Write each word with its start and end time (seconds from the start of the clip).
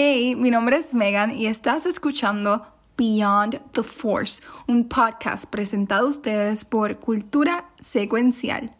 Hey, 0.00 0.36
mi 0.36 0.52
nombre 0.52 0.76
es 0.76 0.94
Megan 0.94 1.36
y 1.36 1.48
estás 1.48 1.84
escuchando 1.84 2.64
Beyond 2.96 3.72
the 3.72 3.82
Force, 3.82 4.44
un 4.68 4.88
podcast 4.88 5.50
presentado 5.50 6.06
a 6.06 6.10
ustedes 6.10 6.64
por 6.64 7.00
Cultura 7.00 7.64
Secuencial. 7.80 8.70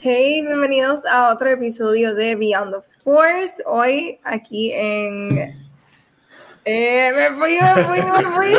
Hey, 0.00 0.42
bienvenidos 0.42 1.04
a 1.06 1.32
otro 1.32 1.50
episodio 1.50 2.14
de 2.14 2.36
Beyond 2.36 2.72
the 2.72 3.02
Force. 3.02 3.60
Hoy 3.66 4.20
aquí 4.22 4.70
en. 4.72 5.67
Eh, 6.70 7.12
me 7.14 7.28
fui, 7.38 7.58
me 7.58 7.82
fui, 7.82 8.02
me 8.02 8.22
fui. 8.36 8.54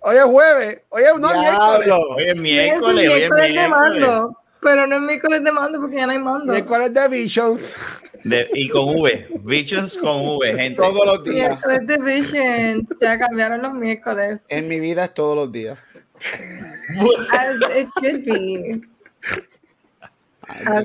Hoy 0.00 0.16
es 0.16 0.24
jueves, 0.24 0.80
hoy 0.88 1.02
es 1.04 1.20
no 1.20 1.40
miércoles. 1.40 1.88
Hoy 1.92 2.24
es 2.28 2.36
miércoles, 2.36 3.08
hoy 3.08 3.22
es 3.22 3.30
miércoles 3.30 3.48
de 3.48 3.52
miércoles. 3.52 3.70
mando, 3.70 4.38
pero 4.60 4.86
no 4.88 4.96
es 4.96 5.02
miércoles 5.02 5.44
de 5.44 5.52
mando 5.52 5.80
porque 5.80 5.96
ya 5.96 6.06
no 6.06 6.12
hay 6.12 6.18
mando. 6.18 6.52
Miércoles 6.52 6.92
de 6.92 7.08
Visions. 7.08 7.76
De- 8.24 8.48
y 8.54 8.68
con 8.68 8.96
V, 8.96 9.28
Visions 9.44 9.96
con 9.98 10.26
V, 10.26 10.52
gente. 10.54 10.76
Todos 10.82 11.06
los 11.06 11.24
días. 11.24 11.48
Miércoles 11.50 11.86
de 11.86 11.98
Visions, 11.98 12.88
ya 13.00 13.18
cambiaron 13.18 13.62
los 13.62 13.72
miércoles. 13.74 14.42
En 14.48 14.66
mi 14.66 14.80
vida 14.80 15.04
es 15.04 15.14
todos 15.14 15.36
los 15.36 15.52
días. 15.52 15.78
As 17.30 17.56
it 17.76 17.88
should 18.00 18.24
be. 18.24 18.80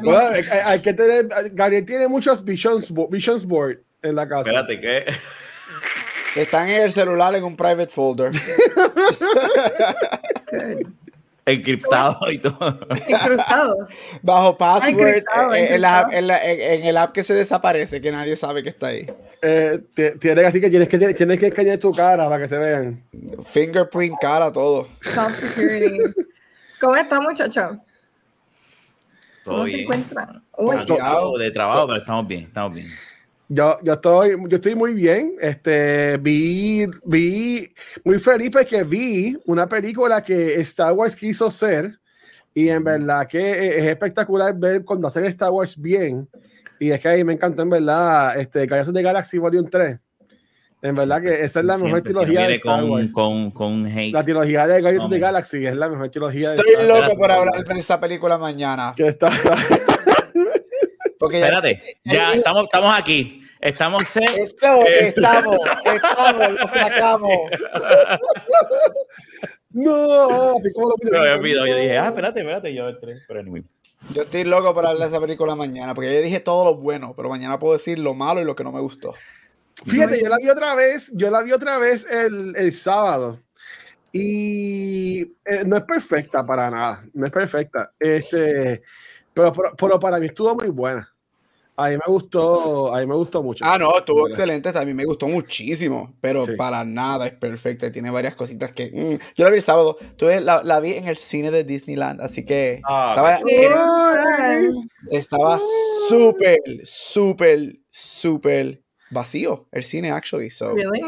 Bueno, 0.03 0.19
hay, 0.19 0.41
hay 0.65 0.79
que 0.81 0.93
tener. 0.93 1.27
Gabriel 1.51 1.85
tiene 1.85 2.07
muchos 2.07 2.43
Visions, 2.45 2.93
Visions 3.09 3.45
Board 3.45 3.79
en 4.01 4.15
la 4.15 4.27
casa. 4.27 4.49
Espérate, 4.49 4.79
¿qué? 4.79 5.05
Están 6.35 6.69
en 6.69 6.81
el 6.83 6.91
celular 6.91 7.35
en 7.35 7.43
un 7.43 7.55
private 7.55 7.87
folder. 7.87 8.31
good. 10.51 10.91
Encriptado 11.45 12.29
y 12.31 12.37
todo. 12.37 12.77
Incrustados. 13.07 13.89
Bajo 14.21 14.55
password 14.57 14.89
encriptado, 14.99 15.53
eh, 15.55 15.73
en, 15.75 15.81
la- 15.81 16.01
encriptado. 16.01 16.19
en 16.19 16.27
la- 16.27 16.45
en- 16.45 16.61
en 16.81 16.83
el 16.87 16.97
app 16.97 17.11
que 17.11 17.23
se 17.23 17.33
desaparece, 17.33 17.99
que 18.01 18.11
nadie 18.11 18.35
sabe 18.35 18.61
que 18.61 18.69
está 18.69 18.87
ahí. 18.87 19.11
Eh, 19.41 19.79
ti- 19.95 20.19
tienes 20.19 20.45
así 20.45 20.61
que 20.61 20.69
tienes 20.69 20.87
que 20.87 20.99
tienes 20.99 21.39
que 21.39 21.47
escanear 21.47 21.79
tu 21.79 21.91
cara 21.91 22.29
para 22.29 22.43
que 22.43 22.47
se 22.49 22.57
vean. 22.57 23.03
Fingerprint, 23.45 24.15
cara, 24.21 24.51
todo. 24.53 24.87
¿Cómo 26.79 26.95
está, 26.95 27.19
muchacho? 27.19 27.79
Todo 29.43 29.55
¿Cómo 29.55 29.63
se 29.65 29.69
bien. 29.71 29.79
encuentran? 29.81 30.43
Uy, 30.57 30.75
Agotado 30.75 31.37
de 31.37 31.49
trabajo, 31.51 31.87
pero 31.87 31.99
estamos 31.99 32.27
bien, 32.27 32.43
estamos 32.43 32.73
bien. 32.75 32.87
Yo, 33.51 33.79
yo 33.81 33.93
estoy, 33.93 34.37
yo 34.47 34.55
estoy 34.57 34.75
muy 34.75 34.93
bien. 34.93 35.33
Este, 35.41 36.17
vi, 36.17 36.85
vi 37.03 37.73
muy 38.03 38.19
feliz 38.19 38.51
porque 38.51 38.83
vi 38.83 39.35
una 39.45 39.67
película 39.67 40.23
que 40.23 40.61
Star 40.61 40.93
Wars 40.93 41.15
quiso 41.15 41.49
ser 41.49 41.99
y 42.53 42.69
en 42.69 42.83
verdad 42.83 43.27
que 43.27 43.79
es 43.79 43.85
espectacular 43.85 44.55
ver 44.55 44.85
cuando 44.85 45.07
hacen 45.07 45.25
Star 45.25 45.49
Wars 45.49 45.75
bien. 45.75 46.29
Y 46.79 46.91
es 46.91 46.99
que 46.99 47.07
ahí 47.07 47.23
me 47.23 47.33
encantó 47.33 47.63
en 47.63 47.71
verdad 47.71 48.39
este 48.39 48.67
Guardians 48.67 48.89
of 48.89 48.93
the 48.93 49.01
Galaxy 49.01 49.37
Volume 49.39 49.67
3. 49.69 49.97
En 50.81 50.95
verdad 50.95 51.21
que 51.21 51.41
esa 51.41 51.59
es 51.59 51.65
la 51.65 51.77
mejor 51.77 52.01
Siempre, 52.03 52.13
si 52.13 52.13
no 52.13 52.21
trilogía 52.21 52.47
de 52.47 52.53
Star 52.55 52.81
con, 52.81 52.91
Wars. 52.91 53.11
con, 53.11 53.51
con 53.51 53.85
hate. 53.87 54.13
La 54.13 54.23
trilogía 54.23 54.67
de 54.67 54.79
Guardians 54.79 55.05
of 55.05 55.11
the. 55.11 55.19
Galaxy 55.19 55.65
es 55.65 55.75
la 55.75 55.89
mejor 55.89 56.09
trilogía 56.09 56.51
de 56.51 56.55
Estoy 56.55 56.71
Star 56.71 56.87
Wars. 56.87 57.07
loco 57.07 57.17
por 57.17 57.31
hablar 57.31 57.65
de 57.65 57.79
esa 57.79 57.99
película 57.99 58.37
mañana. 58.37 58.93
Que 58.95 59.07
está, 59.07 59.29
Porque 61.19 61.39
ya- 61.39 61.45
Espérate, 61.47 61.83
ya 62.05 62.33
estamos, 62.33 62.63
estamos 62.63 62.97
aquí. 62.97 63.41
Estamos 63.61 64.03
se- 64.07 64.23
Esto, 64.41 64.67
Eh. 64.87 65.09
estamos, 65.15 65.57
estamos, 65.85 66.51
lo 66.51 66.67
sacamos. 66.67 67.29
no, 69.71 70.57
así 70.57 70.73
como 70.73 70.89
lo 70.89 70.95
Me 71.11 71.17
había 71.17 71.35
olvidado. 71.35 71.67
Yo 71.67 71.75
dije, 71.75 71.97
ah, 71.97 72.07
espérate, 72.07 72.39
espérate. 72.39 72.73
Yo 72.73 72.89
entré. 72.89 73.17
Pero 73.27 73.39
anyway. 73.41 73.63
Yo 74.11 74.21
estoy 74.23 74.45
loco 74.45 74.73
por 74.73 74.85
hablar 74.87 75.01
de 75.01 75.07
esa 75.15 75.19
película 75.21 75.55
mañana, 75.55 75.93
porque 75.93 76.13
yo 76.15 76.21
dije 76.21 76.39
todo 76.39 76.63
lo 76.63 76.77
bueno, 76.77 77.13
pero 77.17 77.27
mañana 77.29 77.59
puedo 77.59 77.73
decir 77.73 77.99
lo 77.99 78.13
malo 78.13 78.41
y 78.41 78.45
lo 78.45 78.55
que 78.55 78.63
no 78.63 78.71
me 78.71 78.79
gustó. 78.79 79.13
Fíjate, 79.85 80.21
yo 80.23 80.29
la 80.29 80.37
vi 80.37 80.49
otra 80.49 80.73
vez, 80.73 81.11
yo 81.15 81.29
la 81.29 81.43
vi 81.43 81.51
otra 81.51 81.77
vez 81.79 82.09
el, 82.09 82.55
el 82.55 82.71
sábado. 82.73 83.41
Y 84.13 85.21
eh, 85.45 85.63
no 85.67 85.75
es 85.77 85.83
perfecta 85.83 86.45
para 86.45 86.71
nada, 86.71 87.03
no 87.13 87.25
es 87.25 87.31
perfecta. 87.31 87.91
Este, 87.99 88.81
pero, 89.39 89.53
pero, 89.53 89.75
pero 89.77 89.99
para 89.99 90.19
mí 90.19 90.25
estuvo 90.27 90.53
muy 90.55 90.67
buena. 90.67 91.09
A 91.77 91.87
mí 91.87 91.95
me 91.95 92.03
gustó, 92.11 92.93
a 92.93 92.99
mí 92.99 93.05
me 93.05 93.15
gustó 93.15 93.41
mucho. 93.41 93.63
Ah, 93.65 93.77
no, 93.77 93.97
estuvo 93.97 94.23
¿Verdad? 94.25 94.31
excelente, 94.37 94.73
también 94.73 94.97
me 94.97 95.05
gustó 95.05 95.29
muchísimo, 95.29 96.13
pero 96.19 96.45
Sí. 96.45 96.51
para 96.57 96.83
nada 96.83 97.25
es 97.27 97.33
perfecta, 97.35 97.89
tiene 97.89 98.11
varias 98.11 98.35
cositas 98.35 98.71
que... 98.73 98.91
mm. 98.91 99.33
Yo 99.37 99.45
la 99.45 99.49
vi 99.49 99.55
el 99.55 99.61
sábado, 99.61 99.95
tuve, 100.17 100.41
la, 100.41 100.61
la 100.61 100.81
vi 100.81 100.95
en 100.95 101.07
el 101.07 101.15
cine 101.15 101.51
de 101.51 101.63
Disneyland, 101.63 102.19
así 102.19 102.43
que 102.43 102.81
Ah, 102.83 103.39
estaba 105.09 105.57
súper, 106.09 106.57
súper, 106.83 107.77
súper 107.89 108.81
vacío 109.09 109.67
el 109.71 109.83
cine, 109.83 110.11
actually, 110.11 110.49
so... 110.49 110.73
Really? 110.75 111.01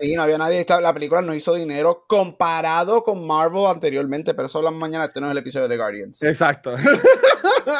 Sí, 0.00 0.14
no 0.14 0.22
había 0.22 0.38
nadie. 0.38 0.64
La 0.80 0.94
película 0.94 1.20
no 1.20 1.34
hizo 1.34 1.54
dinero 1.54 2.04
comparado 2.08 3.02
con 3.02 3.26
Marvel 3.26 3.66
anteriormente, 3.66 4.32
pero 4.34 4.46
eso 4.46 4.58
hablamos 4.58 4.80
mañana. 4.80 5.04
Este 5.04 5.20
no 5.20 5.26
es 5.26 5.32
el 5.32 5.38
episodio 5.38 5.68
de 5.68 5.76
Guardians. 5.76 6.22
Exacto. 6.22 6.74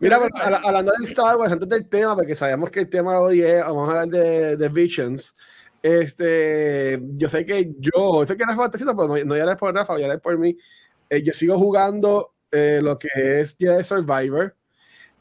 Mira, 0.00 0.18
pero 0.20 0.36
habla- 0.44 0.60
hablando 0.64 0.92
de 0.98 1.04
Star 1.06 1.36
Wars, 1.36 1.52
antes 1.52 1.68
del 1.68 1.88
tema, 1.88 2.14
porque 2.14 2.34
sabemos 2.34 2.70
que 2.70 2.80
el 2.80 2.90
tema 2.90 3.12
de 3.12 3.18
hoy 3.18 3.42
es, 3.42 3.60
vamos 3.62 3.88
a 3.88 3.92
hablar 3.92 4.08
de, 4.08 4.56
de 4.56 4.68
Visions. 4.68 5.36
Este, 5.82 7.00
yo 7.16 7.28
sé 7.28 7.44
que 7.46 7.72
yo, 7.78 8.24
sé 8.26 8.36
que 8.36 8.44
Rafa 8.44 8.64
está 8.66 8.76
haciendo, 8.76 8.96
pero 8.96 9.08
no, 9.08 9.24
no 9.24 9.36
ya 9.36 9.56
por 9.56 9.74
Rafa, 9.74 9.98
ya 9.98 10.18
por 10.18 10.36
mí. 10.38 10.56
Eh, 11.08 11.22
yo 11.22 11.32
sigo 11.32 11.58
jugando 11.58 12.34
eh, 12.50 12.80
lo 12.82 12.98
que 12.98 13.08
es 13.14 13.56
Jedi 13.58 13.84
Survivor. 13.84 14.54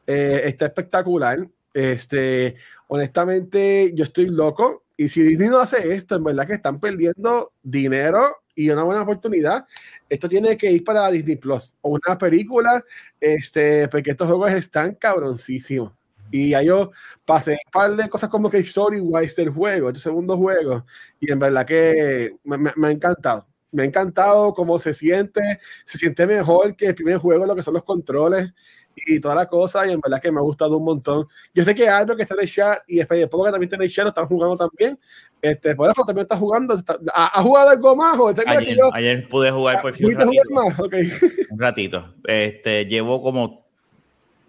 Eh, 0.08 0.42
está 0.46 0.66
espectacular. 0.68 1.48
Este, 1.74 2.56
honestamente, 2.88 3.92
yo 3.94 4.04
estoy 4.04 4.28
loco. 4.28 4.84
Y 4.98 5.10
si 5.10 5.22
Disney 5.24 5.50
no 5.50 5.60
hace 5.60 5.94
esto, 5.94 6.16
en 6.16 6.24
verdad 6.24 6.48
que 6.48 6.54
están 6.54 6.80
perdiendo 6.80 7.52
dinero 7.62 8.28
y 8.56 8.70
una 8.70 8.84
buena 8.84 9.02
oportunidad. 9.02 9.66
Esto 10.10 10.30
tiene 10.30 10.58
que 10.58 10.72
ir 10.72 10.84
para 10.84 11.10
Disney 11.12 11.36
Plus 11.36 11.74
o 11.82 11.90
una 11.92 12.18
película, 12.18 12.84
este, 13.20 13.88
porque 13.90 14.12
estos 14.12 14.28
juegos 14.28 14.52
están 14.54 14.96
cabroncísimos. 14.96 15.92
Y 16.32 16.50
ya 16.52 16.62
yo 16.64 16.92
pasé 17.26 17.52
un 17.54 17.72
par 17.72 17.96
de 17.96 18.10
cosas 18.10 18.30
como 18.30 18.50
que 18.50 18.58
story 18.60 19.00
wise 19.00 19.42
del 19.42 19.52
juego, 19.52 19.90
este 19.90 20.00
segundo 20.02 20.38
juego, 20.38 20.86
y 21.20 21.32
en 21.32 21.40
verdad 21.40 21.66
que 21.66 22.36
me, 22.44 22.58
me- 22.58 22.74
me 22.76 22.88
ha 22.88 22.92
encantado. 22.92 23.48
Me 23.72 23.84
ha 23.84 23.86
encantado 23.86 24.54
cómo 24.54 24.80
se 24.80 24.94
siente, 24.94 25.42
se 25.84 25.98
siente 25.98 26.26
mejor 26.26 26.76
que 26.78 26.88
el 26.88 26.96
primer 26.96 27.18
juego, 27.18 27.46
lo 27.46 27.56
que 27.56 27.64
son 27.64 27.74
los 27.74 27.84
controles 27.84 28.54
y 28.96 29.20
toda 29.20 29.36
la 29.36 29.48
cosa, 29.48 29.86
y 29.88 29.92
en 29.92 30.00
verdad 30.00 30.22
que 30.22 30.32
me 30.32 30.40
ha 30.40 30.44
gustado 30.44 30.78
un 30.78 30.86
montón. 30.86 31.28
Yo 31.54 31.64
sé 31.64 31.76
que 31.76 31.88
Aldo 31.90 32.16
que 32.16 32.24
está 32.24 32.36
en 32.36 32.42
el 32.42 32.52
chat 32.52 32.80
y 32.88 32.98
después 32.98 33.28
poco 33.28 33.46
que 33.46 33.52
también 33.52 33.68
está 33.68 33.76
en 33.76 33.82
el 33.84 33.92
chat, 33.92 34.04
lo 34.04 34.10
están 34.10 34.28
jugando 34.28 34.58
también. 34.58 35.00
Este, 35.42 35.76
por 35.76 35.90
eso 35.92 36.04
también 36.06 36.24
está 36.24 36.38
jugando. 36.38 36.74
está- 36.76 36.98
¿ha, 37.14 37.40
ha 37.40 37.44
jugado 37.44 37.70
algo 37.70 37.96
más? 37.96 38.18
¿O 38.18 38.28
Ayer, 38.30 38.66
que 38.66 38.76
yo- 38.76 38.90
ayer 38.94 39.28
pude 39.30 39.52
jugar 39.52 39.82
por 39.82 39.94
fin 39.94 40.08
un 40.08 40.14
¿Pudiste 40.14 40.26
jugar 40.26 40.70
ratito. 40.70 40.80
más? 40.80 40.80
Ok. 40.80 40.94
Un 41.52 41.60
ratito. 41.60 42.14
Este, 42.26 42.86
llevo 42.86 43.22
como, 43.22 43.66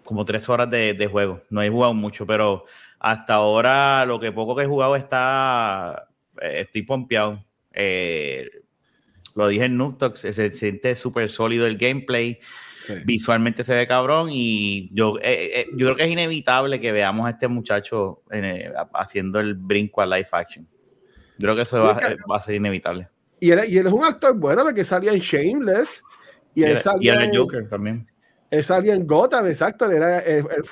como 0.03 0.25
tres 0.25 0.47
horas 0.49 0.69
de, 0.69 0.93
de 0.93 1.07
juego. 1.07 1.41
No 1.49 1.61
he 1.61 1.69
jugado 1.69 1.93
mucho, 1.93 2.25
pero 2.25 2.65
hasta 2.99 3.35
ahora 3.35 4.05
lo 4.05 4.19
que 4.19 4.31
poco 4.31 4.55
que 4.55 4.63
he 4.63 4.67
jugado 4.67 4.95
está. 4.95 6.07
eh, 6.41 6.61
estoy 6.61 6.81
pompeado. 6.83 7.43
Eh, 7.73 8.49
lo 9.35 9.47
dije 9.47 9.65
en 9.65 9.77
Nuketox, 9.77 10.21
se, 10.21 10.33
se 10.33 10.51
siente 10.51 10.95
súper 10.95 11.29
sólido 11.29 11.67
el 11.67 11.77
gameplay. 11.77 12.39
Sí. 12.87 12.93
Visualmente 13.05 13.63
se 13.65 13.75
ve 13.75 13.85
cabrón 13.85 14.29
y 14.31 14.89
yo, 14.93 15.17
eh, 15.21 15.51
eh, 15.61 15.67
yo 15.73 15.87
creo 15.87 15.95
que 15.97 16.03
es 16.05 16.09
inevitable 16.11 16.79
que 16.79 16.91
veamos 16.93 17.27
a 17.27 17.31
este 17.31 17.47
muchacho 17.49 18.21
eh, 18.31 18.71
haciendo 18.93 19.39
el 19.41 19.55
brinco 19.55 20.01
a 20.01 20.05
live 20.05 20.27
action. 20.31 20.65
Yo 21.37 21.45
creo 21.45 21.55
que 21.55 21.61
eso 21.63 21.83
va, 21.83 21.99
a 22.35 22.39
ser 22.39 22.55
inevitable. 22.55 23.09
Y 23.39 23.51
él, 23.51 23.59
y 23.67 23.77
él 23.77 23.87
es 23.87 23.93
un 23.93 24.03
actor 24.05 24.33
bueno 24.35 24.63
porque 24.63 24.83
salía 24.85 25.11
en 25.11 25.19
Shameless 25.19 26.01
y 26.55 26.61
Y 26.61 26.63
él 26.63 26.73
y 26.73 26.77
salía, 26.77 27.13
él 27.15 27.21
es 27.23 27.29
en, 27.29 27.35
Joker 27.35 27.69
también. 27.69 28.07
él 28.49 28.63
salía 28.63 28.93
en 28.95 29.05
Gotham, 29.05 29.45
exacto. 29.47 29.85
Él 29.85 29.97
era 29.97 30.19
él- 30.19 30.45
él 30.55 30.63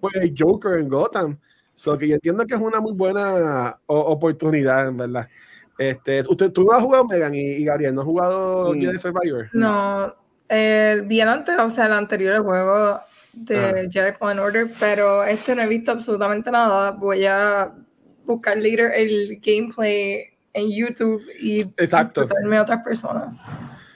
fue 0.00 0.10
el 0.14 0.34
Joker 0.36 0.78
en 0.80 0.88
Gotham. 0.88 1.38
So 1.74 1.96
que 1.96 2.08
yo 2.08 2.14
entiendo 2.14 2.44
que 2.46 2.54
es 2.54 2.60
una 2.60 2.80
muy 2.80 2.92
buena 2.92 3.78
o- 3.86 4.00
oportunidad, 4.00 4.88
en 4.88 4.96
verdad. 4.96 5.28
Este, 5.78 6.24
usted, 6.28 6.50
tú 6.50 6.64
no 6.64 6.72
has 6.72 6.82
jugado 6.82 7.04
Megan 7.06 7.32
y, 7.36 7.40
y 7.40 7.64
Gabriel, 7.64 7.94
¿no 7.94 8.00
has 8.00 8.06
jugado 8.06 8.74
Mm. 8.74 8.80
Jedi 8.80 8.98
Survivor? 8.98 9.48
No, 9.52 10.12
el, 10.48 11.02
vi 11.02 11.20
el 11.20 11.28
antes, 11.28 11.56
o 11.58 11.70
sea, 11.70 11.86
el 11.86 11.92
anterior 11.92 12.42
juego 12.42 13.00
de 13.32 13.58
Ajá. 13.58 13.76
Jedi 13.90 14.12
Fallen 14.12 14.38
Order, 14.38 14.68
pero 14.80 15.24
este 15.24 15.54
no 15.54 15.62
he 15.62 15.68
visto 15.68 15.92
absolutamente 15.92 16.50
nada. 16.50 16.92
Voy 16.92 17.24
a 17.26 17.72
buscar 18.24 18.56
later 18.56 18.92
el 18.94 19.40
gameplay 19.40 20.24
en 20.52 20.70
YouTube 20.70 21.22
y 21.40 21.64
disfrutarme 21.64 22.56
a 22.56 22.62
otras 22.62 22.82
personas 22.82 23.42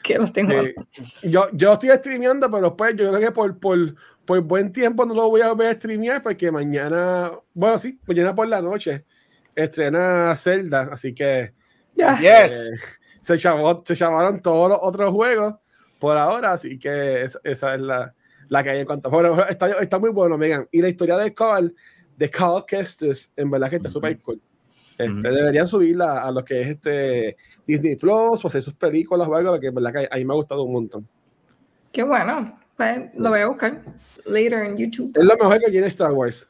que 0.03 0.19
los 0.19 0.33
tengo. 0.33 0.53
Sí. 0.91 1.31
Yo, 1.31 1.49
yo 1.53 1.73
estoy 1.73 1.91
streameando, 1.91 2.51
pero 2.51 2.77
pues 2.77 2.95
yo 2.97 3.09
creo 3.09 3.21
que 3.21 3.31
por, 3.33 3.59
por, 3.59 3.95
por 4.25 4.41
buen 4.41 4.73
tiempo 4.73 5.05
no 5.05 5.15
lo 5.15 5.29
voy 5.29 5.41
a 5.41 5.53
ver 5.55 5.69
a 5.69 5.73
streamear 5.73 6.23
porque 6.23 6.51
mañana, 6.51 7.33
bueno, 7.55 7.79
sí, 7.79 7.99
mañana 8.07 8.35
por 8.35 8.47
la 8.49 8.61
noche 8.61 9.05
estrena 9.55 10.35
Zelda, 10.37 10.89
así 10.93 11.15
que 11.15 11.53
Ya. 11.95 12.17
Yes. 12.19 12.71
eh, 12.71 12.77
se, 13.21 13.37
llamó, 13.37 13.83
se 13.85 13.95
llamaron 13.95 14.41
todos 14.41 14.71
los 14.71 14.79
otros 14.81 15.11
juegos 15.11 15.55
por 16.03 16.19
ahora, 16.19 16.53
así 16.53 16.79
que 16.81 17.23
es- 17.23 17.39
esa 17.45 17.75
es 17.77 17.81
la, 17.81 18.13
la 18.49 18.63
que 18.65 18.71
hay 18.71 18.81
en 18.81 18.87
cuanto. 18.87 19.09
Bueno, 19.09 19.41
está, 19.49 19.71
está 19.81 19.99
muy 20.01 20.11
bueno, 20.11 20.37
Megan. 20.37 20.67
Y 20.73 20.83
la 20.83 20.89
historia 20.89 21.17
de 21.17 21.33
Carl, 21.33 21.73
de 22.17 22.29
Carl 22.29 22.65
Kestis, 22.67 23.33
en 23.37 23.49
verdad 23.51 23.71
que 23.71 23.77
está 23.77 23.89
Ujú. 23.89 23.95
súper 23.95 24.19
cool. 24.21 24.41
Este. 24.99 25.31
Deberían 25.31 25.67
subirla 25.69 26.23
a 26.25 26.31
lo 26.33 26.45
que 26.45 26.61
es 26.61 26.67
este 26.69 27.37
Disney 27.67 27.95
Plus 27.97 28.45
o 28.45 28.49
hacer 28.49 28.63
sus 28.63 28.75
películas 28.75 29.27
o 29.29 29.35
algo, 29.35 29.53
porque 29.53 29.69
en 29.69 29.75
verdad 29.77 29.93
que 29.93 30.09
a 30.11 30.17
mí 30.17 30.25
me 30.25 30.33
ha 30.33 30.37
gustado 30.37 30.65
un 30.65 30.73
montón. 30.73 31.09
Qué 31.93 32.03
bueno. 32.03 32.59
Pues 32.77 33.15
lo 33.17 33.31
voy 33.31 33.41
a 33.41 33.47
buscar 33.47 33.81
later 34.27 34.67
en 34.67 34.77
YouTube. 34.77 35.13
Es 35.17 35.25
lo 35.25 35.37
mejor 35.37 35.61
que 35.61 35.71
tiene 35.71 35.87
Star 35.87 36.13
Wars. 36.13 36.49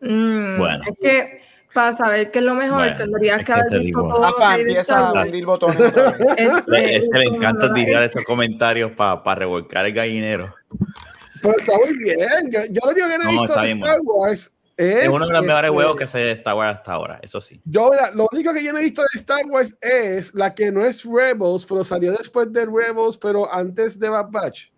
Mm, 0.00 0.58
Bueno. 0.58 0.84
Es 0.86 0.94
que 1.00 1.40
para 1.74 1.96
saber 1.96 2.30
qué 2.30 2.38
es 2.38 2.44
lo 2.44 2.54
mejor, 2.54 2.78
Bueno, 2.78 2.96
tendrías 2.96 3.40
es 3.40 3.46
que 3.46 3.52
haber 3.52 3.64
visto 3.80 3.80
digo. 4.02 4.08
todo 4.08 4.22
Rafa 4.22 4.58
empieza 4.58 5.08
a 5.08 5.12
hundir 5.22 5.44
botones. 5.44 5.76
Este, 6.36 6.62
Le, 6.68 6.96
este 6.96 7.18
le 7.18 7.24
encanta 7.26 7.72
tirar 7.74 8.02
esos 8.04 8.24
comentarios 8.24 8.92
para 8.92 9.34
revolcar 9.34 9.84
el 9.86 9.92
gallinero. 9.92 10.54
Pero 11.42 11.54
está 11.58 11.72
muy 11.76 11.98
bien. 11.98 12.18
Yo, 12.50 12.60
yo 12.70 12.80
lo 12.84 12.90
único 12.92 13.08
que 13.08 13.18
no 13.18 13.30
he 13.30 13.34
No, 13.34 13.40
visto 13.42 13.60
de 13.60 13.70
Star 13.72 14.00
Wars 14.02 14.52
es. 14.76 15.04
Es 15.04 15.08
uno 15.08 15.26
de 15.26 15.32
los 15.32 15.44
mejores 15.44 15.64
este, 15.68 15.74
juegos 15.74 15.96
que 15.96 16.06
se 16.08 16.18
de 16.18 16.30
Star 16.32 16.54
Wars 16.54 16.78
hasta 16.78 16.92
ahora, 16.92 17.20
eso 17.22 17.40
sí. 17.40 17.60
Yo, 17.64 17.90
mira, 17.90 18.10
lo 18.12 18.26
único 18.32 18.52
que 18.52 18.64
yo 18.64 18.72
no 18.72 18.78
he 18.78 18.82
visto 18.82 19.02
de 19.02 19.18
Star 19.18 19.44
Wars 19.46 19.76
es 19.80 20.34
la 20.34 20.54
que 20.54 20.72
no 20.72 20.84
es 20.84 21.04
Rebels, 21.04 21.66
pero 21.66 21.84
salió 21.84 22.12
después 22.12 22.52
de 22.52 22.64
Rebels, 22.64 23.16
pero 23.18 23.52
antes 23.52 23.98
de 23.98 24.08
Bad 24.08 24.30
Batch, 24.30 24.68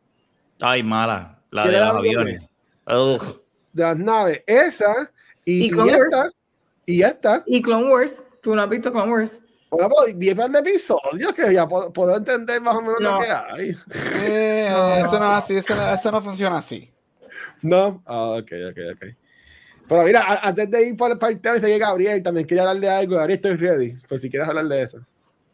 Ay, 0.60 0.82
mala. 0.82 1.38
La 1.50 1.62
¿Qué 1.64 1.70
de 1.70 1.78
los 1.80 1.88
aviones. 1.96 2.40
De 3.72 3.82
las 3.82 3.96
naves. 3.96 4.42
Esa 4.46 5.10
y, 5.44 5.66
Y 5.66 5.74
y 5.74 5.88
esta. 5.90 6.30
Y 6.86 7.02
esta. 7.02 7.42
Y 7.46 7.60
Clone 7.60 7.90
Wars. 7.90 8.24
Tú 8.40 8.54
no 8.54 8.62
has 8.62 8.68
visto 8.70 8.92
Clone 8.92 9.12
Wars. 9.12 9.42
Bueno, 9.68 9.88
pero 9.88 10.16
vi 10.16 10.32
par 10.34 10.48
de 10.50 10.60
episodios 10.60 11.32
que 11.34 11.52
ya 11.52 11.66
puedo, 11.66 11.92
puedo 11.92 12.16
entender 12.16 12.60
más 12.60 12.76
o 12.76 12.80
menos 12.82 12.96
No. 13.00 13.18
lo 13.18 13.20
que 13.20 13.30
hay. 13.30 13.76
Eh, 14.22 15.00
eso 15.00 15.18
no 15.18 15.26
es 15.36 15.44
así, 15.44 15.56
eso 15.56 15.74
no, 15.74 15.92
eso 15.92 16.12
no 16.12 16.22
funciona 16.22 16.58
así. 16.58 16.90
No. 17.62 18.02
Ah, 18.06 18.36
ok, 18.38 18.52
ok, 18.70 18.78
ok. 18.94 19.06
Pero 19.88 20.02
mira, 20.04 20.40
antes 20.42 20.70
de 20.70 20.88
ir 20.88 20.96
para, 20.96 21.18
para 21.18 21.32
el 21.32 21.40
tema, 21.40 21.56
dice 21.56 21.66
que 21.66 21.78
Gabriel 21.78 22.22
también 22.22 22.46
quería 22.46 22.62
hablar 22.62 22.80
de 22.80 22.88
algo. 22.88 23.16
Gabriel, 23.16 23.36
estoy 23.42 23.56
ready. 23.56 23.96
Pues 24.08 24.22
si 24.22 24.30
quieres 24.30 24.48
hablar 24.48 24.66
de 24.66 24.82
eso. 24.82 25.00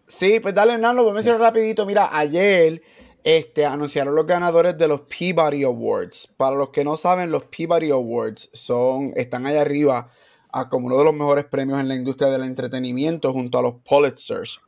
Sí, 0.06 0.40
pues 0.40 0.54
dale, 0.54 0.74
Hernán, 0.74 0.96
lo 0.96 1.02
voy 1.04 1.12
a 1.12 1.14
mencionar 1.14 1.40
rapidito. 1.40 1.86
Mira, 1.86 2.08
ayer 2.16 2.82
este, 3.24 3.64
anunciaron 3.64 4.14
los 4.14 4.26
ganadores 4.26 4.76
de 4.76 4.88
los 4.88 5.02
Peabody 5.02 5.64
Awards. 5.64 6.28
Para 6.36 6.56
los 6.56 6.68
que 6.70 6.84
no 6.84 6.96
saben, 6.96 7.30
los 7.30 7.44
Peabody 7.44 7.90
Awards 7.90 8.50
son, 8.52 9.12
están 9.16 9.46
allá 9.46 9.62
arriba 9.62 10.10
a 10.52 10.68
como 10.68 10.86
uno 10.86 10.98
de 10.98 11.04
los 11.04 11.14
mejores 11.14 11.46
premios 11.46 11.80
en 11.80 11.88
la 11.88 11.94
industria 11.94 12.30
del 12.30 12.42
entretenimiento 12.42 13.32
junto 13.32 13.58
a 13.58 13.62
los 13.62 13.74
Pulitzers 13.88 14.60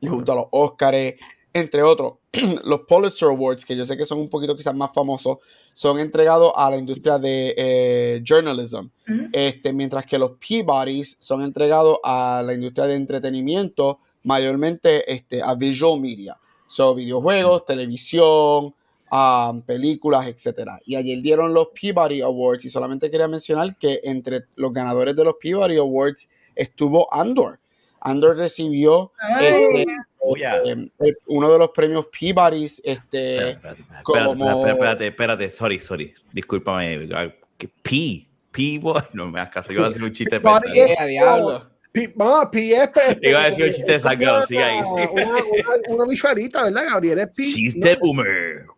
y 0.00 0.06
junto 0.06 0.32
a 0.32 0.36
los 0.36 0.46
Oscars, 0.50 1.14
entre 1.52 1.82
otros. 1.82 2.14
los 2.64 2.80
Pulitzer 2.80 3.28
Awards, 3.28 3.64
que 3.64 3.76
yo 3.76 3.84
sé 3.84 3.96
que 3.96 4.04
son 4.04 4.20
un 4.20 4.28
poquito 4.28 4.56
quizás 4.56 4.74
más 4.74 4.90
famosos, 4.94 5.38
son 5.72 5.98
entregados 5.98 6.52
a 6.54 6.70
la 6.70 6.76
industria 6.76 7.18
de 7.18 7.54
eh, 7.56 8.22
journalism. 8.24 8.88
Este, 9.32 9.72
mientras 9.72 10.06
que 10.06 10.18
los 10.18 10.32
Peabodys 10.32 11.16
son 11.18 11.42
entregados 11.42 11.98
a 12.04 12.42
la 12.44 12.54
industria 12.54 12.86
de 12.86 12.94
entretenimiento, 12.94 13.98
mayormente 14.22 15.12
este, 15.12 15.42
a 15.42 15.54
visual 15.54 16.00
media. 16.00 16.38
So, 16.68 16.94
videojuegos, 16.94 17.64
televisión, 17.64 18.74
um, 19.10 19.62
películas, 19.62 20.26
etcétera. 20.26 20.80
Y 20.84 20.96
ayer 20.96 21.20
dieron 21.20 21.52
los 21.52 21.68
Peabody 21.68 22.20
Awards 22.20 22.64
y 22.64 22.70
solamente 22.70 23.10
quería 23.10 23.28
mencionar 23.28 23.76
que 23.76 24.00
entre 24.04 24.44
los 24.56 24.72
ganadores 24.72 25.16
de 25.16 25.24
los 25.24 25.34
Peabody 25.40 25.76
Awards 25.76 26.28
estuvo 26.54 27.12
Andor. 27.12 27.58
Andor 28.00 28.36
recibió 28.36 29.12
este, 29.40 29.86
Oh, 30.22 30.36
eh, 30.36 30.88
eh, 31.00 31.14
uno 31.28 31.50
de 31.50 31.58
los 31.58 31.70
premios 31.70 32.06
Peabodys, 32.08 32.80
este, 32.84 33.50
Espérate, 33.52 33.80
espérate, 33.80 34.02
como- 34.04 34.50
espérate, 34.50 34.70
espérate, 34.70 35.06
espérate, 35.06 35.50
sorry, 35.52 35.80
sorry. 35.80 36.14
Discúlpame. 36.32 37.08
¿Qué? 37.56 37.68
P. 37.82 38.26
P. 38.50 38.80
No 39.14 39.28
me 39.30 39.40
hagas 39.40 39.50
caso. 39.54 39.72
Iba 39.72 39.86
a 39.86 39.88
hacer 39.88 40.02
un 40.02 40.12
chiste. 40.12 40.38
Peabody 40.40 40.72
diablo. 41.08 41.70
Pi 41.92 42.72
es. 42.72 42.90
Iba 43.22 43.44
a 43.44 43.50
decir 43.50 43.64
un 43.64 43.72
chiste 43.72 44.00
sangado, 44.00 44.44
sigue 44.46 44.62
ahí. 44.62 44.78
Una, 44.80 45.10
una, 45.10 45.40
una 45.88 46.04
visualita, 46.06 46.64
¿verdad, 46.64 46.84
Gabriel? 46.90 47.18
Es 47.20 47.28
Pi. 47.34 47.54
Chiste 47.54 47.98
no, 48.00 48.76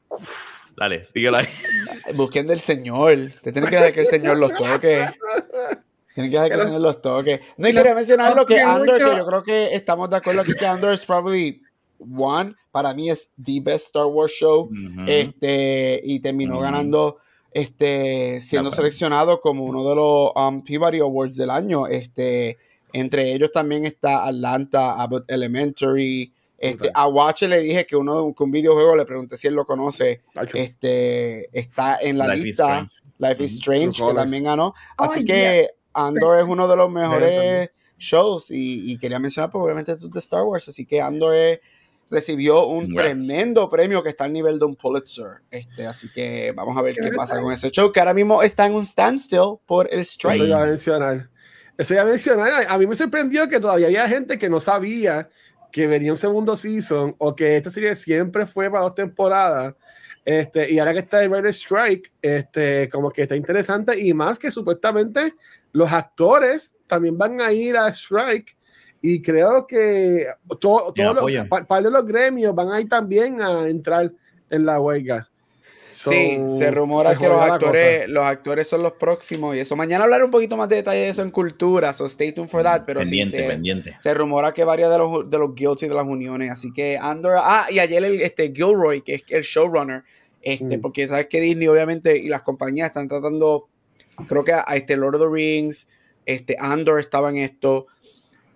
Dale, 0.77 1.05
síguelo 1.05 1.39
ahí. 1.39 1.47
Busquen 2.15 2.47
del 2.47 2.61
Señor. 2.61 3.17
Te 3.43 3.53
tienen 3.53 3.71
que 3.71 3.77
dejar 3.77 3.93
que 3.93 4.01
el 4.01 4.07
Señor 4.07 4.37
los 4.39 4.55
toque. 4.55 5.07
Tienen 6.15 6.31
que 6.31 6.37
dejar 6.37 6.49
que 6.49 6.57
el 6.57 6.63
Señor 6.63 6.81
los 6.81 7.03
toque. 7.03 7.41
No, 7.57 7.69
y 7.69 7.75
quería 7.75 7.95
mencionar 7.95 8.35
lo 8.35 8.47
que 8.47 8.61
Andor, 8.61 8.99
que 8.99 9.17
yo 9.17 9.27
creo 9.27 9.43
que 9.43 9.75
estamos 9.75 10.11
de 10.11 10.17
acuerdo 10.17 10.43
aquí 10.43 10.55
que 10.55 10.67
Andor 10.67 10.93
es 10.93 11.05
probably 11.05 11.63
one. 11.99 12.55
Para 12.71 12.95
mí 12.95 13.11
es 13.11 13.31
the 13.43 13.61
best 13.61 13.87
Star 13.87 14.07
Wars 14.07 14.33
show. 14.33 14.71
Este, 15.07 16.01
y 16.03 16.21
terminó 16.21 16.59
ganando, 16.61 17.19
este, 17.51 18.41
siendo 18.41 18.71
seleccionado 18.71 19.41
como 19.41 19.65
uno 19.65 19.89
de 19.89 19.95
los 19.95 20.31
um, 20.35 20.63
Peabody 20.65 21.01
Awards 21.01 21.37
del 21.37 21.51
año. 21.51 21.87
Este, 21.87 22.59
entre 22.93 23.33
ellos 23.33 23.53
también 23.53 23.85
está 23.85 24.27
Atlanta, 24.27 25.01
Abbott 25.01 25.31
Elementary. 25.31 26.32
Este. 26.63 26.91
A 26.95 27.07
Watch 27.09 27.43
le 27.43 27.61
dije 27.61 27.85
que 27.87 27.97
uno 27.97 28.33
que 28.37 28.43
un 28.45 28.51
videojuego 28.53 28.95
le 28.97 29.05
pregunté 29.05 29.37
si 29.37 29.49
él 29.49 29.55
lo 29.55 29.67
conoce. 29.67 30.23
Este 30.55 31.49
está 31.59 31.99
en 32.01 32.19
la 32.19 32.27
Life 32.29 32.39
is 32.39 32.45
lista. 32.45 32.65
Strange. 32.65 32.93
Life 33.19 33.45
is. 33.45 33.53
Strange, 33.55 33.85
True 33.87 33.93
que 33.95 34.01
Colors. 34.01 34.17
también 34.23 34.45
ganó. 34.45 34.75
Así 34.97 35.21
Oh, 35.23 35.27
que 35.27 35.69
Andor 35.93 36.39
es 36.39 36.45
uno 36.47 36.69
de 36.69 36.77
los 36.77 36.91
mejores 36.91 37.71
shows. 37.99 38.51
Y, 38.51 38.93
y 38.93 38.99
quería 38.99 39.19
mencionar, 39.19 39.51
pues, 39.51 39.63
obviamente, 39.63 39.95
de 39.97 40.19
Star 40.19 40.43
Wars. 40.45 40.69
Así 40.69 40.87
que 40.87 41.01
Andor 41.01 41.35
es- 41.35 41.61
recibió 42.11 42.67
un 42.67 42.85
Congrats. 42.87 43.15
tremendo 43.27 43.71
premio 43.71 44.03
que 44.03 44.11
está 44.11 44.25
al 44.25 44.33
nivel 44.35 44.59
de 44.59 44.67
un 44.67 44.77
Pulitzer. 44.77 45.39
Este, 45.51 45.87
así 45.87 46.13
que 46.13 46.53
vamos 46.55 46.77
a 46.77 46.83
ver 46.83 46.95
Qué 46.95 47.09
qué 47.09 47.17
pasa 47.17 47.41
con 47.41 47.51
ese 47.53 47.71
show, 47.71 47.91
que 47.91 48.01
ahora 48.01 48.13
mismo 48.13 48.43
está 48.43 48.67
en 48.67 48.75
un 48.75 48.85
standstill 48.85 49.57
por 49.65 49.89
el 49.91 50.01
Eso 50.01 50.11
strike. 50.13 50.43
iba 50.43 50.63
a 50.63 50.67
mencionar. 50.67 51.31
Eso 51.79 51.95
iba 51.95 52.03
a 52.03 52.07
mencionar. 52.07 52.67
A 52.69 52.77
mí 52.77 52.87
me 52.87 52.95
sorprendió 52.97 53.49
que 53.49 53.59
todavía 53.61 53.87
había 53.87 54.07
gente 54.09 54.39
que 54.39 54.51
no 54.51 54.61
sabía 54.61 55.31
que 55.73 55.87
venía 55.89 56.13
un 56.13 56.19
segundo 56.19 56.57
season 56.57 57.15
o 57.19 57.35
que 57.35 57.57
esta 57.57 57.71
serie 57.71 57.95
siempre 57.97 58.47
fue 58.47 58.71
para 58.71 58.83
dos 58.85 58.95
temporadas. 58.95 59.75
Este, 60.25 60.71
y 60.71 60.79
ahora 60.79 60.93
que 60.93 61.01
está 61.01 61.21
el 61.23 61.31
Writer 61.31 61.51
Strike, 61.53 62.13
este, 62.23 62.89
como 62.91 63.11
que 63.11 63.23
está 63.23 63.35
interesante 63.35 63.99
y 63.99 64.15
más 64.15 64.39
que 64.39 64.53
supuestamente 64.53 65.35
los 65.73 65.91
actores 65.91 66.77
también 66.87 67.19
van 67.19 67.41
a 67.41 67.53
ir 67.53 67.77
a 67.77 67.89
Strike 67.89 68.57
y 69.01 69.21
creo 69.21 69.67
que 69.67 70.29
to- 70.61 70.93
Y 70.95 71.01
todos 71.03 71.17
los 71.17 71.25
par 71.67 71.83
de 71.83 71.91
los 71.91 72.07
gremios 72.07 72.55
van 72.55 72.71
a 72.71 72.81
ir 72.81 72.89
también 72.89 73.43
a 73.43 73.67
entrar 73.67 74.13
en 74.49 74.65
la 74.67 74.79
huelga. 74.79 75.29
Sí, 75.93 76.39
se 76.59 76.71
rumora 76.71 77.13
se 77.13 77.19
que 77.19 77.29
los 77.29 77.41
actores, 77.41 78.09
los 78.09 78.25
actores 78.25 78.67
son 78.67 78.83
los 78.83 78.93
próximos 78.93 79.55
y 79.55 79.61
eso. 79.61 79.77
Mañana 79.77 80.05
hablaré 80.05 80.25
un 80.25 80.31
poquito 80.31 80.57
más 80.57 80.69
de 80.69 80.77
detalle 80.77 81.01
de 81.01 81.09
eso 81.09 81.23
en 81.23 81.31
cultura, 81.31 81.93
so 81.93 82.07
stay 82.07 82.33
tuned 82.33 82.49
for 82.49 82.63
that. 82.63 82.83
Pero 82.87 83.01
pendiente, 83.01 83.37
sí, 83.37 83.43
se, 83.43 83.49
pendiente. 83.49 83.97
se 84.01 84.15
rumora 84.15 84.53
que 84.55 84.65
varios 84.65 84.91
de 84.91 84.99
los, 84.99 85.29
de 85.31 85.39
los 85.39 85.55
guilds 85.55 85.83
y 85.83 85.89
de 85.89 85.95
las 85.95 86.07
uniones. 86.07 86.51
Así 86.51 86.73
que 86.73 86.99
Andor. 86.99 87.37
Ah, 87.39 87.67
y 87.71 87.79
ayer 87.79 88.03
el, 88.05 88.21
este 88.23 88.53
Gilroy, 88.55 89.03
que 89.03 89.15
es 89.17 89.25
el 89.29 89.43
showrunner, 89.43 90.03
este, 90.41 90.79
Mm. 90.79 90.81
porque 90.81 91.07
sabes 91.07 91.27
que 91.29 91.41
Disney, 91.41 91.69
obviamente, 91.69 92.17
y 92.17 92.29
las 92.29 92.43
compañías 92.43 92.87
están 92.89 93.07
tratando. 93.09 93.69
Creo 94.29 94.43
que 94.45 94.53
a, 94.53 94.65
a 94.67 94.77
este 94.77 94.97
Lord 94.97 95.17
of 95.17 95.23
the 95.23 95.29
Rings, 95.31 95.89
este 96.27 96.57
Andor 96.59 96.99
estaba 97.01 97.31
en 97.31 97.37
esto. 97.37 97.87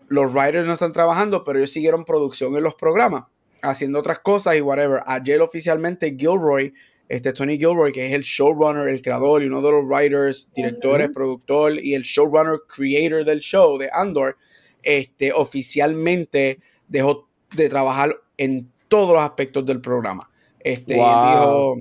Los 0.08 0.32
writers 0.32 0.66
no 0.66 0.72
están 0.74 0.92
trabajando, 0.92 1.44
pero 1.44 1.58
ellos 1.58 1.70
siguieron 1.70 2.04
producción 2.04 2.56
en 2.56 2.62
los 2.62 2.74
programas, 2.74 3.24
haciendo 3.62 3.98
otras 3.98 4.20
cosas 4.20 4.56
y 4.56 4.60
whatever. 4.60 5.00
Ayer 5.06 5.40
oficialmente 5.40 6.14
Gilroy, 6.16 6.72
este 7.08 7.32
Tony 7.32 7.56
Gilroy, 7.56 7.92
que 7.92 8.06
es 8.06 8.12
el 8.12 8.22
showrunner, 8.22 8.88
el 8.88 9.00
creador 9.00 9.42
y 9.42 9.46
uno 9.46 9.62
de 9.62 9.70
los 9.70 9.84
writers, 9.84 10.48
directores, 10.54 11.06
Ujú. 11.06 11.14
productor 11.14 11.80
y 11.80 11.94
el 11.94 12.02
showrunner, 12.02 12.60
creator 12.66 13.24
del 13.24 13.40
show 13.40 13.78
de 13.78 13.88
Andor, 13.92 14.36
este, 14.82 15.32
oficialmente 15.32 16.58
dejó 16.88 17.28
de 17.54 17.68
trabajar 17.68 18.16
en 18.36 18.70
todos 18.88 19.12
los 19.12 19.22
aspectos 19.22 19.64
del 19.66 19.80
programa. 19.80 20.30
Este, 20.60 20.96
y 20.96 21.00
él 21.00 21.16
dijo, 21.30 21.76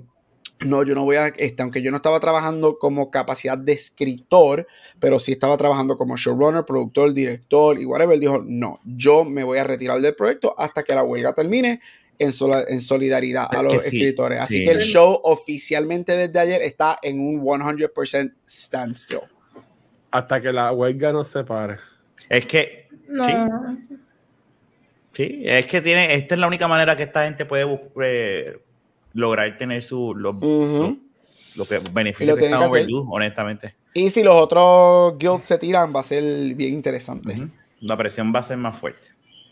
no, 0.60 0.84
yo 0.84 0.96
no 0.96 1.04
voy 1.04 1.18
a, 1.18 1.28
este, 1.28 1.62
aunque 1.64 1.82
yo 1.82 1.92
no 1.92 1.98
estaba 1.98 2.20
trabajando 2.20 2.78
como 2.78 3.12
capacidad 3.12 3.58
de 3.58 3.74
escritor, 3.74 4.68
pero 5.00 5.20
sí 5.20 5.34
estaba 5.34 5.58
trabajando 5.58 5.98
como 5.98 6.18
showrunner, 6.18 6.66
productor, 6.66 7.14
director 7.14 7.80
y 7.80 7.86
whatever, 7.86 8.14
él 8.14 8.20
dijo, 8.20 8.44
no, 8.46 8.80
yo 8.86 9.26
me 9.26 9.44
voy 9.44 9.58
a 9.58 9.64
retirar 9.64 10.00
del 10.02 10.16
proyecto 10.16 10.54
hasta 10.58 10.84
que 10.84 10.96
la 10.96 11.04
huelga 11.04 11.34
termine 11.34 11.80
en, 12.20 12.32
sola- 12.32 12.64
en 12.68 12.82
solidaridad 12.82 13.48
a 13.52 13.58
Es 13.58 13.64
los 13.64 13.74
que 13.74 13.80
sí, 13.90 13.98
escritores. 13.98 14.40
Así 14.40 14.58
sí. 14.60 14.64
que 14.66 14.72
el 14.72 14.80
show 14.82 15.20
oficialmente 15.24 16.16
desde 16.16 16.40
ayer 16.40 16.62
está 16.62 16.98
en 17.02 17.20
un 17.20 17.42
100% 17.42 18.34
standstill. 18.48 19.20
Hasta 20.12 20.42
que 20.42 20.52
la 20.52 20.72
huelga 20.72 21.12
no 21.12 21.24
se 21.24 21.44
pare. 21.44 21.78
Es 22.30 22.46
que, 22.46 22.88
No. 23.08 23.78
sí, 25.14 25.42
es 25.44 25.66
que 25.68 25.82
tiene, 25.82 26.14
esta 26.16 26.36
es 26.36 26.40
la 26.42 26.48
única 26.48 26.68
manera 26.68 26.96
que 26.96 27.04
esta 27.04 27.26
gente 27.26 27.46
puede 27.46 27.66
eh, 28.04 28.58
lograr 29.14 29.58
tener 29.58 29.84
su, 29.84 30.14
los, 30.16 30.36
Ujú. 30.38 31.00
lo 31.56 31.66
que 31.66 31.76
lo 31.80 31.84
beneficios 31.92 32.38
están 32.40 32.60
que 32.62 32.66
overdue, 32.66 33.04
honestamente. 33.10 33.76
Y 33.94 34.10
si 34.10 34.24
los 34.24 34.36
otros 34.36 35.18
guilds 35.18 35.44
se 35.46 35.58
tiran, 35.58 35.94
va 35.96 36.02
a 36.02 36.04
ser 36.04 36.24
bien 36.56 36.74
interesante. 36.74 37.48
La 37.82 37.96
presión 37.98 38.34
va 38.36 38.40
a 38.40 38.44
ser 38.44 38.58
más 38.58 38.78
fuerte. 38.78 39.06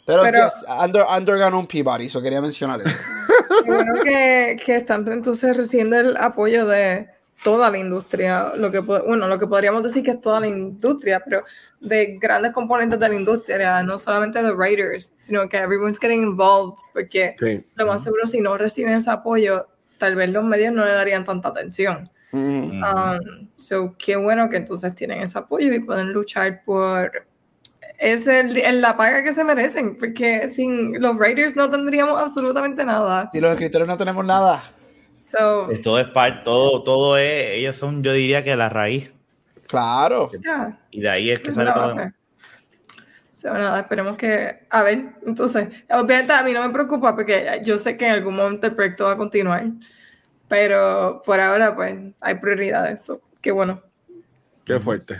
Pero, 0.05 0.23
Pero- 0.23 0.39
yes, 0.45 0.65
Under, 0.83 1.03
Under 1.17 1.37
ganó 1.37 1.59
un 1.59 1.67
Peabody, 1.67 2.07
eso 2.07 2.21
quería 2.21 2.41
mencionar 2.41 2.81
eso. 2.85 2.95
Bueno 3.65 3.93
que, 4.03 4.59
que 4.65 4.75
están 4.77 5.07
entonces 5.11 5.55
recibiendo 5.55 5.97
el 5.97 6.17
apoyo 6.17 6.65
de 6.65 7.07
toda 7.43 7.69
la 7.69 7.77
industria, 7.77 8.53
lo 8.57 8.71
que 8.71 8.79
bueno, 8.79 9.27
lo 9.27 9.37
que 9.39 9.47
podríamos 9.47 9.83
decir 9.83 10.03
que 10.03 10.11
es 10.11 10.21
toda 10.21 10.39
la 10.39 10.47
industria, 10.47 11.21
pero 11.23 11.43
de 11.79 12.17
grandes 12.19 12.51
componentes 12.51 12.99
de 12.99 13.09
la 13.09 13.15
industria, 13.15 13.83
no 13.83 13.97
solamente 13.99 14.41
de 14.41 14.51
writers, 14.53 15.15
sino 15.19 15.47
que 15.47 15.57
everyone's 15.57 15.99
getting 15.99 16.23
involved, 16.23 16.77
porque 16.93 17.35
Sí. 17.39 17.63
lo 17.75 17.85
más 17.87 18.03
seguro 18.03 18.25
si 18.25 18.41
no 18.41 18.57
reciben 18.57 18.93
ese 18.93 19.11
apoyo, 19.11 19.67
tal 19.97 20.15
vez 20.15 20.29
los 20.29 20.43
medios 20.43 20.73
no 20.73 20.83
le 20.83 20.91
darían 20.91 21.23
tanta 21.25 21.49
atención. 21.49 22.09
Ujú. 22.31 22.41
Ujú. 22.43 22.73
Um, 22.75 23.47
so, 23.55 23.95
qué 23.97 24.15
bueno 24.15 24.49
que 24.49 24.57
entonces 24.57 24.95
tienen 24.95 25.21
ese 25.21 25.37
apoyo 25.37 25.71
y 25.73 25.79
pueden 25.79 26.11
luchar 26.11 26.63
por 26.65 27.25
es 28.03 28.27
el, 28.27 28.57
el- 28.57 28.81
la 28.81 28.97
paga 28.97 29.23
que 29.23 29.33
se 29.33 29.43
merecen, 29.43 29.95
porque 29.97 30.47
sin 30.47 31.01
los 31.01 31.15
writers 31.15 31.55
no 31.55 31.69
tendríamos 31.69 32.19
absolutamente 32.19 32.83
nada. 32.85 33.29
Si 33.31 33.39
los 33.39 33.51
escritores 33.51 33.87
no 33.87 33.97
tenemos 33.97 34.25
nada. 34.25 34.61
So, 35.19 35.71
Es- 35.71 35.81
Todo 35.81 35.99
es 35.99 36.07
par- 36.07 36.43
todo, 36.43 36.83
todo 36.83 37.17
es, 37.17 37.51
ellos 37.51 37.75
son, 37.75 38.03
yo 38.03 38.13
diría 38.13 38.43
que 38.43 38.55
la 38.55 38.69
raíz. 38.69 39.09
Claro. 39.67 40.29
yeah, 40.43 40.77
Y 40.91 41.01
de 41.01 41.09
ahí 41.09 41.31
es 41.31 41.39
que 41.39 41.49
es 41.49 41.55
sale 41.55 41.71
todo. 41.71 41.95
So, 43.31 43.51
nada, 43.51 43.79
esperemos 43.79 44.15
que, 44.15 44.59
a 44.69 44.83
ver, 44.83 45.05
entonces, 45.25 45.67
obviamente 45.89 46.31
a 46.33 46.43
mí 46.43 46.53
no 46.53 46.61
me 46.61 46.69
preocupa 46.71 47.15
porque 47.15 47.61
yo 47.63 47.79
sé 47.79 47.97
que 47.97 48.05
en 48.05 48.11
algún 48.11 48.35
momento 48.35 48.67
el 48.67 48.75
proyecto 48.75 49.05
va 49.05 49.13
a 49.13 49.17
continuar, 49.17 49.65
pero 50.47 51.21
por 51.25 51.39
ahora 51.39 51.75
pues 51.75 51.95
hay 52.19 52.35
prioridades, 52.35 53.03
so, 53.03 53.21
qué 53.41 53.51
bueno. 53.51 53.81
Qué 54.65 54.79
fuerte. 54.79 55.19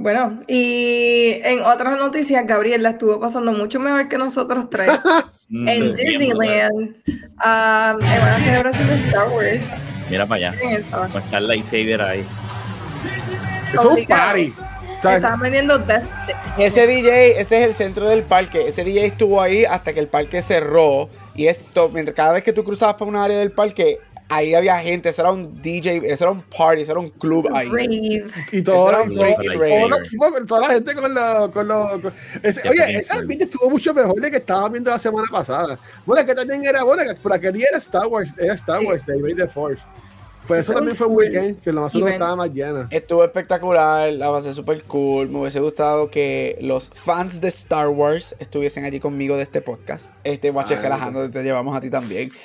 Bueno, 0.00 0.40
y 0.46 1.40
en 1.42 1.60
otras 1.60 1.98
noticias, 1.98 2.46
Gabriel 2.46 2.82
la 2.82 2.90
estuvo 2.90 3.18
pasando 3.20 3.52
mucho 3.52 3.80
mejor 3.80 4.08
que 4.08 4.16
nosotros 4.16 4.70
tres 4.70 4.90
Mm, 5.50 5.68
en. 5.68 5.94
Disneyland, 5.94 6.96
um, 7.08 8.02
en 8.02 8.22
una 8.22 8.38
celebración 8.38 8.88
de 8.88 8.94
Star 8.96 9.28
Wars. 9.30 9.62
Mira 10.10 10.26
para 10.26 10.50
allá. 10.50 10.82
Con 10.90 11.22
está 11.22 11.38
el 11.38 11.48
lightsaber 11.48 12.02
ahí. 12.02 12.24
Eso 13.72 13.92
es 13.92 14.00
un 14.00 14.06
party. 14.06 14.52
Estaban 14.96 15.40
vendiendo 15.40 15.78
Death. 15.78 16.04
Ese 16.58 16.86
DJ, 16.86 17.40
ese 17.40 17.60
es 17.60 17.64
el 17.64 17.72
centro 17.72 18.08
del 18.08 18.24
parque. 18.24 18.68
Ese 18.68 18.84
DJ 18.84 19.06
estuvo 19.06 19.40
ahí 19.40 19.64
hasta 19.64 19.92
que 19.92 20.00
el 20.00 20.08
parque 20.08 20.42
cerró. 20.42 21.08
Y 21.34 21.46
esto, 21.46 21.88
mientras 21.88 22.14
cada 22.14 22.32
vez 22.32 22.42
que 22.42 22.52
tú 22.52 22.64
cruzabas 22.64 22.96
por 22.96 23.08
una 23.08 23.24
área 23.24 23.38
del 23.38 23.52
parque, 23.52 24.00
ahí 24.28 24.54
había 24.54 24.78
gente. 24.80 25.08
Eso 25.08 25.22
era 25.22 25.30
un 25.32 25.60
DJ, 25.62 26.02
eso 26.04 26.24
era 26.24 26.30
un 26.32 26.42
party, 26.42 26.82
eso 26.82 26.92
era 26.92 27.00
un 27.00 27.10
club 27.10 27.48
ahí. 27.54 27.68
Rave. 27.68 28.24
Y 28.52 28.62
todo, 28.62 28.88
era 28.90 29.02
un 29.02 29.14
todo- 29.14 29.24
todo- 29.24 29.58
rave. 29.58 30.32
con 30.32 30.46
toda 30.46 30.60
la 30.60 30.74
gente 30.74 30.94
con 30.94 31.14
los. 31.14 31.50
Con 31.50 31.68
los 31.68 31.90
con- 32.00 32.12
ese- 32.42 32.68
oye, 32.68 33.02
cool. 33.08 33.18
ambiente 33.18 33.44
estuvo 33.44 33.70
mucho 33.70 33.92
mejor 33.94 34.20
de 34.20 34.30
que 34.30 34.36
estábamos 34.38 34.72
viendo 34.72 34.90
la 34.90 34.98
semana 34.98 35.26
pasada. 35.30 35.78
Bueno, 36.06 36.26
que 36.26 36.34
también 36.34 36.64
era 36.64 36.82
bueno, 36.84 37.02
que 37.04 37.14
por 37.16 37.32
aquel 37.32 37.52
día 37.54 37.66
era 37.68 37.78
Star 37.78 38.06
Wars, 38.06 38.34
era 38.38 38.54
Star 38.54 38.80
Wars, 38.84 39.04
de 39.06 39.16
May 39.18 39.34
the 39.34 39.46
Force. 39.48 39.82
Pues 40.46 40.60
eso 40.60 40.72
también 40.72 40.96
fue 40.96 41.06
un 41.08 41.14
weekend, 41.16 41.60
que 41.60 41.70
lo 41.70 41.82
más 41.82 41.92
seguro 41.92 42.08
event. 42.08 42.22
estaba 42.22 42.36
más 42.36 42.50
llena. 42.54 42.88
Estuvo 42.90 43.22
espectacular, 43.22 44.10
la 44.14 44.30
base 44.30 44.54
súper 44.54 44.82
cool. 44.84 45.28
Me 45.28 45.40
hubiese 45.40 45.60
gustado 45.60 46.10
que 46.10 46.56
los 46.62 46.88
fans 46.88 47.42
de 47.42 47.48
Star 47.48 47.88
Wars 47.88 48.34
estuviesen 48.38 48.86
allí 48.86 48.98
conmigo 48.98 49.36
de 49.36 49.42
este 49.42 49.60
podcast. 49.60 50.06
Este 50.32 50.48
Ah, 50.56 50.64
relajando, 50.82 51.30
te 51.30 51.42
llevamos 51.42 51.76
a 51.76 51.80
ti 51.80 51.88
también. 51.90 52.28
No, 52.28 52.36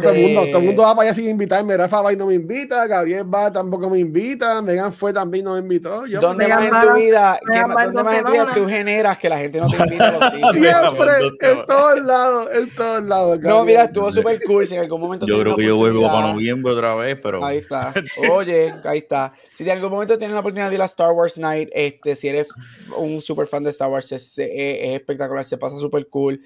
todo 0.00 0.10
el 0.10 0.16
Este, 0.16 0.20
mundo, 0.22 0.44
todo 0.46 0.58
el 0.58 0.64
mundo 0.64 0.82
va 0.82 0.94
para 0.94 1.08
allá 1.08 1.14
sin 1.14 1.28
invitarme. 1.28 1.76
Rafa 1.76 2.00
va 2.02 2.12
y 2.12 2.16
no 2.16 2.26
me 2.26 2.34
invita, 2.34 2.86
Gabriel 2.86 3.32
va 3.32 3.50
tampoco 3.50 3.88
me 3.88 3.98
invita, 3.98 4.60
Megan 4.60 4.92
fue 4.92 5.12
también 5.12 5.44
no 5.44 5.54
me 5.54 5.60
invitó. 5.60 6.06
Yo, 6.06 6.20
¿Dónde 6.20 6.44
Megan 6.44 6.70
más 6.70 6.82
en 6.82 6.88
tu 6.88 6.94
vida, 6.94 7.38
que 7.40 7.60
dónde 7.60 8.02
más 8.02 8.14
en 8.18 8.24
tu 8.24 8.32
vida 8.32 8.46
tú 8.54 8.66
generas 8.68 9.18
que 9.18 9.28
la 9.28 9.38
gente 9.38 9.60
no 9.60 9.68
te 9.68 9.76
invita 9.78 10.08
a 10.08 10.12
los 10.12 10.24
sitios? 10.30 10.54
siempre, 10.54 11.12
en 11.40 11.64
todos 11.66 12.00
lados, 12.02 12.48
en 12.54 12.74
todos 12.74 13.02
lados. 13.04 13.38
No, 13.40 13.64
mira, 13.64 13.84
estuvo 13.84 14.12
súper 14.12 14.42
cool. 14.44 14.66
Si 14.66 14.74
en 14.74 14.80
algún 14.82 15.00
momento 15.00 15.26
Yo 15.26 15.40
creo 15.40 15.56
que 15.56 15.64
yo 15.64 15.76
vuelvo 15.76 16.06
para 16.06 16.32
noviembre 16.32 16.72
otra 16.72 16.94
vez, 16.94 17.18
pero. 17.22 17.42
Ahí 17.44 17.58
está. 17.58 17.94
Oye, 18.30 18.74
ahí 18.84 18.98
está. 18.98 19.32
Si 19.54 19.64
en 19.64 19.70
algún 19.70 19.90
momento 19.90 20.18
tienes 20.18 20.34
la 20.34 20.40
oportunidad 20.40 20.68
de 20.68 20.74
ir 20.76 20.82
a 20.82 20.86
Star 20.86 21.12
Wars 21.12 21.38
Night, 21.38 21.68
este, 21.72 22.16
si 22.16 22.28
eres 22.28 22.48
un 22.96 23.20
super 23.20 23.46
fan 23.46 23.64
de 23.64 23.70
Star 23.70 23.88
Wars, 23.90 24.12
es, 24.12 24.38
es- 24.38 24.48
es 24.50 24.94
espectacular, 24.94 25.44
se 25.44 25.56
pasa 25.56 25.76
súper 25.78 26.06
cool. 26.08 26.40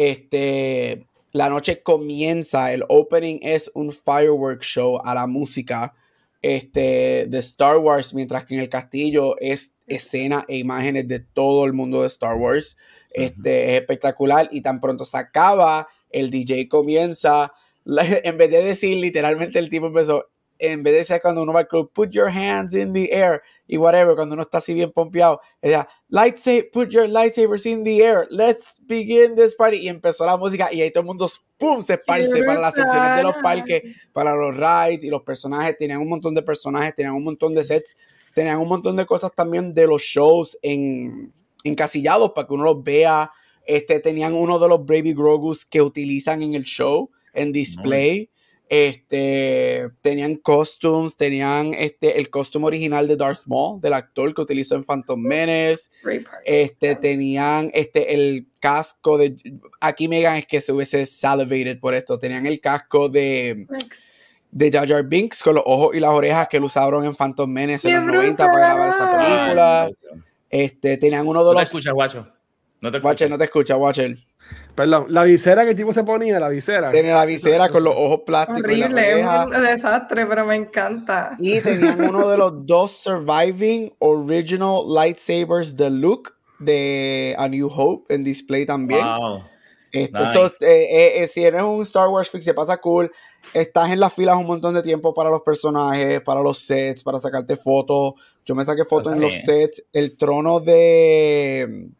Este, 0.00 1.06
la 1.32 1.50
noche 1.50 1.82
comienza, 1.82 2.72
el 2.72 2.84
opening 2.88 3.38
es 3.42 3.70
un 3.74 3.92
firework 3.92 4.62
show 4.62 4.98
a 5.04 5.12
la 5.12 5.26
música 5.26 5.92
este, 6.40 7.26
de 7.28 7.38
Star 7.40 7.76
Wars, 7.76 8.14
mientras 8.14 8.46
que 8.46 8.54
en 8.54 8.62
el 8.62 8.70
castillo 8.70 9.36
es 9.40 9.74
escena 9.86 10.46
e 10.48 10.56
imágenes 10.56 11.06
de 11.06 11.20
todo 11.20 11.66
el 11.66 11.74
mundo 11.74 12.00
de 12.00 12.06
Star 12.06 12.34
Wars. 12.36 12.78
Este, 13.10 13.74
es 13.76 13.80
espectacular 13.82 14.48
y 14.50 14.62
tan 14.62 14.80
pronto 14.80 15.04
se 15.04 15.18
acaba, 15.18 15.86
el 16.08 16.30
DJ 16.30 16.66
comienza, 16.70 17.52
la- 17.84 18.06
en 18.24 18.38
vez 18.38 18.50
de 18.50 18.62
decir 18.64 18.96
literalmente 18.96 19.58
el 19.58 19.68
tipo 19.68 19.88
empezó, 19.88 20.30
en 20.60 20.82
vez 20.82 20.92
de 20.92 20.98
decir 20.98 21.18
cuando 21.20 21.42
uno 21.42 21.52
va 21.52 21.60
al 21.60 21.68
club, 21.68 21.90
put 21.92 22.10
your 22.10 22.28
hands 22.28 22.74
in 22.74 22.92
the 22.92 23.08
air 23.12 23.42
y 23.66 23.76
whatever, 23.76 24.14
cuando 24.14 24.34
uno 24.34 24.42
está 24.42 24.58
así 24.58 24.74
bien 24.74 24.92
pompeado, 24.92 25.40
ella, 25.62 25.88
lightsaber, 26.08 26.70
put 26.70 26.90
your 26.90 27.08
lightsabers 27.08 27.66
in 27.66 27.82
the 27.82 28.02
air, 28.02 28.26
let's 28.30 28.64
begin 28.82 29.34
this 29.34 29.54
party 29.54 29.78
y 29.78 29.88
empezó 29.88 30.26
la 30.26 30.36
música 30.36 30.72
y 30.72 30.82
ahí 30.82 30.90
todo 30.90 31.00
el 31.00 31.06
mundo 31.06 31.28
¡pum! 31.56 31.82
se 31.82 31.94
esparce 31.94 32.42
para 32.44 32.60
las 32.60 32.74
secciones 32.74 33.16
de 33.16 33.22
los 33.22 33.34
parques, 33.42 33.82
para 34.12 34.36
los 34.36 34.54
rides 34.54 35.02
y 35.04 35.08
los 35.08 35.22
personajes, 35.22 35.76
tenían 35.78 36.00
un 36.00 36.08
montón 36.08 36.34
de 36.34 36.42
personajes, 36.42 36.94
tenían 36.94 37.14
un 37.14 37.24
montón 37.24 37.54
de 37.54 37.64
sets, 37.64 37.96
tenían 38.34 38.58
un 38.58 38.68
montón 38.68 38.96
de 38.96 39.06
cosas 39.06 39.32
también 39.34 39.74
de 39.74 39.86
los 39.86 40.02
shows 40.02 40.58
en, 40.62 41.32
encasillados 41.64 42.32
para 42.32 42.46
que 42.46 42.54
uno 42.54 42.64
los 42.64 42.82
vea. 42.82 43.30
Este, 43.66 44.00
tenían 44.00 44.34
uno 44.34 44.58
de 44.58 44.68
los 44.68 44.84
Baby 44.84 45.12
Grogus 45.12 45.64
que 45.64 45.82
utilizan 45.82 46.42
en 46.42 46.54
el 46.54 46.64
show, 46.64 47.10
en 47.32 47.52
display. 47.52 48.29
Este, 48.72 49.90
tenían 50.00 50.36
costumes, 50.36 51.16
tenían 51.16 51.74
este, 51.74 52.20
el 52.20 52.30
costume 52.30 52.66
original 52.66 53.08
de 53.08 53.16
Darth 53.16 53.42
Maul, 53.46 53.80
del 53.80 53.94
actor 53.94 54.32
que 54.32 54.42
utilizó 54.42 54.76
en 54.76 54.84
Phantom 54.84 55.20
Menace. 55.20 55.90
Este, 56.44 56.94
tenían 56.94 57.72
este, 57.74 58.14
el 58.14 58.46
casco 58.60 59.18
de. 59.18 59.36
Aquí 59.80 60.06
Megan 60.06 60.36
es 60.36 60.46
que 60.46 60.60
se 60.60 60.72
hubiese 60.72 61.04
salivated 61.04 61.80
por 61.80 61.94
esto. 61.96 62.16
Tenían 62.16 62.46
el 62.46 62.60
casco 62.60 63.08
de, 63.08 63.66
de 64.52 64.70
Jar 64.70 64.88
Jar 64.88 65.02
Binks 65.04 65.42
con 65.42 65.56
los 65.56 65.64
ojos 65.66 65.96
y 65.96 65.98
las 65.98 66.10
orejas 66.10 66.46
que 66.46 66.60
lo 66.60 66.66
usaron 66.66 67.04
en 67.04 67.16
Phantom 67.16 67.50
Menace 67.50 67.88
en 67.88 67.94
¡Qué 67.94 68.06
los 68.06 68.14
90 68.14 68.46
para 68.46 68.58
grabar 68.66 68.88
esa 68.94 69.06
brutal! 69.06 69.26
película. 69.42 69.90
Este, 70.48 70.96
tenían 70.96 71.26
uno 71.26 71.40
de 71.40 71.46
No 71.46 71.50
te 71.50 71.54
los. 71.54 71.62
escuchas, 71.64 71.92
guacho. 71.92 72.28
No 72.80 72.90
te 72.92 72.98
Watcher, 72.98 73.26
escuchas. 73.26 73.30
no 73.30 73.38
te 73.38 73.44
escucha, 73.44 73.76
Watcher. 73.76 74.16
Perdón, 74.74 75.06
la 75.08 75.24
visera 75.24 75.64
que 75.64 75.70
el 75.70 75.76
tipo 75.76 75.92
se 75.92 76.04
ponía, 76.04 76.40
la 76.40 76.48
visera. 76.48 76.90
Tiene 76.90 77.12
la 77.12 77.26
visera 77.26 77.68
con 77.68 77.84
los 77.84 77.94
ojos 77.94 78.20
plásticos 78.24 78.72
y 78.72 78.76
la 78.76 78.86
Horrible, 78.86 79.20
es 79.20 79.26
un 79.26 79.62
desastre, 79.62 80.26
pero 80.26 80.46
me 80.46 80.56
encanta. 80.56 81.36
Y 81.38 81.60
tenían 81.60 82.00
uno 82.08 82.28
de 82.28 82.38
los 82.38 82.66
dos 82.66 82.92
surviving 82.92 83.92
original 83.98 84.82
lightsabers 84.88 85.76
de 85.76 85.90
Luke 85.90 86.30
de 86.60 87.34
A 87.38 87.48
New 87.48 87.68
Hope 87.68 88.14
en 88.14 88.24
display 88.24 88.64
también. 88.64 89.04
Wow. 89.04 89.42
Este, 89.92 90.20
Nice. 90.20 90.32
so, 90.32 90.46
eh, 90.46 90.52
eh, 90.60 91.22
eh, 91.22 91.26
si 91.26 91.42
eres 91.42 91.62
un 91.62 91.82
Star 91.82 92.08
Wars 92.08 92.30
freak, 92.30 92.44
se 92.44 92.54
pasa 92.54 92.76
cool. 92.78 93.10
Estás 93.52 93.90
en 93.90 93.98
las 93.98 94.14
filas 94.14 94.36
un 94.36 94.46
montón 94.46 94.74
de 94.74 94.82
tiempo 94.82 95.12
para 95.12 95.30
los 95.30 95.42
personajes, 95.42 96.20
para 96.20 96.42
los 96.42 96.60
sets, 96.60 97.02
para 97.02 97.18
sacarte 97.18 97.56
fotos. 97.56 98.14
Yo 98.46 98.54
me 98.54 98.64
saqué 98.64 98.84
fotos 98.84 99.12
en 99.12 99.20
los 99.20 99.34
sets. 99.34 99.82
El 99.92 100.16
trono 100.16 100.60
de 100.60 101.90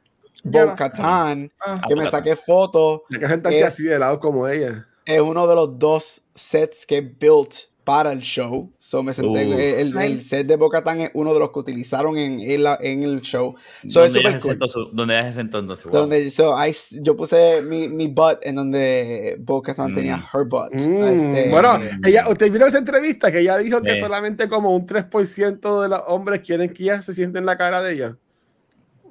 Ya 0.44 0.64
va. 0.64 0.70
Bo-Katan, 0.72 1.50
Ah. 1.60 1.80
que 1.86 1.96
me 1.96 2.10
saqué 2.10 2.36
fotos. 2.36 3.02
Hay 3.12 3.18
que 3.20 3.28
sentarte 3.28 3.58
Es- 3.60 3.66
así 3.66 3.84
de 3.84 3.98
lado 3.98 4.18
como 4.20 4.48
ella. 4.48 4.86
es 5.04 5.20
uno 5.20 5.46
de 5.46 5.54
los 5.54 5.78
dos 5.78 6.22
sets 6.34 6.86
que 6.86 7.00
built 7.00 7.52
para 7.82 8.12
el 8.12 8.20
show. 8.20 8.70
So 8.78 9.02
me 9.02 9.12
senté, 9.12 9.46
Uh. 9.48 9.58
el, 9.58 9.96
el 9.98 10.20
set 10.20 10.46
de 10.46 10.54
Bo-Katan 10.56 11.00
es 11.00 11.10
uno 11.14 11.32
de 11.34 11.40
los 11.40 11.50
que 11.50 11.58
utilizaron 11.58 12.16
en, 12.18 12.38
en, 12.38 12.62
la- 12.62 12.78
en 12.80 13.02
el 13.02 13.20
show. 13.20 13.56
So 13.88 14.04
es 14.04 14.12
¿Dónde 14.12 14.32
se 14.32 14.38
cool. 14.38 14.58
su- 14.68 14.90
¿Dónde 14.92 15.18
ella 15.18 15.28
se 15.28 15.34
sentó 15.34 15.58
entonces? 15.58 15.86
Wow. 15.86 15.92
Donde, 16.02 16.30
so, 16.30 16.54
I 16.64 16.72
yo 17.02 17.16
puse 17.16 17.62
mi, 17.62 17.88
mi 17.88 18.06
butt 18.06 18.38
en 18.42 18.54
donde 18.54 19.36
Bo-Katan 19.40 19.90
Mm. 19.90 19.94
tenía 19.94 20.16
her 20.32 20.44
butt. 20.46 20.72
Mm, 20.74 21.02
Este, 21.02 21.50
bueno, 21.50 21.80
ella, 22.06 22.28
usted 22.28 22.52
vio 22.52 22.66
esa 22.66 22.78
entrevista 22.78 23.32
que 23.32 23.40
ella 23.40 23.56
dijo 23.58 23.82
que 23.82 23.96
solamente 23.96 24.48
como 24.48 24.74
un 24.76 24.86
3% 24.86 25.82
de 25.82 25.88
los 25.88 26.02
hombres 26.06 26.42
quieren 26.42 26.72
que 26.72 26.84
ella 26.84 27.02
se 27.02 27.12
sienta 27.12 27.38
en 27.40 27.46
la 27.46 27.56
cara 27.58 27.82
de 27.82 27.94
ella. 27.94 28.16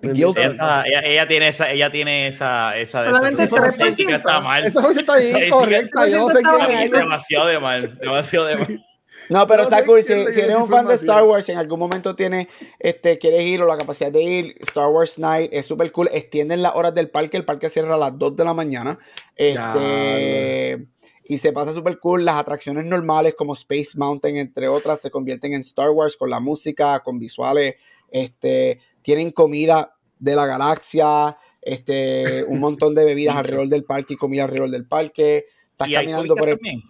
Guilty. 0.02 0.42
Esa- 0.42 0.84
ella, 0.86 1.00
ella 1.02 1.28
tiene 1.28 1.48
esa, 1.50 1.72
ella 1.72 1.92
tiene 1.92 2.28
esa, 2.28 2.78
esa 2.78 3.02
de 3.04 3.10
Solamente 3.10 3.44
esa- 3.44 3.68
esa 3.68 3.84
3%. 3.86 3.94
ética 3.94 4.16
está 4.18 4.40
mal. 4.40 4.66
Esa 4.66 4.92
está 4.92 5.18
Esa 5.20 5.50
correcta. 5.56 6.08
Yo 6.08 6.18
no 6.20 6.30
sé 6.30 6.40
está 6.40 6.84
es 6.84 6.92
demasiado 6.92 7.48
de 7.48 7.60
mal, 7.60 7.98
demasiado 8.00 8.46
de 8.46 8.56
mal. 8.58 8.86
No, 9.30 9.46
pero 9.46 9.64
No 9.64 9.70
está 9.70 9.86
cool. 9.86 10.02
Si, 10.02 10.14
si 10.32 10.40
eres 10.42 10.56
un 10.56 10.68
fan 10.68 10.88
de. 10.88 10.96
Star 10.96 11.22
Wars, 11.24 11.48
en 11.50 11.58
algún 11.58 11.78
momento 11.78 12.16
tienes, 12.16 12.48
este, 12.80 13.20
quieres 13.20 13.44
ir 13.44 13.62
o 13.62 13.68
la 13.68 13.78
capacidad 13.78 14.12
de 14.12 14.24
ir, 14.24 14.56
Star 14.62 14.88
Wars 14.88 15.20
Night 15.20 15.52
es 15.54 15.68
súper 15.68 15.92
cool. 15.92 16.10
Extienden 16.12 16.64
las 16.64 16.74
horas 16.76 16.96
del 16.96 17.10
parque. 17.12 17.38
El 17.38 17.46
parque 17.46 17.70
cierra 17.70 17.94
a 17.94 17.98
las 17.98 18.18
2 18.18 18.36
de 18.36 18.44
la 18.44 18.56
mañana. 18.56 18.98
Este, 19.36 20.88
y 21.26 21.38
se 21.38 21.54
pasa 21.54 21.74
súper 21.74 22.00
cool. 22.00 22.26
Las 22.26 22.36
atracciones 22.38 22.86
normales 22.86 23.36
como 23.38 23.54
Space 23.54 23.92
Mountain, 23.98 24.38
entre 24.38 24.68
otras, 24.68 25.00
se 25.02 25.12
convierten 25.12 25.54
en 25.54 25.62
Star 25.62 25.90
Wars 25.92 26.18
con 26.18 26.30
la 26.30 26.40
música, 26.40 27.00
con 27.02 27.20
visuales. 27.20 27.76
Este, 28.12 28.80
tienen 29.02 29.32
comida 29.32 29.96
de 30.20 30.36
la 30.36 30.46
galaxia, 30.46 31.36
este, 31.62 32.44
un 32.46 32.60
montón 32.60 32.96
de 32.96 33.06
bebidas 33.06 33.36
alrededor 33.36 33.68
del 33.68 33.84
parque 33.84 34.14
y 34.14 34.18
comida 34.18 34.44
alrededor 34.44 34.70
del 34.70 34.86
parque. 34.86 35.46
Estás 35.72 35.88
¿Y 35.90 35.94
caminando 35.94 36.36
por 36.36 36.50
el. 36.50 36.56
también? 36.56 36.82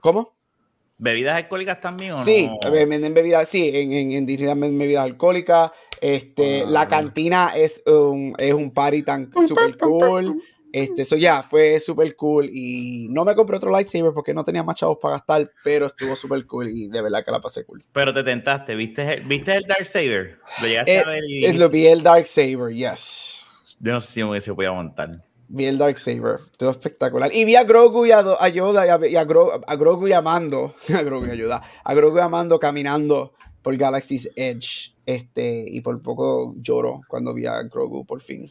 ¿Cómo? 0.00 0.34
¿Bebidas 0.98 1.36
alcohólicas 1.36 1.80
también 1.80 2.12
o 2.12 2.18
Sí, 2.24 2.50
no? 2.62 2.70
venden 2.70 3.14
bebidas, 3.14 3.48
sí, 3.48 3.70
en, 3.72 3.92
en, 3.92 4.12
en 4.12 4.26
Disneyland 4.26 4.60
venden 4.60 4.78
bebidas 4.78 5.04
alcohólicas. 5.04 5.70
Este, 6.00 6.62
Ah. 6.62 6.66
la 6.68 6.88
cantina 6.88 7.52
es 7.56 7.82
un, 7.86 8.34
es 8.38 8.52
un 8.54 8.70
party 8.70 9.02
tan 9.02 9.30
super 9.46 9.76
cool. 9.78 10.42
Este, 10.72 11.02
eso 11.02 11.16
ya 11.16 11.42
fue 11.42 11.80
súper 11.80 12.14
cool. 12.16 12.48
Y 12.52 13.08
no 13.10 13.24
me 13.24 13.34
compré 13.34 13.56
otro 13.56 13.70
lightsaber 13.70 14.12
porque 14.12 14.32
no 14.34 14.44
tenía 14.44 14.62
más 14.62 14.76
chavos 14.76 14.98
para 15.00 15.14
gastar, 15.16 15.50
pero 15.64 15.86
estuvo 15.86 16.14
súper 16.16 16.46
cool 16.46 16.68
y 16.70 16.88
de 16.88 17.02
verdad 17.02 17.24
que 17.24 17.30
la 17.30 17.40
pasé 17.40 17.64
cool. 17.64 17.82
Pero 17.92 18.14
te 18.14 18.22
tentaste, 18.22 18.74
¿viste 18.74 19.14
el, 19.14 19.24
¿viste 19.24 19.54
el 19.56 19.64
Dark 19.64 19.86
Saber? 19.86 20.38
Lo 20.60 20.66
llegaste 20.68 20.94
Eh, 20.96 21.00
a 21.04 21.08
ver 21.08 21.24
y 21.28 21.44
Es 21.46 21.58
lo 21.58 21.68
vi 21.68 21.86
el 21.86 22.02
Dark 22.02 22.26
Saber, 22.26 22.72
yes. 22.74 23.44
yo 23.80 23.92
no 23.92 24.00
sé 24.00 24.12
si 24.12 24.24
me 24.24 24.40
se 24.40 24.54
podía 24.54 24.72
montar. 24.72 25.24
Vi 25.48 25.64
el 25.64 25.78
Dark 25.78 25.98
Saber, 25.98 26.38
todo 26.56 26.70
espectacular. 26.70 27.34
Y 27.34 27.44
vi 27.44 27.56
a 27.56 27.64
Grogu 27.64 28.06
y 28.06 28.12
a, 28.12 28.18
a 28.20 28.48
Yoda 28.48 28.86
y, 28.86 28.90
a, 28.90 29.08
y 29.08 29.16
a 29.16 29.24
Gro- 29.26 29.60
a 29.66 29.74
Grogu 29.74 30.06
y 30.06 30.12
a 30.12 30.22
Mando, 30.22 30.76
a 30.96 31.02
Grogu 31.02 31.26
y 31.26 31.30
a 31.30 31.34
Yoda, 31.34 31.62
a 31.82 31.94
Grogu 31.94 32.18
y 32.18 32.20
a 32.20 32.28
Mando 32.28 32.60
caminando 32.60 33.32
por 33.62 33.76
Galaxy's 33.76 34.30
Edge. 34.36 34.94
Este, 35.04 35.64
y 35.66 35.80
por 35.80 36.00
poco 36.00 36.54
lloro 36.60 37.00
cuando 37.08 37.34
vi 37.34 37.46
a 37.46 37.60
Grogu 37.64 38.04
por 38.06 38.20
fin. 38.20 38.48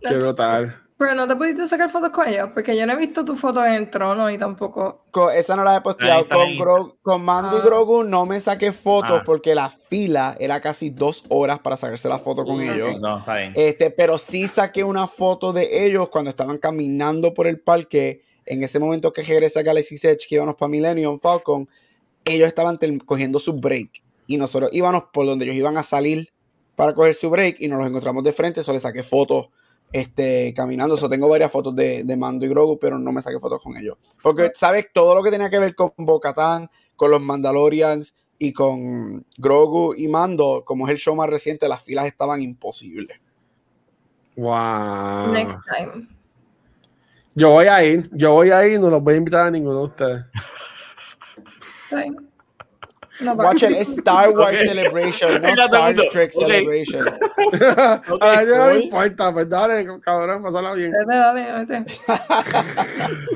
Qué 0.00 0.14
brutal. 0.14 0.81
Pero 0.98 1.14
no 1.14 1.26
te 1.26 1.34
pudiste 1.34 1.66
sacar 1.66 1.90
fotos 1.90 2.10
con 2.10 2.28
ellos, 2.28 2.50
porque 2.54 2.76
yo 2.76 2.86
no 2.86 2.92
he 2.92 2.96
visto 2.96 3.24
tu 3.24 3.34
foto 3.34 3.64
en 3.64 3.74
el 3.74 3.90
trono 3.90 4.30
y 4.30 4.38
tampoco. 4.38 5.04
Co- 5.10 5.30
esa 5.30 5.56
no 5.56 5.64
la 5.64 5.76
he 5.76 5.80
posteado. 5.80 6.28
Con. 6.28 6.56
Gro- 6.56 6.96
con 7.02 7.24
Mando 7.24 7.56
y 7.56 7.60
Ah. 7.60 7.64
Grogu 7.64 8.04
no 8.04 8.24
me 8.24 8.38
saqué 8.38 8.70
fotos 8.72 9.20
Ah. 9.20 9.22
porque 9.24 9.54
la 9.54 9.68
fila 9.68 10.36
era 10.38 10.60
casi 10.60 10.90
dos 10.90 11.24
horas 11.28 11.58
para 11.58 11.76
sacarse 11.76 12.08
la 12.08 12.18
foto 12.20 12.44
con 12.44 12.60
ellos. 12.62 13.00
No, 13.00 13.18
está 13.18 13.36
bien. 13.36 13.52
Este, 13.56 13.90
pero 13.90 14.16
sí 14.16 14.46
saqué 14.46 14.84
una 14.84 15.08
foto 15.08 15.52
de 15.52 15.84
ellos 15.86 16.08
cuando 16.08 16.30
estaban 16.30 16.58
caminando 16.58 17.34
por 17.34 17.46
el 17.48 17.58
parque. 17.58 18.22
En 18.46 18.62
ese 18.62 18.78
momento 18.78 19.12
que 19.12 19.22
regresa 19.22 19.60
a 19.60 19.62
Galaxy's 19.62 20.04
Edge, 20.04 20.26
que 20.28 20.34
íbamos 20.36 20.56
para 20.56 20.68
Millennium 20.68 21.18
Falcon, 21.20 21.68
ellos 22.24 22.46
estaban 22.48 22.78
cogiendo 23.06 23.38
su 23.38 23.54
break. 23.54 24.02
Y 24.26 24.36
nosotros 24.36 24.70
íbamos 24.72 25.04
por 25.12 25.26
donde 25.26 25.44
ellos 25.46 25.56
iban 25.56 25.76
a 25.76 25.82
salir 25.82 26.28
para 26.76 26.94
coger 26.94 27.14
su 27.14 27.28
break 27.30 27.56
y 27.60 27.68
nos 27.68 27.78
los 27.78 27.88
encontramos 27.88 28.22
de 28.24 28.32
frente. 28.32 28.60
Eso 28.60 28.72
le 28.72 28.80
saqué 28.80 29.02
fotos 29.02 29.48
este, 29.92 30.54
caminando. 30.54 30.96
So, 30.96 31.08
tengo 31.08 31.28
varias 31.28 31.52
fotos 31.52 31.74
de, 31.76 32.04
de 32.04 32.16
Mando 32.16 32.44
y 32.46 32.48
Grogu, 32.48 32.78
pero 32.78 32.98
no 32.98 33.12
me 33.12 33.22
saqué 33.22 33.38
fotos 33.38 33.62
con 33.62 33.76
ellos. 33.76 33.96
Porque, 34.22 34.50
¿sabes? 34.54 34.88
Todo 34.92 35.14
lo 35.14 35.22
que 35.22 35.30
tenía 35.30 35.50
que 35.50 35.58
ver 35.58 35.74
con 35.74 35.92
Bo-Katan, 35.96 36.68
con 36.96 37.10
los 37.10 37.20
Mandalorians 37.20 38.14
y 38.38 38.52
con 38.52 39.24
Grogu 39.36 39.94
y 39.94 40.08
Mando, 40.08 40.62
como 40.64 40.86
es 40.86 40.92
el 40.92 40.98
show 40.98 41.14
más 41.14 41.28
reciente, 41.28 41.68
las 41.68 41.82
filas 41.82 42.06
estaban 42.06 42.40
imposibles. 42.40 43.20
Wow. 44.36 45.32
Next 45.32 45.58
time. 45.66 46.08
Yo 47.34 47.50
voy 47.50 47.66
a 47.66 47.84
ir, 47.84 48.10
yo 48.12 48.32
voy 48.32 48.50
a 48.50 48.66
ir, 48.66 48.78
no 48.78 48.90
los 48.90 49.02
voy 49.02 49.14
a 49.14 49.16
invitar 49.16 49.46
a 49.46 49.50
ninguno 49.50 49.78
de 49.78 49.84
ustedes. 49.84 50.24
No, 53.20 53.34
Watch 53.34 53.62
it, 53.64 53.70
es 53.72 53.88
Star 53.90 54.30
Wars 54.36 54.58
Ok. 54.58 54.66
Celebration, 54.66 55.42
no 55.42 55.48
Star. 55.48 55.94
Trek 56.10 56.32
Ok. 56.34 56.46
Celebration. 56.46 57.06
a 58.20 58.42
ella 58.42 58.68
no 58.68 58.74
importa, 58.78 59.32
pues 59.32 59.48
dale, 59.48 59.86
cabrón, 60.00 60.42
pasala 60.42 60.72
bien. 60.74 60.92
Vete, 60.92 61.14
dale, 61.14 61.64
vete. 61.66 61.84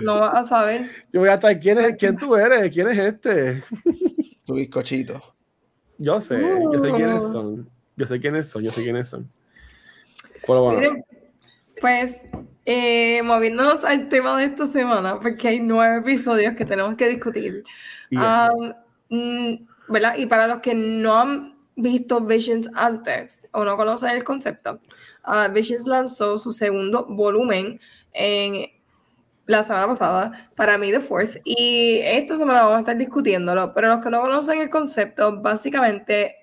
No 0.02 0.21
vas 0.21 0.35
a 0.35 0.45
saber. 0.49 0.87
Yo 1.12 1.21
voy 1.21 1.28
a 1.28 1.35
estar, 1.35 1.59
¿quién, 1.61 1.78
es, 1.78 1.97
¿quién 1.97 2.16
tú 2.16 2.35
eres? 2.37 2.71
¿Quién 2.73 2.88
es 2.88 2.99
este? 2.99 3.62
Tu 4.47 4.54
bizcochito. 4.54 5.21
Yo 5.99 6.21
sé, 6.21 6.40
yo 6.40 6.83
sé 6.83 6.92
quiénes 6.92 7.25
Uh. 7.25 7.33
son. 7.33 7.71
Yo 7.97 8.06
sé 8.06 8.21
quiénes 8.21 8.49
son, 8.49 8.62
yo 8.62 8.71
sé 8.71 8.83
quiénes 8.83 9.09
son. 9.09 9.28
Pero 10.47 10.62
bueno, 10.62 10.78
Miren, 10.80 11.04
pues, 11.80 12.16
eh, 12.64 13.23
moviéndonos 13.23 13.84
al 13.84 14.08
tema 14.08 14.36
de 14.39 14.45
esta 14.45 14.67
semana, 14.67 15.19
porque 15.21 15.49
hay 15.49 15.60
nueve 15.60 15.99
episodios 15.99 16.54
que 16.56 16.65
tenemos 16.65 16.95
que 16.97 17.08
discutir. 17.08 17.65
y- 18.10 18.17
Um, 18.17 18.73
¿verdad? 19.08 20.16
Y 20.16 20.26
para 20.26 20.47
los 20.47 20.58
que 20.58 20.75
no 20.75 21.19
han 21.19 21.56
visto 21.76 22.21
Visions 22.21 22.71
antes 22.75 23.49
o 23.52 23.64
no 23.64 23.76
conocen 23.76 24.10
el 24.10 24.25
concepto, 24.25 24.80
ah, 25.23 25.49
Visions 25.49 25.86
lanzó 25.86 26.38
su 26.38 26.52
segundo 26.52 27.06
volumen 27.08 27.80
en 28.12 28.71
la 29.47 29.62
semana 29.62 29.86
pasada 29.86 30.50
para 30.56 30.76
mí 30.76 30.90
The 30.90 31.00
Fourth 31.00 31.36
y 31.45 32.00
esta 32.02 32.36
semana 32.36 32.62
vamos 32.62 32.76
a 32.76 32.80
estar 32.80 32.97
discutiéndolo, 32.97 33.73
pero 33.75 33.88
los 33.88 34.00
que 34.02 34.10
no 34.10 34.21
conocen 34.21 34.60
el 34.60 34.71
concepto, 34.71 35.40
básicamente 35.40 36.36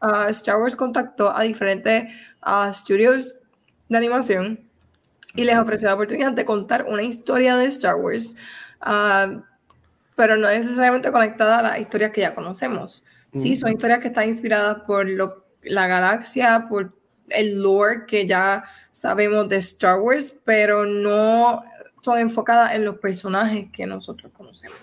ah, 0.00 0.28
Star 0.30 0.60
Wars 0.60 0.76
contactó 0.76 1.36
a 1.36 1.42
diferentes 1.42 2.04
estudios 2.70 3.34
de 3.88 3.96
animación 3.96 4.60
y 5.34 5.44
les 5.44 5.58
ofreció 5.58 5.88
la 5.88 5.94
oportunidad 5.94 6.32
de 6.32 6.44
contar 6.44 6.86
una 6.88 7.02
historia 7.02 7.56
de 7.56 7.66
Star 7.66 7.96
Wars, 7.96 8.36
pero 10.16 10.36
no 10.36 10.48
necesariamente 10.48 11.12
conectada 11.12 11.60
a 11.60 11.62
las 11.62 11.78
historias 11.80 12.10
que 12.10 12.22
ya 12.22 12.34
conocemos. 12.34 13.04
Sí, 13.32 13.54
son 13.54 13.70
historias 13.72 14.00
que 14.00 14.08
están 14.08 14.26
inspiradas 14.28 14.78
por 14.86 15.08
lo- 15.08 15.44
la 15.62 15.86
galaxia, 15.86 16.66
por 16.68 16.92
el 17.28 17.60
lore 17.62 18.04
que 18.06 18.26
ya 18.26 18.64
sabemos 18.92 19.48
de 19.48 19.56
Star 19.58 20.00
Wars, 20.00 20.34
pero 20.44 20.84
no 20.86 21.62
son 22.02 22.18
enfocadas 22.18 22.74
en 22.74 22.84
los 22.84 22.98
personajes 22.98 23.66
que 23.72 23.84
nosotros 23.86 24.32
conocemos. 24.34 24.78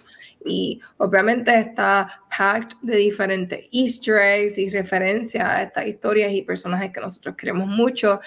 Y 0.45 0.81
obviamente 0.97 1.57
está 1.57 2.21
packed 2.37 2.75
de 2.81 2.97
diferentes 2.97 3.61
easter 3.71 4.17
eggs 4.17 4.57
y 4.57 4.69
referencias 4.69 5.43
a 5.43 5.63
estas 5.63 5.87
historias 5.87 6.33
y 6.33 6.41
personajes 6.41 6.91
que 6.91 6.99
nosotros 6.99 7.35
queremos 7.37 7.67
mucho 7.67 8.19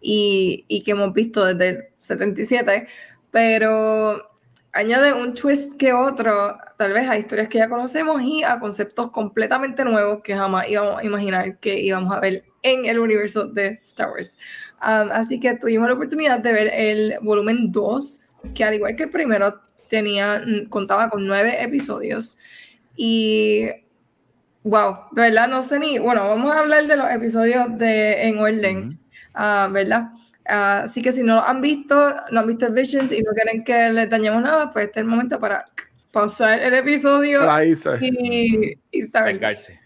y, 0.00 0.64
y 0.68 0.82
que 0.82 0.90
hemos 0.90 1.12
visto 1.14 1.44
desde 1.46 1.68
el 1.70 1.84
77, 1.96 2.86
pero 3.30 4.31
añade 4.72 5.12
un 5.12 5.34
twist 5.34 5.78
que 5.78 5.92
otro, 5.92 6.56
tal 6.78 6.92
vez 6.92 7.08
a 7.08 7.18
historias 7.18 7.48
que 7.48 7.58
ya 7.58 7.68
conocemos 7.68 8.22
y 8.22 8.42
a 8.42 8.58
conceptos 8.58 9.10
completamente 9.10 9.84
nuevos 9.84 10.22
que 10.22 10.34
jamás 10.34 10.66
íbamos 10.68 11.00
a 11.00 11.04
imaginar 11.04 11.58
que 11.58 11.78
íbamos 11.78 12.12
a 12.12 12.20
ver 12.20 12.44
en 12.62 12.86
el 12.86 12.98
universo 12.98 13.46
de 13.46 13.80
Star 13.82 14.10
Wars. 14.10 14.38
Um, 14.82 15.10
así 15.12 15.38
que 15.38 15.54
tuvimos 15.54 15.88
la 15.88 15.94
oportunidad 15.94 16.38
de 16.38 16.52
ver 16.52 16.70
el 16.74 17.14
volumen 17.22 17.70
2, 17.70 18.18
que 18.54 18.64
al 18.64 18.74
igual 18.74 18.96
que 18.96 19.04
el 19.04 19.10
primero, 19.10 19.60
tenía, 19.88 20.42
mm, 20.44 20.68
contaba 20.68 21.10
con 21.10 21.26
nueve 21.26 21.62
episodios. 21.62 22.38
Y, 22.96 23.68
wow, 24.64 24.96
de 25.12 25.22
verdad 25.22 25.48
no 25.48 25.62
sé 25.62 25.78
ni, 25.78 25.98
bueno, 25.98 26.24
vamos 26.24 26.50
a 26.50 26.60
hablar 26.60 26.86
de 26.86 26.96
los 26.96 27.10
episodios 27.10 27.66
de, 27.78 28.22
en 28.22 28.38
orden, 28.38 28.98
ah, 29.34 29.68
¿verdad? 29.70 30.12
Ah, 30.46 30.80
así 30.84 31.02
que 31.02 31.12
si 31.12 31.22
no 31.22 31.36
lo 31.36 31.46
han 31.46 31.60
visto, 31.60 32.16
no 32.30 32.40
han 32.40 32.46
visto 32.46 32.70
Visions 32.72 33.12
y 33.12 33.22
no 33.22 33.32
quieren 33.32 33.62
que 33.64 33.90
les 33.90 34.10
dañemos 34.10 34.42
nada, 34.42 34.72
pues 34.72 34.86
este 34.86 35.00
es 35.00 35.04
el 35.04 35.08
momento 35.10 35.38
para 35.38 35.64
pausar 36.12 36.58
el 36.60 36.74
episodio 36.74 37.42
y, 38.00 38.76
y 38.90 39.02
estar- 39.04 39.24
Vengarse. 39.24 39.78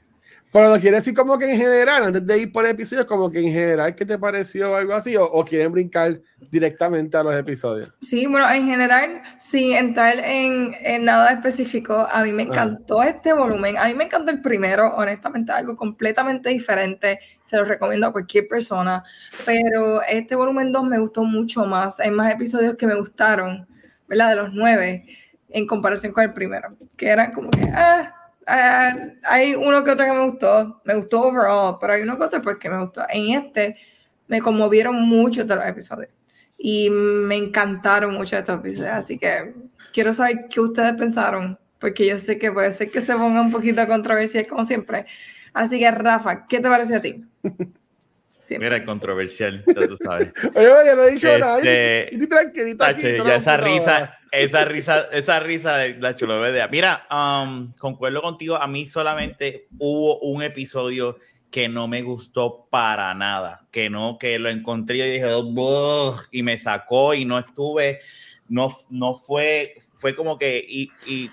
Pero 0.53 0.71
lo 0.71 0.81
quieres 0.81 1.05
decir 1.05 1.15
como 1.15 1.39
que 1.39 1.51
en 1.51 1.59
general, 1.59 2.05
antes 2.05 2.27
de 2.27 2.39
ir 2.39 2.53
por 2.53 2.67
episodios, 2.67 3.05
como 3.05 3.31
que 3.31 3.41
en 3.41 3.53
general, 3.53 3.95
¿qué 3.95 4.07
te 4.07 4.19
pareció 4.19 4.75
algo 4.75 4.95
así? 4.95 5.17
¿O, 5.17 5.25
o 5.25 5.45
quieren 5.45 5.73
brincar 5.73 6.21
directamente 6.51 7.17
a 7.17 7.23
los 7.23 7.35
episodios? 7.35 7.93
Sí, 8.01 8.27
bueno, 8.27 8.51
en 8.51 8.67
general, 8.67 9.23
sin 9.39 9.75
entrar 9.75 10.19
en, 10.19 10.75
en 10.81 11.05
nada 11.05 11.33
específico, 11.33 12.07
a 12.11 12.23
mí 12.23 12.33
me 12.33 12.45
encantó 12.45 13.03
este 13.03 13.33
volumen. 13.33 13.77
A 13.77 13.89
mí 13.89 13.95
me 13.95 14.05
encantó 14.05 14.31
el 14.31 14.41
primero, 14.41 14.95
honestamente, 14.97 15.53
algo 15.53 15.77
completamente 15.77 16.49
diferente. 16.49 17.19
Se 17.45 17.57
lo 17.57 17.65
recomiendo 17.65 18.07
a 18.07 18.13
cualquier 18.13 18.49
persona. 18.49 19.05
Pero 19.45 20.01
este 20.03 20.37
volumen 20.37 20.73
2 20.73 20.85
me 20.85 20.99
gustó 20.99 21.25
mucho 21.25 21.67
más. 21.67 22.01
Hay 22.01 22.11
más 22.11 22.33
episodios 22.33 22.77
que 22.77 22.87
me 22.87 22.95
gustaron, 22.95 23.67
¿verdad? 24.09 24.31
De 24.31 24.37
los 24.37 24.53
nueve, 24.53 25.05
en 25.51 25.67
comparación 25.67 26.13
con 26.13 26.25
el 26.25 26.33
primero, 26.33 26.77
que 26.97 27.09
eran 27.09 27.33
como 27.33 27.51
que, 27.51 27.63
ah, 27.75 28.15
ah, 28.47 28.95
hay 29.25 29.55
uno 29.55 29.85
que 29.85 29.91
otro 29.91 30.07
que 30.07 30.13
me 30.13 30.27
gustó, 30.27 30.81
me 30.85 30.95
gustó 30.95 31.23
overall, 31.23 31.77
pero 31.81 31.93
hay 31.95 32.03
uno 32.03 32.17
que 32.17 32.25
otro 32.25 32.43
pues 32.43 32.57
que 32.57 32.71
me 32.71 32.83
gustó. 32.83 33.03
En 33.09 33.35
este 33.35 33.77
me 34.29 34.41
conmovieron 34.41 35.01
mucho 35.03 35.45
de 35.45 35.55
los 35.55 35.65
episodios 35.67 36.11
y 36.59 36.91
me 36.91 37.37
encantaron 37.37 38.15
mucho 38.15 38.37
estos 38.39 38.59
episodios, 38.61 38.93
así 38.93 39.19
que 39.19 39.55
quiero 39.93 40.13
saber 40.15 40.47
qué 40.49 40.61
ustedes 40.61 40.95
pensaron, 40.95 41.59
porque 41.79 42.07
yo 42.07 42.19
sé 42.19 42.39
que 42.39 42.51
puede 42.51 42.73
ser 42.73 42.91
que 42.91 43.01
se 43.01 43.15
ponga 43.15 43.41
un 43.41 43.53
poquito 43.53 43.87
controversial 43.87 44.47
como 44.47 44.65
siempre. 44.65 45.07
Así 45.53 45.79
que 45.79 45.91
Rafa, 45.91 46.47
¿qué 46.47 46.61
te 46.61 46.69
pareció 46.69 46.97
a 46.97 47.01
ti? 47.01 47.25
Siempre. 48.47 48.71
Mira, 48.71 48.85
controversial, 48.85 49.65
ya 49.67 49.89
tú 49.89 49.97
sabes. 49.97 50.33
Oye, 50.55 50.69
oye, 50.69 50.95
no 50.95 51.03
he 51.03 51.11
dicho 51.11 51.27
Este, 51.27 51.41
nada. 51.41 51.59
Estoy 51.59 52.29
tranquilito 52.29 52.85
aquí. 52.85 53.03
Ya 53.03 53.35
esa 53.35 53.57
risa, 53.57 54.19
esa 54.31 54.65
risa, 54.65 55.09
esa 55.11 55.41
risa 55.41 55.85
la 55.99 56.15
chulovedea. 56.15 56.69
Mira, 56.69 57.09
um, 57.11 57.73
concuerdo 57.73 58.23
contigo, 58.23 58.55
a 58.55 58.69
mí 58.69 58.87
solamente 58.87 59.67
hubo 59.79 60.21
un 60.21 60.45
episodio 60.45 61.19
que 61.51 61.69
no 61.69 61.89
me 61.89 62.03
gustó 62.03 62.69
para 62.71 63.13
nada, 63.15 63.67
que 63.73 63.91
no, 63.91 64.17
que 64.17 64.39
lo 64.39 64.49
encontré 64.49 64.99
y 64.99 65.11
dije, 65.15 65.27
y 66.31 66.43
me 66.45 66.57
sacó 66.57 67.15
y 67.15 67.25
no 67.25 67.41
estuve, 67.41 67.99
no, 68.49 68.77
no 68.91 69.17
fue, 69.17 69.79
fue 69.97 70.15
como 70.15 70.39
que, 70.39 70.65
y, 70.69 70.89
y 71.05 71.31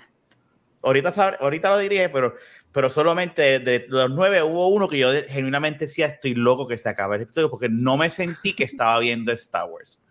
ahorita, 0.82 1.36
ahorita 1.40 1.70
lo 1.70 1.78
diría, 1.78 2.10
pero, 2.10 2.34
pero 2.74 2.90
solamente 2.90 3.60
de, 3.60 3.86
los 3.88 4.10
nueve 4.10 4.42
hubo 4.42 4.66
uno 4.66 4.88
que 4.88 4.98
yo 4.98 5.12
genuinamente 5.28 5.84
decía, 5.84 6.06
estoy 6.06 6.34
loco 6.34 6.66
que 6.66 6.76
se 6.76 6.88
acabe 6.88 7.14
el 7.14 7.22
episodio, 7.22 7.48
porque 7.48 7.68
no 7.68 7.96
me 7.96 8.10
sentí 8.10 8.52
que 8.52 8.64
estaba 8.64 8.98
viendo 8.98 9.30
Star 9.30 9.66
Wars. 9.70 10.02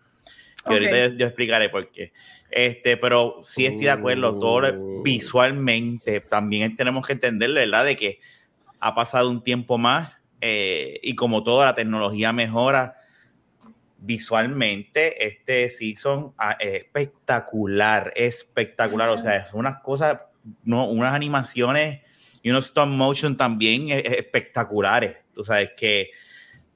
Y 0.66 0.72
ahorita 0.72 1.08
yo, 1.08 1.26
explicaré 1.26 1.68
por 1.68 1.92
qué. 1.92 2.14
Este, 2.50 2.96
pero 2.96 3.40
sí 3.42 3.66
estoy 3.66 3.84
de 3.84 3.90
acuerdo, 3.90 4.38
todo 4.38 4.72
oh. 4.74 5.02
visualmente 5.02 6.20
también 6.22 6.74
tenemos 6.74 7.06
que 7.06 7.12
entender, 7.12 7.52
¿verdad? 7.52 7.84
De 7.84 7.96
que 7.96 8.20
ha 8.80 8.94
pasado 8.94 9.28
un 9.28 9.44
tiempo 9.44 9.76
más 9.76 10.14
eh, 10.40 10.98
y 11.02 11.14
como 11.16 11.44
toda 11.44 11.66
la 11.66 11.74
tecnología 11.74 12.32
mejora, 12.32 12.96
visualmente 13.98 15.26
este 15.26 15.68
season 15.68 16.32
ah, 16.38 16.56
es 16.58 16.84
espectacular, 16.84 18.10
espectacular, 18.16 19.10
o 19.10 19.18
sea, 19.18 19.46
son 19.48 19.60
unas 19.60 19.82
cosas, 19.82 20.22
no, 20.64 20.88
unas 20.88 21.12
animaciones 21.12 22.00
y 22.44 22.50
unos 22.50 22.66
stop 22.66 22.86
motion 22.86 23.36
también 23.36 23.88
espectaculares, 23.88 25.16
tú 25.34 25.44
sabes 25.44 25.70
que 25.76 26.10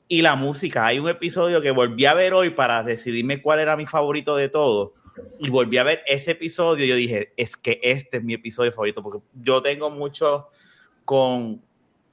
y 0.09 0.23
la 0.23 0.35
música, 0.37 0.87
hay 0.87 0.99
un 0.99 1.09
episodio 1.09 1.61
que 1.61 1.71
volví 1.71 2.07
a 2.07 2.15
ver 2.15 2.33
hoy 2.33 2.49
para 2.49 2.83
decidirme 2.83 3.43
cuál 3.43 3.61
era 3.61 3.77
mi 3.77 3.85
favorito 3.85 4.35
de 4.35 4.49
todo 4.49 4.95
y 5.39 5.51
volví 5.51 5.77
a 5.77 5.83
ver 5.83 6.03
ese 6.07 6.31
episodio 6.31 6.87
y 6.87 6.89
yo 6.89 6.97
dije, 6.97 7.35
es 7.37 7.57
que 7.57 7.79
este 7.83 8.17
es 8.17 8.25
mi 8.25 8.35
episodio 8.35 8.73
favorito 8.73 9.03
porque 9.03 9.23
yo 9.35 9.61
tengo 9.61 9.91
mucho 9.91 10.49
con 11.05 11.63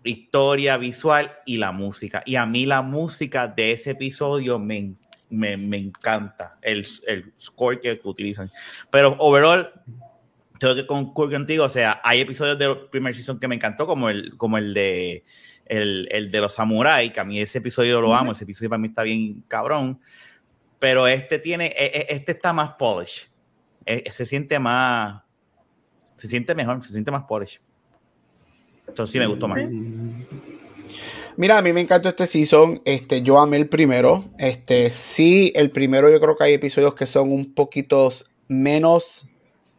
historia 0.03 0.77
visual 0.77 1.31
y 1.45 1.57
la 1.57 1.71
música. 1.71 2.21
Y 2.25 2.35
a 2.35 2.45
mí 2.45 2.65
la 2.65 2.81
música 2.81 3.47
de 3.47 3.71
ese 3.71 3.91
episodio 3.91 4.59
me, 4.59 4.95
me, 5.29 5.57
me 5.57 5.77
encanta, 5.77 6.57
el, 6.61 6.85
el, 7.07 7.33
score 7.41 7.79
que 7.79 7.99
utilizan. 8.03 8.51
Pero 8.91 9.15
overall, 9.19 9.71
tengo 10.59 10.75
que 10.75 10.85
concurrir 10.85 11.37
contigo, 11.37 11.65
o 11.65 11.69
sea, 11.69 12.01
hay 12.03 12.21
episodios 12.21 12.57
del 12.57 12.87
primer 12.89 13.13
season 13.15 13.39
que 13.39 13.47
me 13.47 13.55
encantó, 13.55 13.87
como 13.87 14.09
el, 14.09 14.35
como 14.37 14.57
el 14.57 14.73
de 14.73 15.23
el, 15.65 16.07
el 16.11 16.31
de 16.31 16.41
los 16.41 16.53
samuráis, 16.53 17.11
que 17.11 17.19
a 17.19 17.23
mí 17.23 17.41
ese 17.41 17.57
episodio 17.57 17.99
lo 17.99 18.13
amo, 18.13 18.31
ese 18.31 18.43
episodio 18.43 18.69
para 18.69 18.79
mí 18.79 18.87
está 18.87 19.03
bien 19.03 19.43
cabrón, 19.47 19.99
pero 20.79 21.07
este 21.07 21.39
tiene, 21.39 21.67
e, 21.67 21.85
e, 21.85 22.05
este 22.09 22.33
está 22.33 22.53
más 22.53 22.73
polish, 22.73 23.27
e, 23.85 24.11
se 24.11 24.25
siente 24.25 24.59
más, 24.59 25.23
se 26.15 26.27
siente 26.27 26.53
mejor, 26.53 26.85
se 26.85 26.91
siente 26.91 27.11
más 27.11 27.23
polish. 27.23 27.59
Entonces 28.87 29.11
sí 29.11 29.19
me 29.19 29.27
gustó 29.27 29.47
más. 29.47 29.59
Mira, 31.37 31.57
a 31.57 31.61
mí 31.61 31.73
me 31.73 31.81
encantó 31.81 32.09
este 32.09 32.27
season. 32.27 32.81
Este, 32.85 33.21
yo 33.21 33.39
amé 33.39 33.57
el 33.57 33.67
primero. 33.67 34.23
Este, 34.37 34.89
sí, 34.91 35.51
el 35.55 35.69
primero 35.71 36.09
yo 36.09 36.19
creo 36.21 36.37
que 36.37 36.45
hay 36.45 36.53
episodios 36.53 36.93
que 36.93 37.05
son 37.05 37.31
un 37.31 37.53
poquito 37.53 38.09
menos 38.47 39.25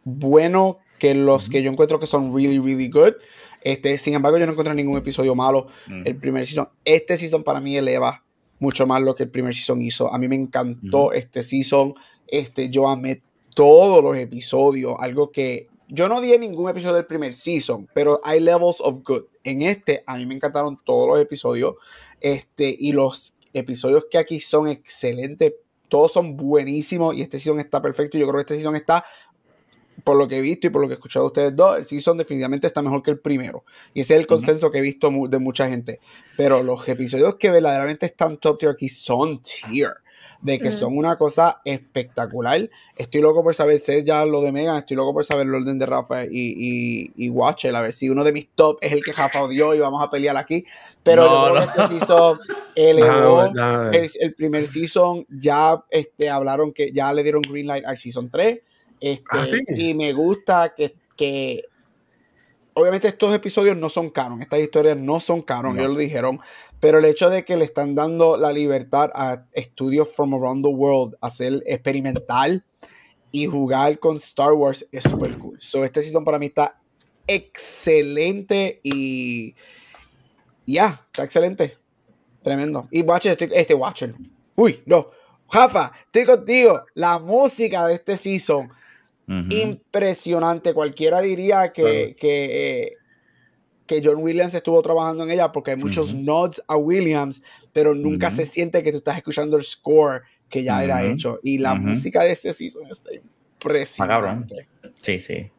buenos 0.07 0.77
que 0.99 1.13
los 1.13 1.49
que 1.49 1.61
yo 1.61 1.69
encuentro 1.69 1.99
que 1.99 2.07
son 2.07 2.33
really, 2.33 2.59
really 2.59 2.89
good. 2.89 3.13
Este, 3.61 3.97
sin 3.97 4.13
embargo, 4.13 4.37
yo 4.37 4.45
no 4.45 4.53
encontré 4.53 4.73
ningún 4.73 4.97
episodio 4.97 5.35
malo. 5.35 5.67
Mm. 5.87 6.03
El 6.05 6.17
primer 6.17 6.45
season. 6.45 6.69
Este 6.85 7.17
season 7.17 7.43
para 7.43 7.59
mí 7.59 7.75
eleva 7.75 8.23
mucho 8.59 8.87
más 8.87 9.01
lo 9.01 9.13
que 9.13 9.23
el 9.23 9.29
primer 9.29 9.53
season 9.53 9.81
hizo. 9.81 10.11
A 10.11 10.17
mí 10.17 10.27
me 10.27 10.35
encantó 10.35 11.11
este 11.11 11.43
season. 11.43 11.93
Este, 12.27 12.69
yo 12.69 12.87
amé 12.87 13.21
todos 13.53 14.03
los 14.03 14.17
episodios. 14.17 14.95
Algo 14.99 15.31
que 15.31 15.67
yo 15.89 16.09
no 16.09 16.21
di 16.21 16.37
ningún 16.37 16.69
episodio 16.69 16.95
del 16.95 17.05
primer 17.05 17.33
season, 17.33 17.87
pero 17.93 18.19
hay 18.23 18.39
levels 18.39 18.77
of 18.79 18.99
good. 19.03 19.23
En 19.43 19.61
este, 19.61 20.03
a 20.05 20.17
mí 20.17 20.25
me 20.25 20.35
encantaron 20.35 20.77
todos 20.83 21.07
los 21.07 21.19
episodios. 21.19 21.75
Este, 22.19 22.75
y 22.77 22.91
los 22.93 23.35
episodios 23.53 24.05
que 24.09 24.17
aquí 24.17 24.39
son 24.39 24.67
excelentes. 24.67 25.53
Todos 25.89 26.11
son 26.11 26.35
buenísimos 26.35 27.15
y 27.15 27.21
este 27.21 27.39
season 27.39 27.59
está 27.59 27.81
perfecto. 27.81 28.17
Yo 28.17 28.27
creo 28.27 28.37
que 28.37 28.41
este 28.41 28.55
season 28.55 28.75
está, 28.75 29.05
por 30.03 30.17
lo 30.17 30.27
que 30.27 30.37
he 30.37 30.41
visto 30.41 30.67
y 30.67 30.69
por 30.69 30.81
lo 30.81 30.87
que 30.87 30.93
he 30.93 30.97
escuchado 30.97 31.25
de 31.25 31.27
ustedes 31.27 31.55
dos, 31.55 31.77
el 31.77 31.85
season 31.85 32.17
definitivamente 32.17 32.67
está 32.67 32.81
mejor 32.81 33.03
que 33.03 33.11
el 33.11 33.19
primero. 33.19 33.63
Y 33.93 34.01
ese 34.01 34.15
es 34.15 34.19
el 34.19 34.27
consenso 34.27 34.71
que 34.71 34.79
he 34.79 34.81
visto 34.81 35.09
de 35.27 35.39
mucha 35.39 35.67
gente. 35.67 35.99
Pero 36.35 36.63
los 36.63 36.87
episodios 36.87 37.35
que 37.35 37.51
verdaderamente 37.51 38.05
están 38.05 38.37
top 38.37 38.59
tier 38.59 38.71
aquí 38.71 38.89
son 38.89 39.41
tier 39.41 39.95
de 40.41 40.59
que 40.59 40.71
son 40.71 40.97
una 40.97 41.17
cosa 41.17 41.61
espectacular. 41.65 42.69
Estoy 42.95 43.21
loco 43.21 43.43
por 43.43 43.53
saber 43.55 43.79
ser 43.79 44.03
ya 44.03 44.25
lo 44.25 44.41
de 44.41 44.51
Megan, 44.51 44.77
estoy 44.77 44.95
loco 44.97 45.13
por 45.13 45.25
saber 45.25 45.47
el 45.47 45.55
orden 45.55 45.79
de 45.79 45.85
Rafa 45.85 46.25
y, 46.25 47.11
y, 47.15 47.29
Watcher, 47.29 47.75
a 47.75 47.81
ver 47.81 47.93
si 47.93 48.09
uno 48.09 48.23
de 48.23 48.31
mis 48.31 48.49
top 48.49 48.77
es 48.81 48.91
el 48.91 49.03
que 49.03 49.13
Rafa 49.13 49.41
odió 49.43 49.73
y 49.73 49.79
vamos 49.79 50.01
a 50.01 50.09
pelear 50.09 50.37
aquí. 50.37 50.65
Pero 51.03 51.23
yo 51.25 51.53
creo 51.53 51.73
que 51.73 51.81
este 51.81 51.99
season 51.99 52.39
elevó 52.75 53.45
El, 53.91 54.33
primer 54.35 54.67
season, 54.67 55.25
ya 55.29 55.83
este, 55.89 56.29
hablaron 56.29 56.71
que 56.71 56.91
ya 56.91 57.11
le 57.13 57.23
dieron 57.23 57.41
green 57.41 57.67
light 57.67 57.85
al 57.85 57.97
season 57.97 58.29
3. 58.29 58.59
Este, 58.99 59.25
ah, 59.31 59.45
Y 59.75 59.93
me 59.93 60.13
gusta 60.13 60.73
que, 60.75 60.95
que 61.15 61.63
obviamente 62.73 63.07
estos 63.07 63.33
episodios 63.33 63.77
no 63.77 63.89
son 63.89 64.09
canon, 64.09 64.41
estas 64.41 64.59
historias 64.59 64.97
no 64.97 65.19
son 65.19 65.41
canon, 65.41 65.79
ellos 65.79 65.93
lo 65.93 65.99
dijeron, 65.99 66.39
pero 66.79 66.99
el 66.99 67.05
hecho 67.05 67.29
de 67.29 67.43
que 67.43 67.55
le 67.55 67.65
están 67.65 67.95
dando 67.95 68.37
la 68.37 68.51
libertad 68.51 69.09
a 69.13 69.45
estudios 69.53 70.09
from 70.09 70.33
around 70.33 70.63
the 70.63 70.71
world 70.71 71.15
a 71.21 71.27
hacer 71.27 71.63
experimental 71.65 72.63
y 73.31 73.45
jugar 73.47 73.99
con 73.99 74.17
Star 74.17 74.53
Wars 74.53 74.87
es 74.91 75.03
súper 75.03 75.37
cool. 75.37 75.57
So, 75.59 75.83
este 75.83 76.01
season 76.01 76.23
para 76.23 76.39
mí 76.39 76.47
está 76.47 76.79
excelente 77.27 78.79
y 78.83 79.55
ya, 80.65 81.01
está 81.07 81.23
excelente. 81.23 81.77
Tremendo. 82.43 82.87
Y 82.91 83.01
Watcher, 83.01 83.37
este 83.53 83.73
Watcher. 83.73 84.15
Uy, 84.55 84.81
no. 84.85 85.09
Jafa, 85.49 85.91
estoy 86.05 86.25
contigo. 86.25 86.83
La 86.93 87.19
música 87.19 87.85
de 87.87 87.95
este 87.95 88.17
season, 88.17 88.69
impresionante. 89.27 90.73
Cualquiera 90.73 91.21
diría 91.21 91.73
que, 91.73 92.15
que 92.19 92.97
que 93.87 94.01
John 94.03 94.17
Williams 94.17 94.53
estuvo 94.53 94.79
trabajando 94.81 95.23
en 95.23 95.31
ella 95.31 95.51
porque 95.51 95.71
hay 95.71 95.77
muchos 95.77 96.13
nods 96.13 96.61
a 96.67 96.77
Williams, 96.77 97.41
pero 97.73 97.95
nunca 97.95 98.29
se 98.29 98.45
siente 98.45 98.83
que 98.83 98.91
tú 98.91 98.97
estás 98.97 99.17
escuchando 99.17 99.57
el 99.57 99.63
score 99.63 100.23
que 100.49 100.61
ya 100.61 100.83
era 100.83 101.03
hecho. 101.03 101.39
Y 101.41 101.57
la 101.57 101.73
música 101.73 102.23
de 102.23 102.31
ese 102.31 102.53
season 102.53 102.85
está 102.91 103.09
impresionante. 103.13 104.67
Sí, 105.01 105.19
sí. 105.19 105.49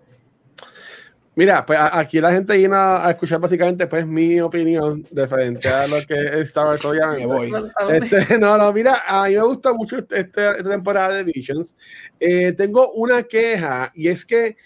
Mira, 1.38 1.64
pues 1.64 1.79
aquí 1.81 2.20
la 2.20 2.33
gente 2.33 2.57
viene 2.57 2.74
a 2.74 3.11
escuchar 3.11 3.38
básicamente 3.38 3.87
pues 3.87 4.05
mi 4.05 4.40
opinión 4.40 5.07
de 5.09 5.29
frente 5.29 5.68
a 5.68 5.87
lo 5.87 5.98
que 6.05 6.14
es 6.14 6.46
Star 6.46 6.66
Wars, 6.66 6.85
obviamente. 6.85 7.70
Este, 7.90 8.38
no, 8.40 8.59
no, 8.59 8.72
mira, 8.72 9.05
a 9.07 9.29
mí 9.29 9.37
me 9.37 9.42
gusta 9.42 9.72
mucho 9.72 9.98
este, 9.98 10.18
esta, 10.18 10.61
temporada 10.64 11.12
de 11.12 11.22
Visions. 11.22 11.77
Eh, 12.18 12.55
tengo 12.55 12.90
una 12.90 13.22
queja 13.22 13.92
y 13.94 14.09
es 14.09 14.27
que 14.27 14.57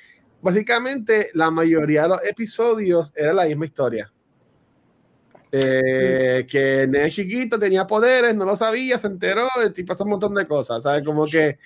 básicamente 0.40 1.28
la 1.34 1.50
mayoría 1.50 2.04
de 2.04 2.08
los 2.08 2.24
episodios 2.24 3.12
era 3.14 3.34
la 3.34 3.44
misma 3.44 3.66
historia. 3.66 4.10
Eh, 5.52 6.46
que 6.48 6.86
Ned 6.88 7.10
chiquito 7.10 7.58
tenía 7.58 7.86
poderes, 7.86 8.34
no 8.34 8.46
lo 8.46 8.56
sabía, 8.56 8.96
se 8.96 9.08
enteró, 9.08 9.46
y 9.76 9.82
pasó 9.82 10.04
un 10.04 10.10
montón 10.10 10.34
de 10.34 10.46
cosas, 10.46 10.84
¿sabes? 10.84 11.04
Como 11.04 11.26
que, 11.26 11.58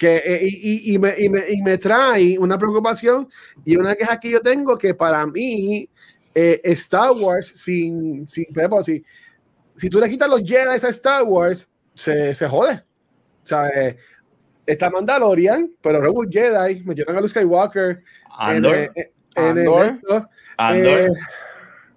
que 0.00 0.16
eh, 0.16 0.38
y, 0.42 0.94
y, 0.94 0.98
me, 0.98 1.14
y, 1.18 1.28
me, 1.28 1.40
y, 1.50 1.60
me, 1.60 1.76
trae 1.76 2.38
una 2.38 2.56
preocupación 2.56 3.28
y 3.66 3.76
una 3.76 3.94
queja 3.94 4.18
que 4.18 4.30
yo 4.30 4.40
tengo 4.40 4.78
que 4.78 4.94
para 4.94 5.26
mí 5.26 5.86
eh, 6.34 6.58
Star 6.64 7.10
Wars, 7.12 7.48
sin, 7.48 8.26
sin 8.26 8.46
si, 8.82 9.04
si 9.74 9.90
tú 9.90 10.00
le 10.00 10.08
quitas 10.08 10.30
los 10.30 10.40
Jedi 10.40 10.70
a 10.70 10.74
Star 10.76 11.22
Wars, 11.24 11.68
se, 11.94 12.34
se 12.34 12.48
jode. 12.48 12.82
¿sabes? 13.44 13.96
Está 14.64 14.88
Mandalorian, 14.88 15.70
pero 15.82 16.00
luego 16.00 16.22
Jedi, 16.22 16.82
metieron 16.82 17.16
a 17.16 17.20
Luke 17.20 17.28
Skywalker. 17.28 18.02
Andor. 18.38 18.74
En, 18.74 18.90
en, 18.94 19.10
en 19.34 19.58
Andor. 19.58 20.28
Eh, 20.76 21.08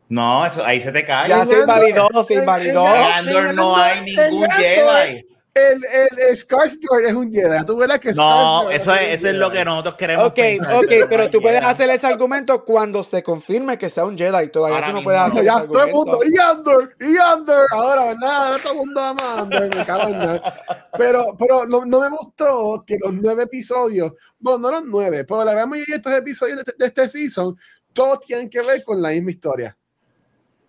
no, 0.09 0.45
eso, 0.45 0.61
ahí 0.65 0.81
se 0.81 0.91
te 0.91 1.05
cae. 1.05 1.29
Ya 1.29 1.45
se 1.45 1.57
invalidó, 1.57 2.09
se 2.21 2.33
invalidó. 2.33 2.85
Andor 2.85 3.53
no 3.53 3.77
hay 3.77 4.01
ningún 4.03 4.49
Jedi 4.57 5.32
el, 5.53 5.81
el 6.17 6.35
Skarsgård 6.35 7.05
es 7.05 7.13
un 7.13 7.31
Jedi. 7.31 7.63
Tú 7.65 7.77
verás 7.77 7.99
que 7.99 8.11
No, 8.13 8.71
eso 8.71 8.93
es, 8.95 9.19
eso 9.19 9.29
es 9.29 9.35
lo 9.35 9.51
que 9.51 9.63
nosotros 9.63 9.95
queremos. 9.95 10.25
Ok, 10.25 10.39
ok, 10.77 10.91
pero 11.07 11.29
tú 11.29 11.41
puedes 11.41 11.63
hacer 11.63 11.89
ese 11.91 12.07
argumento 12.07 12.63
cuando 12.63 13.03
se 13.03 13.21
confirme 13.21 13.77
que 13.77 13.87
sea 13.87 14.05
un 14.05 14.17
Jedi. 14.17 14.49
Todavía 14.49 14.87
tú 14.87 14.93
no 14.93 15.03
puedes 15.03 15.21
hacer 15.21 15.45
ya, 15.45 15.65
todo 15.65 15.83
el 15.83 15.93
mundo, 15.93 16.19
y 16.25 16.37
Andor, 16.39 16.95
y 16.99 17.17
Andor. 17.17 17.67
Ahora, 17.71 18.05
¿verdad? 18.05 18.47
Ahora 18.47 18.57
todo 18.59 18.73
el 18.73 18.79
mundo 18.79 19.01
ama 19.01 19.41
Andor, 19.41 19.75
me 19.75 19.85
cago 19.85 20.09
en 20.09 20.41
Pero, 20.97 21.35
pero 21.37 21.65
no, 21.67 21.85
no, 21.85 22.01
me 22.01 22.09
gustó 22.09 22.83
que 22.85 22.97
los 22.99 23.13
nueve 23.13 23.43
episodios, 23.43 24.13
bueno, 24.39 24.57
no 24.59 24.71
los 24.71 24.83
nueve, 24.85 25.23
pero 25.23 25.45
la 25.45 25.53
gran 25.53 25.69
mayoría 25.69 25.95
de 25.95 25.97
estos 25.97 26.13
episodios 26.13 26.57
de 26.57 26.61
este, 26.61 26.73
de 26.77 26.85
este 26.85 27.09
season, 27.09 27.55
todos 27.93 28.21
tienen 28.21 28.49
que 28.49 28.61
ver 28.61 28.83
con 28.83 28.99
la 29.01 29.09
misma 29.09 29.29
historia. 29.29 29.77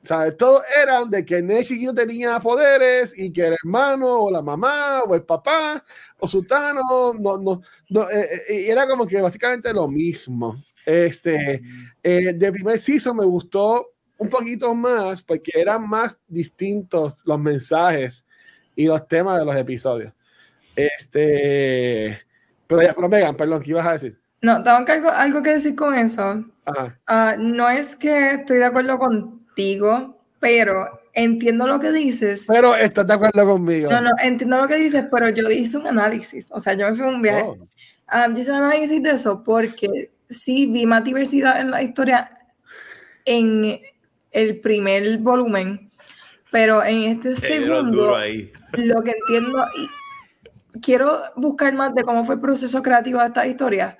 ¿Sabes? 0.05 0.37
Todos 0.37 0.63
eran 0.81 1.11
de 1.11 1.25
que 1.25 1.43
no 1.43 1.95
tenía 1.95 2.39
poderes 2.39 3.19
y 3.19 3.33
que 3.33 3.49
el 3.49 3.55
hermano 3.65 4.25
o 4.25 4.31
la 4.31 4.43
mamá 4.43 5.03
o 5.03 5.15
el 5.15 5.23
papá 5.23 5.83
o 6.19 6.29
Sultano, 6.29 6.81
no, 7.19 7.39
no, 7.39 7.63
no 7.89 8.11
eh, 8.11 8.43
eh, 8.49 8.67
era 8.69 8.87
como 8.87 9.07
que 9.07 9.21
básicamente 9.21 9.73
lo 9.73 9.89
mismo. 9.89 10.63
Este, 10.85 11.63
eh, 12.03 12.35
de 12.35 12.53
primer 12.53 12.79
season 12.79 13.17
me 13.17 13.25
gustó 13.25 13.93
un 14.19 14.29
poquito 14.29 14.75
más 14.75 15.23
porque 15.23 15.51
eran 15.55 15.89
más 15.89 16.21
distintos 16.29 17.23
los 17.25 17.39
mensajes 17.39 18.27
y 18.77 18.87
los 18.87 19.09
temas 19.09 19.39
de 19.39 19.47
los 19.47 19.57
episodios. 19.57 20.13
Este, 20.77 22.21
pero 22.67 22.83
ya, 22.83 22.93
pero 22.95 23.09
Megan, 23.09 23.37
perdón, 23.37 23.63
¿qué 23.63 23.71
ibas 23.71 23.87
a 23.87 23.93
decir? 23.93 24.19
No, 24.43 24.63
tengo 24.63 24.85
que 24.85 24.93
algo, 24.93 25.09
algo 25.09 25.43
que 25.43 25.55
decir 25.55 25.75
con 25.75 25.95
eso. 25.95 26.45
Ajá. 26.67 26.99
Ah, 27.07 27.37
no 27.39 27.69
es 27.71 27.97
que 27.97 28.33
estoy 28.33 28.59
de 28.59 28.65
acuerdo 28.65 28.99
contigo, 29.55 30.19
pero 30.41 31.01
entiendo 31.13 31.67
lo 31.67 31.79
que 31.79 31.93
dices. 31.93 32.47
Pero 32.49 32.75
estás 32.75 33.07
de 33.07 33.15
acuerdo 33.15 33.47
conmigo. 33.47 33.91
No, 33.91 34.01
no, 34.01 34.11
entiendo 34.23 34.59
lo 34.59 34.69
que 34.69 34.77
dices, 34.77 35.07
pero 35.11 35.31
yo 35.31 35.49
hice 35.51 35.79
un 35.79 35.87
análisis. 35.87 36.49
O 36.51 36.61
sea, 36.61 36.75
yo 36.75 36.91
me 36.91 36.97
fui 36.97 37.05
a 37.05 37.09
un 37.09 37.23
viaje. 37.23 37.43
Oh. 37.45 37.69
Ah, 38.07 38.29
yo 38.33 38.39
hice 38.41 38.51
un 38.51 38.59
análisis 38.59 39.03
de 39.03 39.13
eso 39.13 39.43
porque 39.45 40.11
sí 40.29 40.67
vi 40.67 40.87
más 40.87 41.05
diversidad 41.05 41.61
en 41.61 41.71
la 41.71 41.83
historia 41.83 42.31
en 43.25 43.81
el 44.33 44.61
primer 44.61 45.19
volumen, 45.19 45.91
pero 46.51 46.85
en 46.85 47.05
este 47.05 47.37
segundo, 47.37 48.17
ahí. 48.17 48.53
lo 48.73 49.03
que 49.03 49.13
entiendo, 49.13 49.65
y 49.79 50.81
quiero 50.81 51.23
buscar 51.37 51.73
más 51.73 51.95
de 51.95 52.03
cómo 52.03 52.25
fue 52.25 52.35
el 52.35 52.41
proceso 52.41 52.83
creativo 52.83 53.21
de 53.21 53.29
esta 53.29 53.47
historia, 53.47 53.97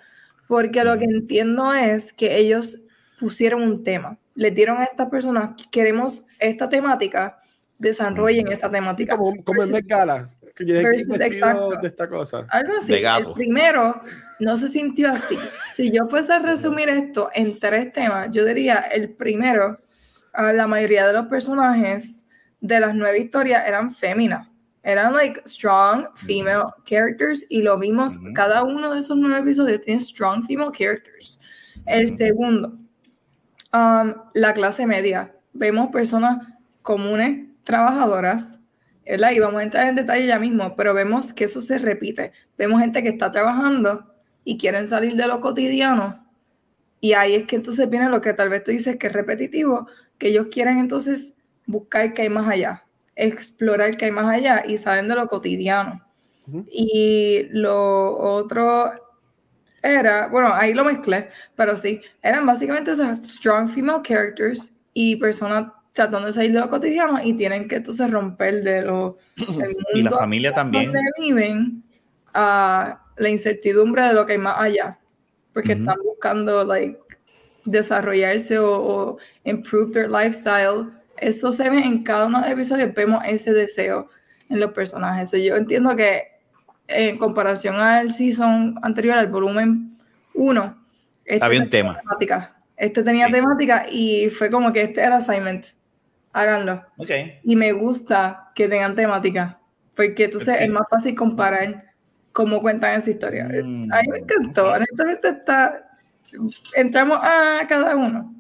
porque 0.49 0.85
lo 0.85 0.99
que 0.99 1.05
entiendo 1.05 1.73
es 1.73 2.13
que 2.13 2.37
ellos 2.37 2.81
pusieron 3.19 3.63
un 3.63 3.85
tema, 3.85 4.19
les 4.35 4.55
dieron 4.55 4.79
a 4.79 4.85
estas 4.85 5.09
personas, 5.09 5.53
queremos 5.71 6.27
esta 6.39 6.69
temática, 6.69 7.39
desarrollen 7.79 8.51
esta 8.53 8.71
temática. 8.71 9.17
Como, 9.17 9.43
como 9.45 9.63
en 9.63 9.71
Versus- 9.73 9.87
Gala, 9.87 10.31
que 10.55 10.65
versus- 10.65 11.21
exacto. 11.21 11.71
de 11.83 11.89
esta 11.89 12.09
cosa. 12.09 12.47
Algo 12.51 12.75
así. 12.79 12.95
El 12.95 13.33
primero 13.35 14.01
no 14.41 14.57
se 14.57 14.69
sintió 14.69 15.11
así. 15.11 15.37
Si 15.73 15.91
yo 15.91 16.07
fuese 16.09 16.33
a 16.33 16.39
resumir 16.39 16.89
esto 16.89 17.31
en 17.35 17.59
tres 17.59 17.93
temas, 17.93 18.29
yo 18.31 18.45
diría 18.45 18.79
el 18.93 19.11
primero, 19.11 19.79
ah, 20.33 20.53
la 20.53 20.67
mayoría 20.67 21.07
de 21.07 21.13
los 21.13 21.27
personajes 21.27 22.27
de 22.61 22.81
las 22.81 22.95
nueve 22.95 23.19
historias 23.19 23.67
eran 23.67 23.95
féminas. 23.95 24.49
Eran 24.83 25.15
like 25.15 25.41
strong 25.47 26.07
female 26.15 26.65
characters 26.85 27.47
y 27.49 27.63
lo 27.63 27.79
vimos, 27.79 28.19
cada 28.35 28.63
uno 28.65 28.93
de 28.93 29.01
esos 29.01 29.17
nueve 29.17 29.39
episodios 29.41 29.81
tiene 29.81 29.99
strong 30.01 30.45
female 30.47 30.71
characters. 30.73 31.41
El 31.87 32.15
segundo, 32.17 32.79
um, 33.75 34.15
la 34.33 34.55
clase 34.55 34.87
media. 34.87 35.35
Vemos 35.53 35.91
personas 35.91 36.47
comunes, 36.83 37.49
trabajadoras, 37.65 38.61
¿verdad? 39.05 39.33
Y 39.33 39.41
vamos 39.41 39.61
a 39.61 39.65
entrar 39.65 39.89
en 39.89 39.97
detalle 39.97 40.27
ya 40.27 40.39
mismo, 40.39 40.77
pero 40.77 40.95
vemos 40.95 41.33
que 41.33 41.45
eso 41.45 41.61
se 41.61 41.79
repite. 41.79 42.33
Vemos 42.57 42.81
gente 42.81 43.03
que 43.03 43.09
está 43.09 43.31
trabajando 43.31 44.07
y 44.45 44.57
quieren 44.57 44.89
salir 44.89 45.15
de 45.17 45.27
lo 45.27 45.41
cotidiano. 45.41 46.25
Y 47.01 47.13
ahí 47.13 47.35
es 47.35 47.45
que 47.45 47.57
entonces 47.57 47.91
viene 47.91 48.09
lo 48.09 48.21
que 48.21 48.33
tal 48.33 48.49
vez 48.49 48.65
tú 48.65 48.71
dices 48.71 48.97
que 48.97 49.09
es 49.09 49.13
repetitivo, 49.13 49.89
que 50.17 50.29
ellos 50.29 50.47
quieren 50.51 50.79
entonces 50.79 51.35
buscar 51.67 52.15
qué 52.15 52.23
hay 52.23 52.29
más 52.31 52.49
allá, 52.49 52.85
explorar 53.15 53.97
qué 53.97 54.07
hay 54.07 54.11
más 54.11 54.33
allá 54.33 54.65
y 54.67 54.79
salen 54.79 55.09
de 55.09 55.15
lo 55.15 55.29
cotidiano. 55.29 56.03
Y 56.71 57.47
lo 57.51 58.19
otro 58.19 58.93
era, 59.85 60.29
bueno, 60.29 60.49
ahí 60.53 60.73
lo 60.73 60.85
mezclé, 60.85 61.29
pero 61.55 61.77
sí, 61.77 62.01
eran 62.23 62.47
básicamente 62.47 62.93
esas 62.93 63.19
strong 63.29 63.69
female 63.69 64.01
characters 64.03 64.75
y 64.95 65.17
personas 65.17 65.71
tratando 65.93 66.27
de 66.27 66.33
salir 66.33 66.53
de 66.53 66.61
lo 66.61 66.71
cotidiano 66.71 67.23
y 67.23 67.35
tienen 67.35 67.69
que 67.69 67.77
entonces 67.77 68.11
romper 68.11 68.63
de 68.63 68.83
lo 68.83 69.19
Y 69.95 70.03
la 70.03 70.11
familia 70.11 70.53
también. 70.53 70.91
viven 71.21 71.83
a 72.33 73.01
la 73.17 73.29
incertidumbre 73.29 74.03
de 74.09 74.15
lo 74.15 74.25
que 74.25 74.33
hay 74.33 74.39
más 74.39 74.57
allá, 74.59 74.99
porque 75.53 75.73
Ujú. 75.73 75.83
están 75.83 75.97
buscando 76.03 76.65
like 76.65 76.99
desarrollarse 77.65 78.59
o, 78.59 78.73
o 78.73 79.19
improve 79.45 79.93
their 79.93 80.11
lifestyle. 80.11 80.91
Eso 81.19 81.53
se 81.53 81.69
ve 81.69 81.81
en 81.81 82.03
cada 82.03 82.27
uno 82.27 82.39
de 82.41 82.45
los 82.45 82.53
episodios, 82.55 82.95
vemos 82.95 83.23
ese 83.27 83.53
deseo 83.53 84.09
en 84.49 84.61
los 84.61 84.73
personajes. 84.73 85.31
So, 85.31 85.37
yo 85.37 85.57
entiendo 85.57 85.95
que 85.95 86.34
en 86.89 87.17
comparación 87.19 87.77
al 87.77 88.13
season 88.13 88.77
anterior, 88.83 89.17
al 89.19 89.29
volumen 89.29 89.97
1, 90.35 90.77
este 91.25 91.45
Había 91.45 91.61
un 91.63 91.71
tenía 91.71 91.91
tema. 91.93 92.01
temática. 92.01 92.57
Este 92.77 93.03
tenía 93.03 93.27
Sí. 93.27 93.33
temática 93.33 93.87
y 93.91 94.29
fue 94.31 94.51
como 94.51 94.73
que 94.73 94.83
este 94.83 95.01
era 95.01 95.17
assignment. 95.17 95.67
Háganlo. 96.33 96.83
Ok. 96.97 97.11
Y 97.45 97.55
me 97.57 97.73
gusta 97.73 98.51
que 98.55 98.69
tengan 98.69 98.95
temática, 98.95 99.59
porque 99.95 100.25
entonces 100.25 100.57
Sí. 100.59 100.65
es 100.65 100.71
más 100.71 100.87
fácil 100.91 101.15
comparar 101.15 101.93
cómo 102.33 102.61
cuentan 102.61 102.99
esa 102.99 103.11
historia. 103.11 103.45
Mm. 103.45 103.93
A 103.93 104.03
mí 104.03 104.09
me 104.11 104.19
encantó, 104.19 104.73
honestamente 104.73 105.29
está... 105.29 105.89
Entramos 106.75 107.19
a 107.23 107.65
cada 107.69 107.95
uno. 107.95 108.35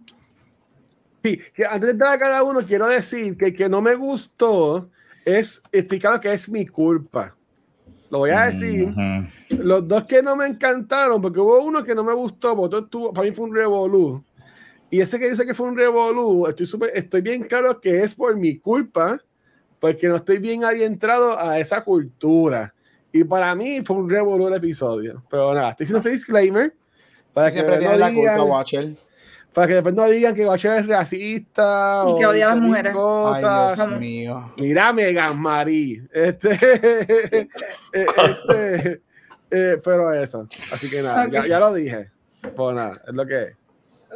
Sí, 1.22 1.40
que 1.54 1.64
antes 1.64 1.82
de 1.82 1.90
entrar 1.92 2.14
a 2.14 2.18
cada 2.18 2.42
uno, 2.42 2.60
quiero 2.66 2.88
decir 2.88 3.36
que 3.36 3.46
el 3.46 3.54
que 3.54 3.68
no 3.68 3.80
me 3.80 3.94
gustó 3.94 4.90
es, 5.24 5.62
estoy 5.70 6.00
claro 6.00 6.20
que 6.20 6.32
es 6.32 6.48
mi 6.48 6.66
culpa. 6.66 7.34
Lo 8.10 8.18
voy 8.18 8.30
a 8.30 8.46
decir. 8.46 8.94
Los 9.48 9.88
dos 9.88 10.06
que 10.06 10.22
no 10.22 10.36
me 10.36 10.46
encantaron, 10.46 11.20
porque 11.20 11.40
hubo 11.40 11.60
uno 11.60 11.82
que 11.82 11.94
no 11.94 12.04
me 12.04 12.12
gustó, 12.14 12.54
porque 12.56 12.76
otro 12.76 12.86
estuvo- 12.86 13.12
para 13.12 13.26
mí 13.28 13.34
fue 13.34 13.46
un 13.46 13.54
revolú. 13.54 14.24
Y 14.90 15.00
ese 15.00 15.18
que 15.18 15.28
dice 15.30 15.44
que 15.44 15.54
fue 15.54 15.66
un 15.66 15.76
revolú, 15.76 16.46
estoy, 16.46 16.66
súper- 16.66 16.92
estoy 16.94 17.20
bien 17.22 17.42
claro 17.44 17.80
que 17.80 18.02
es 18.02 18.14
por 18.14 18.36
mi 18.36 18.58
culpa, 18.58 19.20
porque 19.80 20.06
no 20.08 20.16
estoy 20.16 20.38
bien 20.38 20.64
adentrado 20.64 21.38
a 21.38 21.58
esa 21.58 21.82
cultura. 21.82 22.72
Y 23.12 23.24
para 23.24 23.54
mí 23.54 23.80
fue 23.84 23.96
un 23.96 24.08
revolú 24.08 24.46
el 24.48 24.54
episodio. 24.54 25.22
Pero 25.30 25.52
nada, 25.54 25.70
estoy 25.70 25.84
haciendo 25.84 25.98
ese 26.00 26.10
disclaimer. 26.10 26.74
Para 27.32 27.48
que, 27.48 27.54
Siempre 27.54 27.78
tiene 27.78 27.94
no 27.94 27.98
la 27.98 28.08
digan, 28.10 28.38
culpa, 28.38 28.52
Watcher. 28.58 28.92
Para 29.54 29.68
que 29.68 29.74
después 29.74 29.94
no 29.94 30.06
digan 30.08 30.34
que 30.34 30.44
Guacho 30.44 30.72
es 30.72 30.86
racista 30.86 32.04
Y 32.08 32.18
que 32.18 32.26
odia 32.26 32.46
a 32.50 32.54
las 32.54 32.62
mujeres. 32.62 32.90
Ay, 32.90 32.94
cosas. 32.94 33.76
Dios 33.76 33.78
Vamos. 33.86 34.00
mío. 34.00 34.52
Mira, 34.56 34.92
Megan 34.92 35.40
Marie. 35.40 36.02
Este, 36.12 36.50
este, 37.92 39.00
eh, 39.50 39.78
pero 39.84 40.12
eso. 40.12 40.48
Así 40.72 40.90
que 40.90 41.02
nada, 41.02 41.28
ya, 41.28 41.40
Ok. 41.40 41.46
ya 41.46 41.60
lo 41.60 41.74
dije. 41.74 42.10
Pues 42.54 42.74
nada, 42.74 43.00
es 43.06 43.14
lo 43.14 43.26
que 43.26 43.42
es. 43.42 43.56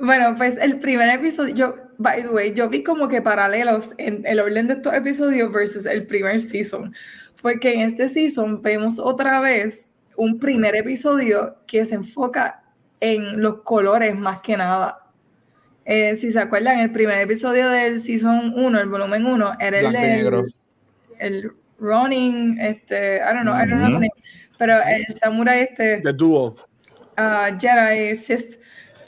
Bueno, 0.01 0.35
pues 0.37 0.57
el 0.59 0.79
primer 0.79 1.09
episodio, 1.09 1.55
yo, 1.55 1.75
by 1.99 2.23
the 2.23 2.29
way, 2.29 2.53
yo 2.55 2.69
vi 2.69 2.83
como 2.83 3.09
que 3.09 3.21
paralelos 3.23 3.95
en 3.99 4.25
el 4.27 4.39
orden 4.41 4.69
de 4.69 4.75
estos 4.75 4.95
episodios 4.95 5.53
versus 5.53 5.87
el 5.87 6.07
primer 6.07 6.41
season. 6.43 6.95
Porque 7.43 7.75
en 7.75 7.81
este 7.83 8.09
season 8.09 8.61
vemos 8.63 8.99
otra 8.99 9.41
vez 9.41 9.89
un 10.17 10.39
primer 10.39 10.75
episodio 10.77 11.57
que 11.67 11.85
se 11.85 11.95
enfoca 11.95 12.63
en 13.01 13.41
los 13.41 13.63
colores 13.63 14.19
más 14.19 14.41
que 14.41 14.57
nada. 14.57 15.05
Eh, 15.91 16.17
si 16.17 16.31
se 16.31 16.39
acuerdan, 16.39 16.81
el 16.81 16.91
primer 16.91 17.19
episodio 17.19 17.71
del 17.71 17.99
season 17.99 18.53
1, 18.55 18.79
el 18.79 18.89
volumen 18.91 19.25
1, 19.25 19.53
era 19.59 19.81
el 19.81 19.91
negro. 19.91 20.45
el 21.19 21.51
running, 21.79 22.59
este, 22.61 23.17
I 23.17 23.33
don't 23.33 23.41
know, 23.41 23.55
I 23.55 23.67
don't 23.67 23.89
know 23.89 24.01
pero 24.59 24.75
el 24.85 25.07
samurai 25.17 25.61
este 25.61 26.03
De 26.03 26.13
dúo. 26.13 26.57
uh, 27.17 27.59
Jedi 27.59 28.15
Sith 28.15 28.59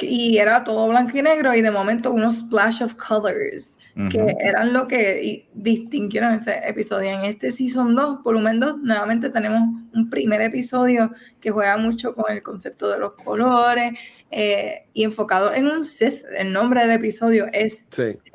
y 0.01 0.39
era 0.39 0.65
todo 0.65 0.89
blanco 0.89 1.19
y 1.19 1.21
negro 1.21 1.55
y 1.55 1.61
de 1.61 1.71
momento 1.71 2.11
unos 2.13 2.39
splash 2.39 2.83
of 2.83 2.95
colors 2.95 3.79
que 4.11 4.35
eran 4.41 4.73
lo 4.73 4.89
que 4.89 5.47
distinguieron 5.53 6.33
ese 6.33 6.59
episodio. 6.67 7.11
En 7.11 7.27
este 7.27 7.53
Season 7.53 7.95
2, 7.95 8.23
volumen 8.23 8.59
2, 8.59 8.79
nuevamente 8.79 9.29
tenemos 9.29 9.61
un 9.93 10.09
primer 10.09 10.41
episodio 10.41 11.13
que 11.39 11.51
juega 11.51 11.77
mucho 11.77 12.15
con 12.15 12.33
el 12.33 12.43
concepto 12.43 12.89
de 12.89 12.99
los 12.99 13.13
colores 13.13 13.93
eh, 14.31 14.85
y 14.95 15.05
enfocado 15.05 15.53
en 15.55 15.67
un 15.67 15.85
Sith. 15.85 16.25
El 16.37 16.53
nombre 16.53 16.81
del 16.83 16.91
episodio 16.93 17.47
es 17.53 17.87
Sí. 17.91 18.11
Sith. 18.11 18.33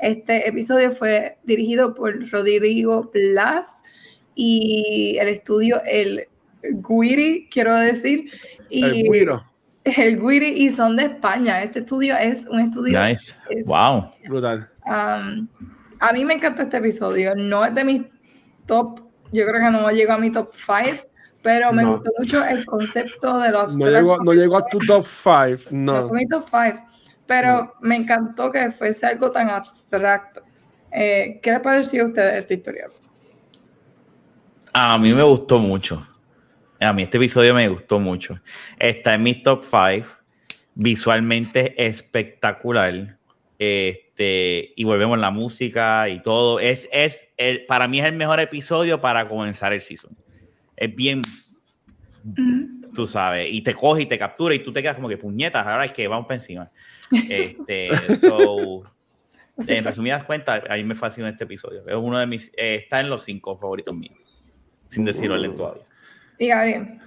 Este 0.00 0.48
episodio 0.48 0.92
fue 0.92 1.38
dirigido 1.44 1.92
por 1.94 2.28
Rodrigo 2.30 3.10
Blas 3.12 3.82
y 4.34 5.16
el 5.20 5.28
estudio 5.28 5.82
El 5.84 6.26
Guiri, 6.62 7.48
quiero 7.50 7.74
decir. 7.76 8.30
Y 8.70 8.84
El 8.84 9.02
guiro. 9.10 9.44
el 9.84 10.20
Guiri 10.20 10.48
y 10.64 10.70
son 10.70 10.96
de 10.96 11.04
España. 11.06 11.62
Este 11.62 11.80
estudio 11.80 12.16
es 12.16 12.46
un 12.46 12.60
estudio. 12.60 13.02
Nice. 13.04 13.32
es- 13.50 13.66
Wow. 13.66 14.10
Brutal. 14.28 14.68
um, 14.86 15.48
a 16.00 16.12
mí 16.12 16.24
me 16.24 16.34
encanta 16.34 16.62
este 16.62 16.76
episodio. 16.76 17.34
No 17.34 17.64
es 17.64 17.74
de 17.74 17.82
mis 17.84 18.02
top, 18.66 19.00
yo 19.32 19.46
creo 19.46 19.60
que 19.60 19.70
no 19.70 19.90
llegó 19.90 20.12
a 20.12 20.18
mi 20.18 20.30
top 20.30 20.50
5, 20.54 21.04
pero 21.42 21.72
me 21.72 21.82
No. 21.82 21.94
gustó 21.96 22.10
mucho 22.18 22.44
el 22.44 22.64
concepto 22.66 23.38
de 23.38 23.50
los 23.50 23.76
No 23.78 23.86
llegó, 23.88 24.18
no 24.22 24.32
llegó 24.32 24.56
a 24.58 24.64
tu 24.66 24.78
top 24.78 25.04
5. 25.06 25.70
no 25.70 26.02
No. 26.02 26.08
fue 26.08 26.18
mi 26.18 26.26
top 26.28 26.44
5, 26.50 26.86
pero 27.26 27.74
me 27.80 27.96
encantó 27.96 28.50
que 28.50 28.70
fuese 28.70 29.06
algo 29.06 29.30
tan 29.30 29.48
abstracto. 29.50 30.42
Eh, 30.90 31.38
¿Qué 31.42 31.50
les 31.50 31.60
pareció 31.60 32.04
a 32.04 32.08
ustedes 32.08 32.40
esta 32.40 32.54
historia? 32.54 32.86
A 34.72 34.98
mí 34.98 35.12
me 35.14 35.22
gustó 35.22 35.58
mucho. 35.58 36.06
A 36.80 36.92
mí 36.92 37.02
este 37.02 37.16
episodio 37.16 37.54
me 37.54 37.68
gustó 37.68 37.98
mucho. 37.98 38.38
Está 38.78 39.14
en 39.14 39.22
mi 39.22 39.42
top 39.42 39.64
5. 39.64 40.06
Visualmente 40.74 41.74
espectacular. 41.86 43.16
Este, 43.58 44.72
y 44.76 44.84
volvemos 44.84 45.16
a 45.18 45.20
la 45.20 45.30
música 45.30 46.08
y 46.08 46.22
todo. 46.22 46.60
Es, 46.60 46.88
es 46.92 47.28
el, 47.36 47.66
para 47.66 47.88
mí 47.88 47.98
es 48.00 48.06
el 48.06 48.14
mejor 48.14 48.38
episodio 48.40 49.00
para 49.00 49.28
comenzar 49.28 49.72
el 49.72 49.80
season. 49.80 50.16
Es 50.78 50.94
bien, 50.94 51.20
tú 52.94 53.06
sabes, 53.06 53.48
y 53.50 53.60
te 53.62 53.74
coge 53.74 54.02
y 54.02 54.06
te 54.06 54.18
captura 54.18 54.54
y 54.54 54.60
tú 54.60 54.72
te 54.72 54.80
quedas 54.80 54.96
como 54.96 55.08
que 55.08 55.16
puñetas, 55.16 55.66
ahora 55.66 55.84
es 55.84 55.92
que 55.92 56.06
vamos 56.06 56.26
para 56.26 56.36
encima. 56.36 56.70
Este, 57.28 57.90
so, 58.20 58.84
en 59.66 59.84
resumidas 59.84 60.24
cuentas, 60.24 60.62
a 60.68 60.76
mí 60.76 60.84
me 60.84 60.94
fascina 60.94 61.28
este 61.28 61.44
episodio. 61.44 61.86
Es 61.86 61.94
uno 61.96 62.18
de 62.18 62.26
mis, 62.26 62.52
eh, 62.56 62.76
está 62.76 63.00
en 63.00 63.10
los 63.10 63.24
cinco 63.24 63.56
favoritos 63.56 63.96
míos, 63.96 64.16
sin 64.86 65.04
decirlo 65.04 65.34
al 65.34 65.54
todavía. 65.54 65.82
Y 66.38 66.46
bien. 66.46 67.00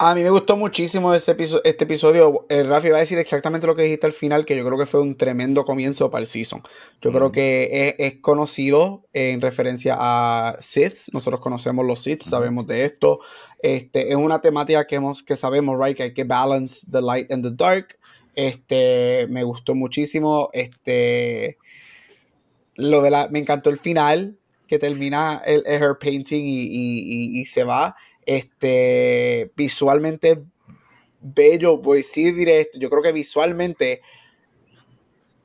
A 0.00 0.14
mí 0.14 0.22
me 0.22 0.30
gustó 0.30 0.56
muchísimo 0.56 1.12
ese 1.12 1.32
episodio, 1.32 1.60
este 1.64 1.82
episodio. 1.82 2.46
Eh, 2.48 2.62
Rafi 2.62 2.88
va 2.90 2.98
a 2.98 3.00
decir 3.00 3.18
exactamente 3.18 3.66
lo 3.66 3.74
que 3.74 3.82
dijiste 3.82 4.06
al 4.06 4.12
final, 4.12 4.44
que 4.44 4.56
yo 4.56 4.64
creo 4.64 4.78
que 4.78 4.86
fue 4.86 5.00
un 5.00 5.16
tremendo 5.16 5.64
comienzo 5.64 6.08
para 6.08 6.20
el 6.20 6.28
season. 6.28 6.62
Yo 7.02 7.10
creo 7.10 7.32
que 7.32 7.96
es, 7.98 8.14
conocido 8.20 9.08
en 9.12 9.40
referencia 9.40 9.96
a 9.98 10.56
Sith. 10.60 11.12
Nosotros 11.12 11.40
conocemos 11.40 11.84
los 11.84 12.00
Sith, 12.00 12.22
sabemos 12.22 12.68
de 12.68 12.84
esto. 12.84 13.18
Este, 13.60 14.10
es 14.10 14.14
una 14.14 14.40
temática 14.40 14.86
que, 14.86 14.94
hemos, 14.94 15.24
que 15.24 15.34
sabemos, 15.34 15.76
right, 15.84 15.96
que 15.96 16.04
hay 16.04 16.14
que 16.14 16.22
balance 16.22 16.86
the 16.88 17.02
light 17.02 17.32
and 17.32 17.42
the 17.42 17.50
dark. 17.52 17.98
Este, 18.36 19.26
me 19.30 19.42
gustó 19.42 19.74
muchísimo. 19.74 20.48
Este, 20.52 21.58
lo 22.76 23.02
de 23.02 23.10
la, 23.10 23.26
me 23.32 23.40
encantó 23.40 23.68
el 23.68 23.80
final, 23.80 24.38
que 24.68 24.78
termina 24.78 25.42
el, 25.44 25.64
her 25.66 25.98
painting 25.98 26.44
y, 26.46 27.40
y 27.40 27.44
se 27.46 27.64
va. 27.64 27.96
Este, 28.28 29.50
visualmente 29.56 30.44
bello, 31.18 31.78
voy 31.78 32.02
sí 32.02 32.30
directo. 32.30 32.78
Yo 32.78 32.90
creo 32.90 33.02
que 33.02 33.12
visualmente 33.12 34.02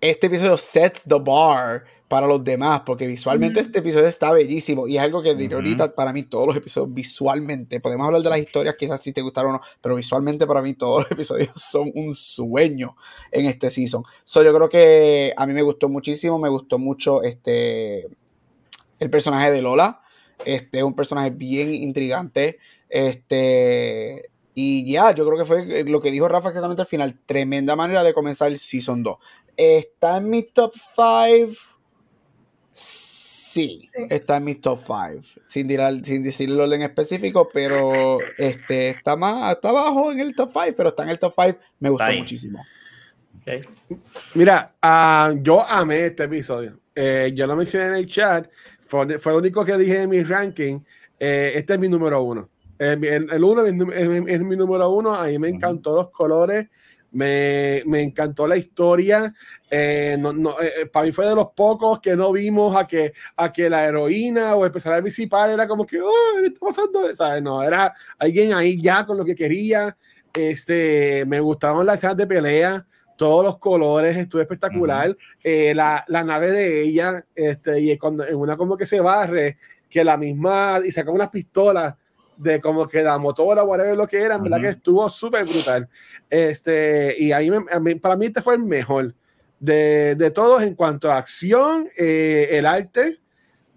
este 0.01 0.27
episodio 0.27 0.57
sets 0.57 1.03
the 1.07 1.17
bar 1.17 1.85
para 2.09 2.27
los 2.27 2.43
demás, 2.43 2.81
porque 2.85 3.07
visualmente 3.07 3.61
este 3.61 3.79
episodio 3.79 4.07
está 4.07 4.33
bellísimo 4.33 4.85
y 4.85 4.97
es 4.97 5.01
algo 5.01 5.21
que 5.21 5.33
diré 5.33 5.55
ahorita 5.55 5.95
para 5.95 6.11
mí 6.11 6.23
todos 6.23 6.45
los 6.45 6.57
episodios 6.57 6.93
visualmente, 6.93 7.79
podemos 7.79 8.05
hablar 8.05 8.21
de 8.21 8.29
las 8.29 8.39
historias 8.39 8.75
quizás 8.77 9.01
si 9.01 9.13
te 9.13 9.21
gustaron 9.21 9.51
o 9.51 9.53
no, 9.53 9.61
pero 9.79 9.95
visualmente 9.95 10.45
para 10.45 10.61
mí 10.61 10.73
todos 10.73 11.03
los 11.03 11.11
episodios 11.13 11.53
son 11.55 11.89
un 11.95 12.13
sueño 12.13 12.97
en 13.31 13.45
este 13.45 13.69
season. 13.69 14.03
So, 14.25 14.43
yo 14.43 14.53
creo 14.53 14.67
que 14.67 15.33
a 15.37 15.47
mí 15.47 15.53
me 15.53 15.61
gustó 15.61 15.87
muchísimo, 15.87 16.37
me 16.37 16.49
gustó 16.49 16.77
mucho 16.77 17.23
este 17.23 18.09
el 18.99 19.09
personaje 19.09 19.51
de 19.51 19.61
Lola, 19.61 20.02
este 20.45 20.79
es 20.79 20.83
un 20.83 20.95
personaje 20.95 21.29
bien 21.29 21.73
intrigante. 21.73 22.59
Este, 22.89 24.29
y 24.53 24.91
ya, 24.91 25.11
yo 25.13 25.25
creo 25.25 25.37
que 25.37 25.45
fue 25.45 25.83
lo 25.83 26.01
que 26.01 26.11
dijo 26.11 26.27
Rafa 26.27 26.49
exactamente 26.49 26.81
al 26.81 26.87
final. 26.87 27.19
Tremenda 27.25 27.75
manera 27.75 28.03
de 28.03 28.13
comenzar 28.13 28.51
el 28.51 28.59
Season 28.59 29.01
2. 29.03 29.17
¿Está 29.57 30.17
en 30.17 30.29
mi 30.29 30.43
top 30.43 30.73
5? 30.95 31.53
Sí, 32.71 33.89
está 34.09 34.37
en 34.37 34.43
mi 34.43 34.55
top 34.55 34.79
5. 34.79 35.41
Sin, 35.45 36.05
sin 36.05 36.23
decir 36.23 36.49
el 36.49 36.59
orden 36.59 36.81
específico, 36.81 37.49
pero 37.53 38.17
este, 38.37 38.89
está, 38.89 39.15
más, 39.15 39.55
está 39.55 39.69
abajo 39.69 40.11
en 40.11 40.19
el 40.19 40.33
top 40.33 40.49
5, 40.51 40.73
pero 40.75 40.89
está 40.89 41.03
en 41.03 41.09
el 41.09 41.19
top 41.19 41.33
5. 41.35 41.59
Me 41.79 41.89
gustó 41.89 42.11
muchísimo. 42.17 42.63
Mira, 44.33 44.73
uh, 44.81 45.37
yo 45.41 45.61
amé 45.67 46.05
este 46.05 46.23
episodio. 46.23 46.79
Eh, 46.95 47.31
yo 47.35 47.47
lo 47.47 47.55
mencioné 47.55 47.87
en 47.87 47.95
el 47.95 48.07
chat 48.07 48.47
fue, 48.87 49.05
lo 49.05 49.37
único 49.37 49.65
que 49.65 49.77
dije 49.77 50.01
en 50.01 50.09
mi 50.09 50.23
ranking. 50.23 50.79
Eh, 51.19 51.53
este 51.55 51.73
es 51.73 51.79
mi 51.79 51.89
número 51.89 52.21
uno. 52.21 52.49
el, 52.77 53.03
el, 53.03 53.43
uno 53.43 53.65
es, 53.65 54.41
mi 54.41 54.55
número 54.55 54.89
uno. 54.89 55.13
A 55.13 55.25
mí 55.25 55.39
me 55.39 55.49
encantó 55.49 55.95
los 55.95 56.09
colores. 56.09 56.67
Me, 57.11 57.83
me, 57.85 58.01
encantó 58.01 58.47
la 58.47 58.57
historia. 58.57 59.33
Eh, 59.69 60.17
no, 60.19 60.33
no, 60.33 60.55
eh, 60.59 60.87
para 60.87 61.05
mí 61.05 61.11
fue 61.11 61.27
de 61.27 61.35
los 61.35 61.49
pocos 61.55 61.99
que 61.99 62.15
no 62.15 62.31
vimos 62.31 62.75
a 62.75 62.87
que, 62.87 63.13
a 63.37 63.53
que 63.53 63.69
la 63.69 63.85
heroína 63.85 64.55
o 64.55 64.65
el 64.65 64.71
personaje 64.71 65.03
principal 65.03 65.51
era 65.51 65.67
como 65.67 65.85
que, 65.85 66.01
oh, 66.01 66.11
¿qué 66.39 66.47
está 66.47 66.65
pasando? 66.65 67.15
¿Sabes? 67.15 67.43
No, 67.43 67.61
era 67.61 67.93
alguien 68.17 68.53
ahí 68.53 68.81
ya 68.81 69.05
con 69.05 69.17
lo 69.17 69.25
que 69.25 69.35
quería. 69.35 69.95
Este, 70.33 71.23
me 71.27 71.39
gustaban 71.39 71.85
las 71.85 71.99
escenas 71.99 72.17
de 72.17 72.25
pelea 72.25 72.87
todos 73.15 73.43
los 73.43 73.57
colores, 73.57 74.17
estuvo 74.17 74.41
espectacular. 74.41 75.15
Eh, 75.43 75.73
la, 75.75 76.03
la, 76.07 76.23
nave 76.23 76.51
de 76.51 76.81
ella, 76.81 77.23
este, 77.35 77.79
y 77.79 77.97
cuando 77.97 78.25
en 78.25 78.35
una 78.35 78.57
como 78.57 78.77
que 78.77 78.85
se 78.85 78.99
barre, 78.99 79.57
que 79.89 80.03
la 80.03 80.17
misma, 80.17 80.79
y 80.83 80.91
saca 80.91 81.11
unas 81.11 81.29
pistolas 81.29 81.95
de 82.37 82.59
como 82.59 82.87
que 82.87 83.03
la 83.03 83.17
motora, 83.17 83.63
whatever 83.63 83.95
lo 83.95 84.07
que 84.07 84.21
era, 84.21 84.37
verdad 84.37 84.61
que 84.61 84.69
estuvo 84.69 85.07
súper 85.09 85.45
brutal. 85.45 85.87
Este, 86.29 87.15
y 87.17 87.31
ahí 87.31 87.49
para 88.01 88.15
mí 88.15 88.25
este 88.25 88.41
fue 88.41 88.55
el 88.55 88.63
mejor 88.63 89.13
de, 89.59 90.15
de 90.15 90.31
todos 90.31 90.63
en 90.63 90.75
cuanto 90.75 91.11
a 91.11 91.17
acción, 91.17 91.87
eh, 91.97 92.49
el 92.51 92.65
arte 92.65 93.19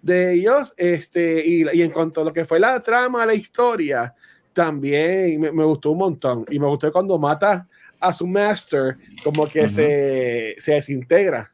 de 0.01 0.33
ellos, 0.33 0.73
este, 0.77 1.45
y, 1.45 1.65
y, 1.71 1.81
en 1.81 1.91
cuanto 1.91 2.21
a 2.21 2.25
lo 2.25 2.33
que 2.33 2.45
fue 2.45 2.59
la 2.59 2.81
trama, 2.81 3.25
la 3.25 3.33
historia, 3.33 4.13
también 4.53 5.39
me, 5.39 5.51
me 5.51 5.63
gustó 5.63 5.91
un 5.91 5.99
montón. 5.99 6.45
Y 6.49 6.59
me 6.59 6.67
gustó 6.67 6.91
cuando 6.91 7.17
mata 7.19 7.67
a 7.99 8.13
su 8.13 8.27
master, 8.27 8.97
como 9.23 9.47
que 9.47 9.67
se, 9.67 10.55
se, 10.57 10.73
desintegra. 10.73 11.51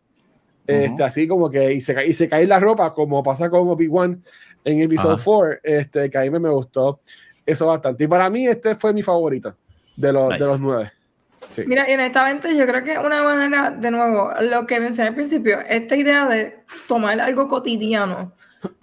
este, 0.68 1.04
así 1.04 1.28
como 1.28 1.50
que 1.50 1.74
y 1.74 1.82
se, 1.82 2.06
y 2.06 2.14
se 2.14 2.28
cae 2.28 2.48
la 2.48 2.60
ropa, 2.60 2.94
como 2.94 3.22
pasa 3.24 3.50
con 3.50 3.68
Obi-Wan 3.68 4.24
en 4.64 4.80
el 4.80 4.86
episodio 4.86 5.20
4, 5.24 5.60
este, 5.64 6.10
que 6.10 6.18
a 6.18 6.22
mí 6.22 6.30
me, 6.30 6.50
gustó 6.50 7.02
eso 7.46 7.68
bastante. 7.68 8.06
Y 8.06 8.08
para 8.08 8.30
mí, 8.30 8.48
este 8.48 8.76
fue 8.76 8.94
mi 8.94 9.04
favorito 9.04 9.56
de 9.98 10.14
los, 10.14 10.30
de 10.30 10.40
los 10.40 10.60
nueve. 10.60 10.92
Sí. 11.50 11.64
Mira, 11.68 11.90
y 11.90 11.94
honestamente, 11.94 12.56
yo 12.56 12.66
creo 12.66 12.84
que 12.84 12.98
una 12.98 13.22
manera, 13.22 13.72
de 13.72 13.92
nuevo, 13.92 14.32
lo 14.42 14.66
que 14.66 14.80
mencioné 14.80 15.10
al 15.10 15.16
principio, 15.16 15.60
esta 15.60 15.96
idea 15.96 16.28
de 16.28 16.64
tomar 16.88 17.20
algo 17.20 17.48
cotidiano, 17.48 18.34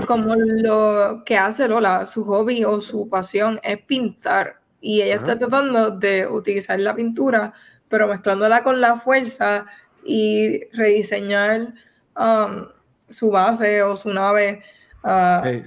como 0.06 0.34
lo 0.36 1.22
que 1.24 1.36
hace 1.36 1.66
Lola, 1.66 2.04
su 2.04 2.24
hobby 2.24 2.64
o 2.64 2.80
su 2.80 3.08
pasión 3.08 3.58
es 3.62 3.78
pintar 3.82 4.59
y 4.80 5.02
ella 5.02 5.16
está 5.16 5.38
tratando 5.38 5.90
de 5.90 6.26
utilizar 6.26 6.80
la 6.80 6.94
pintura, 6.94 7.52
pero 7.88 8.08
mezclándola 8.08 8.62
con 8.62 8.80
la 8.80 8.96
fuerza 8.96 9.66
y 10.04 10.64
rediseñar 10.72 11.74
um, 12.16 12.66
su 13.08 13.30
base 13.30 13.82
o 13.82 13.96
su 13.96 14.10
nave. 14.10 14.62
Uh, 15.02 15.62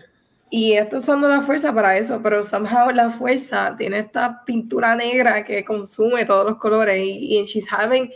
y 0.49 0.73
está 0.73 0.97
usando 0.97 1.27
la 1.27 1.41
fuerza 1.41 1.73
para 1.73 1.97
eso, 1.97 2.21
pero 2.21 2.43
somehow 2.43 2.91
la 2.91 3.09
fuerza 3.09 3.75
tiene 3.75 3.99
esta 3.99 4.43
pintura 4.45 4.95
negra 4.95 5.43
que 5.43 5.65
consume 5.65 6.25
todos 6.25 6.45
los 6.45 6.57
colores 6.57 6.99
y, 6.99 7.39
y 7.39 7.43
she's 7.45 7.67
having, 7.71 8.11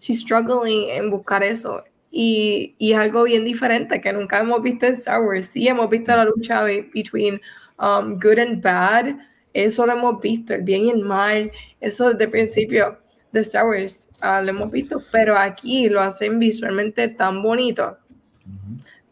she's 0.00 0.20
struggling 0.20 0.90
en 0.90 1.10
buscar 1.10 1.42
eso. 1.42 1.84
Y, 2.10 2.76
y, 2.78 2.92
es 2.92 2.98
algo 2.98 3.24
bien 3.24 3.44
diferente 3.44 4.00
que 4.00 4.12
nunca 4.12 4.40
hemos 4.40 4.62
visto 4.62 4.86
en 4.86 4.92
Star 4.92 5.22
Wars. 5.22 5.48
Sí, 5.48 5.66
hemos 5.66 5.88
visto 5.90 6.14
la 6.14 6.24
lucha 6.24 6.62
between 6.62 7.40
um, 7.80 8.18
good 8.20 8.38
and 8.38 8.62
bad, 8.62 9.16
eso 9.54 9.86
lo 9.86 9.92
hemos 9.92 10.20
visto, 10.20 10.54
el 10.54 10.62
bien 10.62 10.86
y 10.86 10.90
el 10.90 11.04
mal, 11.04 11.52
eso 11.80 12.10
desde 12.10 12.24
el 12.24 12.30
principio 12.30 12.98
de 13.32 13.40
Star 13.40 13.66
Wars 13.66 14.08
ah, 14.20 14.42
lo 14.42 14.50
hemos 14.50 14.70
visto, 14.70 15.02
pero 15.10 15.36
aquí 15.36 15.88
lo 15.88 16.00
hacen 16.00 16.38
visualmente 16.38 17.08
tan 17.08 17.42
bonito 17.42 17.98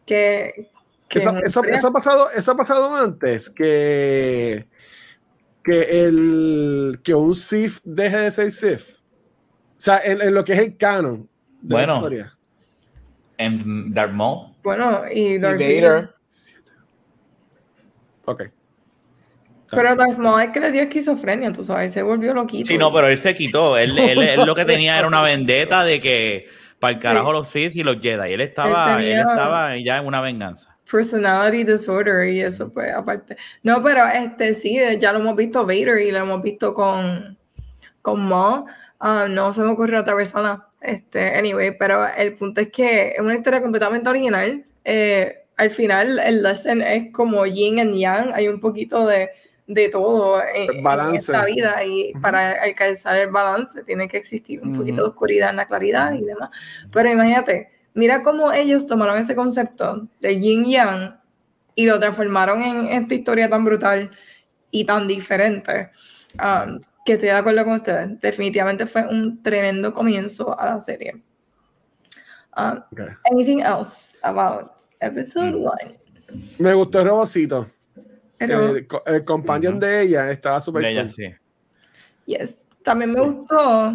que... 0.05 0.69
eso, 1.09 1.87
ha 1.87 1.91
pasado, 1.91 2.31
eso 2.31 2.51
ha 2.51 2.57
pasado 2.57 2.95
antes, 2.95 3.49
que, 3.49 4.67
que, 5.63 6.05
el, 6.05 6.99
que 7.03 7.13
un 7.13 7.35
Sith 7.35 7.79
deje 7.83 8.17
de 8.17 8.31
ser 8.31 8.51
Sith. 8.51 8.97
O 9.77 9.83
sea, 9.83 10.01
en, 10.03 10.33
lo 10.33 10.43
que 10.43 10.53
es 10.53 10.59
el 10.59 10.77
canon. 10.77 11.27
De 11.61 11.75
bueno, 11.75 11.93
la 11.93 11.99
historia. 11.99 12.33
en 13.37 13.93
Darth 13.93 14.13
Maul. 14.13 14.53
Bueno, 14.63 15.03
y 15.11 15.37
Darth 15.37 15.59
Vader. 15.59 16.13
Ok. 18.25 18.43
Pero 19.71 19.95
Darth 19.95 20.17
Maul 20.17 20.41
es 20.41 20.49
que 20.49 20.59
le 20.59 20.71
dio 20.71 20.81
esquizofrenia, 20.81 21.51
tú 21.51 21.63
sabes, 21.63 21.93
se 21.93 22.03
volvió 22.03 22.33
loquito. 22.33 22.67
Sí, 22.67 22.77
no, 22.77 22.91
pero 22.93 23.07
él 23.07 23.17
se 23.17 23.33
quitó. 23.33 23.77
Él, 23.77 23.97
él, 23.97 24.45
lo 24.45 24.53
que 24.53 24.65
tenía 24.65 24.97
era 24.97 25.07
una 25.07 25.21
vendetta 25.23 25.83
de 25.85 26.01
que 26.01 26.47
para 26.79 26.93
el 26.93 26.99
carajo 26.99 27.31
los 27.31 27.47
Sith 27.47 27.75
y 27.75 27.83
los 27.83 27.99
Jedi. 28.01 28.33
Él 28.33 28.41
estaba, 28.41 29.01
él, 29.01 29.19
estaba 29.19 29.77
ya 29.77 29.97
en 29.97 30.05
una 30.05 30.19
venganza. 30.19 30.75
Personality 30.91 31.63
disorder 31.63 32.27
y 32.27 32.41
eso, 32.41 32.71
pues, 32.71 32.91
aparte. 32.91 33.37
No, 33.63 33.81
pero 33.81 34.05
este 34.07 34.53
sí, 34.53 34.77
ya 34.99 35.13
lo 35.13 35.19
hemos 35.19 35.35
visto 35.35 35.65
Vader 35.65 36.01
y 36.01 36.11
lo 36.11 36.17
hemos 36.17 36.41
visto 36.41 36.73
con, 36.73 37.37
con 38.01 38.21
Maul. 38.21 38.65
Ah, 38.99 39.27
no 39.29 39.53
se 39.53 39.61
me 39.61 39.71
ocurrió 39.71 40.01
otra 40.01 40.15
persona. 40.15 40.67
Este, 40.81 41.37
anyway, 41.37 41.77
pero 41.77 42.05
el 42.17 42.33
punto 42.33 42.61
es 42.61 42.71
que 42.71 43.09
es 43.09 43.19
una 43.19 43.35
historia 43.35 43.61
completamente 43.61 44.09
original. 44.09 44.65
Eh, 44.83 45.35
al 45.57 45.69
final, 45.69 46.19
el 46.19 46.41
lesson 46.41 46.81
es 46.81 47.11
como 47.13 47.45
yin 47.45 47.79
and 47.79 47.95
yang. 47.95 48.33
Hay 48.33 48.47
un 48.47 48.59
poquito 48.59 49.05
de 49.05 49.29
de 49.73 49.89
todo 49.89 50.41
en, 50.41 51.15
esta 51.15 51.45
vida 51.45 51.83
y 51.83 52.13
para 52.21 52.61
alcanzar 52.61 53.17
el 53.17 53.29
balance 53.29 53.83
tiene 53.83 54.07
que 54.07 54.17
existir 54.17 54.61
un 54.61 54.77
poquito 54.77 55.03
de 55.03 55.09
oscuridad 55.09 55.51
en 55.51 55.55
la 55.57 55.67
claridad 55.67 56.13
y 56.13 56.23
demás. 56.23 56.49
Pero 56.91 57.11
imagínate, 57.11 57.69
mira 57.93 58.21
cómo 58.21 58.51
ellos 58.51 58.85
tomaron 58.85 59.17
ese 59.17 59.35
concepto 59.35 60.07
de 60.19 60.39
yin 60.39 60.65
yang 60.65 61.15
y 61.75 61.85
lo 61.85 61.99
transformaron 61.99 62.61
en 62.61 62.87
esta 62.87 63.13
historia 63.13 63.49
tan 63.49 63.63
brutal 63.63 64.11
y 64.71 64.85
tan 64.85 65.07
diferente. 65.07 65.89
Um, 66.35 66.81
que 67.05 67.13
estoy 67.13 67.29
de 67.29 67.35
acuerdo 67.35 67.63
con 67.63 67.73
ustedes. 67.75 68.19
Definitivamente 68.21 68.85
fue 68.85 69.07
un 69.07 69.41
tremendo 69.41 69.93
comienzo 69.93 70.57
a 70.59 70.67
la 70.67 70.79
serie. 70.79 71.21
Um, 72.57 72.83
anything 73.31 73.61
else 73.61 74.11
about 74.21 74.71
episode 74.99 75.53
mm. 75.53 75.65
one? 75.65 75.99
Me 76.59 76.73
gustó 76.73 76.99
el 76.99 77.07
robocito 77.07 77.67
el, 78.49 78.87
el 79.05 79.25
companion 79.25 79.79
de 79.79 80.01
ella 80.01 80.31
estaba 80.31 80.61
súper 80.61 80.83
cool. 80.95 81.11
sí. 81.11 81.25
Yes. 82.25 82.67
También 82.83 83.11
me 83.11 83.19
gustó 83.21 83.93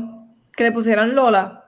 que 0.57 0.64
le 0.64 0.72
pusieran 0.72 1.14
Lola 1.14 1.64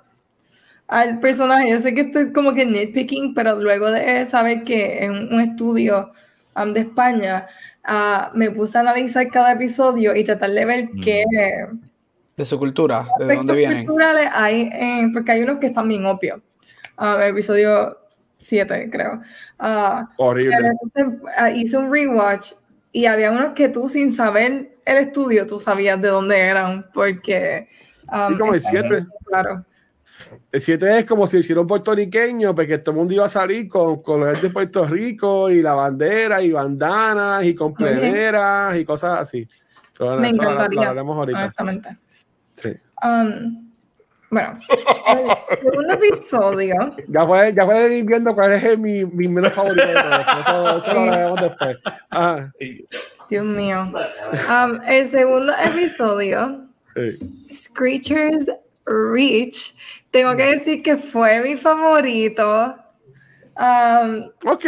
al 0.87 1.19
personaje. 1.21 1.71
Yo 1.71 1.81
sé 1.81 1.95
que 1.95 2.03
estoy 2.03 2.33
como 2.33 2.55
que 2.55 2.65
nitpicking, 2.65 3.35
pero 3.35 3.57
luego 3.57 3.91
de 3.91 4.25
saber 4.27 4.63
que 4.65 5.05
en 5.05 5.33
un 5.35 5.41
estudio 5.41 6.13
um, 6.57 6.73
de 6.73 6.81
España, 6.81 7.47
uh, 7.89 8.37
me 8.37 8.51
puse 8.51 8.79
a 8.79 8.83
analizar 8.83 9.29
cada 9.29 9.53
episodio 9.53 10.15
y 10.15 10.25
tratar 10.25 10.51
de 10.51 10.65
ver 10.65 10.89
Mm. 10.93 11.01
qué 11.01 11.25
De 12.37 12.45
su 12.45 12.59
cultura, 12.59 13.05
de 13.19 13.35
dónde 13.35 13.55
vienen. 13.57 13.85
culturales 13.87 14.31
hay, 14.33 14.69
en- 14.73 15.13
porque 15.13 15.33
hay 15.33 15.43
unos 15.43 15.59
que 15.59 15.67
están 15.67 15.89
bien 15.89 16.07
obvios. 16.07 16.41
Um, 16.99 17.21
el 17.21 17.31
episodio 17.31 17.99
7, 18.37 18.89
creo. 18.91 19.21
Ah, 19.59 20.09
Horrible. 20.19 20.57
pero 20.57 20.69
entonces 20.81 21.31
ah, 21.37 21.51
hice 21.51 21.77
un 21.77 21.93
rewatch 21.93 22.53
y 22.93 23.07
había 23.07 23.31
unos 23.31 23.53
que 23.55 23.69
tú 23.69 23.89
sin 23.89 24.13
saber 24.13 24.79
el 24.85 24.97
estudio, 24.99 25.47
tú 25.47 25.59
sabías 25.59 26.01
de 26.01 26.09
dónde 26.09 26.39
eran, 26.39 26.87
porque... 26.93 27.69
um, 28.11 28.33
Sí, 28.33 28.39
como 28.39 28.53
el 28.53 28.59
están 28.59 28.73
siete. 28.73 28.89
bien 28.89 29.09
Claro. 29.27 29.65
El 30.51 30.61
7 30.61 30.99
es 30.99 31.05
como 31.05 31.27
si 31.29 31.39
hiciera 31.39 31.61
un 31.61 31.67
puertorriqueño, 31.67 32.53
porque 32.55 32.79
todo 32.79 32.91
el 32.93 32.97
mundo 32.99 33.15
iba 33.15 33.27
a 33.27 33.29
salir 33.29 33.69
con, 33.69 34.03
con 34.03 34.21
los 34.21 34.43
de 34.43 34.51
Puerto 34.51 34.85
Rico 34.87 35.49
y 35.49 35.63
la 35.63 35.75
bandera 35.75 36.43
y 36.43 36.51
bandanas 36.51 37.45
y 37.45 37.55
con 37.55 37.73
pleneras 37.73 38.77
y 38.77 38.85
cosas 38.85 39.21
así. 39.21 39.49
Pero 39.97 40.19
Me 40.19 40.31
eso 40.31 40.39
lo- 40.39 40.43
lo 40.45 40.51
encantaría, 40.55 40.89
ahorita. 40.91 41.39
honestamente. 41.39 41.89
Sí. 42.57 42.71
Um, 43.03 43.68
bueno, 44.31 44.59
el 45.51 45.59
segundo 45.71 45.95
episodio, 45.95 46.97
Ya, 47.09 47.27
pueden, 47.27 47.55
ya 47.55 47.65
pueden 47.65 47.93
ir 47.93 48.05
viendo 48.05 48.35
cuál 48.35 48.53
es 48.53 48.79
mi, 48.79 49.05
mi 49.05 49.29
menos 49.29 49.53
favorito 49.53 49.87
de 49.87 49.95
todos. 49.95 50.21
Eso, 50.41 50.79
eso 50.79 50.95
lo 50.95 51.13
haremos 51.13 51.41
después. 51.41 51.77
Ajá. 52.11 52.53
Dios 53.31 53.45
mío. 53.45 53.93
Um, 54.49 54.81
el 54.87 55.07
segundo 55.07 55.53
episodio, 55.65 56.65
Sí. 56.97 57.47
Screechers 57.55 58.47
Reach, 58.87 59.75
tengo 60.11 60.35
que 60.37 60.45
decir 60.45 60.83
que 60.83 60.97
fue 60.97 61.41
mi 61.43 61.57
favorito. 61.57 62.75
Um, 63.57 64.31
Ok. 64.47 64.65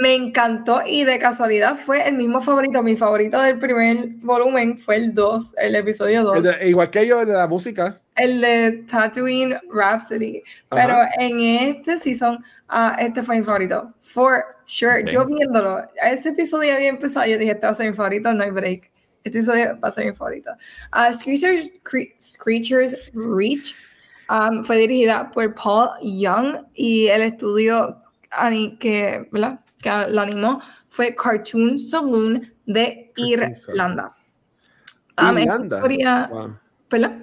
me 0.00 0.14
encantó 0.14 0.82
y 0.86 1.04
de 1.04 1.18
casualidad 1.18 1.76
fue 1.76 2.06
el 2.08 2.14
mismo 2.16 2.40
favorito. 2.42 2.82
Mi 2.82 2.96
favorito 2.96 3.40
del 3.40 3.58
primer 3.58 4.08
volumen 4.22 4.78
fue 4.78 4.96
el 4.96 5.14
2, 5.14 5.54
el 5.58 5.74
episodio 5.74 6.22
2. 6.22 6.36
El 6.36 6.42
de- 6.42 6.68
igual 6.68 6.90
que 6.90 7.06
yo, 7.06 7.20
el 7.22 7.28
de 7.28 7.34
la 7.34 7.46
música. 7.48 8.00
El 8.16 8.40
de 8.40 8.84
Tatooine 8.90 9.58
Rhapsody. 9.70 10.42
Pero 10.70 10.94
Ajá. 10.94 11.10
en 11.18 11.40
este 11.40 11.96
season, 11.98 12.44
ah, 12.68 12.96
este 12.98 13.22
fue 13.22 13.38
mi 13.38 13.44
favorito. 13.44 13.92
For 14.02 14.42
sure. 14.66 15.02
Ok. 15.04 15.10
Yo 15.10 15.26
viéndolo, 15.26 15.84
ese 16.02 16.30
episodio 16.30 16.74
había 16.74 16.88
empezado, 16.88 17.26
yo 17.26 17.38
dije, 17.38 17.52
este 17.52 17.66
va 17.66 17.72
a 17.72 17.74
ser 17.74 17.90
mi 17.90 17.96
favorito, 17.96 18.32
no 18.32 18.42
hay 18.44 18.50
break. 18.50 18.90
Este 19.24 19.38
episodio 19.38 19.74
va 19.82 19.88
a 19.88 19.92
ser 19.92 20.06
mi 20.06 20.12
favorito. 20.12 20.50
Ah, 20.92 21.12
Screechers, 21.12 21.70
Cre- 21.82 22.14
Screechers 22.20 22.96
Reach 23.14 23.74
um, 24.30 24.64
fue 24.64 24.76
dirigida 24.76 25.30
por 25.30 25.52
Paul 25.54 25.88
Young 26.02 26.64
y 26.74 27.08
el 27.08 27.22
estudio 27.22 28.02
que, 28.80 29.28
¿verdad? 29.32 29.60
que 29.82 29.90
lo 30.10 30.20
animó 30.20 30.60
fue 30.88 31.14
Cartoon 31.14 31.78
Saloon 31.78 32.52
de. 32.66 33.12
Irlanda. 33.16 34.14
Um, 35.18 35.38
Irlanda. 35.38 35.76
historia- 35.78 36.28
Wow. 36.30 36.56
¿verdad? 36.90 37.16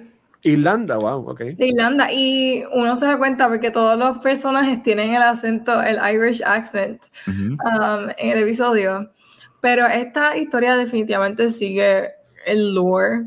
Irlanda, 0.44 0.98
wow, 0.98 1.30
ok. 1.30 1.40
de 1.40 1.68
Irlanda 1.68 2.12
y 2.12 2.62
uno 2.72 2.94
se 2.94 3.06
da 3.06 3.16
cuenta 3.16 3.48
porque 3.48 3.70
todos 3.70 3.98
los 3.98 4.18
personajes 4.18 4.82
tienen 4.82 5.14
el 5.14 5.22
acento, 5.22 5.82
el 5.82 5.98
Irish 6.14 6.42
accent 6.44 7.02
um, 7.26 8.10
en 8.18 8.30
el 8.30 8.42
episodio, 8.42 9.10
pero 9.62 9.86
esta 9.86 10.36
historia 10.36 10.76
definitivamente 10.76 11.50
sigue 11.50 12.10
el 12.46 12.74
lore 12.74 13.22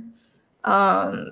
um, 0.64 1.32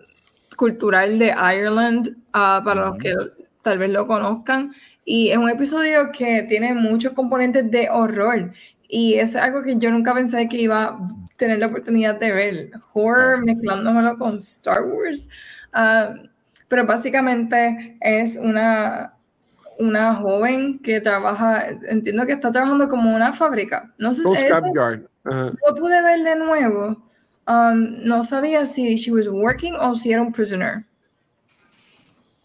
cultural 0.57 1.19
de 1.19 1.27
Ireland 1.27 2.17
ah, 2.33 2.61
para 2.65 2.87
los 2.87 2.97
que 2.97 3.13
tal 3.61 3.77
vez 3.77 3.91
lo 3.91 4.07
conozcan 4.07 4.73
y 5.05 5.29
es 5.29 5.37
un 5.37 5.49
episodio 5.49 6.11
que 6.11 6.47
tiene 6.49 6.73
muchos 6.73 7.13
componentes 7.13 7.69
de 7.69 7.89
horror 7.91 8.51
y 8.87 9.15
es 9.15 9.35
algo 9.35 9.61
que 9.61 9.75
yo 9.77 9.91
nunca 9.91 10.15
pensé 10.15 10.47
que 10.47 10.57
iba 10.57 10.83
a 10.83 10.99
tener 11.37 11.59
la 11.59 11.67
oportunidad 11.67 12.19
de 12.19 12.31
ver, 12.31 12.71
horror 12.93 13.45
mezclándomelo 13.45 14.17
con 14.17 14.37
Star 14.37 14.83
Wars. 14.83 15.29
Um, 15.75 16.29
pero 16.67 16.85
básicamente 16.85 17.97
es 18.01 18.37
una, 18.37 19.13
una 19.77 20.15
joven 20.15 20.79
que 20.79 21.01
trabaja, 21.01 21.67
entiendo 21.87 22.25
que 22.25 22.33
está 22.33 22.51
trabajando 22.51 22.87
como 22.89 23.13
una 23.13 23.33
fábrica. 23.33 23.93
No 23.97 24.13
sé 24.13 24.23
si 24.23 24.45
eso 24.45 24.61
lo 25.23 25.75
pude 25.75 26.01
ver 26.01 26.23
de 26.23 26.35
nuevo. 26.35 27.03
Um, 27.47 28.03
no 28.03 28.23
sabía 28.23 28.65
si 28.65 28.95
she 28.95 29.11
was 29.11 29.27
working 29.27 29.75
o 29.75 29.93
si 29.95 30.11
era 30.11 30.21
un 30.21 30.31
prisoner. 30.31 30.83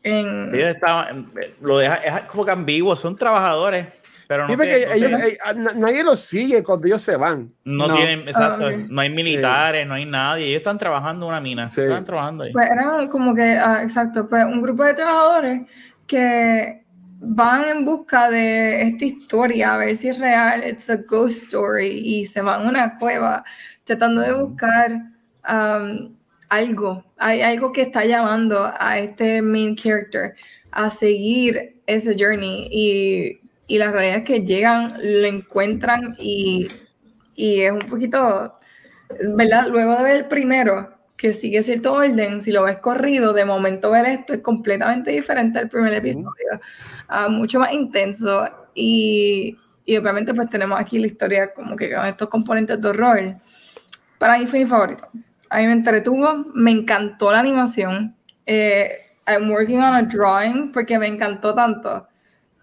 En, 0.03 0.55
Ellos 0.55 0.75
estaban, 0.75 1.31
lo 1.61 1.79
deja, 1.79 1.97
es 1.97 2.23
como 2.25 2.45
que 2.45 2.51
ambiguo, 2.51 2.97
son 2.97 3.17
trabajadores, 3.17 3.87
pero 4.31 4.47
no, 4.47 4.55
Sí, 4.55 4.61
ellos, 4.95 5.11
te- 5.11 5.29
eh, 5.33 5.39
na- 5.57 5.73
nadie 5.73 6.05
los 6.05 6.21
sigue 6.21 6.63
cuando 6.63 6.87
ellos 6.87 7.03
se 7.03 7.17
van. 7.17 7.53
no 7.65 7.89
No. 7.89 7.97
tienen, 7.97 8.21
exacto, 8.29 8.67
Ah, 8.69 8.73
no 8.89 9.01
hay 9.01 9.11
militares, 9.11 9.85
no 9.89 9.95
hay 9.95 10.05
nadie, 10.05 10.47
ellos 10.47 10.59
están 10.59 10.79
trabajando 10.79 11.27
en 11.27 11.31
una 11.31 11.41
mina, 11.41 11.69
Sí. 11.69 11.81
están 11.81 12.05
trabajando 12.05 12.45
ahí. 12.45 12.53
Pues 12.53 12.71
eran 12.71 13.09
como 13.09 13.35
que, 13.35 13.43
ah, 13.59 13.81
exacto, 13.83 14.29
pues 14.29 14.45
un 14.45 14.63
grupo 14.63 14.85
de 14.85 14.95
trabajadores 14.95 15.63
que 16.07 16.85
van 17.19 17.65
en 17.71 17.85
busca 17.85 18.31
de 18.31 18.83
esta 18.83 19.05
historia, 19.05 19.75
a 19.75 19.79
ver 19.79 19.97
si 19.97 20.09
es 20.11 20.21
real, 20.21 20.63
it's 20.65 20.89
a 20.89 20.95
ghost 21.09 21.47
story, 21.47 21.89
y 21.89 22.25
se 22.27 22.41
van 22.41 22.65
a 22.65 22.69
una 22.69 22.97
cueva 22.99 23.45
tratando 23.83 24.21
de 24.21 24.33
buscar 24.33 24.93
um, 25.49 26.15
algo, 26.51 27.05
hay 27.19 27.41
algo 27.43 27.73
que 27.73 27.83
está 27.83 28.05
llamando 28.05 28.73
a 28.79 28.97
este 29.01 29.43
main 29.43 29.75
character 29.75 30.35
a 30.71 30.89
seguir 30.89 31.81
ese 31.89 32.15
journey, 32.17 32.69
y, 32.71 33.40
y 33.71 33.79
la 33.79 33.93
realidad 33.93 34.19
es 34.19 34.25
que 34.25 34.45
llegan, 34.45 34.97
lo 35.01 35.29
encuentran, 35.29 36.17
y, 36.19 36.69
y 37.37 37.61
es 37.61 37.71
un 37.71 37.79
poquito, 37.79 38.59
¿verdad? 39.37 39.69
Luego 39.69 39.95
de 39.95 40.03
ver 40.03 40.17
el 40.17 40.25
primero, 40.27 40.91
que 41.17 41.33
sigue 41.33 41.63
cierto 41.63 41.93
orden, 41.93 42.41
si 42.41 42.51
lo 42.51 42.65
ves 42.65 42.79
corrido, 42.79 43.33
de 43.33 43.45
momento 43.45 43.93
ver 43.93 44.07
esto 44.07 44.33
es 44.33 44.41
completamente 44.41 45.13
diferente 45.13 45.61
al 45.61 45.69
primer 45.69 45.95
episodio, 45.95 46.61
ah, 47.07 47.29
mucho 47.29 47.61
más 47.61 47.73
intenso 47.73 48.45
y, 48.75 49.57
y 49.85 49.97
obviamente 49.97 50.35
pues 50.35 50.51
tenemos 50.51 50.81
aquí 50.81 50.99
la 50.99 51.07
historia 51.07 51.55
como 51.55 51.77
que 51.77 51.95
con 51.95 52.07
estos 52.07 52.29
componentes 52.29 52.81
de 52.81 52.89
horror. 52.89 53.37
Para 54.19 54.37
mí 54.39 54.49
fue 54.49 54.59
mi 54.59 54.67
favorito. 54.67 55.09
A 55.49 55.59
mí 55.61 55.67
me 55.67 55.73
entretuvo, 55.75 56.47
me 56.55 56.73
encantó 56.73 57.31
la 57.31 57.39
animación. 57.39 58.17
Eh, 58.47 58.91
I'm 59.29 59.49
working 59.49 59.79
on 59.79 59.95
a 59.95 60.03
drawing 60.03 60.73
porque 60.73 60.99
me 60.99 61.07
encantó 61.07 61.55
tanto 61.55 62.10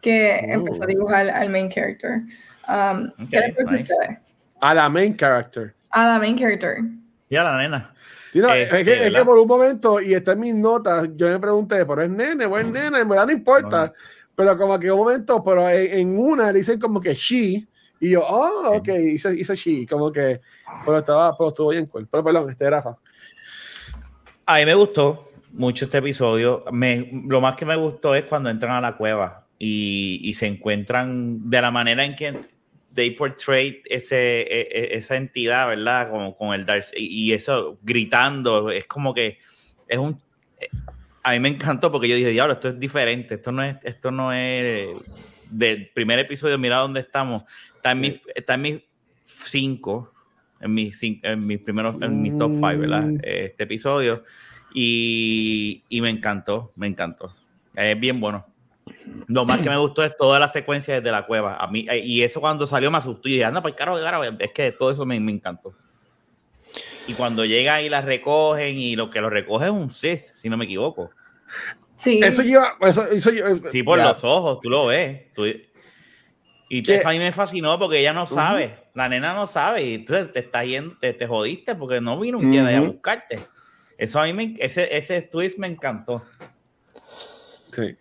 que 0.07 0.39
empecé 0.53 0.83
a 0.83 0.87
dibujar 0.87 1.29
al 1.29 1.49
main 1.49 1.69
character. 1.69 2.21
Um, 2.69 3.11
¿Qué 3.29 3.39
Ok, 3.39 3.43
les 3.43 3.65
parece 3.65 3.93
a 3.93 4.07
nice. 4.07 4.19
A 4.61 4.73
la 4.73 4.89
main 4.89 5.17
character. 5.17 5.73
A 5.89 6.07
la 6.07 6.19
main 6.19 6.37
character. 6.37 6.77
Ya 7.29 7.43
la 7.43 7.57
nena. 7.57 7.93
Sí, 8.31 8.39
no, 8.39 8.49
Este, 8.49 8.79
es, 8.79 8.85
que, 8.85 9.07
es 9.07 9.13
que 9.13 9.25
por 9.25 9.37
un 9.37 9.47
momento, 9.47 9.99
y 9.99 10.13
está 10.13 10.31
en 10.31 10.39
mis 10.39 10.55
notas, 10.55 11.09
yo 11.15 11.27
me 11.27 11.39
pregunté, 11.39 11.85
¿pero 11.85 12.01
es 12.01 12.09
nene 12.09 12.45
o 12.45 12.57
es 12.57 12.65
nena? 12.65 12.99
En 12.99 13.09
verdad 13.09 13.25
no 13.25 13.33
importa. 13.33 13.93
Pero 14.33 14.57
como 14.57 14.79
que 14.79 14.91
un 14.91 14.99
momento, 14.99 15.43
pero 15.43 15.69
en, 15.69 15.99
en 15.99 16.17
una 16.17 16.51
le 16.51 16.59
dicen 16.59 16.79
como 16.79 17.01
que 17.01 17.13
she, 17.13 17.67
y 17.99 18.09
yo, 18.11 18.23
oh, 18.25 18.77
ok, 18.77 18.87
hice, 18.87 19.35
hice 19.35 19.55
she, 19.55 19.85
como 19.87 20.11
que, 20.11 20.39
pero 20.85 20.99
estaba, 20.99 21.35
pero 21.37 21.49
estuvo 21.49 21.69
bien 21.69 21.87
cool. 21.87 22.07
Pero 22.09 22.23
perdón, 22.23 22.49
este 22.49 22.69
Rafa. 22.69 22.95
A 24.45 24.55
mí 24.55 24.65
me 24.65 24.75
gustó 24.75 25.31
mucho 25.51 25.85
este 25.85 25.97
episodio. 25.97 26.63
Me, 26.71 27.23
lo 27.25 27.41
más 27.41 27.55
que 27.55 27.65
me 27.65 27.75
gustó 27.75 28.15
es 28.15 28.23
cuando 28.25 28.49
entran 28.49 28.71
a 28.71 28.81
la 28.81 28.95
cueva 28.95 29.46
y, 29.59 30.19
y 30.23 30.33
se 30.35 30.45
encuentran 30.47 31.49
de 31.49 31.61
la 31.61 31.71
manera 31.71 32.05
en 32.05 32.15
que 32.15 32.33
they 32.93 33.11
portray 33.11 33.81
ese, 33.85 34.41
e- 34.41 34.67
e- 34.71 34.97
esa 34.97 35.15
entidad, 35.17 35.67
¿verdad? 35.67 36.09
Como 36.09 36.35
con 36.35 36.53
el 36.53 36.65
Darth 36.65 36.87
y, 36.95 37.31
eso 37.33 37.77
gritando, 37.83 38.69
es 38.71 38.85
como 38.85 39.13
que 39.13 39.37
es 39.87 39.97
un 39.97 40.19
a 41.23 41.31
mí 41.31 41.39
me 41.41 41.49
encantó 41.49 41.91
porque 41.91 42.07
yo 42.07 42.15
dije, 42.15 42.29
diablo, 42.29 42.53
esto 42.53 42.69
es 42.69 42.79
diferente, 42.79 43.35
esto 43.35 43.51
no 43.51 43.61
es, 43.61 43.75
esto 43.83 44.11
no 44.11 44.31
es 44.31 44.87
del 45.51 45.89
primer 45.89 46.19
episodio, 46.19 46.57
mira 46.57 46.77
dónde 46.77 47.01
estamos. 47.01 47.43
Está 47.75 47.91
en 47.91 47.99
mis, 47.99 48.13
está 48.33 48.53
en 48.53 48.61
mis 48.61 48.79
cinco, 49.25 50.13
en 50.61 50.73
mis, 50.73 51.01
cin- 51.01 51.19
en 51.23 51.45
mis 51.45 51.59
primeros, 51.59 52.01
en 52.01 52.21
mis 52.21 52.37
top 52.37 52.53
five, 52.53 52.77
¿verdad? 52.77 53.03
Mm. 53.07 53.19
Este 53.23 53.63
episodio. 53.63 54.23
Y, 54.73 55.83
y 55.89 55.99
me 56.01 56.09
encantó, 56.09 56.71
me 56.77 56.87
encantó. 56.87 57.35
Es 57.75 57.99
bien 57.99 58.21
bueno. 58.21 58.45
Lo 59.27 59.45
más 59.45 59.61
que 59.61 59.69
me 59.69 59.77
gustó 59.77 60.03
es 60.03 60.15
toda 60.17 60.39
la 60.39 60.47
secuencia 60.47 60.95
desde 60.95 61.11
la 61.11 61.25
cueva. 61.25 61.57
A 61.57 61.67
mí, 61.67 61.85
y 62.03 62.21
eso 62.23 62.39
cuando 62.41 62.65
salió 62.65 62.89
me 62.91 62.97
asustó 62.97 63.27
y 63.27 63.33
dije, 63.33 63.45
anda, 63.45 63.61
pues 63.61 63.73
caro, 63.75 63.95
caro. 64.01 64.23
Es 64.39 64.51
que 64.51 64.71
todo 64.71 64.91
eso 64.91 65.05
me, 65.05 65.19
me 65.19 65.31
encantó. 65.31 65.73
Y 67.07 67.13
cuando 67.13 67.45
llegan 67.45 67.83
y 67.83 67.89
las 67.89 68.03
recogen, 68.05 68.77
y 68.77 68.95
lo 68.95 69.09
que 69.09 69.21
lo 69.21 69.29
recoge 69.29 69.65
es 69.65 69.71
un 69.71 69.91
Sith, 69.93 70.23
si 70.35 70.49
no 70.49 70.57
me 70.57 70.65
equivoco. 70.65 71.09
Sí. 71.95 72.19
Eso 72.23 72.41
lleva, 72.43 72.75
eso, 72.81 73.07
eso 73.07 73.31
lleva- 73.31 73.71
Sí, 73.71 73.81
por 73.83 73.97
ya. 73.97 74.09
los 74.09 74.23
ojos, 74.23 74.59
tú 74.61 74.69
lo 74.69 74.87
ves. 74.87 75.33
tú- 75.33 75.45
y 76.69 76.91
eso 76.91 77.07
a 77.07 77.11
mí 77.11 77.19
me 77.19 77.31
fascinó 77.31 77.79
porque 77.79 77.99
ella 77.99 78.11
no 78.11 78.27
sabe, 78.27 78.75
la 78.93 79.07
nena 79.07 79.33
no 79.33 79.47
sabe, 79.47 79.83
y 79.85 79.93
entonces 79.95 80.33
te 80.33 80.39
está 80.39 80.65
yendo, 80.65 80.97
te, 80.99 81.13
te 81.13 81.25
jodiste 81.25 81.75
porque 81.75 82.01
no 82.01 82.19
vino 82.19 82.39
un 82.39 82.51
Jedi 82.51 82.73
a 82.75 82.81
Ujú. 82.81 82.91
buscarte. 82.91 83.39
Eso 83.97 84.19
a 84.19 84.25
mí 84.25 84.33
me, 84.33 84.55
ese, 84.59 84.95
ese 84.95 85.21
twist 85.21 85.57
me 85.57 85.67
encantó. 85.67 86.23
Sí. 87.71 87.95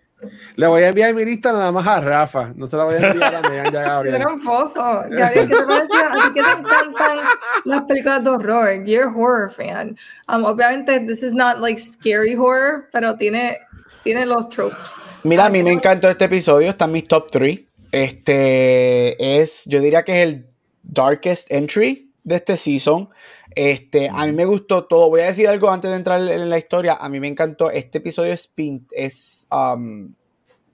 Le 0.56 0.66
voy 0.66 0.82
a 0.82 0.88
enviar 0.88 1.14
mi 1.14 1.24
lista 1.24 1.52
nada 1.52 1.72
más 1.72 1.86
a 1.86 2.00
Rafa. 2.00 2.52
No 2.54 2.66
se 2.66 2.76
la 2.76 2.84
voy 2.84 2.94
a 2.94 3.10
enviar 3.10 3.34
a 3.34 3.40
Megan 3.42 3.72
ya 3.72 3.82
Gabriel. 3.82 4.20
tramposo. 4.20 5.02
Gabriel, 5.10 5.48
¿qué 5.48 5.54
te 5.56 5.62
parecía? 5.62 6.08
Así 6.12 6.34
que 6.34 6.42
te 6.42 6.50
encantan 6.50 7.18
las 7.64 7.82
películas 7.82 8.24
de 8.24 8.30
horror. 8.30 8.84
You're 8.84 9.04
a 9.04 9.14
horror 9.14 9.50
fan. 9.50 9.96
Um, 10.28 10.44
obviamente, 10.44 11.00
this 11.06 11.22
is 11.22 11.34
not 11.34 11.60
like 11.60 11.78
scary 11.78 12.34
horror, 12.34 12.88
pero 12.92 13.16
tiene, 13.16 13.58
tiene 14.04 14.26
los 14.26 14.48
tropes. 14.48 15.02
Mira, 15.24 15.46
a 15.46 15.50
mí 15.50 15.62
me 15.62 15.72
encantó 15.72 16.08
este 16.08 16.26
episodio. 16.26 16.70
Está 16.70 16.86
en 16.86 16.92
mis 16.92 17.06
top 17.08 17.30
3. 17.30 17.60
Este 17.92 19.40
es, 19.40 19.64
yo 19.66 19.80
diría 19.80 20.02
que 20.04 20.22
es 20.22 20.28
el 20.28 20.46
darkest 20.82 21.50
entry 21.50 22.05
de 22.26 22.34
este 22.34 22.56
season. 22.56 23.08
Este, 23.54 24.10
a 24.12 24.26
mí 24.26 24.32
me 24.32 24.44
gustó 24.44 24.84
todo. 24.84 25.08
Voy 25.08 25.20
a 25.20 25.26
decir 25.26 25.48
algo 25.48 25.70
antes 25.70 25.90
de 25.90 25.96
entrar 25.96 26.20
en 26.20 26.50
la 26.50 26.58
historia. 26.58 26.98
A 27.00 27.08
mí 27.08 27.20
me 27.20 27.28
encantó. 27.28 27.70
Este 27.70 27.98
episodio 27.98 28.32
es, 28.32 28.48
pin, 28.48 28.86
es, 28.90 29.46
um, 29.50 30.12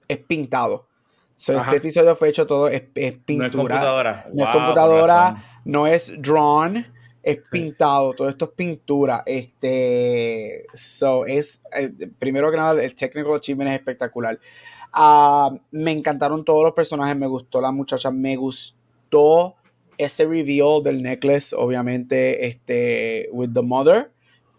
es 0.09 0.17
pintado. 0.19 0.89
So, 1.37 1.61
este 1.61 1.77
episodio 1.77 2.17
fue 2.17 2.31
hecho 2.31 2.47
todo, 2.47 2.69
es, 2.69 2.85
es 2.95 3.13
pintura. 3.13 3.37
No 3.37 3.47
es 3.47 3.57
computadora. 3.57 4.31
No 4.33 4.45
es, 4.45 4.51
computadora, 4.51 5.45
no 5.65 5.87
es 5.87 6.23
drawn, 6.23 6.87
es 7.23 7.39
pintado. 7.51 8.15
Todo 8.15 8.29
esto 8.31 8.47
es 8.47 8.51
pintura. 8.53 9.23
Este, 9.27 10.65
so, 10.73 11.27
es, 11.27 11.61
eh, 11.77 11.91
primero 12.19 12.51
que 12.51 12.57
nada, 12.57 12.83
el 12.83 12.95
technical 12.95 13.35
achievement 13.35 13.71
es 13.71 13.77
espectacular. 13.77 14.39
Uh, 14.97 15.59
me 15.73 15.93
encantaron 15.93 16.45
todos 16.45 16.65
los 16.65 16.73
personajes, 16.73 17.17
me 17.17 17.27
gustó 17.27 17.61
la 17.61 17.73
muchacha, 17.73 18.11
me 18.11 18.37
gustó 18.37 19.57
ese 19.99 20.27
reveal 20.27 20.83
del 20.83 21.03
necklace, 21.03 21.55
obviamente, 21.55 22.47
este, 22.47 23.29
with 23.33 23.51
the 23.55 23.63
mother, 23.63 24.11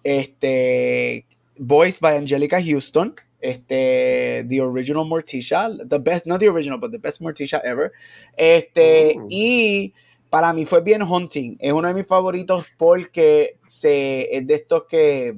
este, 0.04 1.26
voiced 1.58 2.02
by 2.02 2.18
Angelica 2.18 2.62
Houston, 2.62 3.16
este, 3.42 4.46
the 4.48 4.62
original 4.62 5.06
Morticia, 5.06 5.70
the 5.88 6.00
best, 6.00 6.26
not 6.26 6.40
the 6.40 6.48
original, 6.48 6.80
but 6.80 6.92
the 6.92 7.00
best 7.00 7.22
Morticia 7.22 7.62
ever, 7.64 7.92
este, 8.38 9.16
oh. 9.18 9.28
y 9.30 9.94
para 10.30 10.54
mí 10.54 10.66
fue 10.66 10.82
bien 10.82 11.02
haunting, 11.02 11.58
es 11.60 11.74
uno 11.74 11.88
de 11.88 11.94
mis 11.94 12.08
favoritos 12.08 12.66
porque 12.78 13.58
se, 13.68 14.36
es 14.36 14.48
de 14.48 14.56
estos 14.56 14.86
que 14.90 15.38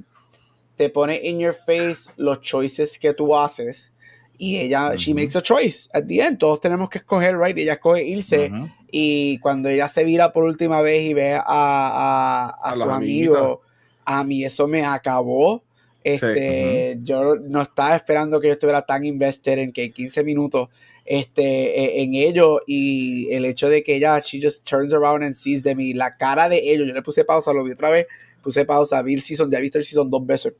te 0.76 0.90
pone 0.90 1.20
in 1.22 1.38
your 1.38 1.54
face 1.54 2.12
los 2.16 2.40
choices 2.40 2.98
que 2.98 3.12
tú 3.12 3.34
haces 3.36 3.92
y 4.38 4.58
ella, 4.58 4.94
she 4.96 5.14
makes 5.14 5.36
a 5.36 5.42
choice 5.42 5.88
at 5.92 6.04
the 6.06 6.20
end. 6.20 6.38
Todos 6.38 6.60
tenemos 6.60 6.88
que 6.88 6.98
escoger, 6.98 7.38
right? 7.38 7.56
Ella 7.56 7.74
escoge 7.74 8.04
irse. 8.04 8.50
Y 8.90 9.38
cuando 9.38 9.68
ella 9.68 9.88
se 9.88 10.04
vira 10.04 10.32
por 10.32 10.44
última 10.44 10.80
vez 10.80 11.02
y 11.02 11.14
ve 11.14 11.34
a, 11.34 11.42
a, 11.46 12.48
a, 12.62 12.74
su 12.74 12.90
amigo, 12.90 13.62
a 14.04 14.24
mí 14.24 14.44
eso 14.44 14.66
me 14.66 14.84
acabó. 14.84 15.62
Este, 16.02 16.98
Yo 17.02 17.36
no 17.36 17.62
estaba 17.62 17.96
esperando 17.96 18.40
que 18.40 18.46
yo 18.48 18.52
estuviera 18.52 18.82
tan 18.82 19.04
invested 19.04 19.58
en 19.58 19.72
que 19.72 19.90
15 19.90 20.22
minutos 20.22 20.68
este, 21.04 21.80
e, 21.80 22.02
en 22.02 22.14
ello 22.14 22.60
y 22.66 23.32
el 23.32 23.44
hecho 23.44 23.68
de 23.68 23.82
que 23.82 23.96
ella, 23.96 24.18
she 24.20 24.40
just 24.40 24.64
turns 24.64 24.92
around 24.92 25.24
and 25.24 25.34
sees 25.34 25.62
de 25.62 25.74
mí, 25.74 25.94
la 25.94 26.12
cara 26.12 26.48
de 26.48 26.58
ellos, 26.58 26.86
yo 26.86 26.94
le 26.94 27.02
puse 27.02 27.24
pausa, 27.24 27.52
lo 27.52 27.64
vi 27.64 27.72
otra 27.72 27.90
vez, 27.90 28.06
puse 28.42 28.64
pausa, 28.64 29.02
vi 29.02 29.14
el 29.14 29.20
season, 29.20 29.50
ya 29.50 29.58
he 29.58 29.62
visto 29.62 29.78
el 29.78 29.84
season 29.84 30.08
dos 30.10 30.24
veces 30.24 30.54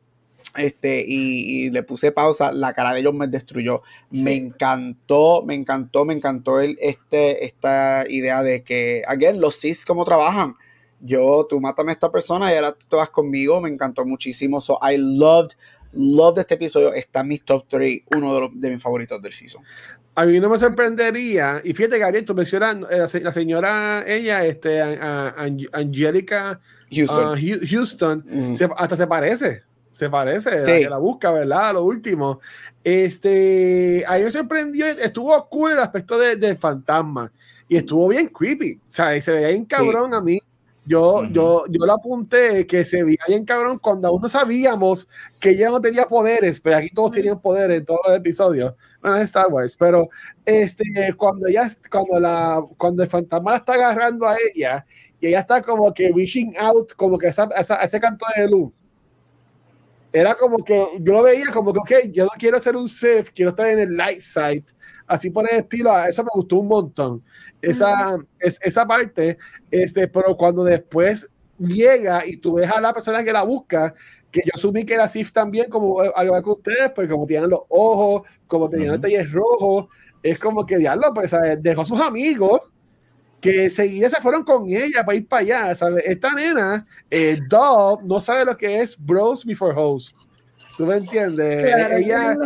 este, 0.56 1.04
y, 1.06 1.70
le 1.70 1.82
puse 1.82 2.12
pausa, 2.12 2.52
la 2.52 2.72
cara 2.72 2.92
de 2.92 3.00
ellos 3.00 3.14
me 3.14 3.26
destruyó. 3.26 3.82
Me 4.10 4.34
encantó, 4.34 5.42
me 5.44 5.54
encantó, 5.54 6.04
me 6.04 6.14
encantó 6.14 6.60
el, 6.60 6.76
este, 6.80 7.44
esta 7.44 8.04
idea 8.08 8.42
de 8.42 8.62
que, 8.62 9.02
again, 9.06 9.40
los 9.40 9.58
cis 9.60 9.84
como 9.84 10.04
trabajan. 10.04 10.54
Yo, 11.00 11.46
tú 11.48 11.60
mátame 11.60 11.92
a 11.92 11.94
esta 11.94 12.10
persona 12.10 12.50
y 12.50 12.56
ahora 12.56 12.72
tú 12.72 12.86
te 12.88 12.96
vas 12.96 13.10
conmigo, 13.10 13.60
me 13.60 13.68
encantó 13.68 14.04
muchísimo. 14.06 14.60
So, 14.60 14.78
I 14.82 14.96
loved, 14.96 15.52
loved 15.92 16.40
este 16.40 16.54
episodio. 16.54 16.92
Está 16.94 17.20
en 17.20 17.28
mis 17.28 17.44
top 17.44 17.66
3, 17.68 18.02
uno 18.16 18.50
de, 18.54 18.70
mis 18.70 18.82
favoritos 18.82 19.20
del 19.20 19.32
season. 19.32 19.62
A 20.14 20.24
mí 20.24 20.40
no 20.40 20.48
me 20.48 20.56
sorprendería, 20.56 21.60
y 21.62 21.74
fíjate, 21.74 21.98
Gabriel, 21.98 22.24
tú 22.24 22.34
mencionas 22.34 22.78
eh, 22.90 23.20
la, 23.20 23.32
señora, 23.32 24.02
ella, 24.06 24.46
este, 24.46 24.80
Angelica 24.80 26.58
Houston, 26.90 28.24
uh, 28.26 28.74
hasta 28.78 28.96
se 28.96 29.06
parece 29.06 29.65
se 29.96 30.10
parece, 30.10 30.58
sí. 30.62 30.84
la 30.84 30.90
la 30.90 30.98
busca, 30.98 31.32
¿verdad? 31.32 31.72
Lo 31.72 31.84
último. 31.84 32.40
Este, 32.84 34.04
a 34.06 34.16
mí 34.16 34.24
me 34.24 34.30
sorprendió, 34.30 34.86
estuvo 34.86 35.48
cool 35.48 35.72
el 35.72 35.78
aspecto 35.78 36.18
del 36.18 36.38
de 36.38 36.54
fantasma 36.54 37.32
y 37.66 37.76
estuvo 37.78 38.06
bien 38.08 38.28
creepy, 38.28 38.74
o 38.74 38.92
sea, 38.92 39.18
se 39.20 39.32
veía 39.32 39.48
bien 39.48 39.64
cabrón 39.64 40.12
a 40.12 40.20
mí. 40.20 40.38
Yo, 40.84 41.24
yo, 41.24 41.64
yo 41.68 41.84
lo 41.84 41.94
apunté 41.94 42.64
que 42.66 42.84
se 42.84 43.02
veía 43.02 43.24
bien 43.26 43.44
cabrón 43.44 43.78
cuando 43.80 44.06
aún 44.06 44.22
no 44.22 44.28
sabíamos 44.28 45.08
que 45.40 45.50
ella 45.50 45.70
no 45.70 45.80
tenía 45.80 46.06
poderes, 46.06 46.60
pero 46.60 46.76
aquí 46.76 46.90
todos 46.94 47.12
tenían 47.12 47.40
poderes 47.40 47.78
en 47.78 47.86
todos 47.86 48.00
los 48.06 48.16
episodios. 48.16 48.74
Bueno, 49.00 49.16
es 49.16 49.24
Star 49.24 49.48
Wars, 49.50 49.74
pero 49.76 50.10
este, 50.44 50.84
cuando 51.16 51.48
ella, 51.48 51.66
cuando 51.90 52.20
la, 52.20 52.62
cuando 52.76 53.02
el 53.02 53.08
fantasma 53.08 53.52
la 53.52 53.56
está 53.56 53.72
agarrando 53.72 54.26
a 54.26 54.36
ella 54.54 54.86
y 55.20 55.28
ella 55.28 55.40
está 55.40 55.62
como 55.62 55.92
que 55.92 56.12
reaching 56.14 56.52
out, 56.58 56.92
como 56.92 57.18
que 57.18 57.28
esa, 57.28 57.48
esa, 57.56 57.76
ese 57.76 57.98
canto 57.98 58.26
de 58.36 58.48
luz 58.48 58.70
era 60.16 60.34
como 60.34 60.56
que 60.64 60.82
yo 61.00 61.12
lo 61.12 61.22
veía 61.22 61.44
como 61.52 61.74
que, 61.74 61.78
ok, 61.78 62.10
yo 62.10 62.24
no 62.24 62.30
quiero 62.38 62.58
ser 62.58 62.74
un 62.74 62.88
Sith, 62.88 63.28
quiero 63.34 63.50
estar 63.50 63.68
en 63.68 63.80
el 63.80 63.96
light 63.96 64.20
side. 64.20 64.64
Así 65.06 65.28
por 65.28 65.46
el 65.50 65.58
estilo, 65.58 65.94
eso 66.04 66.24
me 66.24 66.30
gustó 66.32 66.56
un 66.56 66.68
montón. 66.68 67.22
Esa, 67.60 68.16
es, 68.38 68.58
esa 68.62 68.86
parte, 68.86 69.36
este, 69.70 70.08
pero 70.08 70.34
cuando 70.34 70.64
después 70.64 71.28
llega 71.58 72.26
y 72.26 72.38
tú 72.38 72.54
ves 72.54 72.70
a 72.70 72.80
la 72.80 72.94
persona 72.94 73.22
que 73.22 73.32
la 73.32 73.42
busca, 73.42 73.94
que 74.30 74.40
yo 74.42 74.52
asumí 74.54 74.86
que 74.86 74.94
era 74.94 75.06
Sith 75.06 75.32
también, 75.32 75.68
como 75.68 76.02
eh, 76.02 76.10
algo 76.14 76.42
que 76.42 76.50
ustedes, 76.50 76.92
pues 76.94 77.10
como 77.10 77.26
tienen 77.26 77.50
los 77.50 77.60
ojos, 77.68 78.22
como 78.46 78.70
tenían 78.70 78.94
el 78.94 79.00
taller 79.02 79.30
rojo, 79.30 79.90
es 80.22 80.38
como 80.38 80.64
que 80.64 80.78
diablo, 80.78 81.12
pues 81.14 81.36
dejó 81.60 81.82
a 81.82 81.84
sus 81.84 82.00
amigos 82.00 82.62
que 83.46 83.70
seguida 83.70 84.10
se 84.10 84.20
fueron 84.20 84.44
con 84.44 84.68
ella 84.70 85.04
para 85.04 85.16
ir 85.16 85.26
para 85.26 85.42
allá. 85.42 85.74
¿sabes? 85.74 86.04
Esta 86.06 86.32
nena, 86.32 86.86
eh, 87.10 87.38
Dove, 87.48 88.02
no 88.04 88.20
sabe 88.20 88.44
lo 88.44 88.56
que 88.56 88.80
es 88.80 88.96
Bros 88.98 89.44
Before 89.44 89.74
Host. 89.76 90.16
¿Tú 90.76 90.86
me 90.86 90.96
entiendes? 90.96 91.64
ella, 91.64 92.36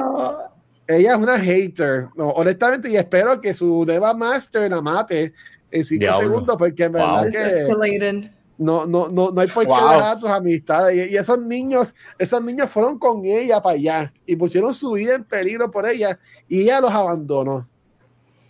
ella 0.86 1.12
es 1.12 1.18
una 1.18 1.38
hater, 1.38 2.08
honestamente, 2.16 2.88
y 2.90 2.96
espero 2.96 3.40
que 3.40 3.54
su 3.54 3.84
Deva 3.84 4.14
Master 4.14 4.70
la 4.70 4.80
mate 4.80 5.32
en 5.70 5.84
cinco 5.84 6.14
segundos, 6.14 6.56
porque 6.56 6.84
en 6.84 6.92
verdad 6.92 7.28
que 7.30 8.30
no, 8.60 8.84
no, 8.84 9.08
no, 9.08 9.30
no 9.30 9.40
hay 9.40 9.48
por 9.48 9.66
qué 9.66 9.72
dejar 9.72 10.02
a 10.02 10.16
sus 10.16 10.28
amistades. 10.28 11.10
Y, 11.10 11.16
esos 11.16 11.40
niños, 11.40 11.94
esos 12.18 12.44
niños 12.44 12.68
fueron 12.68 12.98
con 12.98 13.24
ella 13.24 13.62
para 13.62 13.74
allá 13.74 14.12
y 14.26 14.36
pusieron 14.36 14.74
su 14.74 14.92
vida 14.92 15.14
en 15.14 15.24
peligro 15.24 15.70
por 15.70 15.88
ella 15.88 16.18
y 16.46 16.62
ella 16.62 16.82
los 16.82 16.90
abandonó. 16.90 17.66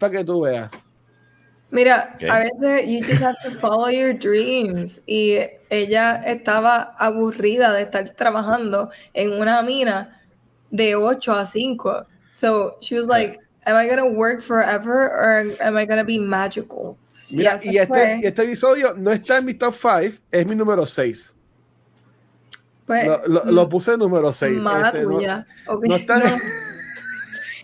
Para 0.01 0.18
que 0.18 0.24
tú 0.24 0.40
veas. 0.40 0.68
Mira, 1.72 2.16
a 2.20 2.38
veces 2.40 2.88
you 2.88 3.02
just 3.02 3.22
have 3.22 3.40
to 3.42 3.50
follow 3.50 3.88
your 3.88 4.12
dreams. 4.12 5.00
Y 5.06 5.38
ella 5.70 6.22
estaba 6.26 6.94
aburrida 6.98 7.72
de 7.72 7.82
estar 7.82 8.16
trabajando 8.16 8.90
en 9.14 9.32
una 9.32 9.62
mina 9.62 10.20
de 10.70 10.94
8 10.94 11.32
a 11.32 11.46
5. 11.46 12.06
So 12.32 12.76
she 12.80 12.96
was 12.96 13.06
like, 13.06 13.38
Am 13.66 13.76
I 13.76 13.86
gonna 13.86 14.06
work 14.06 14.40
forever 14.40 15.10
or 15.10 15.54
am 15.60 15.76
I 15.76 15.84
gonna 15.84 16.04
be 16.04 16.18
magical? 16.18 16.96
Mira, 17.30 17.60
y, 17.62 17.76
este, 17.76 18.26
este, 18.26 18.42
episodio 18.42 18.94
no 18.96 19.12
está 19.12 19.38
en 19.38 19.44
mi 19.44 19.54
top 19.54 19.74
5, 19.74 20.18
es 20.32 20.46
mi 20.46 20.56
número 20.56 20.84
6. 20.86 21.34
Pues, 22.86 23.06
lo, 23.28 23.44
lo, 23.44 23.68
puse 23.68 23.92
en 23.92 24.00
número 24.00 24.32
6. 24.32 24.56
Este, 24.56 25.02
no, 25.04 25.44
okay. 25.66 25.88
no 25.88 25.96
está... 25.96 26.18
no. 26.18 26.24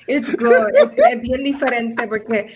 It's 0.08 0.36
good. 0.36 0.70
es 0.72 1.20
bien 1.20 1.42
diferente 1.42 2.06
porque 2.06 2.54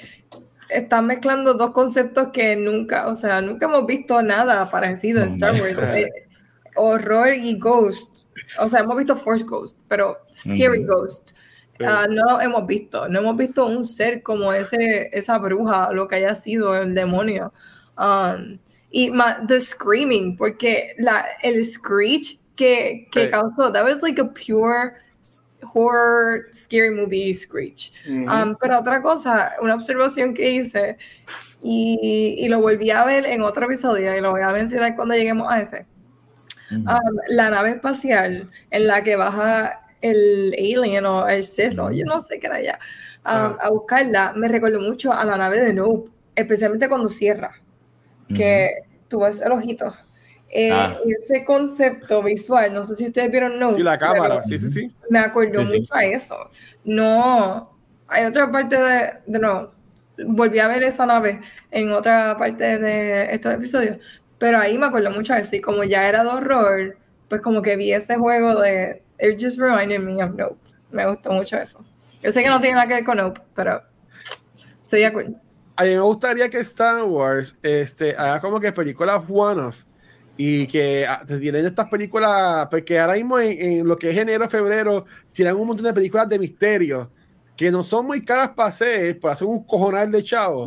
están 0.72 1.06
mezclando 1.06 1.54
dos 1.54 1.72
conceptos 1.72 2.28
que 2.32 2.56
nunca, 2.56 3.08
o 3.08 3.14
sea, 3.14 3.40
nunca 3.40 3.66
hemos 3.66 3.86
visto 3.86 4.22
nada 4.22 4.70
parecido 4.70 5.22
en 5.22 5.30
Star 5.30 5.52
Wars. 5.60 5.78
Eh, 5.78 6.08
horror 6.76 7.34
y 7.34 7.58
ghost. 7.58 8.28
O 8.58 8.68
sea, 8.68 8.80
hemos 8.80 8.96
visto 8.96 9.16
Force 9.16 9.44
Ghost, 9.44 9.78
pero 9.88 10.18
Scary 10.34 10.84
Ghost. 10.84 11.36
Ah, 11.84 12.06
no 12.08 12.22
lo 12.24 12.40
hemos 12.40 12.66
visto. 12.66 13.08
No 13.08 13.20
hemos 13.20 13.36
visto 13.36 13.66
un 13.66 13.84
ser 13.84 14.22
como 14.22 14.52
ese, 14.52 15.08
esa 15.12 15.38
bruja, 15.38 15.92
lo 15.92 16.08
que 16.08 16.16
haya 16.16 16.34
sido 16.34 16.76
el 16.76 16.94
demonio. 16.94 17.52
Um, 17.98 18.58
y 18.90 19.12
The 19.46 19.60
Screaming, 19.60 20.36
porque 20.36 20.94
la, 20.98 21.24
el 21.42 21.64
screech 21.64 22.38
que, 22.56 23.08
que 23.10 23.30
causó, 23.30 23.72
that 23.72 23.84
was 23.84 24.02
like 24.02 24.20
a 24.20 24.24
pure 24.24 24.94
horror, 25.74 26.46
scary 26.54 26.90
movie 26.90 27.32
Screech. 27.34 27.92
Um, 28.08 28.56
pero 28.60 28.78
otra 28.80 29.02
cosa, 29.02 29.52
una 29.60 29.74
observación 29.74 30.34
que 30.34 30.50
hice 30.50 30.98
y, 31.62 32.36
y, 32.38 32.48
lo 32.48 32.60
volví 32.60 32.90
a 32.90 33.04
ver 33.04 33.26
en 33.26 33.42
otro 33.42 33.66
episodio 33.66 34.16
y 34.16 34.20
lo 34.20 34.30
voy 34.30 34.42
a 34.42 34.50
mencionar 34.50 34.96
cuando 34.96 35.14
lleguemos 35.14 35.50
a 35.50 35.60
ese. 35.60 35.86
Um, 36.70 36.86
la 37.28 37.50
nave 37.50 37.70
espacial 37.70 38.48
en 38.70 38.86
la 38.86 39.02
que 39.02 39.16
baja 39.16 39.80
el 40.00 40.54
alien 40.54 41.04
o 41.04 41.28
el 41.28 41.44
Sith, 41.44 41.74
yo 41.74 42.04
no 42.04 42.20
sé 42.20 42.38
qué 42.38 42.46
era 42.46 42.62
ya, 42.62 42.78
um, 43.26 43.56
a 43.60 43.70
buscarla, 43.70 44.32
me 44.36 44.48
recordó 44.48 44.80
mucho 44.80 45.12
a 45.12 45.24
la 45.24 45.36
nave 45.36 45.60
de 45.60 45.72
Noob, 45.72 46.10
especialmente 46.34 46.88
cuando 46.88 47.08
cierra, 47.08 47.60
que 48.34 48.70
tú 49.08 49.20
ves 49.20 49.40
el 49.40 49.50
ojito 49.50 49.92
eh, 50.50 50.72
ah. 50.72 50.98
Ese 51.18 51.44
concepto 51.44 52.22
visual, 52.22 52.74
no 52.74 52.82
sé 52.82 52.96
si 52.96 53.06
ustedes 53.06 53.30
vieron, 53.30 53.58
no. 53.58 53.74
Sí, 53.74 53.82
la 53.82 53.98
cámara, 53.98 54.42
sí, 54.44 54.58
sí, 54.58 54.70
sí. 54.70 54.94
Me 55.08 55.20
acuerdo 55.20 55.62
mucho 55.62 55.94
a 55.94 56.04
eso. 56.04 56.50
No, 56.84 57.70
hay 58.08 58.24
otra 58.24 58.50
parte 58.50 58.76
de, 58.76 59.12
de 59.26 59.38
nuevo, 59.38 59.72
volví 60.26 60.58
a 60.58 60.68
ver 60.68 60.82
esa 60.82 61.06
nave 61.06 61.40
en 61.70 61.92
otra 61.92 62.36
parte 62.36 62.78
de 62.78 63.32
estos 63.32 63.54
episodios, 63.54 63.98
pero 64.38 64.58
ahí 64.58 64.76
me 64.76 64.86
acuerdo 64.86 65.10
mucho 65.10 65.34
de 65.34 65.40
eso, 65.40 65.56
y 65.56 65.60
como 65.60 65.84
ya 65.84 66.08
era 66.08 66.24
de 66.24 66.30
horror, 66.30 66.96
pues 67.28 67.40
como 67.42 67.62
que 67.62 67.76
vi 67.76 67.92
ese 67.92 68.16
juego 68.16 68.60
de 68.60 69.02
It 69.20 69.40
just 69.40 69.58
reminded 69.58 70.00
me 70.00 70.22
of 70.22 70.34
Nope. 70.34 70.58
Me 70.90 71.06
gustó 71.06 71.30
mucho 71.30 71.56
eso. 71.56 71.84
Yo 72.22 72.32
sé 72.32 72.42
que 72.42 72.48
no 72.48 72.60
tiene 72.60 72.74
nada 72.74 72.88
que 72.88 72.94
ver 72.94 73.04
con 73.04 73.18
Nope, 73.18 73.40
pero 73.54 73.82
estoy 74.82 75.00
de 75.00 75.06
acuerdo. 75.06 75.32
A 75.76 75.84
mí 75.84 75.90
me 75.90 76.00
gustaría 76.00 76.50
que 76.50 76.58
Star 76.58 77.04
Wars 77.04 77.56
este, 77.62 78.16
haga 78.16 78.40
como 78.40 78.58
que 78.58 78.72
películas 78.72 79.22
one-off 79.28 79.84
y 80.36 80.66
que 80.66 81.06
ah, 81.06 81.22
tienen 81.26 81.66
estas 81.66 81.88
películas, 81.88 82.66
porque 82.70 82.98
ahora 82.98 83.14
mismo 83.14 83.38
en, 83.38 83.60
en 83.60 83.86
lo 83.88 83.96
que 83.98 84.10
es 84.10 84.16
enero, 84.16 84.48
febrero, 84.48 85.04
tienen 85.32 85.54
un 85.56 85.66
montón 85.66 85.84
de 85.86 85.92
películas 85.92 86.28
de 86.28 86.38
misterio 86.38 87.10
que 87.56 87.70
no 87.70 87.84
son 87.84 88.06
muy 88.06 88.24
caras 88.24 88.50
para 88.50 88.70
hacer, 88.70 89.20
para 89.20 89.34
hacer 89.34 89.46
un 89.46 89.62
cojonal 89.64 90.10
de 90.10 90.22
chavo. 90.22 90.64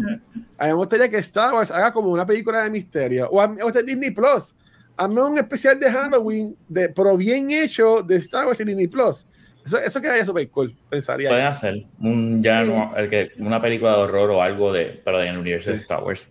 A 0.59 0.65
mí 0.65 0.69
me 0.69 0.73
gustaría 0.73 1.09
que 1.09 1.17
Star 1.17 1.51
Wars 1.53 1.71
haga 1.71 1.91
como 1.91 2.09
una 2.09 2.23
película 2.25 2.61
de 2.63 2.69
misterio. 2.69 3.27
O 3.31 3.41
a 3.41 3.47
mí 3.47 3.55
me 3.57 3.63
gusta 3.63 3.81
Disney 3.81 4.11
Plus. 4.11 4.53
Hazme 4.95 5.23
un 5.23 5.37
especial 5.39 5.79
de 5.79 5.91
Halloween, 5.91 6.55
de, 6.67 6.89
pero 6.89 7.17
bien 7.17 7.49
hecho 7.49 8.03
de 8.03 8.17
Star 8.17 8.45
Wars 8.45 8.59
y 8.59 8.63
Disney 8.63 8.87
Plus. 8.87 9.25
Eso, 9.65 9.79
eso 9.79 9.99
quedaría 10.01 10.23
súper 10.23 10.47
cool, 10.51 10.75
pensaría. 10.87 11.29
Pueden 11.29 11.45
hacer 11.47 11.83
un, 11.99 12.43
ya 12.43 12.63
Sí. 12.63 12.69
no- 12.69 12.93
el 12.95 13.09
que, 13.09 13.31
una 13.39 13.59
película 13.59 13.93
de 13.93 13.97
horror 13.97 14.29
o 14.29 14.41
algo 14.43 14.71
de, 14.71 15.01
pero 15.03 15.19
en 15.19 15.29
el 15.29 15.37
universo 15.39 15.71
de. 15.71 15.77
Star 15.77 16.03
Wars. 16.03 16.29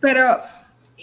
Pero, 0.00 0.38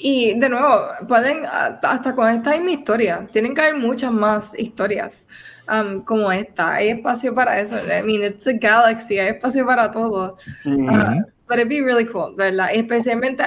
y 0.01 0.39
de 0.39 0.49
nuevo, 0.49 0.87
pueden, 1.07 1.45
hasta 1.45 1.91
hasta 1.91 2.15
con 2.15 2.29
esta 2.29 2.51
misma 2.51 2.71
historia, 2.71 3.27
tienen 3.33 3.53
que 3.53 3.61
haber 3.61 3.75
muchas 3.75 4.11
más 4.11 4.57
historias 4.57 5.27
um, 5.67 6.01
como 6.03 6.31
esta. 6.31 6.75
Hay 6.75 6.89
espacio 6.89 7.35
para 7.35 7.59
eso. 7.59 7.77
I 7.77 8.01
mean, 8.03 8.23
it's 8.23 8.47
a 8.47 8.53
galaxy, 8.53 9.19
hay 9.19 9.29
espacio 9.29 9.65
para 9.65 9.91
todo. 9.91 10.37
Mm. 10.63 10.89
Uh, 10.89 11.23
but 11.47 11.57
it'd 11.57 11.67
be 11.67 11.81
really 11.81 12.05
cool, 12.05 12.33
¿verdad? 12.35 12.69
Especialmente 12.73 13.43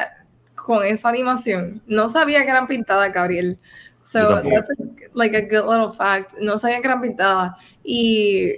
con 0.55 0.84
esa 0.84 1.09
animación. 1.09 1.80
No 1.86 2.09
sabía 2.09 2.42
que 2.42 2.50
eran 2.50 2.66
pintadas, 2.66 3.12
Gabriel. 3.12 3.59
So, 4.05 4.42
that's 4.42 4.70
a- 4.70 5.09
like 5.14 5.34
a 5.36 5.40
good 5.40 5.68
little 5.68 5.92
fact. 5.96 6.34
No 6.40 6.59
sabía 6.59 6.80
que 6.80 6.86
eran 6.86 7.00
pintadas. 7.00 7.53
Y, 7.84 8.53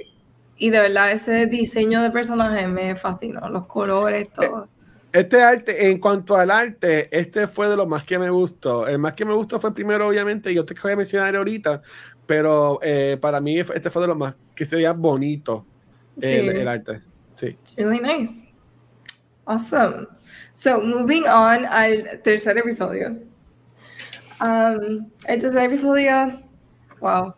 y 0.57 0.71
de 0.71 0.81
verdad, 0.81 1.13
ese 1.13 1.47
diseño 1.47 2.03
de 2.03 2.11
personaje 2.11 2.67
me 2.67 2.97
fascinó. 2.97 3.49
Los 3.49 3.67
colores, 3.67 4.33
todo. 4.33 4.69
Este 5.15 5.41
arte, 5.41 5.91
en 5.91 6.01
cuanto 6.01 6.37
al 6.37 6.51
arte, 6.51 7.09
este 7.17 7.47
fue 7.47 7.69
de 7.69 7.77
los 7.77 7.87
más 7.87 8.05
que 8.05 8.19
me 8.19 8.31
gustó. 8.31 8.89
El 8.89 8.99
más 8.99 9.13
que 9.13 9.25
me 9.25 9.33
gustó 9.33 9.61
fue 9.61 9.71
el 9.71 9.75
primero, 9.75 10.09
obviamente, 10.09 10.51
y 10.51 10.57
yo 10.57 10.65
te 10.65 10.75
voy 10.75 10.91
a 10.91 10.97
mencionar 10.97 11.37
ahorita, 11.37 11.83
pero 12.27 12.81
eh, 12.83 13.17
para 13.21 13.41
mí 13.41 13.61
este 13.61 13.91
fue 13.91 14.03
de 14.03 14.09
los 14.09 14.17
más 14.17 14.35
que 14.57 14.67
se 14.67 14.75
veía 14.75 14.93
bonito 14.93 15.65
Sí. 16.19 16.33
el, 16.33 16.49
el 16.49 16.67
arte. 16.67 17.01
Sí. 17.37 17.47
It's 17.47 17.77
really 17.77 18.01
nice. 18.01 18.49
Awesome. 19.45 20.09
So, 20.53 20.81
moving 20.81 21.29
on 21.29 21.65
al 21.65 22.21
tercer 22.25 22.59
episodio. 22.59 23.11
Um, 24.41 25.09
el 25.29 25.41
tercer 25.41 25.63
episodio, 25.63 26.41
wow. 26.99 27.33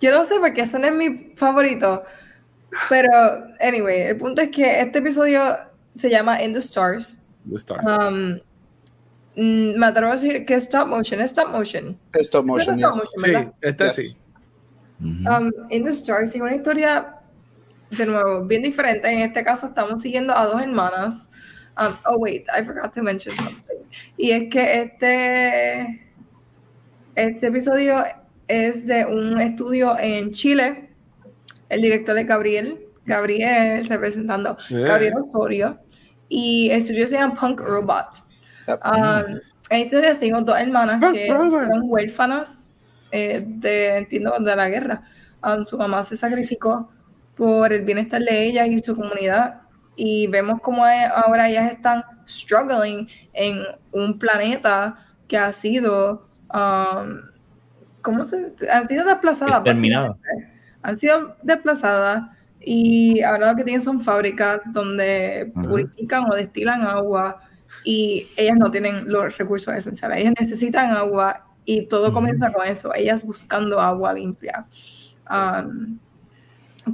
Yo 0.00 0.10
no 0.10 0.24
sé 0.24 0.40
por 0.40 0.52
qué 0.52 0.64
no 0.66 0.86
es 0.88 0.94
mi 0.94 1.32
favorito, 1.36 2.02
pero, 2.88 3.08
anyway, 3.60 4.00
el 4.00 4.16
punto 4.16 4.42
es 4.42 4.50
que 4.50 4.80
este 4.80 4.98
episodio 4.98 5.56
se 5.96 6.10
llama 6.10 6.42
In 6.42 6.52
the 6.52 6.60
Stars. 6.60 7.22
The 7.48 7.56
Star. 7.56 7.80
Um, 7.84 8.40
mm, 9.36 9.76
me 9.78 9.86
atrevo 9.86 10.12
a 10.12 10.16
decir 10.16 10.44
que 10.44 10.54
es 10.54 10.64
stop 10.64 10.88
motion, 10.88 11.20
es 11.20 11.32
stop 11.32 11.48
motion. 11.50 11.98
Stop 12.14 12.44
motion, 12.44 12.74
es 12.74 12.78
stop 12.78 12.94
yes. 12.94 13.22
motion, 13.24 13.44
sí, 13.44 13.50
este 13.62 13.84
Yes. 13.84 13.94
sí. 13.94 14.16
Um, 15.00 15.52
In 15.70 15.84
the 15.84 15.90
Stars 15.90 16.34
es 16.34 16.40
una 16.40 16.54
historia, 16.54 17.16
de 17.90 18.06
nuevo, 18.06 18.44
bien 18.44 18.62
diferente. 18.62 19.08
En 19.08 19.20
este 19.20 19.44
caso 19.44 19.66
estamos 19.66 20.00
siguiendo 20.02 20.36
a 20.36 20.46
dos 20.46 20.60
hermanas. 20.60 21.28
Um, 21.78 21.94
oh, 22.06 22.16
wait, 22.18 22.46
I 22.48 22.64
forgot 22.64 22.94
to 22.94 23.02
mention 23.02 23.36
something. 23.36 23.76
Y 24.16 24.30
es 24.30 24.50
que 24.50 24.82
este, 24.82 26.00
este 27.14 27.46
episodio 27.46 28.02
es 28.48 28.86
de 28.86 29.04
un 29.04 29.38
estudio 29.40 29.98
en 29.98 30.30
Chile. 30.32 30.88
El 31.68 31.82
director 31.82 32.16
es 32.16 32.26
Gabriel. 32.26 32.80
Gabriel 33.04 33.86
representando 33.86 34.56
Yeah. 34.68 34.86
Gabriel 34.86 35.14
Osorio. 35.22 35.78
Y 36.28 36.70
el 36.70 36.78
estudio 36.78 37.06
se 37.06 37.16
llama 37.16 37.34
Punk 37.34 37.60
Robot. 37.60 38.24
Yep. 38.66 38.80
Um, 38.84 39.36
en 39.36 39.40
esta 39.68 39.76
historia 39.76 40.14
seguimos 40.14 40.44
dos 40.44 40.58
hermanas 40.58 41.00
Punk 41.00 41.14
que 41.14 41.26
fueron 41.26 41.82
huérfanas 41.84 42.72
eh, 43.12 43.42
de, 43.46 43.96
entiendo, 43.96 44.34
de 44.38 44.56
la 44.56 44.68
guerra. 44.68 45.02
Um, 45.44 45.64
su 45.64 45.78
mamá 45.78 46.02
se 46.02 46.16
sacrificó 46.16 46.90
por 47.36 47.72
el 47.72 47.82
bienestar 47.82 48.22
de 48.22 48.44
ellas 48.44 48.68
y 48.68 48.78
su 48.80 48.96
comunidad. 48.96 49.60
Y 49.94 50.26
vemos 50.26 50.60
cómo 50.60 50.86
e- 50.86 51.06
ahora 51.06 51.48
ellas 51.48 51.72
están 51.72 52.04
struggling 52.28 53.08
en 53.32 53.62
un 53.92 54.18
planeta 54.18 54.98
que 55.28 55.38
ha 55.38 55.52
sido, 55.52 56.26
um, 56.52 57.20
¿cómo 58.02 58.24
se? 58.24 58.52
Han 58.70 58.86
sido 58.88 59.04
desplazadas. 59.04 59.64
Han 60.82 60.98
sido 60.98 61.36
desplazadas 61.42 62.35
y 62.68 63.22
ahora 63.22 63.52
lo 63.52 63.56
que 63.56 63.62
tienen 63.62 63.80
son 63.80 64.00
fábricas 64.00 64.60
donde 64.72 65.52
purifican 65.54 66.24
o 66.28 66.34
destilan 66.34 66.82
agua 66.82 67.40
y 67.84 68.26
ellas 68.36 68.56
no 68.58 68.72
tienen 68.72 69.08
los 69.10 69.38
recursos 69.38 69.72
esenciales. 69.72 70.18
Ellas 70.18 70.34
necesitan 70.40 70.90
agua 70.90 71.46
y 71.64 71.86
todo 71.86 72.12
comienza 72.12 72.50
con 72.50 72.66
eso, 72.66 72.92
ellas 72.92 73.24
buscando 73.24 73.80
agua 73.80 74.12
limpia 74.14 74.66
um, 75.30 75.96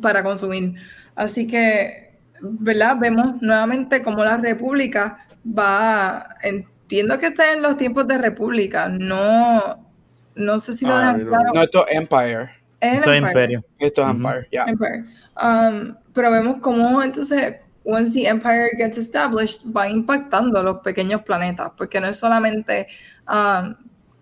para 0.03 0.23
consumir. 0.23 0.75
Así 1.14 1.47
que, 1.47 2.18
¿verdad? 2.43 2.99
Vemos 3.01 3.41
nuevamente 3.41 4.03
cómo 4.03 4.23
la 4.23 4.37
república 4.37 5.27
va, 5.47 6.37
entiendo 6.43 7.18
que 7.18 7.29
está 7.29 7.51
en 7.55 7.62
los 7.62 7.79
tiempos 7.79 8.07
de 8.07 8.18
república, 8.18 8.89
no, 8.89 9.91
no 10.35 10.61
sé 10.61 10.75
si 10.75 10.85
lo 10.85 10.95
Ah, 10.95 10.99
dejan 10.99 11.25
no. 11.25 11.29
claro. 11.31 11.51
No, 11.55 11.62
esto 11.62 11.87
es 11.87 11.97
Empire. 11.97 12.51
Es 12.79 12.93
el 12.93 12.99
Esto 12.99 13.11
es 13.11 13.16
Empire. 13.16 13.31
Imperio. 13.31 13.64
Esto 13.79 14.03
es. 14.03 14.11
Empire, 14.11 14.49
ya. 14.53 14.64
Empire. 14.64 15.05
Um, 15.41 15.95
pero 16.12 16.30
vemos 16.30 16.57
cómo 16.61 17.03
entonces, 17.03 17.57
once 17.85 18.12
the 18.12 18.26
Empire 18.28 18.70
gets 18.76 18.99
established, 18.99 19.62
va 19.74 19.89
impactando 19.89 20.59
a 20.59 20.62
los 20.62 20.80
pequeños 20.80 21.22
planetas, 21.22 21.72
porque 21.76 22.01
no 22.01 22.09
es 22.09 22.18
solamente, 22.18 22.87
um, 23.28 23.74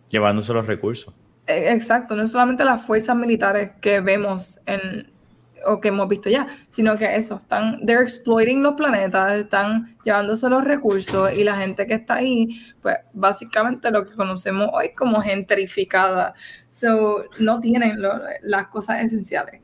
Llevándose 0.09 0.53
los 0.53 0.67
recursos. 0.67 1.13
eh, 1.47 1.73
exacto, 1.73 2.15
no 2.15 2.23
es 2.23 2.31
solamente 2.31 2.65
las 2.65 2.81
fuerzas 2.87 3.17
militares 3.17 3.73
que 3.81 4.01
vemos 4.01 4.61
en, 4.67 5.11
o 5.67 5.81
que 5.81 5.89
hemos 5.89 6.09
visto 6.09 6.31
ya, 6.31 6.47
sino 6.69 6.97
que 6.97 7.15
eso, 7.17 7.37
están, 7.43 7.85
they're 7.85 8.03
exploiting 8.03 8.63
los 8.63 8.75
planetas, 8.75 9.33
están 9.33 9.97
llevándose 10.05 10.49
los 10.49 10.65
recursos 10.65 11.33
y 11.33 11.45
la 11.45 11.57
gente 11.57 11.87
que 11.87 11.95
está 11.95 12.15
ahí, 12.15 12.49
pues 12.81 12.97
básicamente 13.13 13.91
lo 13.91 14.09
que 14.09 14.15
conocemos 14.17 14.71
hoy 14.73 14.95
como 14.95 15.21
gentrificada, 15.21 16.35
so 16.71 17.25
no 17.41 17.61
tienen 17.61 18.01
lo- 18.01 18.21
las 18.43 18.69
cosas 18.69 19.03
esenciales. 19.03 19.61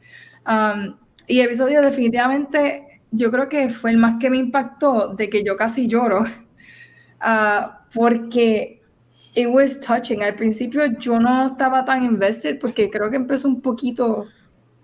Um, 0.46 0.96
y 1.26 1.40
episodio 1.40 1.82
definitivamente, 1.82 3.00
yo 3.10 3.30
creo 3.30 3.48
que 3.48 3.70
fue 3.70 3.90
el 3.90 3.96
más 3.96 4.16
que 4.20 4.30
me 4.30 4.36
impactó, 4.36 5.14
de 5.14 5.28
que 5.28 5.42
yo 5.44 5.56
casi 5.56 5.88
lloro, 5.88 6.24
ah, 7.20 7.84
porque 7.94 8.82
it 9.34 9.48
was 9.48 9.80
touching. 9.80 10.22
Al 10.22 10.34
principio 10.34 10.86
yo 10.98 11.18
no 11.20 11.48
estaba 11.48 11.84
tan 11.84 12.04
invested 12.04 12.58
porque 12.58 12.90
creo 12.90 13.10
que 13.10 13.16
empezó 13.16 13.48
un 13.48 13.60
poquito 13.60 14.26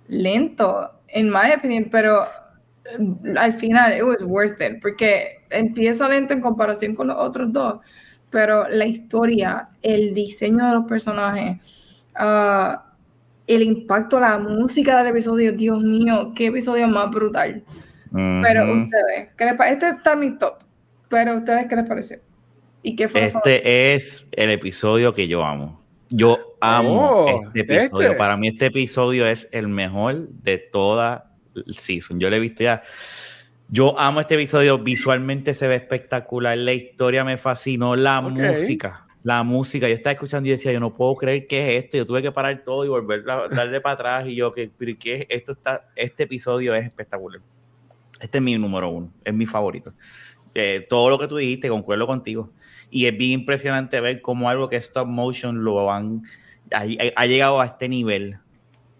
lento, 0.09 0.91
en 1.09 1.31
my 1.31 1.53
opinion, 1.57 1.89
pero 1.91 2.23
eh, 2.85 3.35
al 3.37 3.53
final 3.53 3.97
it 3.97 4.03
was 4.03 4.23
worth 4.23 4.61
it 4.61 4.81
porque 4.81 5.41
empieza 5.51 6.09
lento 6.09 6.33
en 6.33 6.41
comparación 6.41 6.95
con 6.95 7.09
los 7.09 7.17
otros 7.17 7.53
dos, 7.53 7.81
pero 8.31 8.69
la 8.69 8.87
historia, 8.87 9.69
el 9.83 10.15
diseño 10.15 10.67
de 10.67 10.73
los 10.73 10.85
personajes, 10.87 12.03
ah, 12.15 12.92
el 13.47 13.63
impacto, 13.63 14.21
la 14.21 14.39
música 14.39 14.99
del 14.99 15.09
episodio, 15.09 15.53
Dios 15.53 15.83
mío, 15.83 16.33
qué 16.35 16.47
episodio 16.47 16.87
más 16.89 17.11
brutal. 17.11 17.63
Pero 18.13 18.73
ustedes, 18.73 19.31
¿qué 19.39 19.45
les 19.47 19.55
pa- 19.55 19.71
este 19.71 19.89
está 19.89 20.13
en 20.13 20.21
mi 20.21 20.39
top, 20.39 20.59
pero 21.09 21.37
ustedes, 21.39 21.67
¿qué 21.67 21.77
les 21.77 21.87
pareció? 21.89 22.19
¿Y 22.83 22.95
qué 22.95 23.09
fue 23.09 23.23
lo 23.23 23.31
favorito? 23.31 23.49
Este 23.49 23.95
es 23.95 24.29
el 24.33 24.51
episodio 24.51 25.15
que 25.15 25.27
yo 25.29 25.45
amo. 25.45 25.81
Yo 26.11 26.57
amo 26.61 27.01
Oh, 27.01 27.29
este 27.47 27.61
episodio. 27.61 28.09
este. 28.09 28.19
Para 28.19 28.37
mí 28.37 28.49
este 28.49 28.67
episodio 28.67 29.27
es 29.27 29.49
el 29.51 29.69
mejor 29.69 30.29
de 30.29 30.59
toda 30.59 31.31
el 31.55 31.75
season. 31.75 32.21
Yo 32.21 32.29
lo 32.29 32.37
he 32.37 32.41
visto 32.41 32.63
ya. 32.63 32.83
Yo 33.69 33.99
amo 33.99 34.21
este 34.21 34.35
episodio. 34.35 34.79
Visualmente 34.79 35.55
se 35.55 35.67
ve 35.69 35.77
espectacular. 35.77 36.59
La 36.59 36.75
historia 36.75 37.25
me 37.25 37.39
fascinó. 37.39 37.97
La 37.97 38.21
música. 38.21 39.07
La 39.23 39.43
música. 39.43 39.89
Yo 39.89 39.95
estaba 39.95 40.13
escuchando 40.13 40.49
y 40.49 40.53
decía, 40.53 40.73
yo 40.73 40.81
no 40.81 40.93
puedo 40.93 41.15
creer 41.17 41.47
que 41.47 41.77
es 41.77 41.85
esto. 41.85 41.97
Yo 41.97 42.07
tuve 42.07 42.23
que 42.23 42.33
parar 42.33 42.63
todo 42.65 42.85
y 42.85 42.89
volver 42.89 43.29
a 43.31 43.49
darle 43.51 43.81
para 43.81 43.95
atrás. 43.95 44.29
Y 44.29 44.35
yo, 44.35 44.53
que 44.53 44.71
pero 44.77 44.93
¿qué 44.99 45.15
es 45.15 45.27
esto? 45.29 45.53
Está, 45.53 45.89
este 45.97 46.25
episodio 46.25 46.75
es 46.75 46.87
espectacular. 46.87 47.41
Este 48.21 48.39
es 48.39 48.43
mi 48.43 48.57
número 48.59 48.89
uno. 48.91 49.13
Es 49.25 49.35
mi 49.35 49.47
favorito. 49.47 49.93
Eh, 50.55 50.87
todo 50.89 51.09
lo 51.11 51.19
que 51.19 51.29
tú 51.29 51.37
dijiste, 51.37 51.69
concuerdo 51.69 52.07
contigo. 52.07 52.51
Y 52.91 53.07
es 53.07 53.17
bien 53.17 53.41
impresionante 53.41 54.01
ver 54.01 54.21
cómo 54.21 54.49
algo 54.49 54.69
que 54.69 54.77
es 54.77 54.87
stop 54.87 55.07
motion 55.07 55.65
lo 55.65 55.91
han 55.91 56.23
ha, 56.75 56.85
ha 57.17 57.27
llegado 57.27 57.61
a 57.61 57.67
este 57.67 57.89
nivel 57.89 58.39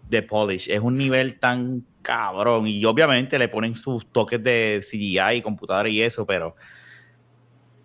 de 0.09 0.21
polish. 0.21 0.69
Es 0.69 0.79
un 0.79 0.97
nivel 0.97 1.39
tan 1.39 1.85
cabrón. 2.01 2.67
Y 2.67 2.83
obviamente 2.85 3.39
le 3.39 3.47
ponen 3.47 3.75
sus 3.75 4.05
toques 4.11 4.43
de 4.43 4.81
CGI 4.83 5.37
y 5.37 5.41
computadora 5.41 5.89
y 5.89 6.01
eso, 6.01 6.25
pero 6.25 6.55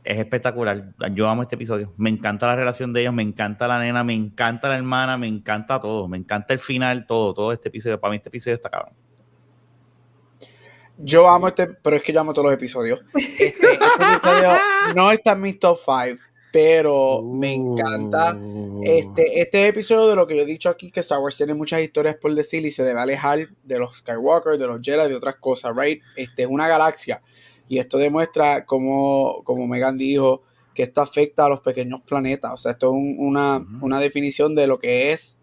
es 0.09 0.18
espectacular. 0.18 0.94
Yo 1.12 1.28
amo 1.28 1.42
este 1.42 1.56
episodio. 1.56 1.92
Me 1.98 2.09
encanta 2.09 2.46
la 2.46 2.56
relación 2.56 2.94
de 2.94 3.02
ellos, 3.02 3.12
me 3.12 3.22
encanta 3.22 3.68
la 3.68 3.78
nena, 3.78 4.02
me 4.02 4.14
encanta 4.14 4.70
la 4.70 4.76
hermana, 4.76 5.18
me 5.18 5.26
encanta 5.26 5.78
todo. 5.82 6.09
Me 6.09 6.16
encanta 6.16 6.54
el 6.54 6.61
final, 6.61 7.06
todo, 7.06 7.34
todo 7.34 7.52
este 7.52 7.68
episodio. 7.68 8.00
Para 8.00 8.12
mí 8.12 8.16
este 8.16 8.30
episodio 8.30 8.54
está 8.56 8.70
cabrón. 8.70 8.94
Yo 10.96 11.28
amo 11.28 11.48
este, 11.48 11.66
pero 11.66 11.96
es 11.96 12.02
que 12.02 12.14
yo 12.14 12.20
amo 12.20 12.32
todos 12.32 12.46
los 12.46 12.54
episodios. 12.54 13.00
Este, 13.14 13.48
este 13.48 13.74
episodio 13.74 14.52
no 14.96 15.12
está 15.12 15.32
en 15.32 15.42
mi 15.42 15.52
top 15.52 15.78
5, 15.78 16.22
pero 16.52 17.22
me 17.22 17.52
encanta. 17.52 18.34
Uh. 18.34 18.80
Este, 18.82 19.42
este 19.42 19.66
episodio 19.66 20.09
de 20.09 20.16
lo 20.16 20.26
que 20.26 20.36
yo 20.36 20.42
he 20.42 20.46
dicho 20.46 20.70
aquí, 20.70 20.90
que 20.90 21.00
Star 21.00 21.18
Wars 21.18 21.36
tiene 21.36 21.52
muchas 21.52 21.82
historias 21.82 22.16
por 22.16 22.34
decir 22.34 22.64
y 22.64 22.70
se 22.70 22.82
debe 22.82 22.98
alejar 22.98 23.46
de 23.62 23.78
los 23.78 23.98
Skywalker, 23.98 24.56
de 24.56 24.66
los 24.68 24.80
Jedi, 24.80 25.06
de 25.06 25.14
otras 25.14 25.36
cosas, 25.36 25.76
right? 25.76 26.02
Este 26.16 26.44
es 26.44 26.48
una 26.48 26.66
galaxia. 26.66 27.20
Y 27.69 27.79
esto 27.79 27.99
demuestra, 27.99 28.64
como, 28.64 29.43
como 29.45 29.66
Megan 29.66 29.97
dijo, 29.99 30.43
que 30.75 30.85
esto 30.85 31.01
afecta 31.01 31.45
a 31.47 31.49
los 31.49 31.61
pequeños 31.61 32.01
planetas. 32.03 32.53
O 32.55 32.57
sea, 32.57 32.73
esto 32.73 32.87
es 32.89 32.93
un- 32.93 33.16
una, 33.19 33.66
una 33.83 34.01
definición 34.01 34.55
de 34.55 34.66
lo 34.66 34.79
que 34.79 35.12
es 35.12 35.39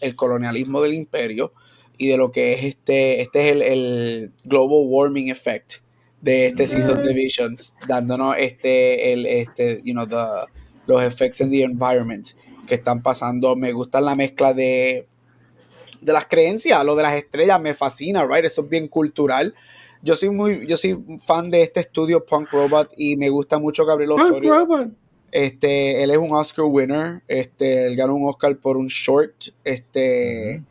el 0.00 0.14
colonialismo 0.14 0.80
del 0.80 0.94
imperio 0.94 1.52
y 1.98 2.08
de 2.08 2.16
lo 2.16 2.30
que 2.30 2.52
es 2.52 2.64
este, 2.64 3.20
este 3.22 3.40
es 3.46 3.52
el, 3.52 3.62
el 3.62 4.32
global 4.44 4.84
warming 4.86 5.28
effect 5.30 5.74
de 6.20 6.46
este 6.46 6.66
season 6.68 7.02
de 7.04 7.12
Visions, 7.14 7.74
dándonos 7.88 8.36
este, 8.38 9.12
el, 9.12 9.26
este, 9.26 9.80
you 9.84 9.92
know, 9.92 10.06
the, 10.06 10.50
los 10.86 11.02
effects 11.02 11.40
in 11.40 11.50
the 11.50 11.62
environment 11.62 12.28
que 12.66 12.74
están 12.74 13.02
pasando. 13.02 13.54
Me 13.56 13.72
gusta 13.72 14.00
la 14.00 14.14
mezcla 14.14 14.52
de, 14.52 15.06
de 16.00 16.12
las 16.12 16.26
creencias, 16.26 16.84
lo 16.84 16.94
de 16.96 17.02
las 17.02 17.14
estrellas 17.14 17.60
me 17.60 17.74
fascina, 17.74 18.26
right? 18.26 18.44
Esto 18.44 18.62
es 18.62 18.68
bien 18.68 18.88
cultural. 18.88 19.54
Yo 20.06 20.14
soy 20.14 20.30
muy, 20.30 20.66
yo 20.68 20.76
soy 20.76 20.96
fan 21.20 21.50
de 21.50 21.62
este 21.62 21.80
estudio 21.80 22.24
Punk 22.24 22.52
Robot 22.52 22.92
y 22.96 23.16
me 23.16 23.28
gusta 23.28 23.58
mucho 23.58 23.84
Gabriel 23.84 24.12
Osorio. 24.12 24.92
Este, 25.32 26.00
él 26.04 26.12
es 26.12 26.18
un 26.18 26.32
Oscar 26.32 26.64
winner. 26.66 27.22
Este, 27.26 27.88
él 27.88 27.96
ganó 27.96 28.14
un 28.14 28.28
Oscar 28.28 28.56
por 28.56 28.76
un 28.76 28.86
short. 28.86 29.46
Este, 29.64 30.62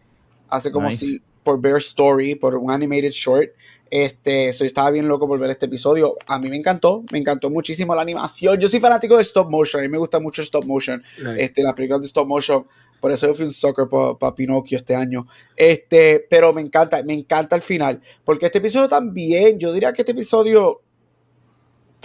hace 0.48 0.72
como 0.72 0.88
Nice. 0.88 1.06
si 1.06 1.22
por 1.44 1.60
Bear 1.60 1.78
Story, 1.78 2.36
por 2.36 2.56
un 2.56 2.72
animated 2.72 3.12
short. 3.12 3.52
Este, 3.92 4.52
so 4.54 4.64
yo 4.64 4.68
estaba 4.68 4.90
bien 4.92 5.08
loco 5.08 5.28
por 5.28 5.38
ver 5.38 5.52
este 5.52 5.66
episodio. 5.66 6.16
A 6.28 6.40
mí 6.40 6.50
me 6.50 6.56
encantó, 6.56 7.04
me 7.12 7.20
encantó 7.20 7.50
muchísimo 7.50 7.94
la 7.94 8.02
animación. 8.02 8.58
Yo 8.60 8.70
soy 8.70 8.80
fanático 8.80 9.18
de 9.18 9.22
stop 9.22 9.50
motion, 9.50 9.82
a 9.82 9.84
mí 9.84 9.90
me 9.90 9.98
gusta 9.98 10.20
mucho 10.20 10.42
stop 10.42 10.64
motion. 10.64 11.04
Este, 11.38 11.62
las 11.62 11.74
películas 11.74 12.02
de 12.02 12.08
stop 12.08 12.28
motion. 12.28 12.66
Por 13.06 13.12
eso 13.12 13.28
yo 13.28 13.36
fui 13.36 13.46
un 13.46 13.52
soccer 13.52 13.86
para 13.88 14.34
Pinocchio 14.34 14.80
este 14.80 14.96
año. 14.96 15.28
Este, 15.56 16.26
pero 16.28 16.52
me 16.54 16.64
encanta, 16.64 17.04
me 17.04 17.14
encanta 17.14 17.56
el 17.56 17.62
final. 17.62 18.02
Porque 18.24 18.48
este 18.48 18.58
episodio 18.58 18.88
también, 18.88 19.60
yo 19.60 19.72
diría 19.72 19.94
que 19.94 20.02
este 20.02 20.14
episodio 20.14 20.82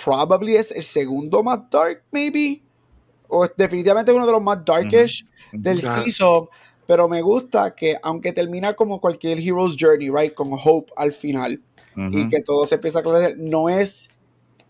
probably 0.04 0.56
es 0.56 0.72
el 0.72 0.82
segundo 0.82 1.42
más 1.42 1.60
dark, 1.70 2.02
maybe. 2.10 2.60
O 3.28 3.46
es 3.46 3.52
definitivamente 3.56 4.12
uno 4.12 4.26
de 4.26 4.32
los 4.32 4.42
más 4.42 4.62
darkish 4.62 5.24
del 5.52 5.80
season. 5.80 6.50
Pero 6.86 7.08
me 7.08 7.22
gusta 7.22 7.74
que, 7.74 7.96
aunque 8.02 8.34
termina 8.34 8.74
como 8.74 9.00
cualquier 9.00 9.38
Hero's 9.38 9.76
Journey, 9.80 10.10
right? 10.10 10.34
Con 10.34 10.50
Hope 10.52 10.92
al 10.96 11.12
final 11.12 11.62
y 11.96 12.28
que 12.28 12.42
todo 12.42 12.66
se 12.66 12.74
empieza 12.74 12.98
a 12.98 13.00
aclarar, 13.00 13.38
no 13.38 13.70
es, 13.70 14.10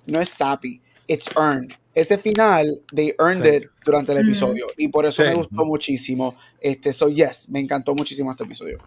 no 0.06 0.20
es 0.20 0.28
sappy, 0.28 0.80
it's 1.08 1.28
earned. 1.36 1.72
Ese 1.94 2.18
final, 2.18 2.80
they 2.94 3.14
earned 3.18 3.44
Sí. 3.44 3.56
it 3.56 3.66
durante 3.84 4.12
el 4.12 4.18
episodio 4.18 4.66
y 4.76 4.88
por 4.88 5.06
eso 5.06 5.22
Sí. 5.22 5.28
me 5.28 5.34
gustó 5.34 5.64
muchísimo. 5.64 6.36
Este, 6.60 6.92
so 6.92 7.08
yes, 7.08 7.48
me 7.48 7.58
encantó 7.60 7.94
muchísimo 7.94 8.30
este 8.30 8.44
episodio. 8.44 8.78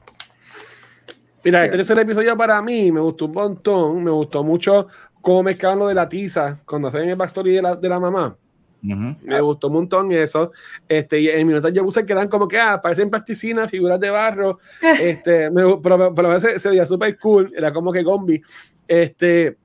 Mira, 1.43 1.65
este 1.65 1.77
tercer 1.77 1.99
episodio 1.99 2.37
para 2.37 2.61
mí 2.61 2.91
me 2.91 3.01
gustó 3.01 3.25
un 3.25 3.33
montón. 3.33 4.03
Me 4.03 4.11
gustó 4.11 4.43
mucho 4.43 4.87
cómo 5.21 5.43
mezclaron 5.43 5.79
lo 5.79 5.87
de 5.87 5.93
la 5.93 6.07
tiza 6.07 6.61
cuando 6.65 6.87
hacen 6.87 7.09
el 7.09 7.15
backstory 7.15 7.53
de 7.55 7.61
la, 7.61 7.75
de 7.75 7.89
la 7.89 7.99
mamá. 7.99 8.37
Ujú. 8.85 9.15
Me 9.21 9.41
gustó 9.41 9.67
un 9.67 9.73
montón 9.73 10.11
eso. 10.13 10.51
Este, 10.87 11.19
y 11.19 11.27
en 11.29 11.45
mi 11.47 11.53
nota 11.53 11.69
yo 11.69 11.83
puse 11.83 12.05
que 12.05 12.13
eran 12.13 12.29
como 12.29 12.47
que 12.47 12.59
ah, 12.59 12.81
parecen 12.81 13.09
plasticina, 13.09 13.67
figuras 13.67 13.99
de 13.99 14.09
barro. 14.09 14.59
este, 15.01 15.51
me, 15.51 15.63
pero, 15.83 16.15
pero 16.15 16.31
a 16.31 16.35
veces 16.35 16.61
se 16.61 16.69
veía 16.69 16.85
súper 16.85 17.17
cool. 17.19 17.51
Era 17.55 17.73
como 17.73 17.91
que 17.91 18.03
Gombi. 18.03 18.41
Este, 18.87 19.57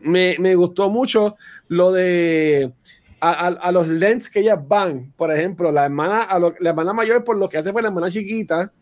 me, 0.00 0.36
me 0.38 0.54
gustó 0.54 0.88
mucho 0.90 1.36
lo 1.68 1.92
de 1.92 2.72
a, 3.20 3.70
los 3.72 3.86
lens 3.86 4.30
que 4.30 4.40
ellas 4.40 4.58
van. 4.66 5.12
Por 5.16 5.30
ejemplo, 5.32 5.70
la 5.70 5.84
hermana, 5.84 6.22
a 6.22 6.38
lo- 6.38 6.54
la 6.60 6.70
hermana 6.70 6.92
mayor 6.92 7.22
por 7.22 7.36
lo 7.36 7.48
que 7.48 7.58
hace 7.58 7.72
por 7.72 7.82
la 7.82 7.88
hermana 7.88 8.10
chiquita. 8.10 8.72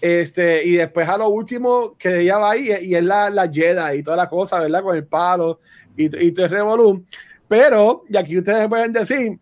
Este, 0.00 0.64
y 0.64 0.72
después 0.76 1.08
a 1.08 1.16
lo 1.18 1.28
último 1.28 1.96
que 1.98 2.20
ella 2.20 2.38
va 2.38 2.52
ahí 2.52 2.70
y 2.82 2.94
es 2.94 3.02
la, 3.02 3.30
la 3.30 3.50
Jedi 3.50 3.98
y 3.98 4.02
toda 4.02 4.16
la 4.16 4.28
cosa, 4.28 4.60
¿verdad? 4.60 4.82
Con 4.82 4.94
el 4.94 5.06
palo 5.06 5.58
y, 5.96 6.04
y 6.26 6.32
todo 6.32 6.44
el 6.46 6.52
revolú. 6.52 7.04
Pero, 7.48 8.04
y 8.08 8.16
aquí 8.16 8.38
ustedes 8.38 8.68
pueden 8.68 8.92
decir, 8.92 9.38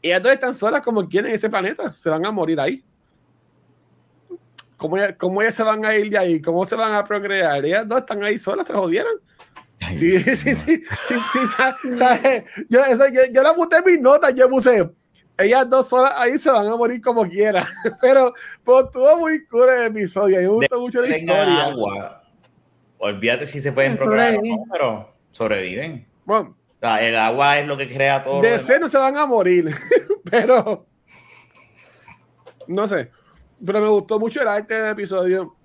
ellas 0.00 0.22
dos 0.22 0.32
están 0.32 0.54
solas 0.54 0.80
como 0.82 1.06
quieren 1.08 1.30
en 1.30 1.36
ese 1.36 1.50
planeta, 1.50 1.90
se 1.90 2.08
van 2.08 2.24
a 2.24 2.30
morir 2.30 2.60
ahí. 2.60 2.82
¿Cómo, 4.76 4.96
¿Cómo 5.18 5.40
ellas 5.42 5.54
se 5.54 5.62
van 5.62 5.84
a 5.84 5.94
ir 5.96 6.10
de 6.10 6.18
ahí? 6.18 6.40
¿Cómo 6.40 6.64
se 6.66 6.74
van 6.76 6.92
a 6.94 7.04
procrear? 7.04 7.64
Ellas 7.64 7.86
dos 7.88 8.00
están 8.00 8.22
ahí 8.22 8.38
solas, 8.38 8.66
se 8.66 8.72
jodieron. 8.72 9.14
Sí, 9.94 10.18
sí, 10.18 10.36
sí, 10.36 10.54
sí, 10.54 10.82
sí, 11.08 11.14
sí, 11.32 11.38
sa- 11.56 11.76
¿sabes? 11.96 12.44
Yo, 12.68 12.84
eso, 12.84 13.04
yo, 13.12 13.20
yo 13.32 13.42
la 13.42 13.50
apunté 13.50 13.76
en 13.76 13.84
mis 13.84 14.00
notas, 14.00 14.34
yo 14.34 14.48
puse, 14.48 14.88
ellas 15.36 15.68
dos 15.68 15.88
solas 15.88 16.12
ahí 16.16 16.38
se 16.38 16.50
van 16.50 16.66
a 16.66 16.76
morir 16.76 17.00
como 17.02 17.28
quieran. 17.28 17.64
Pero, 18.00 18.32
pero 18.64 18.84
estuvo 18.86 19.18
muy 19.18 19.44
cool 19.46 19.68
el 19.68 19.86
episodio, 19.88 20.38
me 20.40 20.46
gustó 20.48 20.80
mucho 20.80 21.00
la 21.02 21.16
historia. 21.16 21.64
agua. 21.66 22.22
Olvídate 22.98 23.46
si 23.46 23.60
se 23.60 23.72
pueden 23.72 23.96
no, 23.96 24.64
pero 24.72 25.12
sobreviven. 25.32 26.06
Bueno, 26.24 26.56
O 26.76 26.80
sea, 26.80 27.06
el 27.06 27.16
agua 27.16 27.58
es 27.58 27.66
lo 27.66 27.76
que 27.76 27.86
crea 27.88 28.22
todo. 28.22 28.40
de 28.40 28.58
ser 28.58 28.80
no 28.80 28.88
se 28.88 28.96
van 28.96 29.16
a 29.18 29.26
morir, 29.26 29.74
pero 30.30 30.86
no 32.66 32.88
sé. 32.88 33.10
Pero 33.64 33.80
me 33.80 33.88
gustó 33.88 34.18
mucho 34.18 34.40
el 34.40 34.48
arte 34.48 34.74
del 34.74 34.92
episodio. 34.92 35.56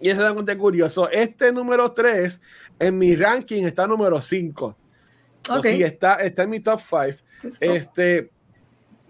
Y 0.00 0.10
ese 0.10 0.20
es 0.20 0.26
algo 0.26 0.44
curioso. 0.58 1.08
Este 1.10 1.50
número 1.52 1.90
3 1.92 2.42
en 2.78 2.98
mi 2.98 3.14
ranking 3.16 3.64
está 3.64 3.86
número 3.86 4.20
5. 4.20 4.76
Ok. 5.50 5.64
sí, 5.66 5.82
está, 5.82 6.16
está 6.16 6.42
en 6.44 6.50
mi 6.50 6.60
top 6.60 6.80
5. 6.80 7.02
Este, 7.60 8.30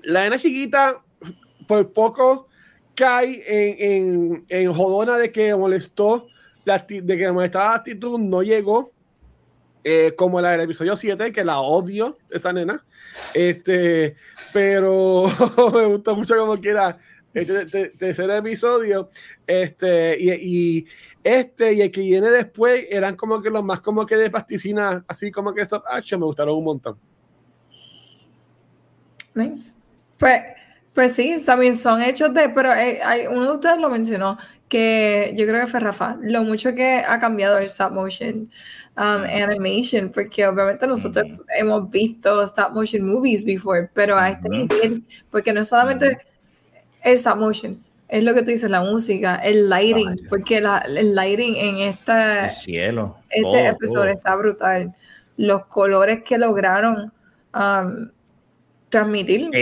la 0.03 0.25
nena 0.25 0.39
chiquita, 0.39 1.03
por 1.67 1.93
poco 1.93 2.49
cae 2.95 3.43
en, 3.47 3.77
en, 3.79 4.45
en 4.49 4.73
jodona 4.73 5.17
de 5.19 5.31
que 5.33 5.55
molestó, 5.55 6.27
la 6.65 6.79
de 6.79 7.17
que 7.19 7.33
molestaba 7.33 7.71
la 7.71 7.75
actitud, 7.77 8.19
no 8.19 8.43
llegó. 8.43 8.93
eh, 9.85 10.15
como 10.17 10.41
la 10.41 10.51
del 10.53 10.63
episodio 10.63 10.97
7, 10.97 11.31
que 11.33 11.45
la 11.45 11.61
odio, 11.61 12.19
esa 12.31 12.53
nena. 12.53 12.85
Este, 13.35 14.17
pero 14.53 15.27
me 15.75 15.85
gustó 15.87 16.17
mucho 16.17 16.37
como 16.37 16.57
quiera 16.59 16.99
este 17.35 17.67
te- 17.67 17.89
tercer 17.91 18.31
episodio. 18.31 19.11
Este, 19.47 20.17
y, 20.19 20.31
y 20.33 20.87
este 21.27 21.75
y 21.75 21.81
el 21.81 21.91
que 21.91 22.03
viene 22.03 22.31
después 22.31 22.87
eran 22.89 23.17
como 23.17 23.43
que 23.43 23.51
los 23.51 23.65
más 23.65 23.81
como 23.81 24.07
que 24.07 24.17
de 24.17 24.31
plasticina, 24.31 25.05
así 25.09 25.33
como 25.33 25.53
que 25.53 25.63
stop 25.63 25.83
action, 25.91 26.21
me 26.21 26.27
gustaron 26.27 26.57
un 26.57 26.65
montón. 26.65 26.97
Nice. 29.35 29.75
Pues, 30.19 30.43
pues 30.95 31.13
sí, 31.13 31.37
también 31.45 31.75
son 31.77 32.01
hechos 32.01 32.33
de, 32.33 32.49
pero 32.51 32.73
eh, 32.73 33.01
hay, 33.03 33.27
uno 33.27 33.43
de 33.43 33.53
ustedes 33.53 33.79
lo 33.79 33.91
mencionó, 33.91 34.39
que 34.69 35.35
yo 35.37 35.47
creo 35.47 35.63
que 35.63 35.71
fue 35.71 35.81
Rafa, 35.81 36.17
lo 36.23 36.43
mucho 36.43 36.75
que 36.75 36.99
ha 36.99 37.19
cambiado 37.19 37.59
el 37.59 37.65
stop 37.65 37.93
motion 37.93 38.49
um, 38.97 39.25
animation, 39.25 40.11
porque 40.11 40.47
obviamente 40.47 40.87
nosotros 40.87 41.25
hemos 41.59 41.91
visto 41.91 42.43
stop 42.45 42.73
motion 42.73 43.05
movies 43.05 43.45
before, 43.45 43.91
pero 43.93 44.17
a 44.17 44.31
este 44.31 44.49
nivel, 44.49 45.05
porque 45.31 45.53
no 45.53 45.63
es 45.63 45.69
solamente 45.69 46.19
el 47.03 47.15
stop 47.15 47.37
motion, 47.37 47.85
es 48.09 48.23
lo 48.25 48.35
que 48.35 48.43
tú 48.43 48.51
dices, 48.51 48.71
la 48.71 48.83
música, 48.83 49.37
el 49.37 49.69
lighting, 49.69 50.17
porque 50.29 50.61
la- 50.61 50.79
el 50.87 51.15
lighting 51.15 51.57
en 51.57 51.79
esta, 51.81 52.45
El 52.47 52.51
cielo. 52.51 53.17
este 53.29 53.43
todo, 53.43 53.57
episodio 53.57 54.01
todo. 54.13 54.19
está 54.19 54.37
brutal. 54.37 54.95
Los 55.37 55.67
colores 55.67 56.23
que 56.25 56.39
lograron 56.39 57.13
um, 57.55 58.09
transmitir. 58.89 59.51
que- 59.51 59.59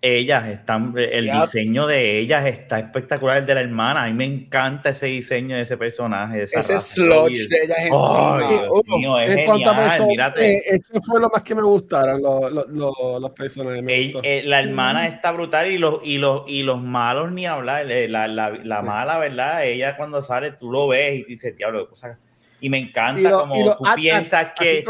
Ellas, 0.00 0.46
están, 0.46 0.94
el 0.96 1.24
Yep. 1.24 1.34
diseño 1.42 1.88
de 1.88 2.18
ellas 2.20 2.46
está 2.46 2.78
espectacular, 2.78 3.38
el 3.38 3.46
de 3.46 3.54
la 3.56 3.62
hermana. 3.62 4.04
A 4.04 4.06
mí 4.06 4.12
me 4.12 4.26
encanta 4.26 4.90
ese 4.90 5.06
diseño 5.06 5.56
de 5.56 5.62
ese 5.62 5.76
personaje. 5.76 6.36
de 6.36 6.42
esa 6.44 6.60
Ese 6.60 6.78
sludge 6.78 7.48
de 7.48 7.56
ellas 7.64 7.78
Ay, 7.80 7.86
encima. 7.88 8.48
Dios 8.48 8.68
Uf, 8.70 8.86
mío, 8.96 9.18
es 9.18 9.30
en 9.30 9.38
genial, 9.38 10.06
mírate. 10.06 10.52
eh, 10.58 10.62
esto 10.66 11.00
fue 11.00 11.20
lo 11.20 11.28
más 11.30 11.42
que 11.42 11.54
me 11.56 11.62
gustaron, 11.62 12.22
los, 12.22 12.52
los, 12.52 12.68
los, 12.68 12.92
los 13.20 13.30
personajes. 13.32 13.82
eh, 14.22 14.42
la 14.44 14.60
hermana 14.60 15.08
está 15.08 15.32
brutal 15.32 15.68
y 15.68 15.78
los, 15.78 15.98
y 16.04 16.18
los, 16.18 16.42
y 16.46 16.62
los 16.62 16.80
malos 16.80 17.32
ni 17.32 17.46
hablar. 17.46 17.90
eh, 17.90 18.06
La, 18.08 18.28
la, 18.28 18.50
la 18.50 18.82
mala, 18.82 19.18
¿verdad? 19.18 19.64
Ella 19.66 19.96
cuando 19.96 20.22
sale, 20.22 20.52
tú 20.52 20.70
lo 20.70 20.86
ves 20.86 21.18
y 21.18 21.24
dices, 21.24 21.56
diablo, 21.56 21.84
qué 21.86 21.90
cosa. 21.90 22.18
Y 22.60 22.70
me 22.70 22.78
encanta 22.78 23.20
Y 23.20 23.24
lo- 23.24 23.40
como 23.40 23.54
tú 23.64 23.70
actas, 23.84 23.94
piensas 23.96 24.52
así 24.56 24.64
que, 24.64 24.84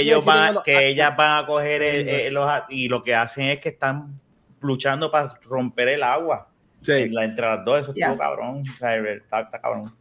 ellos 0.00 0.24
van, 0.24 0.54
que 0.64 0.72
actas. 0.74 0.82
ellas 0.82 1.16
van 1.16 1.44
a 1.44 1.46
coger 1.46 1.82
el- 1.82 2.08
eh, 2.08 2.30
los 2.32 2.50
y 2.68 2.88
lo 2.88 3.04
que 3.04 3.14
hacen 3.14 3.44
es 3.44 3.60
que 3.60 3.68
están 3.68 4.18
luchando 4.60 5.10
para 5.10 5.34
romper 5.48 5.88
el 5.88 6.02
agua 6.02 6.48
Sí. 6.82 6.92
en 6.92 7.14
la- 7.14 7.24
entre 7.24 7.46
las 7.46 7.64
dos. 7.64 7.80
Eso 7.80 7.94
Ya. 7.94 8.06
estuvo 8.06 8.18
cabrón. 8.18 8.62
O 8.62 8.78
sea, 8.78 8.96
está, 8.96 9.40
está 9.40 9.60
cabrón. 9.60 9.92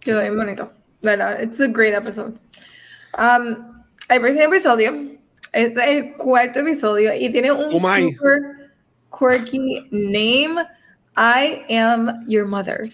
Quedó 0.00 0.20
bien 0.20 0.36
bonito. 0.36 0.70
¿Verdad? 1.02 1.42
It's 1.42 1.60
a 1.60 1.66
great 1.68 1.94
episode. 1.94 2.34
Um, 3.18 3.82
el 4.08 4.20
próximo 4.20 4.44
episodio 4.44 4.92
es 5.52 5.76
el 5.76 6.14
cuarto 6.14 6.60
episodio 6.60 7.14
y 7.14 7.30
tiene 7.30 7.52
un 7.52 7.74
Umay. 7.74 8.12
super 8.12 8.70
quirky 9.10 9.86
name. 9.90 10.60
I 11.16 11.62
am 11.72 12.24
your 12.26 12.44
mother. 12.46 12.88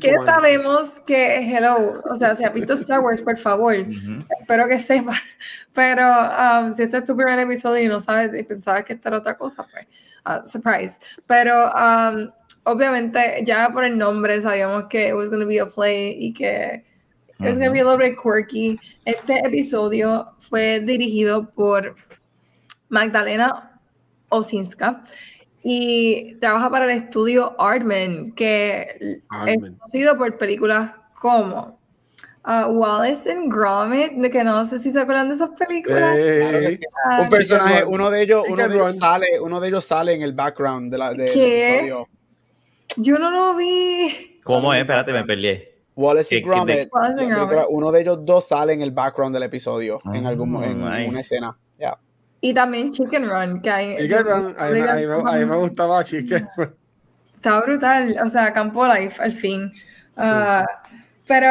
Que 0.00 0.14
sabemos 0.24 1.00
que, 1.00 1.38
hello, 1.38 2.00
o 2.08 2.14
sea, 2.14 2.34
si 2.34 2.44
has 2.44 2.54
visto 2.54 2.74
Star 2.74 3.00
Wars, 3.00 3.20
por 3.20 3.36
favor, 3.36 3.74
Ujú. 3.74 4.24
espero 4.40 4.68
que 4.68 4.78
sepas. 4.78 5.20
Pero 5.74 6.04
um, 6.04 6.72
si 6.72 6.84
este 6.84 6.98
es 6.98 7.04
tu 7.04 7.16
primer 7.16 7.38
episodio 7.38 7.84
y 7.84 7.88
no 7.88 8.00
sabes 8.00 8.38
y 8.38 8.42
pensabas 8.44 8.84
que 8.84 8.94
esta 8.94 9.08
era 9.08 9.18
otra 9.18 9.36
cosa, 9.36 9.66
pues, 9.70 9.86
uh, 10.24 10.46
surprise. 10.46 11.00
Pero 11.26 11.72
um, 11.72 12.30
obviamente 12.64 13.42
ya 13.44 13.70
por 13.72 13.84
el 13.84 13.98
nombre 13.98 14.40
sabíamos 14.40 14.84
que 14.88 15.08
it 15.08 15.14
was 15.14 15.28
going 15.28 15.40
to 15.40 15.46
be 15.46 15.58
a 15.58 15.66
play 15.66 16.16
y 16.18 16.32
que 16.32 16.84
it 17.38 17.46
was 17.46 17.58
going 17.58 17.68
to 17.68 17.72
be 17.72 17.80
a 17.80 17.84
little 17.84 17.98
bit 17.98 18.16
quirky. 18.16 18.78
Este 19.04 19.38
episodio 19.44 20.34
fue 20.38 20.80
dirigido 20.80 21.50
por 21.50 21.96
Magdalena 22.88 23.80
Osinska 24.30 25.04
y 25.68 26.36
trabaja 26.36 26.70
para 26.70 26.84
el 26.84 26.92
estudio 26.92 27.60
Artman, 27.60 28.30
que 28.36 29.20
Aardman. 29.28 29.48
es 29.72 29.78
conocido 29.80 30.16
por 30.16 30.38
películas 30.38 30.92
como 31.20 31.80
uh, 32.46 32.66
Wallace 32.70 33.32
and 33.32 33.52
Gromit, 33.52 34.12
de 34.12 34.30
que 34.30 34.44
no 34.44 34.64
sé 34.64 34.78
si 34.78 34.92
se 34.92 35.00
acuerdan 35.00 35.26
de 35.28 35.34
esas 35.34 35.50
películas. 35.58 36.14
Eh, 36.16 36.38
Claro 36.40 36.60
que 36.60 36.70
sí. 36.72 36.78
Ah, 37.04 37.18
Un 37.22 37.28
personaje, 37.30 37.84
uno 37.84 38.10
de 38.10 38.22
ellos, 38.22 38.44
uno 38.48 38.68
de 38.68 38.74
ellos 38.76 38.96
sale, 38.96 39.26
uno 39.40 39.58
de 39.60 39.68
ellos 39.68 39.84
sale 39.84 40.14
en 40.14 40.22
el 40.22 40.34
background 40.34 40.92
de 40.92 40.98
la, 40.98 41.12
del 41.14 41.32
¿Qué? 41.32 41.74
episodio. 41.78 42.08
yo 42.98 43.18
no 43.18 43.30
lo 43.32 43.56
vi. 43.56 44.38
¿Cómo 44.44 44.72
es? 44.72 44.80
Espérate, 44.82 45.12
me 45.12 45.24
peleé. 45.24 45.74
Wallace 45.96 46.36
y 46.36 46.42
¿Qué- 46.42 46.48
qué 46.48 46.74
de- 46.76 47.26
Gromit, 47.26 47.64
uno 47.70 47.90
de 47.90 48.00
ellos 48.02 48.18
dos 48.22 48.46
sale 48.46 48.72
en 48.74 48.82
el 48.82 48.92
background 48.92 49.34
del 49.34 49.42
episodio, 49.42 49.98
en 50.14 50.26
Oh, 50.26 50.28
algún 50.28 50.62
en, 50.62 50.80
en 50.82 50.90
nice. 50.90 51.08
una 51.08 51.20
escena. 51.20 51.58
Y 52.40 52.52
también 52.54 52.92
Chicken 52.92 53.28
Run, 53.28 53.60
que 53.60 53.70
hay. 53.70 53.96
Chicken 53.96 54.24
Run, 54.24 54.54
a 54.58 54.68
mí, 54.68 55.44
me- 55.44 55.56
gustaba 55.56 56.04
Chicken 56.04 56.48
Run. 56.56 56.74
Está 57.36 57.60
brutal, 57.60 58.16
o 58.24 58.28
sea, 58.28 58.52
Campo 58.52 58.86
Life 58.86 59.22
al 59.22 59.32
fin. 59.32 59.72
Ah, 60.16 60.64
pero 61.26 61.48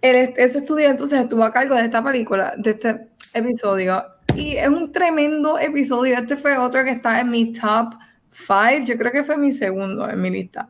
el- 0.00 0.32
ese 0.36 0.58
estudio 0.58 0.88
entonces 0.90 1.20
estuvo 1.20 1.44
a 1.44 1.52
cargo 1.52 1.74
de 1.74 1.82
esta 1.82 2.02
película, 2.02 2.54
de 2.56 2.70
este 2.70 3.08
episodio. 3.34 4.04
Y 4.34 4.56
es 4.56 4.68
un 4.68 4.90
tremendo 4.92 5.58
episodio. 5.58 6.16
Este 6.16 6.36
fue 6.36 6.58
otro 6.58 6.82
que 6.84 6.90
está 6.90 7.20
en 7.20 7.30
mi 7.30 7.52
top 7.52 7.94
5. 8.30 8.84
Yo 8.84 8.98
creo 8.98 9.12
que 9.12 9.24
fue 9.24 9.36
mi 9.36 9.52
segundo 9.52 10.08
en 10.10 10.20
mi 10.20 10.30
lista. 10.30 10.68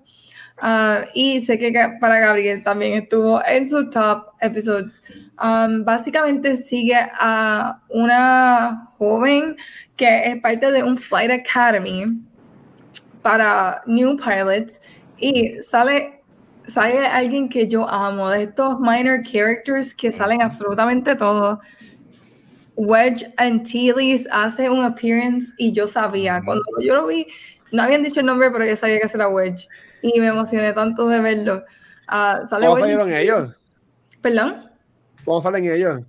Ah, 0.59 1.07
y 1.15 1.41
sé 1.41 1.59
que 1.59 1.73
para 2.01 2.21
Gabriel 2.21 2.63
también 2.63 3.03
estuvo 3.03 3.45
en 3.45 3.69
su 3.69 3.91
top 3.91 4.29
episodes. 4.41 5.01
Um, 5.43 5.85
básicamente 5.85 6.57
sigue 6.57 6.97
a 6.97 7.81
una 7.89 8.89
joven 8.97 9.57
que 9.97 10.31
es 10.31 10.41
parte 10.41 10.71
de 10.71 10.83
un 10.83 10.97
Flight 10.97 11.31
Academy 11.31 12.21
para 13.21 13.83
New 13.87 14.17
Pilots 14.17 14.81
y 15.19 15.61
sale, 15.61 16.23
sale 16.67 17.05
alguien 17.05 17.49
que 17.49 17.67
yo 17.67 17.89
amo, 17.89 18.31
de 18.31 18.45
estos 18.45 18.79
minor 18.79 19.23
characters 19.25 19.95
que 19.95 20.13
salen 20.13 20.41
absolutamente 20.41 21.17
todos. 21.17 21.59
Wedge 22.77 23.25
Antilles 23.37 24.27
hace 24.31 24.69
un 24.71 24.85
appearance 24.85 25.53
y 25.59 25.73
yo 25.73 25.87
sabía, 25.87 26.41
cuando 26.45 26.65
yo 26.81 26.95
lo 26.95 27.07
vi, 27.07 27.27
no 27.73 27.83
habían 27.83 28.03
dicho 28.03 28.21
el 28.21 28.27
nombre, 28.27 28.51
pero 28.51 28.65
yo 28.65 28.77
sabía 28.77 29.01
que 29.01 29.09
era 29.13 29.29
Wedge 29.29 29.69
y 30.15 30.21
me 30.21 30.27
emocioné 30.29 30.73
tanto 30.73 31.09
de 31.09 31.21
verlo. 31.21 31.65
Ah, 32.07 32.43
sale 32.49 32.67
¿Cómo 32.67 32.79
salieron 32.79 33.13
ellos? 33.13 33.51
¿Perdón? 34.21 34.71
¿Cómo 35.25 35.41
salen 35.43 35.65
ellos? 35.71 36.03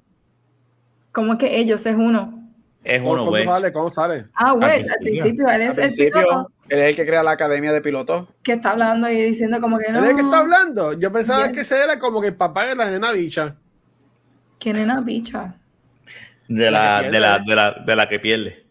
¿Cómo 1.11 1.33
es 1.33 1.39
que 1.39 1.57
ellos 1.59 1.85
es 1.85 1.95
uno? 1.95 2.43
Es 2.83 3.01
¿Cómo, 3.01 3.13
uno, 3.13 3.25
cómo 3.25 3.29
güey. 3.31 3.45
sale? 3.45 3.71
¿Cómo 3.73 3.89
sale? 3.89 4.25
Ah, 4.33 4.53
Wedge, 4.53 4.89
al 4.91 4.99
principio. 5.01 5.45
principio, 5.45 5.47
él 5.49 5.61
Al 5.61 5.61
es 5.61 5.77
el 5.77 5.93
piloto 5.93 6.27
principio, 6.27 6.51
él 6.69 6.79
es 6.79 6.89
el 6.89 6.95
que 6.95 7.05
crea 7.05 7.23
la 7.23 7.31
academia 7.31 7.71
de 7.73 7.81
pilotos. 7.81 8.27
que 8.43 8.53
está 8.53 8.71
hablando 8.71 9.09
y 9.09 9.17
diciendo 9.21 9.59
como 9.61 9.77
que 9.79 9.91
no. 9.91 10.03
¿Es 10.03 10.09
el 10.09 10.15
que 10.15 10.21
está 10.21 10.39
hablando? 10.39 10.93
Yo 10.93 11.11
pensaba 11.11 11.43
Bien. 11.43 11.53
que 11.53 11.61
ese 11.61 11.81
era 11.83 11.99
como 11.99 12.21
que 12.21 12.27
el 12.27 12.35
papá 12.35 12.65
de 12.67 12.75
la 12.75 12.89
nena 12.91 13.11
bicha. 13.11 13.55
¿Quién 14.59 14.77
nena 14.77 15.01
bicha? 15.01 15.55
De 16.47 16.69
La 16.71 17.01
de 17.03 17.19
la, 17.19 17.39
de 17.39 17.55
la, 17.55 17.71
de 17.71 17.95
la 17.95 18.07
que 18.09 18.19
pierde. 18.19 18.64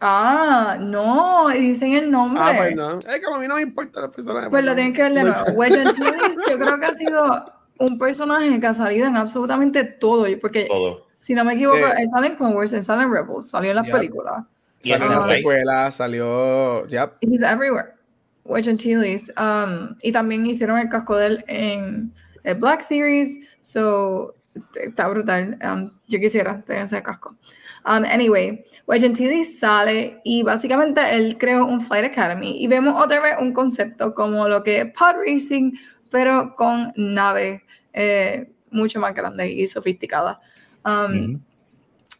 Ah, 0.00 0.76
no, 0.80 1.52
y 1.54 1.68
dicen 1.68 1.92
el 1.92 2.10
nombre. 2.10 2.42
Ah, 2.44 2.54
pues 2.56 2.76
no. 2.76 2.98
Es 2.98 3.20
como 3.24 3.36
a 3.36 3.38
mí 3.40 3.48
no 3.48 3.54
me 3.56 3.62
importa 3.62 4.02
la 4.02 4.10
persona. 4.10 4.50
Pues 4.50 4.64
lo 4.64 4.74
tienen 4.74 4.92
que 4.92 5.02
ver 5.02 5.14
de 5.14 5.22
No 5.22 5.32
yo 5.32 6.58
creo 6.58 6.78
que 6.80 6.86
ha 6.86 6.92
sido 6.92 7.52
un 7.78 7.98
personaje 7.98 8.58
que 8.60 8.66
ha 8.66 8.74
salido 8.74 9.06
en 9.06 9.16
absolutamente 9.16 9.84
todo, 9.84 10.26
porque 10.40 10.66
Todo. 10.66 11.06
si 11.18 11.34
no 11.34 11.44
me 11.44 11.54
equivoco, 11.54 11.76
Sí. 11.78 11.82
él 11.98 12.08
sale 12.12 12.26
en 12.28 12.36
Clone 12.36 12.54
Wars, 12.56 12.72
él 12.72 12.84
sale 12.84 13.02
en 13.04 13.12
Rebels, 13.12 13.48
salió 13.48 13.70
en 13.70 13.76
las 13.76 13.86
Yep. 13.86 13.96
películas. 13.96 14.44
Y 14.82 14.90
Salió 14.90 15.06
en 15.06 15.12
la 15.12 15.18
Rebels. 15.20 15.36
secuela, 15.38 15.90
salió. 15.90 16.86
Ya. 16.86 17.12
He's 17.20 17.42
everywhere. 17.42 17.94
Wedge 18.44 18.68
Antilles. 18.68 19.32
Um, 19.36 19.96
y 20.02 20.12
también 20.12 20.46
hicieron 20.46 20.78
el 20.78 20.88
casco 20.88 21.16
de 21.16 21.26
él 21.26 21.44
en 21.48 22.12
el 22.44 22.54
Black 22.54 22.80
Series, 22.82 23.40
so 23.60 24.34
está 24.80 25.08
brutal. 25.08 25.58
Um, 25.62 25.90
yo 26.06 26.20
quisiera 26.20 26.60
tener 26.62 26.82
ese 26.84 27.02
casco. 27.02 27.34
Um, 27.86 28.04
anyway, 28.04 28.64
Wedge 28.88 29.04
Antilles 29.04 29.60
sale 29.60 30.18
y 30.24 30.42
básicamente 30.42 31.00
él 31.14 31.38
creó 31.38 31.64
un 31.66 31.80
Flight 31.80 32.04
Academy 32.04 32.60
y 32.60 32.66
vemos 32.66 33.00
otra 33.00 33.20
vez 33.20 33.34
un 33.40 33.52
concepto 33.52 34.12
como 34.12 34.48
lo 34.48 34.64
que 34.64 34.80
es 34.80 34.86
pod 34.86 35.14
racing, 35.24 35.70
pero 36.10 36.56
con 36.56 36.92
nave 36.96 37.62
eh, 37.92 38.50
mucho 38.72 38.98
más 38.98 39.14
grande 39.14 39.52
y 39.52 39.68
sofisticada. 39.68 40.40
Um, 40.84 41.34
Ujú. 41.34 41.40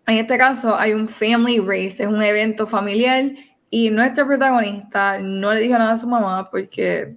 en 0.07 0.17
este 0.17 0.39
caso 0.39 0.79
hay 0.79 0.93
un 0.93 1.09
family 1.09 1.59
race, 1.59 2.01
es 2.01 2.09
un 2.09 2.23
evento 2.23 2.69
familiar 2.69 3.25
y 3.69 3.91
nuestro 3.91 4.25
protagonista 4.25 5.19
no 5.19 5.53
le 5.53 5.61
dijo 5.63 5.77
nada 5.77 5.93
a 5.93 5.97
su 5.97 6.07
mamá 6.07 6.49
porque 6.49 7.17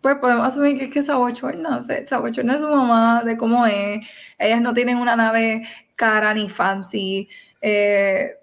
pues 0.00 0.16
podemos 0.16 0.46
asumir 0.46 0.76
que 0.76 0.84
es 0.84 0.90
que 0.90 1.02
se 1.02 1.12
abochorna 1.12 1.80
de 1.80 2.06
su 2.06 2.68
mamá, 2.68 3.22
de 3.24 3.38
cómo 3.38 3.64
es. 3.64 4.06
Ellas 4.38 4.60
no 4.60 4.74
tienen 4.74 4.98
una 4.98 5.16
nave 5.16 5.66
cara 5.96 6.34
ni 6.34 6.48
fancy. 6.48 7.28
eh, 7.60 8.34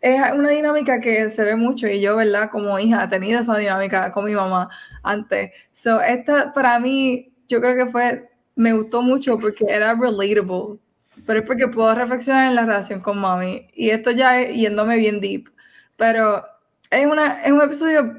es 0.00 0.20
una 0.32 0.50
dinámica 0.50 1.00
que 1.00 1.28
se 1.28 1.42
ve 1.42 1.56
mucho 1.56 1.88
y 1.88 2.00
yo, 2.00 2.16
¿verdad? 2.16 2.50
Como 2.50 2.78
hija 2.78 3.04
he 3.04 3.08
tenido 3.08 3.40
esa 3.40 3.56
dinámica 3.56 4.12
con 4.12 4.24
mi 4.26 4.34
mamá 4.34 4.68
antes. 5.02 5.50
So, 5.72 6.00
esta 6.00 6.52
para 6.52 6.78
mí, 6.78 7.32
yo 7.48 7.60
creo 7.60 7.76
que 7.76 7.90
fue, 7.90 8.28
me 8.54 8.72
gustó 8.72 9.02
mucho 9.02 9.38
porque 9.38 9.64
era 9.68 9.94
relatable, 9.94 10.78
pero 11.26 11.40
es 11.40 11.46
porque 11.46 11.68
puedo 11.68 11.94
reflexionar 11.94 12.48
en 12.48 12.54
la 12.54 12.66
relación 12.66 13.00
con 13.00 13.18
mami. 13.18 13.68
Y 13.74 13.90
esto 13.90 14.10
ya 14.12 14.40
es 14.40 14.54
yéndome 14.56 14.96
bien 14.98 15.20
deep, 15.20 15.48
pero 15.96 16.44
es, 16.90 17.06
una, 17.06 17.42
es 17.42 17.50
un 17.52 17.62
episodio 17.62 18.16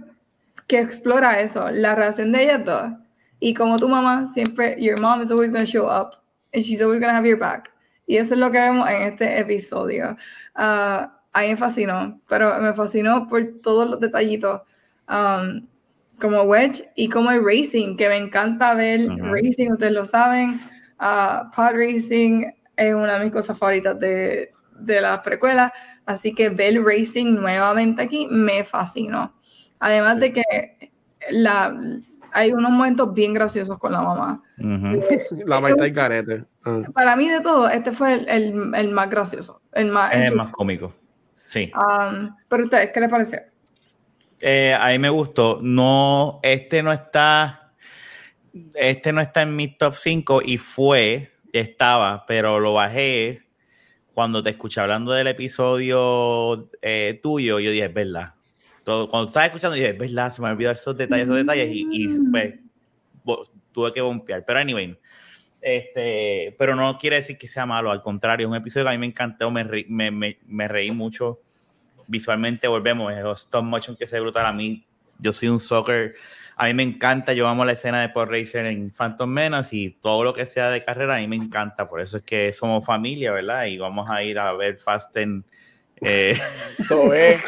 que 0.68 0.80
explora 0.80 1.40
eso, 1.40 1.72
la 1.72 1.96
relación 1.96 2.32
de 2.32 2.44
ellas 2.44 2.66
dos. 2.66 2.92
Y 3.40 3.54
como 3.54 3.78
tu 3.80 3.88
mamá, 3.88 4.26
siempre, 4.26 4.76
your 4.82 5.00
mom 5.00 5.22
is 5.22 5.32
always 5.32 5.52
going 5.52 5.66
to 5.66 5.72
show 5.72 5.88
up 5.88 6.16
and 6.54 6.64
she's 6.64 6.82
always 6.82 7.00
going 7.00 7.12
to 7.12 7.16
have 7.16 7.26
your 7.28 7.38
back. 7.40 7.72
Y 8.08 8.18
eso 8.18 8.34
es 8.34 8.40
lo 8.40 8.52
que 8.52 8.58
vemos 8.60 8.90
en 8.90 9.04
este 9.04 9.40
episodio. 9.40 10.18
Ah, 10.56 11.14
a 11.34 11.42
mí 11.42 11.50
me 11.50 11.58
fascinó, 11.58 12.20
pero 12.28 12.60
me 12.60 12.74
fascinó 12.74 13.28
por 13.28 13.44
todos 13.62 13.88
los 13.90 14.00
detallitos. 14.00 14.62
um, 15.10 15.68
como 16.20 16.42
Wedge 16.44 16.90
y 16.96 17.10
como 17.10 17.30
el 17.30 17.46
racing, 17.46 17.96
que 17.96 18.10
me 18.10 18.18
encanta 18.18 18.74
ver 18.74 19.08
racing, 19.20 19.72
ustedes 19.74 19.92
lo 19.94 20.04
saben. 20.04 20.60
Ah, 20.98 21.52
pod 21.56 21.74
racing 21.76 22.46
es 22.76 22.96
una 22.96 23.20
de 23.20 23.26
mis 23.26 23.34
cosas 23.34 23.56
favoritas 23.58 24.00
de, 24.00 24.52
de 24.80 25.02
la 25.02 25.22
precuela, 25.22 25.72
así 26.08 26.34
que 26.34 26.50
ver 26.50 26.82
racing 26.84 27.36
nuevamente 27.36 28.02
aquí 28.02 28.28
me 28.32 28.64
fascinó. 28.64 29.36
Además 29.80 30.16
Sí. 30.16 30.22
de 30.22 30.34
que 30.34 30.44
la, 31.30 31.80
hay 32.38 32.52
unos 32.52 32.72
momentos 32.72 33.14
bien 33.14 33.34
graciosos 33.34 33.78
con 33.80 33.92
la 33.92 34.02
mamá. 34.02 34.44
Ujú. 34.60 35.02
La 35.46 35.60
maestra 35.60 35.88
y 35.88 35.94
carete. 35.94 36.44
Ah. 36.64 36.82
Para 36.94 37.16
mí 37.16 37.28
de 37.30 37.42
todo, 37.42 37.68
este 37.70 37.92
fue 37.92 38.14
el, 38.14 38.30
el- 38.30 38.76
el 38.76 38.92
más 38.92 39.10
gracioso, 39.10 39.62
el 39.74 39.92
más... 39.92 40.14
El 40.14 40.36
más 40.36 40.50
cómico. 40.50 40.94
Sí. 41.48 41.72
Um, 41.76 42.36
pero 42.48 42.64
ustedes, 42.64 42.92
¿qué 42.94 43.00
les 43.00 43.10
pareció? 43.10 43.40
Eh, 44.42 44.78
a 44.80 44.88
mí 44.90 45.00
me 45.00 45.10
gustó. 45.10 45.60
No, 45.62 46.40
este 46.44 46.84
no 46.84 46.92
está. 46.92 47.72
Este 48.76 49.12
no 49.14 49.22
está 49.22 49.42
en 49.44 49.56
mi 49.56 49.76
top 49.78 49.94
5 49.96 50.42
y 50.46 50.58
fue, 50.58 51.32
estaba, 51.54 52.26
pero 52.28 52.60
lo 52.60 52.74
bajé 52.74 53.44
cuando 54.14 54.42
te 54.44 54.50
escuché 54.52 54.82
hablando 54.82 55.12
del 55.12 55.28
episodio 55.28 56.70
eh, 56.82 57.20
tuyo. 57.22 57.60
Yo 57.60 57.72
dije, 57.72 57.86
es 57.86 57.94
verdad. 57.94 58.34
Cuando 59.10 59.28
estaba 59.28 59.46
escuchando, 59.48 59.76
dije, 59.76 59.94
verdad, 59.94 60.32
se 60.32 60.42
me 60.42 60.50
olvidó 60.50 60.72
esos 60.72 60.96
detalles, 60.98 61.26
esos 61.26 61.36
detalles 61.38 61.70
y, 61.72 61.88
y, 61.92 62.08
pues, 62.32 62.56
bo- 63.24 63.46
tuve 63.74 63.92
que 63.92 64.02
bombear. 64.02 64.46
Pero, 64.46 64.60
anyway, 64.60 64.98
este, 65.62 66.56
pero 66.58 66.76
no 66.76 66.98
quiere 66.98 67.18
decir 67.18 67.38
que 67.38 67.48
sea 67.48 67.66
malo, 67.66 67.92
al 67.92 68.02
contrario, 68.02 68.48
es 68.48 68.52
un 68.52 68.56
episodio 68.58 68.86
que 68.86 68.90
a 68.90 68.94
mí 68.94 68.98
me 69.00 69.08
encantó, 69.08 69.52
me, 69.52 69.64
re- 69.64 69.86
me, 69.90 70.12
me- 70.12 70.38
me 70.46 70.68
reí 70.68 70.92
mucho 70.92 71.40
visualmente 72.08 72.70
volvemos, 72.70 73.12
es 73.12 73.26
stop 73.42 73.64
motion 73.64 73.96
que 73.98 74.08
se 74.08 74.20
brutal 74.20 74.46
a 74.46 74.54
mí. 74.54 74.86
Yo 75.20 75.34
soy 75.34 75.50
un 75.50 75.60
soccer 75.60 76.16
A 76.56 76.66
mí 76.68 76.74
me 76.74 76.84
encanta, 76.84 77.34
yo 77.34 77.48
amo 77.48 77.66
la 77.66 77.74
escena 77.74 78.00
de 78.02 78.10
Pod 78.10 78.30
Racer 78.30 78.66
en 78.66 78.90
Phantom 78.92 79.30
Menace 79.30 79.76
y 79.76 79.90
todo 79.92 80.24
lo 80.24 80.34
que 80.34 80.46
sea 80.46 80.70
de 80.72 80.84
carrera, 80.84 81.16
a 81.16 81.20
mí 81.20 81.28
me 81.28 81.36
encanta. 81.36 81.88
Por 81.88 82.00
eso 82.02 82.18
es 82.18 82.24
que 82.24 82.52
somos 82.54 82.86
familia, 82.86 83.32
¿verdad? 83.34 83.66
Y 83.66 83.78
vamos 83.78 84.10
a 84.10 84.24
ir 84.24 84.40
a 84.40 84.54
ver 84.54 84.78
Fasten. 84.78 85.44
Eh. 86.02 86.38
Todo 86.88 87.14
es. 87.14 87.42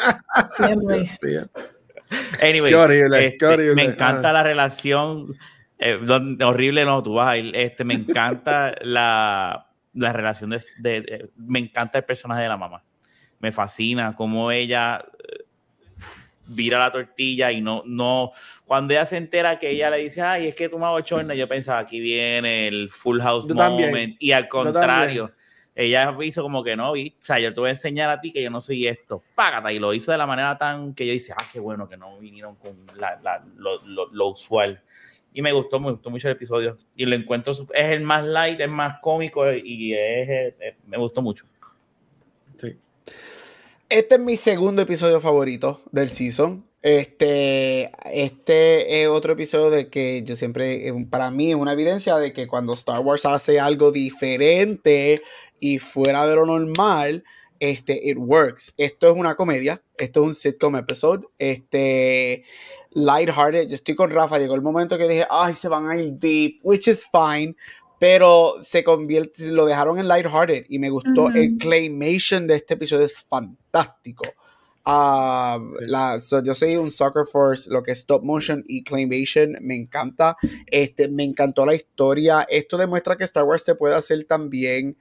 Anyway, 2.42 2.72
Qué 2.72 2.76
horrible, 2.76 3.26
este, 3.26 3.38
qué 3.38 3.46
horrible. 3.46 3.76
me 3.76 3.84
encanta 3.84 4.30
Ah. 4.30 4.34
la 4.34 4.44
relación. 4.44 5.36
eh, 5.82 5.98
don- 6.02 6.42
horrible 6.42 6.84
no, 6.84 7.02
tú 7.02 7.14
vas 7.14 7.30
a 7.30 7.38
ir. 7.38 7.56
Este, 7.56 7.84
me 7.86 7.94
encanta 7.94 8.76
la, 8.82 9.68
la 9.94 10.12
relación 10.14 10.50
de, 10.50 10.62
de- 10.80 11.02
de- 11.02 11.30
Me 11.38 11.60
encanta 11.60 12.00
el 12.00 12.04
personaje 12.04 12.42
de 12.42 12.50
la 12.50 12.58
mamá. 12.58 12.84
Me 13.40 13.52
fascina 13.54 14.14
cómo 14.14 14.52
ella 14.52 15.06
eh, 15.24 15.46
vira 16.48 16.80
la 16.80 16.92
tortilla 16.92 17.52
y 17.54 17.62
no, 17.62 17.84
no. 17.86 18.32
Cuando 18.66 18.94
ella 18.94 19.06
se 19.06 19.16
entera 19.18 19.58
que 19.58 19.70
ella 19.70 19.90
le 19.90 20.00
dice, 20.00 20.22
ay, 20.22 20.48
es 20.48 20.56
que 20.56 20.68
tú 20.68 20.78
me 20.80 20.86
hago 20.86 21.00
chorna, 21.02 21.34
yo 21.34 21.48
pensaba, 21.48 21.80
aquí 21.80 22.00
viene 22.02 22.68
el 22.68 22.90
Full 22.90 23.22
House 23.22 23.48
Yo 23.48 23.56
Moment. 23.56 23.86
también. 23.86 24.16
Y 24.20 24.32
al 24.34 24.50
contrario. 24.50 25.32
Ella 25.82 26.14
hizo 26.24 26.42
como 26.42 26.62
que 26.62 26.76
no, 26.76 26.92
vi, 26.92 27.16
o 27.22 27.26
sea, 27.26 27.40
yo 27.40 27.54
te 27.54 27.60
voy 27.62 27.70
a 27.70 27.72
enseñar 27.72 28.10
a 28.10 28.20
ti 28.20 28.34
que 28.34 28.44
yo 28.44 28.50
no 28.50 28.60
soy 28.60 28.86
esto, 28.86 29.24
págata, 29.34 29.72
y 29.72 29.80
lo 29.80 29.94
hizo 29.94 30.12
de 30.12 30.18
la 30.18 30.28
manera 30.28 30.58
tan 30.58 30.94
que 30.94 31.08
yo 31.08 31.14
dice, 31.14 31.32
ah, 31.32 31.46
qué 31.54 31.62
bueno 31.62 31.88
que 31.88 31.96
no 31.96 32.20
vinieron 32.20 32.56
con 32.56 32.76
la, 32.98 33.18
la- 33.24 33.46
lo, 33.56 33.82
lo- 33.86 34.10
lo 34.12 34.28
usual. 34.28 34.82
Y 35.34 35.42
me 35.42 35.54
gustó, 35.54 35.80
me 35.80 35.92
gustó 35.92 36.10
mucho 36.10 36.28
el 36.28 36.34
episodio. 36.36 36.78
Y 36.98 37.06
lo 37.06 37.16
encuentro, 37.16 37.54
es 37.54 37.92
el 37.92 38.02
más 38.02 38.26
light, 38.26 38.60
es 38.60 38.68
más 38.68 39.00
cómico 39.00 39.50
y 39.54 39.94
es, 39.94 40.54
es- 40.60 40.76
me 40.86 40.98
gustó 40.98 41.22
mucho. 41.22 41.46
Este 43.88 44.16
es 44.16 44.22
mi 44.22 44.36
segundo 44.38 44.82
episodio 44.82 45.20
favorito 45.20 45.82
del 45.92 46.10
season. 46.10 46.64
Este, 46.82 47.92
este 48.14 49.02
es 49.02 49.08
otro 49.10 49.34
episodio 49.34 49.70
de 49.70 49.90
que 49.90 50.24
yo 50.24 50.36
siempre, 50.36 50.88
eh, 50.88 50.94
para 51.10 51.30
mí 51.32 51.50
es 51.50 51.56
una 51.56 51.74
evidencia 51.74 52.16
de 52.18 52.32
que 52.32 52.48
cuando 52.48 52.74
Star 52.74 53.00
Wars 53.02 53.26
hace 53.26 53.60
algo 53.60 53.92
diferente 53.92 55.22
y 55.60 55.80
fuera 55.80 56.28
de 56.28 56.36
lo 56.36 56.46
normal, 56.46 57.24
este, 57.60 58.00
it 58.10 58.18
works. 58.18 58.74
Esto 58.78 59.12
es 59.12 59.18
una 59.18 59.36
comedia, 59.36 59.82
esto 59.98 60.22
es 60.22 60.28
un 60.28 60.36
sitcom 60.36 60.76
episode, 60.76 61.28
este, 61.38 62.44
lighthearted. 62.92 63.70
Yo 63.70 63.76
estoy 63.76 63.96
con 63.96 64.12
Rafa, 64.12 64.38
llegó 64.38 64.56
el 64.56 64.62
momento 64.62 64.98
que 64.98 65.08
dije, 65.08 65.26
ay, 65.30 65.56
se 65.56 65.68
van 65.68 65.90
a 65.90 65.98
ir 65.98 66.14
deep, 66.14 66.60
which 66.64 66.88
is 66.88 67.08
fine, 67.12 67.56
pero 68.00 68.56
se 68.62 68.84
convierte, 68.84 69.48
lo 69.50 69.66
dejaron 69.66 70.00
en 70.00 70.08
lighthearted 70.08 70.66
y 70.70 70.80
me 70.80 70.90
gustó 70.90 71.30
el 71.30 71.58
claymation 71.58 72.48
de 72.48 72.56
este 72.56 72.76
episodio 72.76 73.06
es 73.06 73.22
fantástico. 73.22 74.24
Ah, 74.86 75.60
la, 75.82 76.20
so, 76.20 76.42
yo 76.44 76.54
soy 76.56 76.76
un 76.76 76.90
sucker 76.90 77.24
for 77.24 77.56
lo 77.68 77.84
que 77.84 77.92
es 77.92 78.00
stop 78.00 78.24
motion 78.24 78.64
y 78.66 78.84
claymation, 78.84 79.56
me 79.62 79.76
encanta. 79.76 80.36
Este, 80.66 81.10
me 81.10 81.24
encantó 81.24 81.66
la 81.66 81.76
historia. 81.76 82.48
Esto 82.50 82.78
demuestra 82.78 83.16
que 83.16 83.26
Star 83.26 83.44
Wars 83.44 83.66
te 83.66 83.76
puede 83.76 83.96
hacer 83.96 84.24
también. 84.26 84.98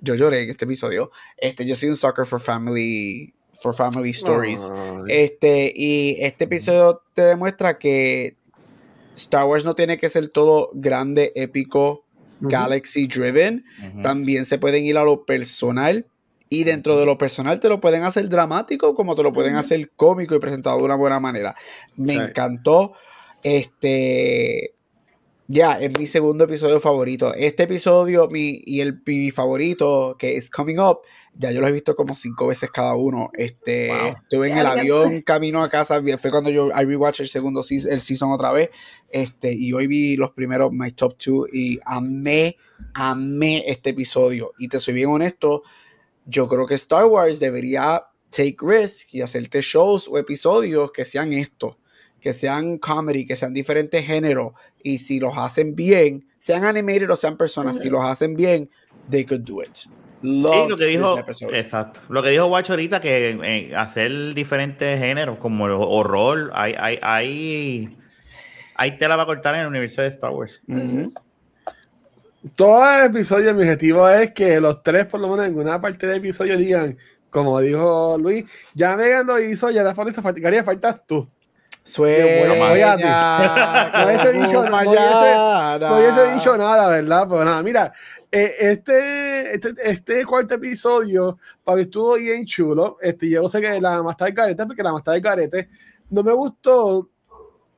Yo 0.00 0.14
lloré 0.14 0.42
en 0.42 0.50
este 0.50 0.64
episodio. 0.64 1.10
Este, 1.36 1.66
yo 1.66 1.74
soy 1.74 1.88
un 1.88 1.96
sucker 1.96 2.26
for 2.26 2.40
family, 2.40 3.34
for 3.52 3.74
family 3.74 4.10
stories. 4.10 4.70
Este, 5.08 5.72
y 5.74 6.16
este 6.20 6.44
episodio 6.44 7.02
te 7.14 7.22
demuestra 7.22 7.78
que 7.78 8.36
Star 9.14 9.46
Wars 9.46 9.64
no 9.64 9.74
tiene 9.74 9.98
que 9.98 10.08
ser 10.08 10.28
todo 10.28 10.70
grande, 10.74 11.32
épico, 11.34 12.04
galaxy 12.40 13.06
driven. 13.06 13.64
También 14.02 14.44
se 14.44 14.58
pueden 14.58 14.84
ir 14.84 14.96
a 14.98 15.04
lo 15.04 15.24
personal. 15.24 16.06
Y 16.50 16.64
dentro 16.64 16.96
de 16.96 17.04
lo 17.04 17.18
personal 17.18 17.60
te 17.60 17.68
lo 17.68 17.78
pueden 17.78 18.04
hacer 18.04 18.26
dramático 18.30 18.94
como 18.94 19.14
te 19.14 19.22
lo 19.22 19.34
pueden 19.34 19.56
hacer 19.56 19.90
cómico 19.96 20.34
y 20.34 20.38
presentado 20.38 20.78
de 20.78 20.84
una 20.84 20.96
buena 20.96 21.20
manera. 21.20 21.54
Me 21.96 22.14
encantó. 22.14 22.94
Este. 23.42 24.74
Ya, 25.50 25.80
es 25.80 25.98
mi 25.98 26.04
segundo 26.04 26.44
episodio 26.44 26.78
favorito. 26.78 27.32
Este 27.32 27.62
episodio 27.62 28.28
mi, 28.28 28.60
y 28.66 28.82
el 28.82 29.00
mi 29.06 29.30
favorito, 29.30 30.14
que 30.18 30.36
es 30.36 30.50
Coming 30.50 30.78
Up, 30.78 30.98
ya 31.34 31.50
yo 31.50 31.62
lo 31.62 31.68
he 31.68 31.72
visto 31.72 31.96
como 31.96 32.14
cinco 32.14 32.48
veces 32.48 32.70
cada 32.70 32.94
uno. 32.96 33.30
Este, 33.32 33.88
Wow. 33.88 34.08
Estuve 34.22 34.50
en 34.50 34.58
el 34.58 34.66
avión 34.66 35.22
camino 35.22 35.62
a 35.62 35.70
casa. 35.70 36.02
Fue 36.20 36.30
cuando 36.30 36.50
yo 36.50 36.68
I 36.68 36.84
rewatch 36.84 37.20
el 37.20 37.28
segundo 37.28 37.62
season, 37.62 37.90
el 37.90 38.02
season 38.02 38.30
otra 38.30 38.52
vez. 38.52 38.68
Este, 39.08 39.54
y 39.54 39.72
hoy 39.72 39.86
vi 39.86 40.16
los 40.16 40.32
primeros, 40.32 40.70
my 40.70 40.92
top 40.92 41.16
two, 41.16 41.46
y 41.50 41.80
amé, 41.86 42.58
amé 42.92 43.64
este 43.66 43.90
episodio. 43.90 44.52
Y 44.58 44.68
te 44.68 44.78
soy 44.78 44.92
bien 44.92 45.08
honesto, 45.08 45.62
yo 46.26 46.46
creo 46.46 46.66
que 46.66 46.74
Star 46.74 47.06
Wars 47.06 47.40
debería 47.40 48.04
take 48.28 48.56
risk 48.60 49.14
y 49.14 49.22
hacerte 49.22 49.62
shows 49.62 50.08
o 50.08 50.18
episodios 50.18 50.92
que 50.92 51.06
sean 51.06 51.32
esto, 51.32 51.78
que 52.20 52.32
sean 52.32 52.78
comedy, 52.78 53.26
que 53.26 53.36
sean 53.36 53.54
diferentes 53.54 54.04
géneros. 54.04 54.52
Y 54.82 54.98
si 54.98 55.20
los 55.20 55.36
hacen 55.36 55.74
bien, 55.74 56.26
sean 56.38 56.64
animated 56.64 57.10
o 57.10 57.16
sean 57.16 57.36
personas, 57.36 57.80
si 57.80 57.88
los 57.88 58.04
hacen 58.04 58.34
bien, 58.34 58.68
they 59.10 59.24
could 59.24 59.42
do 59.42 59.62
it. 59.62 59.70
Sí, 59.74 59.88
lo 60.68 60.76
que 60.76 60.86
dijo, 60.86 61.16
exacto. 61.52 62.00
Lo 62.08 62.22
que 62.22 62.30
dijo 62.30 62.46
Guacho 62.46 62.72
ahorita, 62.72 63.00
que 63.00 63.38
eh, 63.42 63.76
hacer 63.76 64.34
diferentes 64.34 64.98
géneros 64.98 65.38
como 65.38 65.66
el 65.66 65.72
horror, 65.72 66.50
hay, 66.54 66.74
hay, 66.76 66.98
hay, 67.02 67.96
hay 68.74 68.98
tela 68.98 69.14
para 69.14 69.26
cortar 69.26 69.54
en 69.54 69.60
el 69.62 69.66
universo 69.68 70.02
de 70.02 70.08
Star 70.08 70.30
Wars. 70.30 70.60
Todo 72.56 72.98
el 72.98 73.06
episodio, 73.10 73.54
mi 73.54 73.62
objetivo 73.62 74.08
es 74.08 74.32
que 74.32 74.60
los 74.60 74.82
tres, 74.82 75.06
por 75.06 75.20
lo 75.20 75.28
menos 75.28 75.46
en 75.46 75.56
una 75.56 75.80
parte 75.80 76.06
del 76.08 76.18
episodio, 76.18 76.56
digan, 76.56 76.96
como 77.30 77.60
dijo 77.60 78.16
Luis, 78.18 78.44
ya 78.74 78.96
Megan 78.96 79.26
lo 79.26 79.38
hizo, 79.38 79.70
ya 79.70 79.84
la 79.84 79.94
falta 79.94 80.20
faltaría, 80.20 80.64
faltas 80.64 81.06
tú. 81.06 81.28
Sueña. 81.88 82.94
No 83.98 84.06
hubiese 84.06 84.32
dicho- 84.32 84.64
no 84.64 84.76
hubiese-. 84.90 85.78
No 85.90 85.98
hubiese 85.98 86.34
dicho 86.34 86.58
nada, 86.58 86.88
¿verdad? 86.90 87.26
Pero 87.28 87.44
nada, 87.44 87.62
mira, 87.62 87.92
eh, 88.30 88.54
este, 88.58 89.54
este, 89.54 89.68
este 89.84 90.24
cuarto 90.26 90.54
episodio, 90.56 91.38
para 91.64 91.76
mí 91.76 91.82
estuvo 91.82 92.14
bien 92.16 92.44
chulo. 92.44 92.98
Este, 93.00 93.30
yo 93.30 93.48
sé 93.48 93.60
que 93.60 93.80
la 93.80 94.02
más 94.02 94.16
del 94.18 94.34
carete, 94.34 94.66
porque 94.66 94.82
la 94.82 94.92
más 94.92 95.02
del 95.04 95.22
carete, 95.22 95.68
no 96.10 96.22
me 96.22 96.32
gustó 96.32 97.08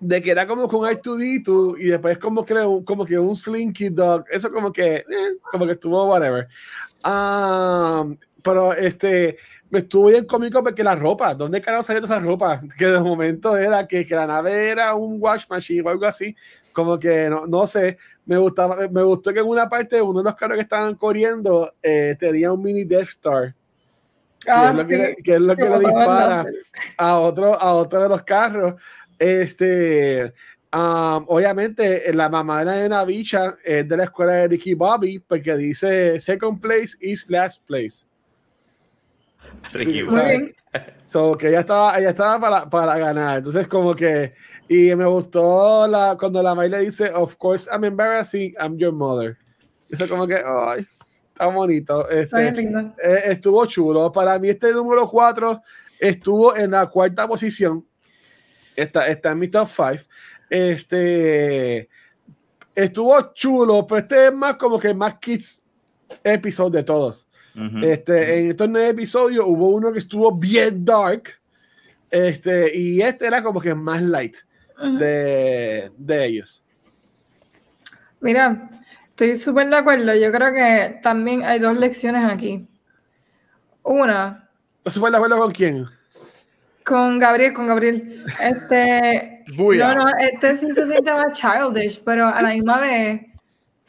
de 0.01 0.23
que 0.23 0.31
era 0.31 0.47
como 0.47 0.67
con 0.67 0.89
R2D2 0.89 1.79
y 1.79 1.85
después 1.89 2.17
como 2.19 2.45
que, 2.45 2.55
como 2.85 3.05
que 3.05 3.19
un 3.19 3.37
Slinky 3.37 3.91
Dog. 3.91 4.25
Eso 4.31 4.51
como 4.51 4.73
que, 4.73 4.97
eh, 4.97 5.05
como 5.53 5.67
que 5.67 5.73
estuvo 5.73 6.05
whatever. 6.07 6.49
Ah, 7.05 8.05
pero 8.43 8.73
este, 8.73 9.37
estuvo 9.73 10.09
bien 10.09 10.25
cómico 10.25 10.62
porque 10.62 10.83
la 10.83 10.95
ropa, 10.97 11.35
¿dónde 11.35 11.61
carajo 11.61 11.83
salió 11.85 12.03
esa 12.05 12.18
ropa? 12.18 12.61
Que 12.79 12.87
de 12.87 12.99
momento 13.01 13.57
era 13.57 13.87
que, 13.87 14.07
que 14.07 14.14
la 14.14 14.27
nave 14.27 14.68
era 14.71 14.95
un 14.95 15.16
wash 15.21 15.45
machine 15.49 15.83
o 15.83 15.89
algo 15.91 16.07
así. 16.07 16.35
Como 16.73 16.99
que 16.99 17.29
no, 17.31 17.47
no 17.47 17.66
sé, 17.66 17.99
me 18.27 18.37
gustaba, 18.39 18.77
me 18.91 19.03
gustó 19.03 19.33
que 19.33 19.41
en 19.41 19.47
una 19.47 19.68
parte 19.68 20.01
uno 20.01 20.21
de 20.21 20.25
los 20.25 20.35
carros 20.35 20.57
que 20.57 20.62
estaban 20.62 20.95
corriendo 20.95 21.73
eh, 21.83 22.16
tenía 22.18 22.53
un 22.53 22.62
mini 22.62 22.85
Death 22.85 23.09
Star. 23.09 23.55
Que 24.43 24.51
Ah, 24.51 24.71
es 24.73 24.79
lo 24.79 24.87
que, 24.87 24.95
sí. 24.95 25.01
le- 25.03 25.16
que 25.23 25.35
es 25.35 25.41
lo 25.41 25.55
que 25.57 25.68
le 25.68 25.79
dispara 25.81 26.47
a 26.97 27.18
otro, 27.18 27.55
a 27.61 27.75
otro 27.75 28.03
de 28.03 28.09
los 28.09 28.23
carros. 28.23 28.75
Este, 29.18 30.33
um, 30.73 31.25
obviamente, 31.29 32.12
la 32.14 32.29
mamá 32.29 32.61
de 32.61 32.64
la 32.64 32.77
nena 32.77 33.05
bicha 33.05 33.57
es 33.62 33.87
de 33.87 33.97
la 33.97 34.05
escuela 34.05 34.33
de 34.33 34.49
Ricky 34.49 34.75
Bobby, 34.75 35.18
porque 35.18 35.57
dice 35.57 36.18
second 36.21 36.61
place 36.61 36.97
is 37.01 37.29
last 37.29 37.64
place. 37.66 38.07
Ricky, 39.73 40.07
Sí, 40.09 40.15
bien. 40.15 40.55
So, 41.05 41.37
que 41.37 41.49
ella 41.49 41.61
estaba, 41.61 41.99
ella 41.99 42.11
estaba 42.11 42.41
para, 42.41 42.71
para 42.71 42.97
ganar. 42.99 43.39
Entonces, 43.39 43.67
como 43.67 43.95
que, 43.95 44.33
y 44.69 44.95
me 44.95 45.05
gustó 45.07 45.87
la, 45.89 46.17
cuando 46.19 46.43
la 46.43 46.55
May 46.55 46.69
le 46.69 46.79
dice, 46.81 47.11
of 47.13 47.35
course 47.37 47.69
I'm 47.73 47.85
embarrassing, 47.85 48.55
I'm 48.61 48.77
your 48.79 48.93
mother. 48.93 49.37
Eso 49.89 50.09
como 50.09 50.27
que, 50.29 50.37
ay, 50.37 50.87
está 51.33 51.47
bonito. 51.47 52.09
Está 52.09 52.39
bien 52.39 52.49
Este, 52.51 52.63
lindo. 52.63 52.95
eh, 53.03 53.23
estuvo 53.27 53.67
chulo. 53.67 54.13
Para 54.13 54.39
mí 54.39 54.49
este 54.51 54.73
número 54.73 55.09
4 55.09 55.61
estuvo 55.99 56.55
en 56.57 56.71
la 56.71 56.87
cuarta 56.87 57.27
posición. 57.27 57.85
Está, 58.77 59.09
está 59.09 59.33
en 59.33 59.39
mi 59.41 59.49
top 59.49 59.69
5. 59.69 60.05
Este, 60.49 61.89
estuvo 62.75 63.21
chulo, 63.35 63.85
pero 63.87 63.99
este 63.99 64.27
es 64.29 64.33
más 64.33 64.55
como 64.55 64.79
que 64.79 64.95
más 64.95 65.19
kids 65.19 65.61
episode 66.23 66.79
de 66.79 66.85
todos. 66.85 67.27
Este, 67.82 68.40
en 68.40 68.51
estos 68.51 68.68
nueve 68.68 68.88
episodios 68.88 69.44
hubo 69.46 69.70
uno 69.70 69.92
que 69.92 69.98
estuvo 69.98 70.32
bien 70.32 70.84
dark. 70.84 71.24
Este, 72.11 72.76
y 72.76 73.01
este 73.01 73.26
era 73.26 73.42
como 73.42 73.61
que 73.61 73.74
más 73.74 74.03
light 74.03 74.36
de, 74.98 75.90
de 75.96 76.26
ellos. 76.26 76.62
Mira, 78.20 78.68
estoy 79.09 79.36
súper 79.36 79.68
de 79.68 79.76
acuerdo. 79.76 80.14
Yo 80.14 80.32
creo 80.32 80.53
que 80.53 80.98
también 81.03 81.44
hay 81.44 81.59
dos 81.59 81.78
lecciones 81.78 82.30
aquí. 82.30 82.66
Una, 83.82 84.48
¿No 84.84 84.90
se 84.90 85.01
fue 85.01 85.11
de 85.11 85.16
acuerdo 85.16 85.38
con 85.38 85.53
quién? 85.53 85.86
con 86.90 87.18
Gabriel, 87.18 87.53
con 87.53 87.66
Gabriel. 87.66 88.24
Este, 88.42 89.44
no, 89.57 89.94
no, 89.94 90.07
este 90.18 90.57
sí 90.57 90.72
se 90.72 90.86
siente 90.86 91.12
más 91.12 91.38
childish, 91.38 92.03
pero 92.05 92.26
a 92.26 92.40
la 92.42 92.51
misma 92.51 92.80
vez 92.80 93.22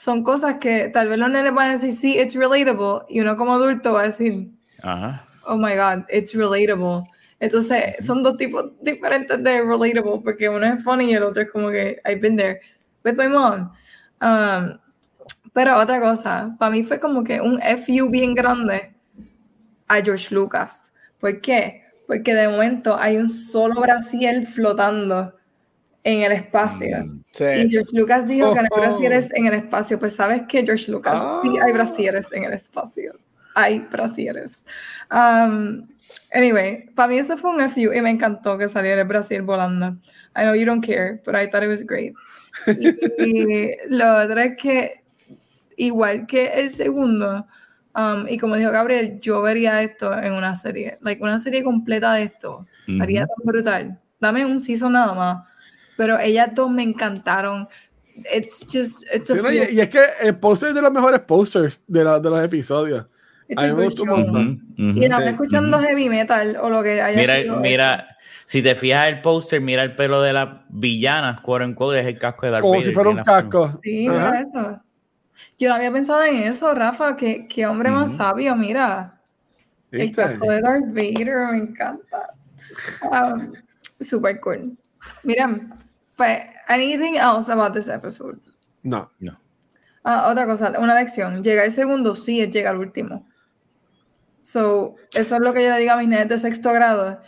son 0.02 0.24
cosas 0.24 0.56
que 0.56 0.89
tal 0.89 1.10
vez 1.10 1.20
los 1.20 1.30
nenes 1.30 1.54
van 1.54 1.70
a 1.70 1.72
decir, 1.74 1.93
sí, 1.93 2.18
it's 2.18 2.34
relatable, 2.34 3.06
y 3.08 3.20
uno 3.20 3.38
como 3.38 3.54
adulto 3.54 3.93
va 3.93 4.02
a 4.02 4.06
decir, 4.06 4.49
Ajá. 4.82 5.24
oh 5.45 5.56
my 5.58 5.76
god, 5.76 6.06
it's 6.10 6.34
relatable. 6.34 7.08
Entonces, 7.39 8.04
son 8.04 8.24
dos 8.24 8.36
tipos 8.36 8.72
diferentes 8.82 9.43
de 9.43 9.62
relatable, 9.62 10.22
porque 10.24 10.49
uno 10.49 10.66
es 10.66 10.84
funny 10.84 11.12
y 11.12 11.14
el 11.14 11.22
otro 11.22 11.43
es 11.43 11.52
como 11.52 11.70
que 11.70 12.02
I've 12.04 12.20
been 12.20 12.36
there 12.36 12.60
with 13.06 13.14
my 13.14 13.28
mom. 13.28 13.72
Um, 14.22 14.80
pero 15.54 15.78
otra 15.78 16.02
cosa, 16.02 16.56
para 16.58 16.72
mí 16.72 16.84
fue 16.84 16.99
como 16.99 17.24
que 17.24 17.39
un 17.39 17.60
FU 17.62 18.10
bien 18.10 18.34
grande 18.34 18.95
a 19.88 20.02
George 20.02 20.34
Lucas. 20.34 20.91
¿Por 21.20 21.39
qué? 21.41 21.84
Porque 22.08 22.34
de 22.34 22.47
momento 22.47 22.97
hay 22.97 23.18
un 23.18 23.30
solo 23.30 23.80
Brasil 23.80 24.47
flotando 24.47 25.36
en 26.04 26.22
el 26.24 26.32
espacio. 26.32 27.06
Mm, 27.06 27.22
Sí. 27.32 27.45
Y 27.45 27.70
George 27.70 27.95
Lucas 27.97 28.28
dijo 28.28 28.49
que 28.54 28.56
no 28.56 28.62
hay 28.64 28.68
Oh, 28.72 28.76
oh. 28.78 28.82
brasieres 28.82 29.34
en 29.34 29.45
el 29.45 29.54
espacio. 29.54 29.97
Pues 29.99 30.16
sabes 30.16 30.41
que 30.49 30.66
George 30.66 30.91
Lucas 30.91 31.22
sí 31.43 31.49
Ah. 31.60 31.66
hay 31.66 31.72
brasieres 31.74 32.28
en 32.34 32.43
el 32.43 32.54
espacio. 32.54 33.14
Hay 33.56 33.80
brasieres. 33.80 34.52
Um, 35.12 35.88
anyway, 36.34 36.86
para 36.95 37.08
mí 37.10 37.18
eso 37.20 37.38
fue 37.38 37.52
un 37.52 37.62
FU 37.62 37.93
y 37.93 38.02
me 38.02 38.10
encantó 38.10 38.58
que 38.58 38.68
saliera 38.70 39.02
el 39.02 39.08
Brasil 39.08 39.41
volando. 39.41 39.97
I 40.36 40.41
know 40.43 40.56
you 40.56 40.66
don't 40.66 40.86
care, 40.86 41.22
but 41.26 41.36
I 41.36 41.47
thought 41.49 41.64
it 41.64 41.70
was 41.70 41.86
great. 41.86 42.14
Y, 43.18 43.72
lo 43.89 44.18
otro 44.24 44.39
es 44.39 44.56
que, 44.58 45.04
igual 45.78 46.26
que 46.28 46.47
el 46.47 46.70
segundo, 46.70 47.45
um, 47.95 48.28
y 48.28 48.38
como 48.38 48.56
dijo 48.56 48.72
Gabriel, 48.72 49.20
yo 49.22 49.41
vería 49.41 49.82
esto 49.82 50.18
en 50.18 50.34
una 50.34 50.56
serie. 50.56 50.97
Like, 51.02 51.22
una 51.24 51.39
serie 51.39 51.64
completa 51.64 52.14
de 52.14 52.24
esto. 52.24 52.66
Haría 53.02 53.26
tan 53.26 53.45
brutal. 53.45 53.99
Dame 54.20 54.45
un 54.45 54.60
season 54.62 54.93
nada 54.93 55.14
más. 55.14 55.47
Pero 56.02 56.18
ellas 56.18 56.49
dos 56.56 56.72
me 56.72 56.82
encantaron. 56.82 57.68
It's 58.36 58.66
just, 58.66 59.04
it's 59.14 59.30
a 59.30 59.36
Sí, 59.36 59.41
no, 59.43 59.54
y, 59.54 59.80
es 59.80 59.88
que 59.89 60.02
el 60.20 60.36
póster 60.36 60.70
es 60.70 60.76
de 60.76 60.82
los 60.82 60.91
mejores 60.91 61.20
posters 61.20 61.84
de, 61.88 62.04
la- 62.04 62.20
de 62.20 62.28
los 62.28 62.43
episodios. 62.43 63.06
a 63.56 63.62
mí 63.68 63.74
me 63.74 63.84
gustó 63.84 64.02
un. 64.02 64.74
Y 64.78 64.93
Sí. 65.04 65.10
escuchando 65.26 65.80
heavy 65.80 66.10
metal 66.10 66.58
o 66.60 66.72
lo 66.72 66.82
que 66.82 66.99
haya 66.99 67.20
Mira, 67.20 67.39
sido 67.39 67.58
mira, 67.58 68.18
si 68.45 68.64
te 68.64 68.74
fijas 68.74 69.10
el 69.10 69.22
póster, 69.22 69.62
mira 69.62 69.84
el 69.84 69.95
pelo 69.95 70.24
de 70.24 70.34
la 70.34 70.66
villana, 70.70 71.39
quote 71.43 71.66
unquote, 71.66 71.99
es 71.99 72.08
el 72.08 72.18
casco 72.18 72.47
de 72.47 72.52
Darth 72.54 72.62
Como 72.62 72.74
Vader, 72.74 72.88
si 72.88 72.93
fuera 72.95 73.10
un 73.12 73.18
casco. 73.22 73.80
Sí, 73.84 74.10
mira 74.10 74.39
eso. 74.41 74.82
Yo 75.60 75.70
no 75.70 75.76
había 75.76 75.91
pensado 75.91 76.24
en 76.24 76.38
eso, 76.38 76.74
Rafa. 76.74 77.16
Qué, 77.16 77.45
qué 77.47 77.68
hombre 77.68 77.91
más 77.91 78.16
sabio, 78.16 78.56
mira. 78.56 79.12
El 79.91 80.12
casco 80.16 80.49
de 80.49 80.62
Darth 80.62 80.88
Vader 80.88 81.52
me 81.52 81.58
encanta. 81.60 82.34
Um, 83.12 83.52
super 83.99 84.39
cool. 84.39 84.76
Mira, 85.24 85.60
pues, 86.16 86.39
anything 86.68 87.16
else 87.16 87.49
about 87.51 87.74
this 87.74 87.88
episode? 87.88 88.38
No. 88.84 89.12
Ah, 90.03 90.30
otra 90.32 90.45
cosa, 90.45 90.74
una 90.80 90.95
lección. 90.95 91.43
Llegar 91.43 91.72
segundo 91.72 92.16
sí 92.16 92.41
es 92.41 92.49
llegar 92.51 92.78
último. 92.78 93.28
So, 94.43 94.95
eso 95.14 95.36
es 95.36 95.41
lo 95.41 95.53
que 95.53 95.64
yo 95.64 95.70
le 95.70 95.80
digo 95.80 95.91
a 95.93 95.97
mis 95.97 96.09
nenes 96.09 96.30
de 96.30 96.39
sexto 96.39 96.74
grado. 96.74 97.22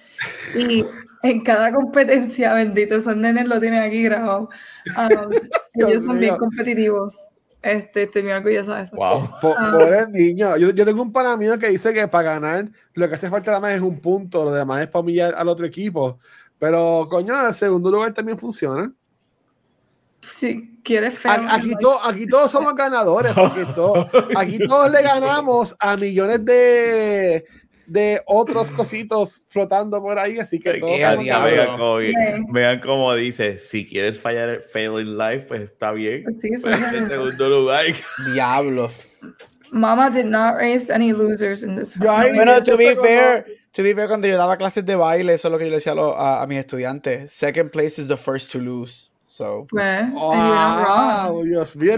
Y 0.58 0.84
en 1.24 1.42
cada 1.44 1.72
competencia, 1.72 2.54
bendito, 2.54 2.96
esos 2.96 3.16
nenes 3.16 3.48
lo 3.48 3.60
tienen 3.60 3.84
aquí 3.84 4.02
grabado. 4.04 4.50
Um, 4.98 5.30
Dios 5.76 5.90
ellos 5.92 6.04
son 6.04 6.20
bien 6.20 6.36
competitivos. 6.38 7.16
Este, 7.62 8.04
estoy 8.04 8.24
muy 8.24 8.32
orgullosa 8.34 8.76
de 8.76 8.84
eso. 8.84 8.96
Wow. 8.98 9.30
Po- 9.40 9.56
Ah. 9.58 9.72
Pobre 9.72 10.08
niño. 10.08 10.58
Yo, 10.58 10.72
yo 10.72 10.84
tengo 10.86 11.02
un 11.02 11.14
pana 11.14 11.38
mío 11.38 11.58
que 11.58 11.70
dice 11.70 11.94
que 11.94 12.08
para 12.10 12.32
ganar 12.34 12.68
lo 12.94 13.08
que 13.08 13.16
hace 13.16 13.30
falta 13.30 13.52
nada 13.52 13.62
más 13.62 13.74
es 13.74 13.82
un 13.82 14.02
punto, 14.02 14.44
lo 14.44 14.52
demás 14.52 14.82
es 14.82 14.88
para 14.88 15.00
humillar 15.02 15.34
al 15.36 15.48
otro 15.48 15.66
equipo. 15.66 16.20
Pero, 16.64 17.08
coño, 17.10 17.46
el 17.50 17.54
segundo 17.54 17.92
lugar 17.92 18.14
también 18.14 18.38
funciona. 18.40 18.90
Si 20.22 20.80
quieres 20.82 21.20
feo. 21.20 21.34
Aquí, 21.50 21.76
to- 21.76 22.00
aquí 22.02 22.26
todos 22.26 22.50
somos 22.52 22.74
ganadores, 22.74 23.34
porque 23.34 23.66
to- 23.76 24.08
aquí 24.38 24.58
todos 24.60 24.90
le 24.90 25.02
ganamos 25.02 25.76
a 25.78 25.98
millones 25.98 26.46
de, 26.46 27.44
de 27.86 28.22
otros 28.26 28.72
cositos 28.72 29.44
flotando 29.50 30.02
por 30.02 30.18
ahí, 30.18 30.40
así 30.40 30.58
que 30.58 30.76
todos. 30.76 30.98
Vean 30.98 31.78
cómo, 31.78 32.00
Sí. 32.00 32.14
vean 32.50 32.80
cómo 32.80 33.14
dice, 33.14 33.60
si 33.60 33.86
quieres 33.86 34.18
fallar 34.18 34.48
el 34.48 34.62
fail 34.62 35.02
in 35.06 35.18
life, 35.18 35.46
pues 35.50 35.64
está 35.64 35.92
bien. 35.92 36.24
Sí, 36.42 36.48
sí, 36.56 36.62
Pues 36.62 36.78
sí. 36.78 36.96
en 36.96 37.10
segundo 37.10 37.50
lugar. 37.50 37.84
Diablo. 38.34 38.90
Mama 39.72 40.10
did 40.10 40.26
not 40.28 40.56
raise 40.56 40.90
any 40.90 41.12
losers 41.12 41.62
in 41.64 41.76
this 41.76 41.94
Yo 41.96 42.10
house. 42.10 42.34
Bueno, 42.34 42.64
to 42.64 42.78
be 42.78 42.96
fair, 42.96 43.46
to 43.74 43.84
be 43.84 43.94
fair, 43.94 44.08
cuando 44.08 44.28
yo 44.28 44.38
daba 44.38 44.56
clases 44.58 44.86
de 44.86 44.96
baile, 44.96 45.34
eso 45.34 45.48
es 45.48 45.52
lo 45.52 45.58
que 45.58 45.66
yo 45.66 45.70
le 45.72 45.78
decía 45.78 45.92
a, 45.92 45.96
lo- 45.96 46.18
a- 46.18 46.42
a 46.42 46.48
mis 46.48 46.60
estudiantes. 46.60 47.32
Second 47.32 47.70
place 47.72 48.00
is 48.02 48.08
the 48.08 48.18
first 48.18 48.52
to 48.52 48.60
lose. 48.60 49.10
So, 49.26 49.66
Pues, 49.70 50.12
Wow, 50.12 50.32
wrong. 51.42 51.44
Dios 51.46 51.76
mío, 51.76 51.96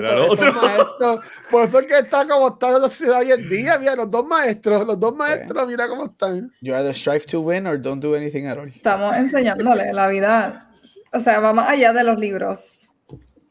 por 1.51 1.63
eso 1.67 1.79
es 1.79 1.85
que 1.87 1.99
está 1.99 2.25
como 2.27 2.47
está 2.47 2.71
la 2.71 2.79
sociedad 2.89 3.19
hoy 3.19 3.31
en 3.31 3.49
día, 3.49 3.77
mira, 3.77 3.95
los 3.95 4.09
dos 4.09 4.25
maestros, 4.25 4.85
los 4.87 4.97
dos 4.99 5.13
maestros, 5.15 5.67
mira 5.67 5.87
cómo 5.89 6.05
están. 6.05 6.49
you 6.61 6.73
either 6.73 6.93
strive 6.93 7.25
to 7.25 7.41
win 7.41 7.67
or 7.67 7.77
don't 7.81 8.01
do 8.01 8.15
anything 8.15 8.45
at 8.47 8.57
all. 8.57 8.67
Estamos 8.69 9.15
enseñándole 9.17 9.91
la 9.91 10.07
vida. 10.07 10.69
O 11.11 11.19
sea, 11.19 11.39
va 11.41 11.51
más 11.53 11.69
allá 11.69 11.91
de 11.93 12.03
los 12.03 12.17
libros. 12.17 12.89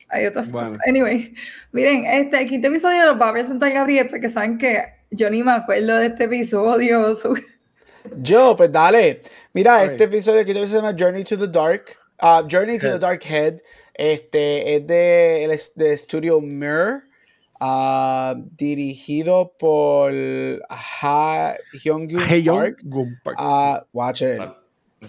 Hay 0.08 0.26
otras 0.26 0.50
Bueno. 0.50 0.70
cosas. 0.72 0.86
Anyway, 0.88 1.34
miren, 1.72 2.06
este 2.06 2.40
el 2.42 2.48
quinto 2.48 2.68
episodio 2.68 3.04
lo 3.06 3.18
va 3.18 3.30
a 3.30 3.32
presentar 3.32 3.70
Gabriel 3.72 4.06
porque 4.08 4.30
saben 4.30 4.58
que 4.58 4.82
yo 5.10 5.28
ni 5.30 5.42
me 5.42 5.52
acuerdo 5.52 5.96
de 5.96 6.06
este 6.06 6.24
episodio. 6.24 7.14
Yo, 8.22 8.54
pues 8.56 8.70
dale. 8.70 9.20
Mira, 9.52 9.76
Ay. 9.78 9.88
este 9.92 10.04
episodio 10.04 10.40
aquí 10.40 10.52
se 10.52 10.66
llama 10.66 10.94
Journey 10.96 11.24
to 11.24 11.36
the 11.38 11.48
Dark. 11.48 11.96
ah, 12.18 12.42
Journey 12.48 12.78
to 12.78 12.86
Head. 12.86 12.92
the 12.94 12.98
Dark 12.98 13.22
Head. 13.24 13.60
Este 13.94 14.74
es 14.76 14.86
de, 14.86 15.60
de 15.76 15.92
estudio 15.92 16.40
Mirror. 16.40 17.04
ah, 17.60 18.34
dirigido 18.56 19.52
por 19.58 20.12
Ha 20.68 21.54
Hyung-gun 21.82 22.20
Hey, 22.28 22.44
Park. 23.24 23.36
Ah, 23.38 23.84
watch 23.92 24.22
it. 24.22 24.40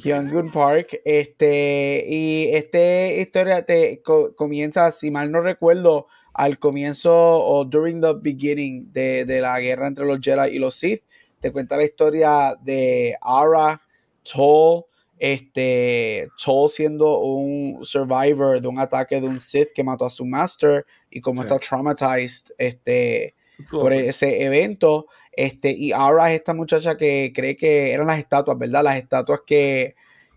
Hyungun 0.04 0.52
Park, 0.52 1.00
este, 1.06 2.04
y 2.06 2.50
este 2.54 3.22
historia 3.22 3.66
te 3.66 4.02
co- 4.04 4.36
comienza, 4.36 4.91
si 4.91 5.10
mal 5.10 5.32
no 5.32 5.39
recuerdo, 5.41 6.08
al 6.34 6.60
comienzo 6.60 7.14
o 7.16 7.64
during 7.64 8.02
the 8.02 8.14
beginning 8.14 8.91
de, 8.91 9.24
de 9.24 9.39
la 9.39 9.58
guerra 9.62 9.88
entre 9.88 10.06
los 10.06 10.20
Jedi 10.22 10.54
y 10.56 10.60
los 10.60 10.76
Sith. 10.76 11.04
Te 11.46 11.52
cuenta 11.52 11.78
la 11.78 11.84
historia 11.84 12.58
de 12.60 13.16
Ara, 13.22 13.80
Toll, 14.24 14.86
este, 15.20 16.28
Toll 16.43 16.72
siendo 16.72 17.20
un 17.20 17.86
survivor 17.86 18.60
de 18.60 18.68
un 18.68 18.80
ataque 18.80 19.22
de 19.22 19.28
un 19.28 19.39
Sith 19.39 19.68
que 19.72 19.84
mató 19.84 20.06
a 20.06 20.10
su 20.10 20.26
master 20.26 20.84
y 21.12 21.22
como 21.22 21.43
Sí. 21.43 21.48
está 21.48 21.60
traumatized, 21.60 22.48
este, 22.58 23.36
por 23.70 23.93
ese 23.93 24.43
evento. 24.43 25.06
Este, 25.34 25.70
y 25.70 25.91
ahora 25.91 26.32
es 26.32 26.39
esta 26.39 26.56
muchacha 26.56 26.98
que 26.98 27.32
cree 27.32 27.56
que 27.56 27.93
eran 27.93 28.08
las 28.08 28.18
estatuas, 28.18 28.58
¿verdad? 28.58 28.84
Las 28.84 28.98
estatuas 28.98 29.41
que, 29.46 29.93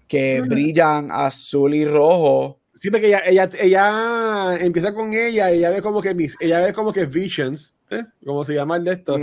que 0.08 0.42
brillan 0.42 1.08
azul 1.10 1.74
y 1.74 1.86
rojo. 1.86 2.60
Sí, 2.74 2.90
porque 2.90 3.06
ella, 3.06 3.22
ella, 3.24 3.48
ella 3.58 4.56
empieza 4.60 4.92
con 4.92 5.14
ella 5.14 5.50
y 5.52 5.58
ella 5.60 5.70
ve 5.70 5.80
como 5.80 6.02
que 6.02 6.14
mis, 6.14 6.36
ella 6.38 6.60
ve 6.60 6.74
como 6.74 6.92
que 6.92 7.06
visions, 7.06 7.74
¿eh? 7.90 8.04
como 8.24 8.44
se 8.44 8.52
llama 8.54 8.76
el 8.76 8.84
de 8.84 8.92
esto. 8.92 9.16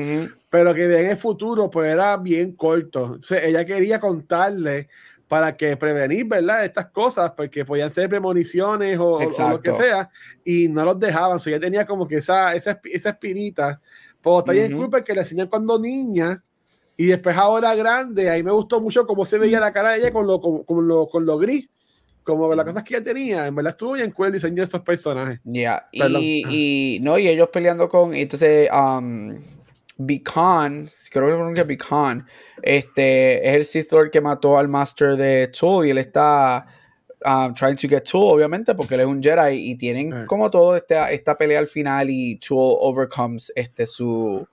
Pero 0.55 0.73
que 0.73 0.85
en 0.85 1.07
el 1.07 1.17
futuro 1.17 1.69
pues 1.69 1.91
era 1.91 2.15
bien 2.15 2.53
corto. 2.53 3.05
Entonces 3.15 3.41
ella 3.43 3.65
quería 3.65 3.99
contarle 3.99 4.87
para 5.27 5.57
que 5.57 5.75
prevenir, 5.75 6.25
¿verdad? 6.27 6.63
Estas 6.63 6.85
cosas, 6.91 7.31
porque 7.35 7.65
podían 7.65 7.89
ser 7.89 8.07
premoniciones 8.07 8.97
o, 8.97 9.19
o- 9.45 9.49
lo 9.51 9.59
que 9.59 9.73
sea, 9.73 10.09
y 10.45 10.69
no 10.69 10.85
los 10.85 10.97
dejaban. 10.97 11.41
So, 11.41 11.49
ella 11.49 11.59
tenía 11.59 11.85
como 11.85 12.07
que 12.07 12.15
esa, 12.17 12.55
esa, 12.55 12.79
esa 12.85 13.09
espinita. 13.09 13.81
Pero 14.23 14.39
está 14.39 14.53
bien 14.53 14.71
cool 14.77 14.89
porque 14.89 15.13
le 15.13 15.19
enseñan 15.19 15.47
cuando 15.49 15.77
niña 15.77 16.41
y 16.95 17.07
después 17.07 17.35
ahora 17.35 17.75
grande. 17.75 18.29
Ahí 18.29 18.41
me 18.41 18.51
gustó 18.53 18.79
mucho 18.79 19.05
cómo 19.05 19.25
se 19.25 19.37
veía 19.37 19.59
la 19.59 19.73
cara 19.73 19.89
de 19.91 19.97
ella 19.97 20.13
con 20.13 20.25
lo, 20.25 20.39
con, 20.39 20.63
con 20.63 20.87
lo, 20.87 21.05
con 21.09 21.25
lo 21.25 21.37
gris. 21.37 21.67
Como 22.23 22.55
las 22.55 22.65
cosas 22.65 22.83
que 22.85 22.95
ella 22.95 23.03
tenía, 23.03 23.45
en 23.45 23.53
verdad 23.55 23.71
estuvo 23.73 23.91
bien 23.91 24.11
cool 24.11 24.27
el 24.27 24.33
diseño 24.33 24.55
de 24.55 24.63
estos 24.63 24.81
personajes. 24.81 25.41
Ya, 25.43 25.85
Perdón. 25.91 26.21
Y, 26.23 26.95
y 26.97 26.99
no, 27.01 27.19
y 27.19 27.27
ellos 27.27 27.49
peleando 27.51 27.89
con, 27.89 28.13
entonces, 28.15 28.69
um, 28.71 29.35
Beacon, 29.97 30.89
creo 31.09 31.27
que 31.27 31.33
pronuncia 31.33 31.63
Beacon, 31.63 32.25
este, 32.61 33.47
es 33.47 33.55
el 33.55 33.65
Sith 33.65 33.91
Lord 33.91 34.11
que 34.11 34.21
mató 34.21 34.57
al 34.57 34.67
Master 34.67 35.15
de 35.15 35.47
Tool 35.47 35.85
y 35.85 35.91
él 35.91 35.97
está 35.97 36.65
um, 37.25 37.53
trying 37.53 37.77
to 37.77 37.87
get 37.87 38.03
Tool, 38.03 38.33
obviamente, 38.33 38.75
porque 38.75 38.95
él 38.95 39.01
es 39.01 39.07
un 39.07 39.21
Jedi 39.21 39.71
y 39.71 39.75
tienen 39.75 40.25
como 40.25 40.51
todo 40.51 40.75
esta, 40.75 41.11
esta 41.11 41.37
pelea 41.37 41.59
al 41.59 41.67
final 41.67 42.09
y 42.09 42.37
Tool 42.37 42.77
overcomes 42.79 43.51
este, 43.55 43.85
su, 43.85 44.45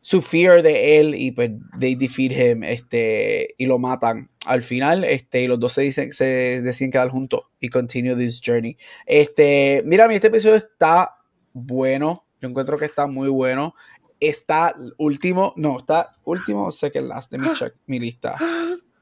su 0.00 0.22
fear 0.22 0.62
de 0.62 0.98
él 0.98 1.14
y 1.14 1.30
pues 1.30 1.50
they 1.78 1.94
defeat 1.94 2.32
him 2.32 2.62
este, 2.62 3.54
y 3.56 3.66
lo 3.66 3.78
matan 3.78 4.30
al 4.46 4.62
final 4.62 5.04
este, 5.04 5.42
y 5.42 5.46
los 5.46 5.58
dos 5.58 5.72
se, 5.72 5.82
dicen, 5.82 6.12
se 6.12 6.60
deciden 6.62 6.90
quedar 6.90 7.08
juntos 7.08 7.42
y 7.60 7.68
continue 7.68 8.14
this 8.14 8.40
journey. 8.44 8.76
Este, 9.06 9.82
mira, 9.84 10.08
mi 10.08 10.14
este 10.14 10.28
episodio 10.28 10.56
está 10.56 11.16
bueno. 11.52 12.26
Yo 12.40 12.50
encuentro 12.50 12.76
que 12.76 12.84
está 12.84 13.06
muy 13.06 13.28
bueno. 13.30 13.74
Está 14.20 14.74
último, 14.98 15.52
no, 15.56 15.80
está 15.80 16.16
último, 16.24 16.70
second 16.70 17.08
last 17.08 17.30
de 17.30 17.38
mi, 17.38 17.48
check, 17.58 17.74
mi 17.86 17.98
lista. 17.98 18.36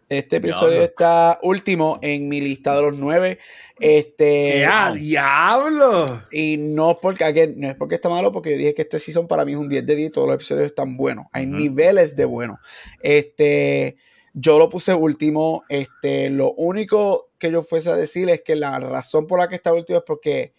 Este 0.09 0.37
episodio 0.37 0.73
Diablo. 0.73 0.85
está 0.85 1.39
último 1.43 1.99
en 2.03 2.29
mi 2.29 2.41
lista 2.41 2.75
de 2.77 2.83
los 2.83 2.99
nueve. 2.99 3.39
Este, 3.81 4.59
¡Eh, 4.59 4.67
a 4.67 4.93
diablo! 4.93 6.23
y 6.31 6.57
no 6.59 6.99
porque 7.01 7.25
again, 7.25 7.55
no 7.59 7.69
es 7.69 7.77
porque 7.77 7.95
está 7.95 8.11
malo, 8.11 8.31
porque 8.31 8.51
yo 8.51 8.59
dije 8.59 8.75
que 8.75 8.83
este 8.83 8.99
season 8.99 9.27
para 9.27 9.47
mí 9.47 9.53
es 9.53 9.59
un 9.59 9.71
10 9.71 9.87
de 9.87 9.97
10 9.97 10.09
y 10.09 10.13
todos 10.13 10.27
los 10.27 10.35
episodios 10.35 10.67
están 10.67 10.99
buenos. 10.99 11.27
Hay 11.33 11.47
niveles 11.47 12.15
de 12.15 12.27
bueno. 12.27 12.59
Este, 13.01 13.97
Yo 14.35 14.59
lo 14.59 14.69
puse 14.69 14.93
último. 14.93 15.65
Este, 15.71 16.29
lo 16.29 16.53
único 16.53 17.31
que 17.39 17.51
yo 17.51 17.63
fuese 17.63 17.91
a 17.91 17.97
decir 17.97 18.29
es 18.29 18.43
que 18.43 18.55
la 18.55 18.79
razón 18.79 19.27
por 19.27 19.39
la 19.39 19.49
que 19.49 19.55
está 19.55 19.73
último 19.73 19.99
es 19.99 20.05
porque, 20.07 20.53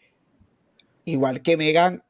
igual 1.06 1.44
que 1.44 1.58
Megan, 1.58 2.04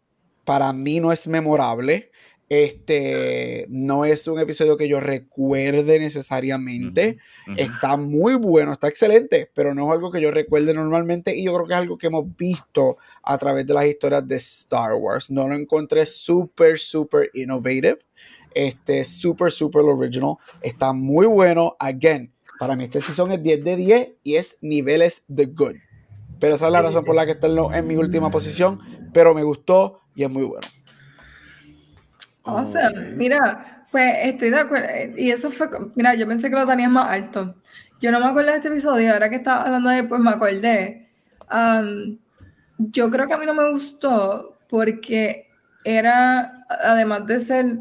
para 0.45 0.71
mí 0.71 1.01
no 1.01 1.11
es 1.11 1.27
memorable. 1.27 2.09
Este 2.53 3.65
no 3.69 4.05
es 4.05 4.27
un 4.27 4.39
episodio 4.39 4.77
que 4.77 4.87
yo 4.87 4.99
recuerde 4.99 5.97
necesariamente. 5.97 7.17
Está 7.57 7.97
muy 7.97 8.35
bueno, 8.35 8.73
está 8.73 8.87
excelente, 8.87 9.49
pero 9.55 9.73
no 9.73 9.87
es 9.87 9.91
algo 9.91 10.11
que 10.11 10.21
yo 10.21 10.29
recuerde 10.29 10.71
normalmente. 10.71 11.35
Y 11.35 11.45
yo 11.45 11.53
creo 11.55 11.65
que 11.65 11.73
es 11.73 11.79
algo 11.79 11.97
que 11.97 12.07
hemos 12.07 12.25
visto 12.37 12.97
a 13.23 13.39
través 13.39 13.65
de 13.65 13.73
las 13.73 13.87
historias 13.87 14.27
de 14.27 14.35
Star 14.35 14.93
Wars. 14.93 15.31
No 15.31 15.47
lo 15.47 15.55
encontré 15.55 16.05
súper, 16.05 16.77
súper 16.77 17.31
innovative. 17.33 17.97
Este, 18.53 19.03
súper, 19.03 19.51
súper 19.51 19.81
original. 19.81 20.35
Está 20.61 20.93
muy 20.93 21.25
bueno. 21.25 21.75
Again, 21.79 22.31
para 22.59 22.75
mí 22.75 22.83
este 22.83 23.01
season 23.01 23.31
es 23.31 23.41
10 23.41 23.63
de 23.63 23.75
10 23.75 24.09
y 24.21 24.35
es 24.35 24.59
niveles 24.61 25.23
de 25.27 25.47
good. 25.47 25.77
Pero 26.39 26.53
esa 26.53 26.67
es 26.67 26.71
la 26.71 26.83
razón 26.83 27.03
por 27.03 27.15
la 27.15 27.25
que 27.25 27.31
está 27.31 27.47
en 27.47 27.87
mi 27.87 27.95
última 27.95 28.29
posición. 28.29 28.79
Pero 29.11 29.33
me 29.33 29.41
gustó 29.41 30.01
y 30.13 30.23
es 30.23 30.29
muy 30.29 30.43
bueno. 30.43 30.67
Awesome. 32.43 33.15
Mira, 33.15 33.85
pues 33.91 34.13
estoy 34.23 34.49
de 34.49 34.59
acuerdo. 34.59 35.17
Y 35.17 35.31
eso 35.31 35.51
fue, 35.51 35.69
mira, 35.95 36.15
yo 36.15 36.27
pensé 36.27 36.49
que 36.49 36.55
lo 36.55 36.67
tenías 36.67 36.91
más 36.91 37.09
alto. 37.09 37.55
Yo 37.99 38.11
no 38.11 38.19
me 38.19 38.25
acuerdo 38.25 38.51
de 38.51 38.57
este 38.57 38.67
episodio, 38.67 39.13
ahora 39.13 39.29
que 39.29 39.37
estaba 39.37 39.61
hablando 39.63 39.89
de 39.89 39.99
él, 39.99 40.07
pues 40.07 40.19
me 40.19 40.31
acordé. 40.31 41.07
Um, 41.51 42.17
yo 42.77 43.09
creo 43.09 43.27
que 43.27 43.33
a 43.33 43.37
mí 43.37 43.45
no 43.45 43.53
me 43.53 43.71
gustó 43.71 44.57
porque 44.67 45.47
era, 45.85 46.65
además 46.67 47.27
de 47.27 47.39
ser 47.39 47.77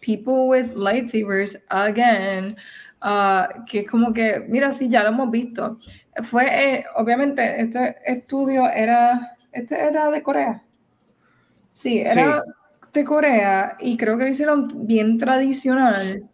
people 0.00 0.46
with 0.46 0.74
lightsabers 0.74 1.58
again, 1.68 2.56
uh, 3.02 3.64
que 3.66 3.80
es 3.80 3.90
como 3.90 4.12
que, 4.12 4.44
mira, 4.48 4.72
sí, 4.72 4.88
ya 4.88 5.04
lo 5.04 5.10
hemos 5.10 5.30
visto. 5.30 5.78
Fue, 6.24 6.44
eh, 6.46 6.84
obviamente, 6.96 7.62
este 7.62 7.96
estudio 8.04 8.68
era, 8.68 9.36
este 9.52 9.80
era 9.80 10.10
de 10.10 10.22
Corea. 10.22 10.62
Sí, 11.72 12.00
era 12.00 12.42
de 12.92 13.04
Corea 13.04 13.76
y 13.80 13.96
creo 13.96 14.18
que 14.18 14.24
lo 14.24 14.30
hicieron 14.30 14.86
bien 14.86 15.18
tradicional 15.18 16.24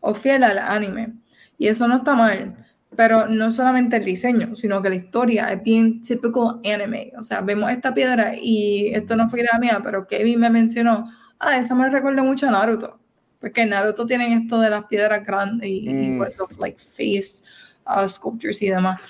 o 0.00 0.14
fiel 0.14 0.44
al 0.44 0.58
anime. 0.58 1.12
Y 1.58 1.68
eso 1.68 1.86
no 1.88 1.96
está 1.96 2.14
mal, 2.14 2.56
pero 2.96 3.26
no 3.28 3.50
solamente 3.52 3.96
el 3.96 4.04
diseño, 4.04 4.54
sino 4.56 4.82
que 4.82 4.90
la 4.90 4.94
historia 4.96 5.52
es 5.52 5.62
bien 5.62 6.00
típico 6.00 6.60
anime. 6.64 7.12
O 7.18 7.22
sea, 7.22 7.40
vemos 7.40 7.70
esta 7.70 7.94
piedra 7.94 8.34
y 8.40 8.88
esto 8.94 9.16
no 9.16 9.28
fue 9.28 9.40
idea 9.40 9.58
mía, 9.58 9.80
pero 9.82 10.06
Kevin 10.06 10.40
me 10.40 10.50
mencionó, 10.50 11.10
ah, 11.38 11.58
esa 11.58 11.74
me 11.74 11.88
recuerda 11.88 12.22
mucho 12.22 12.48
a 12.48 12.50
Naruto. 12.50 12.98
Porque 13.40 13.62
en 13.62 13.70
Naruto 13.70 14.06
tienen 14.06 14.42
esto 14.42 14.60
de 14.60 14.70
las 14.70 14.84
piedras 14.86 15.24
grandes 15.24 15.68
y, 15.68 15.88
mm. 15.88 16.24
like 16.58 16.78
face 16.96 17.44
uh, 17.86 18.08
sculptures 18.08 18.62
y 18.62 18.68
demás. 18.68 19.00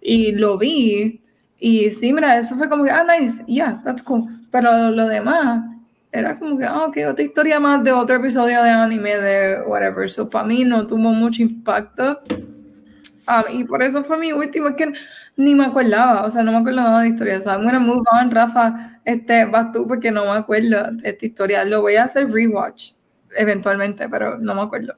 Y 0.00 0.32
lo 0.32 0.58
vi 0.58 1.20
y 1.64 1.92
sí, 1.92 2.12
mira, 2.12 2.36
eso 2.38 2.56
fue 2.56 2.68
como 2.68 2.82
que, 2.82 2.90
ah, 2.90 3.04
nice, 3.04 3.44
yeah, 3.46 3.80
that's 3.84 4.02
cool. 4.02 4.24
Pero 4.50 4.90
lo 4.90 5.06
demás 5.06 5.64
era 6.12 6.38
como 6.38 6.58
que, 6.58 6.64
ah, 6.64 6.84
ok, 6.84 6.98
otra 7.10 7.24
historia 7.24 7.58
más 7.58 7.82
de 7.82 7.90
otro 7.90 8.16
episodio 8.16 8.62
de 8.62 8.68
anime, 8.68 9.16
de 9.16 9.62
whatever. 9.62 10.08
So, 10.10 10.28
para 10.28 10.46
mí 10.46 10.62
no 10.62 10.86
tuvo 10.86 11.10
mucho 11.10 11.42
impacto. 11.42 12.20
Um, 12.28 13.60
y 13.60 13.64
por 13.64 13.82
eso 13.82 14.04
fue 14.04 14.18
mi 14.18 14.32
último, 14.32 14.68
es 14.68 14.76
que 14.76 14.92
ni 15.36 15.54
me 15.54 15.64
acordaba, 15.64 16.24
o 16.24 16.30
sea, 16.30 16.42
no 16.42 16.52
me 16.52 16.58
acuerdo 16.58 16.82
nada 16.82 17.00
de 17.00 17.08
historia. 17.08 17.38
O 17.38 17.40
sea, 17.40 17.54
I'm 17.54 17.64
gonna 17.64 17.80
move 17.80 18.02
on, 18.12 18.30
Rafa, 18.30 19.00
este, 19.06 19.46
vas 19.46 19.72
tú 19.72 19.88
porque 19.88 20.10
no 20.10 20.24
me 20.24 20.32
acuerdo 20.32 20.92
de 20.92 21.08
esta 21.08 21.24
historia. 21.24 21.64
Lo 21.64 21.80
voy 21.80 21.96
a 21.96 22.04
hacer 22.04 22.30
rewatch 22.30 22.92
eventualmente, 23.36 24.06
pero 24.10 24.38
no 24.38 24.54
me 24.54 24.60
acuerdo. 24.60 24.94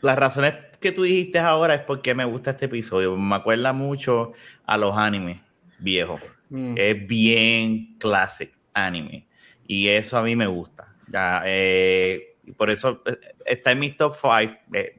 Las 0.00 0.18
razones 0.18 0.54
que 0.80 0.90
tú 0.90 1.04
dijiste 1.04 1.38
ahora 1.38 1.74
es 1.74 1.82
porque 1.82 2.14
me 2.14 2.24
gusta 2.24 2.50
este 2.50 2.64
episodio. 2.64 3.14
Me 3.16 3.36
acuerda 3.36 3.72
mucho 3.72 4.32
a 4.66 4.76
los 4.76 4.96
animes 4.96 5.40
viejos. 5.78 6.20
Mm. 6.48 6.74
Es 6.76 7.06
bien 7.06 7.98
classic 7.98 8.50
anime. 8.74 9.29
Y 9.70 9.86
eso 9.86 10.18
a 10.18 10.22
mí 10.22 10.34
me 10.34 10.48
gusta. 10.48 10.84
Ya, 11.06 11.44
eh, 11.46 12.34
por 12.56 12.70
eso 12.70 13.04
eh, 13.06 13.20
está 13.46 13.70
en 13.70 13.78
mi 13.78 13.92
top 13.92 14.16
5. 14.20 14.52
Eh, 14.72 14.96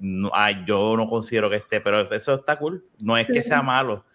yo 0.66 0.96
no 0.96 1.10
considero 1.10 1.50
que 1.50 1.58
esté, 1.58 1.82
pero 1.82 2.10
eso 2.10 2.36
está 2.36 2.58
cool. 2.58 2.86
No 3.04 3.18
es 3.18 3.28
que 3.28 3.42
sea 3.42 3.62
malo. 3.62 4.06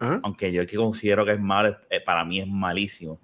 Aunque 0.00 0.50
yo 0.50 0.66
que 0.66 0.76
considero 0.76 1.24
que 1.24 1.30
es 1.30 1.40
malo, 1.40 1.78
para 2.04 2.24
mí 2.24 2.40
es 2.40 2.48
malísimo. 2.48 3.20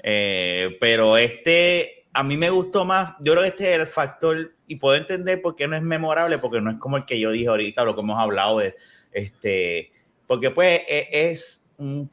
pero 0.00 1.18
este, 1.18 2.06
a 2.14 2.22
mí 2.22 2.38
me 2.38 2.48
gustó 2.48 2.86
más. 2.86 3.12
Yo 3.20 3.32
creo 3.32 3.42
que 3.42 3.50
este 3.50 3.74
es 3.74 3.80
el 3.80 3.86
factor, 3.86 4.54
y 4.66 4.76
puedo 4.76 4.96
entender 4.96 5.42
por 5.42 5.54
qué 5.54 5.68
no 5.68 5.76
es 5.76 5.82
memorable, 5.82 6.38
porque 6.38 6.62
no 6.62 6.70
es 6.70 6.78
como 6.78 6.96
el 6.96 7.04
que 7.04 7.20
yo 7.20 7.30
dije 7.30 7.48
ahorita, 7.48 7.84
lo 7.84 7.94
que 7.94 8.00
hemos 8.00 8.18
hablado 8.18 8.60
de 8.60 8.74
este. 9.12 9.92
Porque, 10.26 10.50
pues, 10.50 10.80
es 10.88 11.70
un, 11.76 12.08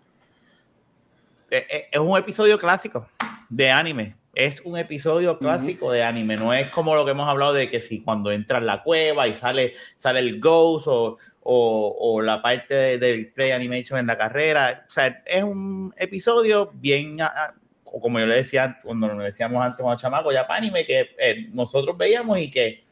es 1.50 2.00
un 2.00 2.18
episodio 2.18 2.60
clásico 2.60 3.08
de 3.56 3.70
anime. 3.72 4.16
Es 4.34 4.62
un 4.62 4.80
episodio 4.80 5.38
clásico 5.38 5.92
de 5.92 6.02
anime, 6.02 6.36
no 6.38 6.56
es 6.56 6.68
como 6.70 6.96
lo 6.96 7.06
que 7.06 7.12
hemos 7.12 7.30
hablado 7.30 7.54
de 7.54 7.70
que 7.70 7.80
si 7.80 8.02
cuando 8.02 8.32
entra 8.32 8.58
en 8.58 8.66
la 8.66 8.82
cueva 8.82 9.28
y 9.28 9.36
sale, 9.36 9.76
sale 9.96 10.22
el 10.22 10.40
ghost 10.40 10.88
o, 10.88 11.20
o, 11.44 12.22
la 12.22 12.42
parte 12.42 12.98
del 12.98 13.32
play 13.32 13.52
animation 13.52 14.00
en 14.00 14.08
la 14.08 14.18
carrera. 14.18 14.86
O 14.90 14.92
sea, 14.92 15.22
es 15.24 15.44
un 15.44 15.94
episodio 15.98 16.72
bien, 16.74 17.22
ah, 17.22 17.54
como 17.84 18.20
yo 18.20 18.26
le 18.26 18.38
decía 18.38 18.80
cuando 18.82 19.08
lo 19.08 19.20
decíamos 19.20 19.64
antes 19.64 19.84
con 19.84 19.96
chamaco, 19.98 20.32
ya 20.32 20.48
para 20.48 20.58
anime, 20.58 20.84
que 20.84 21.12
eh, 21.20 21.48
nosotros 21.54 21.96
veíamos 21.96 22.40
y 22.40 22.50
que 22.50 22.84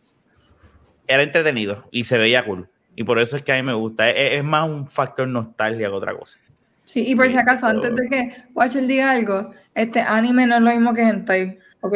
era 1.07 1.23
entretenido 1.23 1.87
y 1.89 2.03
se 2.03 2.19
veía 2.19 2.45
cool. 2.45 2.69
Y 2.95 3.03
por 3.03 3.17
eso 3.17 3.35
es 3.35 3.41
que 3.41 3.51
a 3.51 3.55
mí 3.55 3.63
me 3.63 3.73
gusta. 3.73 4.11
Es, 4.11 4.33
es 4.35 4.43
más 4.43 4.69
un 4.69 4.87
factor 4.87 5.27
nostalgia 5.27 5.87
que 5.87 5.93
otra 5.93 6.13
cosa. 6.13 6.37
Sí, 6.91 7.05
y 7.07 7.15
por 7.15 7.29
si 7.29 7.37
acaso, 7.37 7.67
antes 7.67 7.95
de 7.95 8.09
que 8.09 8.33
Watcher 8.53 8.85
diga 8.85 9.11
algo, 9.11 9.53
este 9.73 10.01
anime 10.01 10.45
no 10.45 10.55
es 10.55 10.61
lo 10.61 10.71
mismo 10.71 10.93
que 10.93 11.03
hentai, 11.03 11.57
¿ok? 11.79 11.93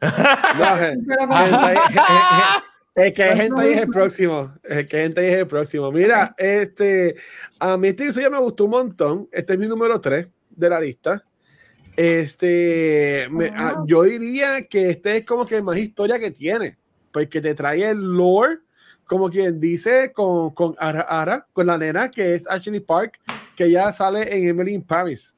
es 2.94 3.12
que 3.12 3.36
gente 3.36 3.70
es 3.70 3.82
el 3.82 3.88
próximo. 3.88 4.54
Es 4.62 4.86
que 4.86 5.02
gente 5.02 5.28
es 5.28 5.40
el 5.40 5.46
próximo. 5.46 5.92
Mira, 5.92 6.34
este, 6.38 7.16
a 7.58 7.76
mí 7.76 7.88
este 7.88 8.04
episodio 8.04 8.30
me 8.30 8.38
gustó 8.38 8.64
un 8.64 8.70
montón. 8.70 9.28
Este 9.30 9.52
es 9.52 9.58
mi 9.58 9.66
número 9.66 10.00
3 10.00 10.26
de 10.48 10.70
la 10.70 10.80
lista. 10.80 11.22
Este, 11.94 13.28
ah, 13.54 13.84
yo 13.86 14.04
diría 14.04 14.64
que 14.70 14.88
este 14.88 15.18
es 15.18 15.26
como 15.26 15.44
que 15.44 15.60
más 15.60 15.76
historia 15.76 16.18
que 16.18 16.30
tiene, 16.30 16.78
porque 17.12 17.42
te 17.42 17.54
trae 17.54 17.90
el 17.90 18.00
lore, 18.00 18.60
como 19.04 19.28
quien 19.28 19.60
dice, 19.60 20.12
con, 20.14 20.54
con 20.54 20.74
Ara, 20.78 21.02
Ara, 21.02 21.46
con 21.52 21.66
la 21.66 21.76
nena 21.76 22.10
que 22.10 22.36
es 22.36 22.48
Ashley 22.48 22.80
Park, 22.80 23.18
que 23.54 23.70
ya 23.70 23.92
sale 23.92 24.34
en 24.34 24.48
Emily 24.48 24.74
in 24.74 24.82
Paris. 24.82 25.34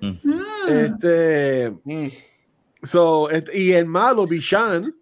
Mm. 0.00 0.42
Este, 0.68 1.72
mm. 1.84 2.06
so, 2.82 3.28
y 3.52 3.72
el 3.72 3.86
malo, 3.86 4.26
Bishan, 4.26 4.94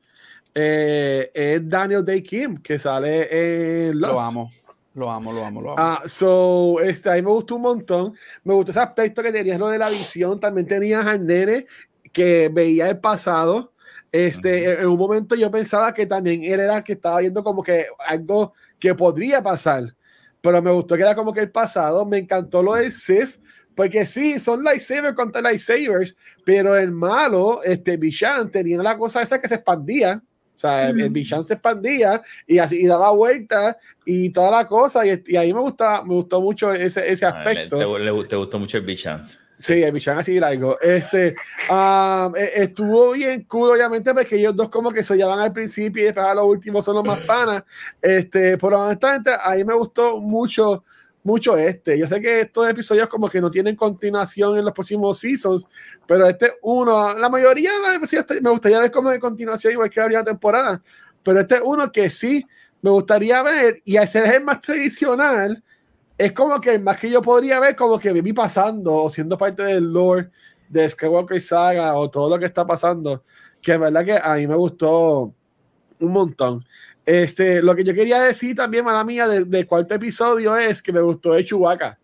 eh, 0.54 1.30
es 1.32 1.68
Daniel 1.68 2.04
Day 2.04 2.22
Kim, 2.22 2.56
que 2.58 2.78
sale 2.78 3.88
en 3.88 4.00
Lo 4.00 4.20
amo. 4.20 4.50
Lo 4.94 5.10
amo, 5.10 5.32
lo 5.32 5.44
amo, 5.44 5.62
lo 5.62 5.70
amo. 5.70 5.76
Ah, 5.78 6.02
so, 6.04 6.80
este, 6.80 7.10
ahí 7.10 7.22
me 7.22 7.30
gustó 7.30 7.56
un 7.56 7.62
montón. 7.62 8.14
Me 8.42 8.52
gustó 8.54 8.72
ese 8.72 8.80
aspecto 8.80 9.22
que 9.22 9.30
tenías 9.30 9.58
lo 9.58 9.68
de 9.68 9.78
la 9.78 9.88
visión. 9.88 10.40
También 10.40 10.66
tenías 10.66 11.06
al 11.06 11.24
nene 11.24 11.66
que 12.12 12.50
veía 12.52 12.90
el 12.90 12.98
pasado. 12.98 13.72
Este, 14.10 14.80
en 14.80 14.88
un 14.88 14.98
momento 14.98 15.36
yo 15.36 15.48
pensaba 15.50 15.94
que 15.94 16.06
también 16.06 16.42
él 16.42 16.58
era 16.58 16.78
el 16.78 16.84
que 16.84 16.94
estaba 16.94 17.20
viendo 17.20 17.44
como 17.44 17.62
que 17.62 17.86
algo 18.04 18.52
que 18.80 18.92
podría 18.96 19.40
pasar 19.40 19.94
pero 20.40 20.62
me 20.62 20.70
gustó 20.70 20.96
que 20.96 21.02
era 21.02 21.14
como 21.14 21.32
que 21.32 21.40
el 21.40 21.50
pasado. 21.50 22.04
Me 22.06 22.18
encantó 22.18 22.62
lo 22.62 22.74
de 22.74 22.90
Sif, 22.90 23.36
porque 23.74 24.06
sí, 24.06 24.38
son 24.38 24.62
lightsabers 24.62 25.14
contra 25.14 25.40
lightsabers, 25.40 26.16
pero 26.44 26.76
el 26.76 26.90
malo, 26.90 27.62
este 27.62 27.96
Bishan, 27.96 28.50
tenía 28.50 28.82
la 28.82 28.96
cosa 28.96 29.22
esa 29.22 29.40
que 29.40 29.48
se 29.48 29.56
expandía. 29.56 30.22
O 30.56 30.60
sea, 30.60 30.90
el, 30.90 31.08
Bishan 31.08 31.42
se 31.42 31.54
expandía 31.54 32.20
y 32.46 32.58
así 32.58 32.82
y 32.82 32.86
daba 32.86 33.10
vueltas 33.12 33.76
y 34.04 34.28
toda 34.28 34.50
la 34.50 34.68
cosa. 34.68 35.06
Y, 35.06 35.22
y, 35.26 35.36
ahí 35.36 35.54
me, 35.54 35.60
gusta, 35.60 36.02
me 36.02 36.14
gustó 36.14 36.40
mucho 36.42 36.72
ese, 36.72 37.10
ese 37.10 37.24
aspecto. 37.24 37.78
te, 37.78 38.36
gustó 38.36 38.58
mucho 38.58 38.76
el 38.76 38.84
Bishan. 38.84 39.22
Sí, 39.62 39.82
el 39.82 39.92
Bichan 39.92 40.16
así 40.16 40.40
largo. 40.40 40.80
Este, 40.80 41.34
um, 41.68 42.32
estuvo 42.34 43.12
bien 43.12 43.44
cool, 43.44 43.72
obviamente, 43.72 44.14
porque 44.14 44.36
ellos 44.36 44.56
dos 44.56 44.70
como 44.70 44.90
que 44.90 45.02
se 45.02 45.16
llaman 45.18 45.38
al 45.38 45.52
principio 45.52 46.02
y 46.02 46.06
después 46.06 46.26
a 46.26 46.34
los 46.34 46.44
últimos 46.44 46.82
son 46.82 46.96
los 46.96 47.04
más 47.04 47.20
panas. 47.26 47.64
Este, 48.00 48.56
pero 48.56 48.80
honestamente, 48.80 49.30
a 49.40 49.54
mí 49.54 49.64
me 49.64 49.74
gustó 49.74 50.18
mucho, 50.18 50.82
mucho 51.24 51.58
este. 51.58 51.98
Yo 51.98 52.06
sé 52.06 52.22
que 52.22 52.40
estos 52.40 52.70
episodios 52.70 53.06
como 53.08 53.28
que 53.28 53.38
no 53.38 53.50
tienen 53.50 53.76
continuación 53.76 54.56
en 54.56 54.64
los 54.64 54.72
próximos 54.72 55.18
seasons, 55.18 55.66
pero 56.06 56.26
este 56.26 56.54
uno, 56.62 57.12
la 57.18 57.28
mayoría 57.28 57.72
de 57.74 57.80
los 57.80 57.94
episodios 57.96 58.42
me 58.42 58.50
gustaría 58.50 58.80
ver 58.80 58.90
como 58.90 59.10
de 59.10 59.20
continuación, 59.20 59.74
igual 59.74 59.90
que 59.90 60.00
habría 60.00 60.24
temporada. 60.24 60.80
Pero 61.22 61.40
este 61.40 61.60
uno 61.60 61.92
que 61.92 62.08
sí 62.08 62.46
me 62.80 62.88
gustaría 62.88 63.42
ver 63.42 63.82
y 63.84 63.98
hacer 63.98 64.34
el 64.34 64.42
más 64.42 64.62
tradicional 64.62 65.62
es 66.20 66.32
como 66.32 66.60
que 66.60 66.78
más 66.78 66.98
que 66.98 67.08
yo 67.08 67.22
podría 67.22 67.58
ver 67.60 67.74
como 67.74 67.98
que 67.98 68.12
viví 68.12 68.34
pasando 68.34 69.04
o 69.04 69.08
siendo 69.08 69.38
parte 69.38 69.62
del 69.62 69.90
lore 69.90 70.28
de 70.68 70.86
Skywalker 70.86 71.40
Saga 71.40 71.94
o 71.94 72.10
todo 72.10 72.28
lo 72.28 72.38
que 72.38 72.44
está 72.44 72.66
pasando, 72.66 73.24
que 73.62 73.72
es 73.72 73.80
verdad 73.80 74.04
que 74.04 74.18
a 74.22 74.34
mí 74.34 74.46
me 74.46 74.54
gustó 74.54 75.32
un 75.98 76.12
montón. 76.12 76.62
Este, 77.06 77.62
lo 77.62 77.74
que 77.74 77.84
yo 77.84 77.94
quería 77.94 78.20
decir 78.20 78.54
también, 78.54 78.84
mala 78.84 79.02
mía, 79.02 79.26
del 79.26 79.48
de 79.48 79.66
cuarto 79.66 79.94
episodio 79.94 80.54
es 80.58 80.82
que 80.82 80.92
me 80.92 81.00
gustó 81.00 81.34
el 81.34 81.46
Chewbacca. 81.46 81.98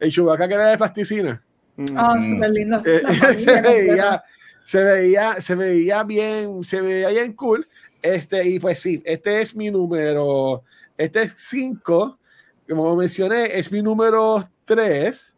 El 0.00 0.10
Chewbacca 0.10 0.48
que 0.48 0.54
era 0.54 0.68
de 0.68 0.78
plasticina. 0.78 1.44
Ah, 1.96 2.16
súper 2.18 2.48
lindo. 2.48 2.82
Eh, 2.86 3.02
se, 3.36 3.60
veía, 3.60 4.24
se, 4.62 4.82
veía, 4.82 5.40
se 5.42 5.54
veía 5.54 6.02
bien, 6.02 6.64
se 6.64 6.80
veía 6.80 7.08
bien 7.10 7.34
cool. 7.34 7.68
Este, 8.00 8.48
y 8.48 8.58
pues 8.58 8.78
sí, 8.78 9.02
este 9.04 9.42
es 9.42 9.54
mi 9.54 9.70
número, 9.70 10.62
este 10.96 11.24
es 11.24 11.34
5, 11.36 12.18
como 12.68 12.94
mencioné, 12.96 13.58
es 13.58 13.70
mi 13.72 13.82
número 13.82 14.48
3. 14.64 15.34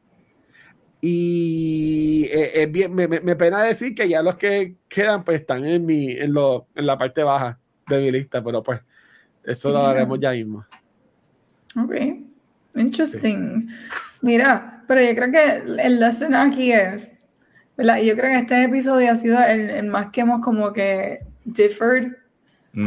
Y 1.01 2.25
eh, 2.33 2.63
es 2.63 2.73
bien, 2.73 2.95
me, 2.95 3.07
me- 3.07 3.37
pena 3.37 3.63
decir 3.63 3.95
que 3.95 4.09
ya 4.09 4.23
los 4.23 4.37
que 4.37 4.77
quedan 4.89 5.25
pues 5.25 5.41
están 5.41 5.65
en, 5.67 5.85
mi, 5.85 6.11
en, 6.13 6.33
lo, 6.33 6.67
en 6.75 6.87
la 6.87 6.97
parte 6.99 7.23
baja 7.23 7.59
de 7.89 8.01
mi 8.01 8.11
lista, 8.11 8.43
pero 8.43 8.63
pues 8.63 8.81
eso 9.45 9.71
lo 9.71 9.81
Sí. 9.81 9.87
haremos 9.87 10.19
ya 10.21 10.31
mismo. 10.33 10.65
Ok, 11.81 11.95
interesting. 12.75 13.69
Mira, 14.23 14.83
pero 14.89 15.01
yo 15.03 15.15
creo 15.15 15.31
que 15.31 15.83
el 15.83 16.01
lesson 16.01 16.35
aquí 16.35 16.73
es, 16.73 17.13
¿verdad? 17.77 17.99
Yo 17.99 18.15
creo 18.17 18.31
que 18.31 18.39
este 18.41 18.65
episodio 18.65 19.13
ha 19.13 19.15
sido 19.15 19.39
el, 19.45 19.69
el 19.71 19.87
más 19.87 20.11
que 20.11 20.23
hemos 20.23 20.41
como 20.41 20.73
que 20.73 21.21
differed. 21.45 22.13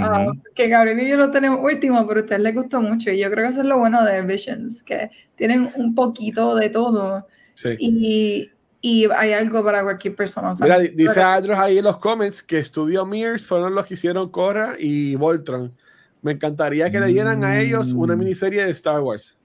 Ah, 0.02 0.28
que 0.56 0.68
Gabriel 0.68 1.00
y 1.02 1.10
yo 1.10 1.18
lo 1.18 1.32
tenemos 1.32 1.60
último, 1.64 2.06
pero 2.08 2.20
a 2.20 2.24
ustedes 2.24 2.42
les 2.42 2.54
gustó 2.56 2.82
mucho. 2.82 3.12
Y 3.12 3.20
yo 3.20 3.30
creo 3.32 3.46
que 3.46 3.52
eso 3.52 3.62
es 3.62 3.68
lo 3.68 3.78
bueno 3.80 4.04
de 4.04 4.22
Visions, 4.22 4.84
que 4.84 5.10
tienen 5.36 5.70
un 5.76 5.96
poquito 5.96 6.56
de 6.56 6.70
todo 6.70 7.28
Sí. 7.56 7.76
y, 7.80 8.52
y 8.82 9.06
hay 9.12 9.34
algo 9.34 9.64
para 9.64 9.84
cualquier 9.84 10.16
persona. 10.16 10.54
Mira, 10.62 10.80
di- 10.80 10.90
dice 10.90 11.16
pero- 11.16 11.28
Andros 11.28 11.60
ahí 11.60 11.78
en 11.80 11.84
los 11.84 11.98
comments 11.98 12.42
que 12.44 12.64
Studio 12.64 13.06
Mears 13.06 13.46
fueron 13.46 13.76
los 13.76 13.86
que 13.86 13.96
hicieron 13.96 14.30
Korra 14.30 14.74
y 14.80 15.16
Voltron. 15.16 15.74
Me 16.22 16.34
encantaría 16.34 16.90
que 16.92 17.00
le 17.00 17.08
dieran 17.08 17.44
a 17.44 17.60
ellos 17.60 17.94
una 17.94 18.16
Mm. 18.16 18.20
miniserie 18.20 18.64
de 18.66 18.72
Star 18.72 19.00
Wars. 19.02 19.36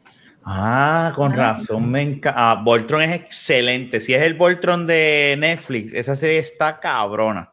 Ah, 0.45 1.12
con 1.16 1.33
Ah. 1.33 1.37
razón, 1.55 1.91
me 1.91 2.03
encanta. 2.03 2.35
Ah, 2.37 2.61
Voltron 2.62 3.01
es 3.03 3.15
excelente. 3.15 4.01
Si 4.01 4.12
es 4.12 4.23
el 4.23 4.35
Voltron 4.35 4.87
de 4.87 5.37
Netflix, 5.39 5.95
esa 5.95 6.15
serie 6.16 6.39
está 6.39 6.79
cabrona. 6.81 7.51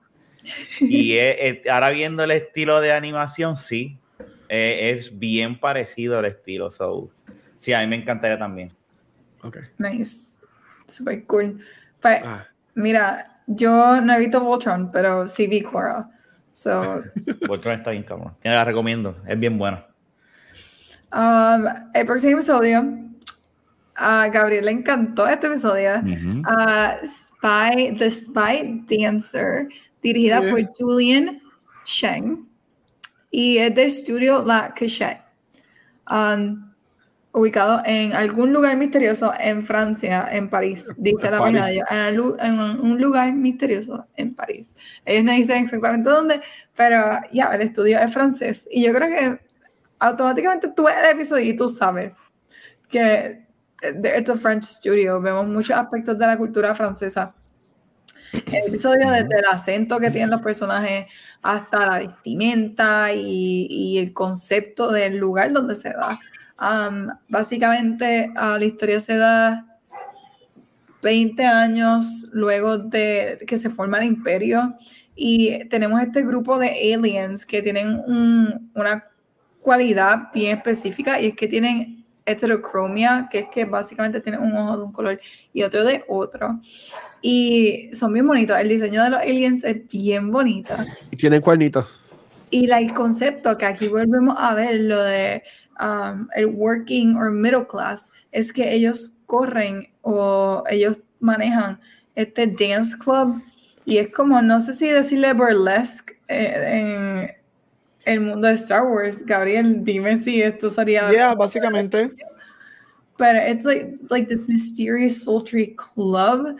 Y 0.79 1.13
es- 1.17 1.37
es- 1.63 1.67
ahora 1.67 1.89
viendo 1.89 2.23
el 2.23 2.31
estilo 2.31 2.79
de 2.81 2.91
animación, 2.93 3.55
sí, 3.55 3.97
eh, 4.49 4.91
es 4.95 5.17
bien 5.17 5.59
parecido 5.59 6.19
al 6.19 6.25
estilo. 6.25 6.71
So, 6.71 7.09
sí, 7.57 7.73
a 7.73 7.79
mí 7.81 7.87
me 7.87 7.95
encantaría 7.97 8.37
también. 8.37 8.71
Ok. 9.43 9.57
Nice. 9.77 10.37
Super 10.87 11.23
cool. 11.25 11.59
Pues, 12.01 12.21
Ah, 12.25 12.45
mira, 12.75 13.39
yo 13.47 14.01
no 14.01 14.13
he 14.13 14.19
visto 14.19 14.41
Voltron, 14.41 14.91
pero 14.91 15.27
sí 15.29 15.47
vi 15.47 15.61
Korra. 15.61 16.05
So, 16.51 17.01
Voltron 17.47 17.75
está 17.79 17.91
bien 17.91 18.03
cabrón. 18.03 18.35
Te 18.41 18.49
la 18.49 18.65
recomiendo, 18.65 19.15
es 19.27 19.39
bien 19.39 19.57
buena. 19.57 19.85
um, 21.13 21.65
el 21.93 22.05
próximo 22.05 22.33
episodio, 22.33 22.83
a 23.95 24.27
Gabriel 24.29 24.65
le 24.65 24.71
encantó 24.71 25.27
este 25.27 25.47
episodio. 25.47 25.99
Ujú. 25.99 26.41
Ah, 26.45 26.97
Spy, 27.05 27.95
The 27.97 28.09
Spy 28.11 28.83
Dancer, 28.87 29.67
dirigida 30.01 30.41
Sí. 30.41 30.49
por 30.49 30.75
Julian 30.77 31.41
Sheng 31.85 32.47
y 33.29 33.57
es 33.57 33.73
del 33.73 33.87
estudio 33.87 34.43
La 34.43 34.73
Cachette. 34.73 35.21
Um, 36.09 36.71
ubicado 37.33 37.81
en 37.85 38.13
algún 38.13 38.51
lugar 38.51 38.75
misterioso 38.75 39.31
en 39.39 39.65
Francia, 39.65 40.27
en 40.31 40.49
París, 40.49 40.87
dice 40.97 41.27
En 41.27 41.31
la 41.31 41.39
página 41.39 41.65
de 41.67 41.75
ellos, 41.75 42.35
en, 42.39 42.59
un 42.59 43.01
lugar 43.01 43.31
misterioso 43.31 44.05
en 44.17 44.35
París. 44.35 44.75
Ellos 45.05 45.23
no 45.23 45.31
dicen 45.31 45.63
exactamente 45.63 46.09
dónde, 46.09 46.41
pero 46.75 47.21
ya, 47.31 47.45
el 47.45 47.61
estudio 47.61 47.99
es 47.99 48.13
francés. 48.13 48.67
Y 48.69 48.83
yo 48.83 48.93
creo 48.93 49.07
que 49.07 49.39
automáticamente 49.99 50.67
tú 50.75 50.83
ves 50.83 50.95
el 51.01 51.11
episodio 51.11 51.45
y 51.45 51.55
tú 51.55 51.69
sabes 51.69 52.15
que 52.89 53.41
eh, 53.81 54.17
it's 54.19 54.29
a 54.29 54.35
French 54.35 54.63
studio. 54.63 55.21
Vemos 55.21 55.47
muchos 55.47 55.77
aspectos 55.77 56.17
de 56.17 56.27
la 56.27 56.37
cultura 56.37 56.75
francesa. 56.75 57.33
El 58.33 58.67
episodio, 58.69 59.09
desde 59.11 59.39
el 59.39 59.45
acento 59.51 59.99
que 59.99 60.09
tienen 60.11 60.29
los 60.29 60.41
personajes 60.41 61.05
hasta 61.41 61.85
la 61.85 61.99
vestimenta 61.99 63.11
y, 63.13 63.67
y 63.69 63.97
el 63.97 64.13
concepto 64.13 64.91
del 64.91 65.17
lugar 65.17 65.51
donde 65.51 65.75
se 65.75 65.89
da. 65.89 66.17
Um, 66.59 67.07
básicamente, 67.27 68.31
ah, 68.35 68.57
la 68.57 68.65
historia 68.65 68.99
se 68.99 69.17
da 69.17 69.65
20 71.01 71.43
años 71.45 72.27
luego 72.31 72.77
de 72.77 73.39
que 73.47 73.57
se 73.57 73.69
forma 73.69 73.97
el 73.97 74.05
imperio 74.05 74.75
y 75.15 75.65
tenemos 75.69 76.01
este 76.01 76.21
grupo 76.21 76.59
de 76.59 76.69
aliens 76.93 77.45
que 77.45 77.61
tienen 77.61 77.99
un- 78.05 78.71
una 78.75 79.03
cualidad 79.61 80.31
bien 80.33 80.57
específica 80.57 81.19
y 81.19 81.27
es 81.27 81.35
que 81.35 81.47
tienen 81.47 82.00
heterocromia, 82.25 83.27
que 83.31 83.39
es 83.39 83.45
que 83.49 83.65
básicamente 83.65 84.21
tienen 84.21 84.41
un 84.41 84.55
ojo 84.55 84.77
de 84.77 84.83
un 84.83 84.91
color 84.91 85.19
y 85.53 85.63
otro 85.63 85.83
de 85.83 86.03
otro. 86.07 86.59
Y 87.21 87.89
son 87.93 88.13
bien 88.13 88.27
bonitos. 88.27 88.57
El 88.59 88.69
diseño 88.69 89.03
de 89.03 89.09
los 89.11 89.19
aliens 89.19 89.63
es 89.63 89.87
bien 89.89 90.31
bonito. 90.31 90.73
y 91.11 91.17
tienen 91.17 91.41
cuernitos. 91.41 91.85
Y 92.49 92.67
la- 92.67 92.79
el 92.79 92.93
concepto 92.93 93.57
que 93.57 93.65
aquí 93.65 93.87
volvemos 93.87 94.35
a 94.37 94.53
ver, 94.55 94.81
lo 94.81 95.01
de 95.03 95.43
um, 95.79 96.27
el 96.35 96.45
working 96.47 97.15
or 97.15 97.31
middle 97.31 97.65
class, 97.65 98.11
es 98.31 98.51
que 98.53 98.73
ellos 98.73 99.13
corren 99.25 99.87
o 100.01 100.63
ellos 100.69 100.97
manejan 101.19 101.79
este 102.15 102.45
dance 102.47 102.97
club 102.97 103.41
y 103.85 103.97
es 103.97 104.11
como, 104.13 104.41
no 104.41 104.61
sé 104.61 104.73
si 104.73 104.87
decirle 104.89 105.33
burlesque 105.33 106.13
eh, 106.27 107.23
en 107.27 107.31
el 108.05 108.21
mundo 108.21 108.47
de 108.47 108.55
Star 108.55 108.83
Wars. 108.83 109.25
Gabriel, 109.25 109.83
dime 109.83 110.19
si 110.19 110.41
esto 110.41 110.69
sería... 110.69 111.09
Yeah, 111.11 111.35
básicamente. 111.35 112.11
Pero 113.17 113.39
it's 113.47 113.65
like, 113.65 113.97
like 114.09 114.27
this 114.27 114.49
mysterious 114.49 115.23
sultry 115.23 115.75
club 115.75 116.57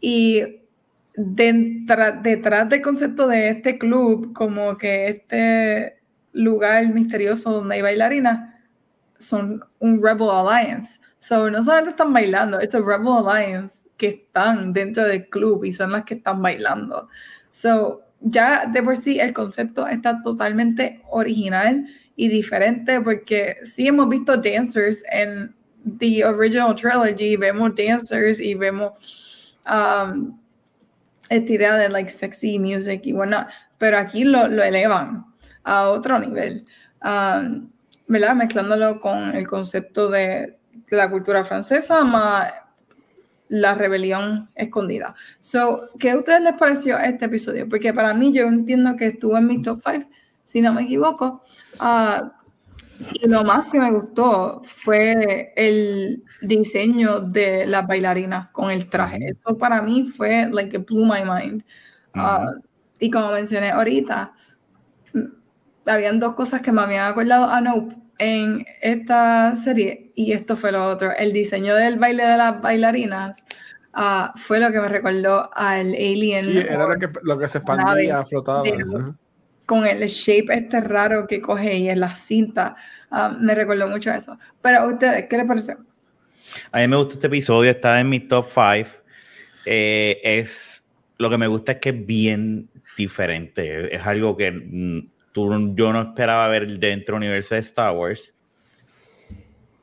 y 0.00 0.60
detrás, 1.14 2.22
detrás 2.22 2.68
del 2.68 2.80
concepto 2.80 3.26
de 3.28 3.50
este 3.50 3.78
club, 3.78 4.32
como 4.32 4.78
que 4.78 5.08
este 5.08 5.94
lugar 6.32 6.88
misterioso 6.88 7.50
donde 7.52 7.76
hay 7.76 7.82
bailarinas, 7.82 8.54
son 9.18 9.60
un 9.80 10.02
Rebel 10.02 10.30
Alliance. 10.30 11.00
So, 11.20 11.50
no 11.50 11.62
solamente 11.62 11.90
están 11.90 12.12
bailando, 12.12 12.62
it's 12.62 12.74
a 12.74 12.80
Rebel 12.80 13.26
Alliance 13.26 13.80
que 13.98 14.08
están 14.08 14.72
dentro 14.72 15.04
del 15.04 15.28
club 15.28 15.64
y 15.64 15.72
son 15.74 15.92
las 15.92 16.04
que 16.04 16.14
están 16.14 16.40
bailando. 16.40 17.08
So, 17.52 18.00
ya 18.20 18.66
de 18.66 18.82
por 18.82 18.96
sí 18.96 19.18
el 19.18 19.32
concepto 19.32 19.86
está 19.86 20.22
totalmente 20.22 21.00
original 21.10 21.86
y 22.16 22.28
diferente 22.28 23.00
porque 23.00 23.56
sí 23.64 23.88
hemos 23.88 24.08
visto 24.08 24.36
dancers 24.36 25.02
en 25.10 25.52
the 25.98 26.24
original 26.24 26.74
trilogy, 26.74 27.36
vemos 27.36 27.74
dancers 27.74 28.40
y 28.40 28.54
vemos 28.54 28.92
um, 29.66 30.38
esta 31.28 31.52
idea 31.52 31.76
de 31.76 31.88
like 31.88 32.10
sexy 32.10 32.58
music 32.58 33.02
y 33.04 33.12
whatnot, 33.12 33.46
pero 33.78 33.98
aquí 33.98 34.24
lo, 34.24 34.48
lo 34.48 34.62
elevan 34.62 35.24
a 35.64 35.88
otro 35.88 36.18
nivel, 36.18 36.66
um, 37.02 37.70
¿verdad? 38.08 38.34
Mezclándolo 38.34 39.00
con 39.00 39.34
el 39.34 39.46
concepto 39.46 40.10
de 40.10 40.58
la 40.90 41.08
cultura 41.10 41.44
francesa 41.44 42.02
más 42.02 42.52
la 43.50 43.74
rebelión 43.74 44.48
escondida. 44.54 45.14
So, 45.40 45.90
¿qué 45.98 46.12
a 46.12 46.16
ustedes 46.16 46.40
les 46.40 46.54
pareció 46.54 46.98
este 46.98 47.24
episodio? 47.26 47.68
Porque 47.68 47.92
para 47.92 48.14
mí 48.14 48.32
yo 48.32 48.44
entiendo 48.44 48.96
que 48.96 49.08
estuvo 49.08 49.36
en 49.36 49.48
mi 49.48 49.60
top 49.60 49.82
5, 49.84 50.08
si 50.44 50.60
no 50.60 50.72
me 50.72 50.82
equivoco. 50.82 51.42
Ah, 51.80 52.32
y 53.12 53.26
lo 53.26 53.42
más 53.42 53.66
que 53.66 53.80
me 53.80 53.90
gustó 53.90 54.62
fue 54.64 55.52
el 55.56 56.22
diseño 56.42 57.20
de 57.20 57.66
las 57.66 57.86
bailarinas 57.86 58.50
con 58.50 58.70
el 58.70 58.88
traje. 58.88 59.18
Eso 59.30 59.58
para 59.58 59.82
mí 59.82 60.08
fue 60.08 60.48
like 60.50 60.76
it 60.76 60.86
blew 60.86 61.04
my 61.04 61.22
mind. 61.24 61.64
Ah, 62.14 62.52
y 63.00 63.10
como 63.10 63.32
mencioné 63.32 63.70
ahorita, 63.70 64.32
mm, 65.12 65.24
habían 65.86 66.20
dos 66.20 66.34
cosas 66.34 66.60
que 66.60 66.70
me 66.70 66.82
habían 66.82 67.10
acordado 67.10 67.46
a 67.46 67.60
Nope 67.60 67.99
en 68.20 68.64
esta 68.82 69.56
serie 69.56 70.12
y 70.14 70.32
esto 70.32 70.56
fue 70.56 70.70
lo 70.72 70.86
otro. 70.86 71.10
El 71.16 71.32
diseño 71.32 71.74
del 71.74 71.98
baile 71.98 72.24
de 72.24 72.36
las 72.36 72.60
bailarinas 72.60 73.46
ah, 73.92 74.32
fue 74.36 74.60
lo 74.60 74.70
que 74.70 74.78
me 74.80 74.88
recordó 74.88 75.50
al 75.54 75.88
Alien 75.94 76.44
Sí, 76.44 76.58
era 76.58 76.86
lo 76.86 76.98
que, 76.98 77.08
lo 77.22 77.38
que 77.38 77.48
se 77.48 77.58
expandía, 77.58 78.24
flotaba. 78.24 78.62
de- 78.62 79.14
con 79.66 79.86
el 79.86 80.06
shape 80.08 80.52
este 80.52 80.80
raro 80.80 81.26
que 81.28 81.40
coge 81.40 81.76
y 81.78 81.88
en 81.88 82.00
la 82.00 82.14
cinta. 82.16 82.76
ah, 83.10 83.36
me 83.40 83.54
recordó 83.54 83.88
mucho 83.88 84.10
eso. 84.12 84.38
Pero 84.62 84.78
a 84.80 84.86
ustedes, 84.86 85.26
¿qué 85.28 85.36
les 85.36 85.46
pareció? 85.46 85.76
A 86.72 86.78
mí 86.80 86.88
me 86.88 86.96
gustó 86.96 87.14
este 87.14 87.28
episodio, 87.28 87.70
está 87.70 88.00
en 88.00 88.08
mi 88.08 88.20
top 88.20 88.46
5. 88.52 88.90
es 89.64 90.84
lo 91.18 91.28
que 91.30 91.38
me 91.38 91.46
gusta 91.46 91.72
es 91.72 91.78
que 91.78 91.90
es 91.90 92.06
bien 92.06 92.68
diferente. 92.96 93.94
Es 93.94 94.04
algo 94.06 94.36
que 94.36 94.50
mm, 94.50 95.10
tú- 95.32 95.74
yo 95.74 95.92
no 95.92 96.02
esperaba 96.02 96.48
ver 96.48 96.66
dentro 96.78 97.14
del 97.14 97.22
universo 97.24 97.54
de 97.54 97.60
Star 97.60 97.92
Wars. 97.94 98.34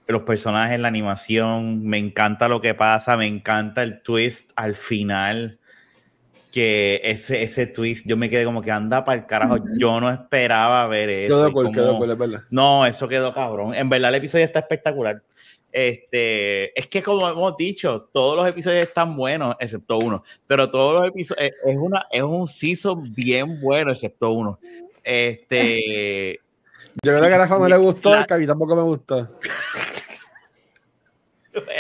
Los 0.07 0.21
personajes, 0.21 0.79
la 0.79 0.87
animación, 0.87 1.83
me 1.83 1.97
encanta 1.97 2.47
lo 2.47 2.61
que 2.61 2.73
pasa, 2.73 3.17
me 3.17 3.27
encanta 3.27 3.83
el 3.83 4.01
twist 4.01 4.51
al 4.55 4.75
final. 4.75 5.59
que 6.49 7.01
ese, 7.03 7.43
ese 7.43 7.67
twist, 7.67 8.07
yo 8.07 8.17
me 8.17 8.29
quedé 8.29 8.43
como 8.45 8.61
que 8.63 8.71
anda 8.71 9.03
para 9.05 9.19
el 9.19 9.27
carajo. 9.27 9.57
Yo 9.77 9.99
no 9.99 10.09
esperaba 10.09 10.87
ver 10.87 11.09
eso. 11.09 11.27
No, 12.49 12.85
eso 12.85 13.07
quedó 13.07 13.31
cabrón. 13.33 13.75
En 13.75 13.89
verdad, 13.89 14.09
el 14.09 14.15
episodio 14.15 14.45
está 14.45 14.59
espectacular. 14.59 15.21
Este, 15.71 16.79
es 16.79 16.87
que 16.87 17.03
como 17.03 17.27
hemos 17.29 17.55
dicho, 17.57 18.09
todos 18.11 18.35
los 18.37 18.47
episodios 18.47 18.85
están 18.85 19.15
buenos, 19.15 19.55
excepto 19.59 19.99
uno. 19.99 20.23
Pero 20.47 20.71
todos 20.71 20.95
los 20.95 21.05
episodios 21.11 21.51
es 21.63 21.77
una, 21.77 22.07
es 22.09 22.23
un 22.23 22.47
season 22.47 23.13
bien 23.13 23.61
bueno, 23.61 23.91
excepto 23.91 24.31
uno. 24.31 24.57
Este. 25.09 26.41
Yo 27.01 27.15
creo 27.15 27.21
que 27.21 27.34
a 27.34 27.38
Rafa 27.38 27.57
no 27.57 27.69
le 27.69 27.77
gustó, 27.77 28.13
a 28.13 28.38
mí 28.38 28.45
tampoco 28.45 28.75
me 28.75 28.84
gustó. 28.84 29.39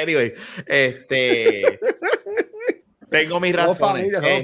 Anyway, 0.01 0.33
este. 0.65 1.79
Tengo 3.11 3.39
mis 3.39 3.55
razones. 3.55 4.11
Eh, 4.23 4.43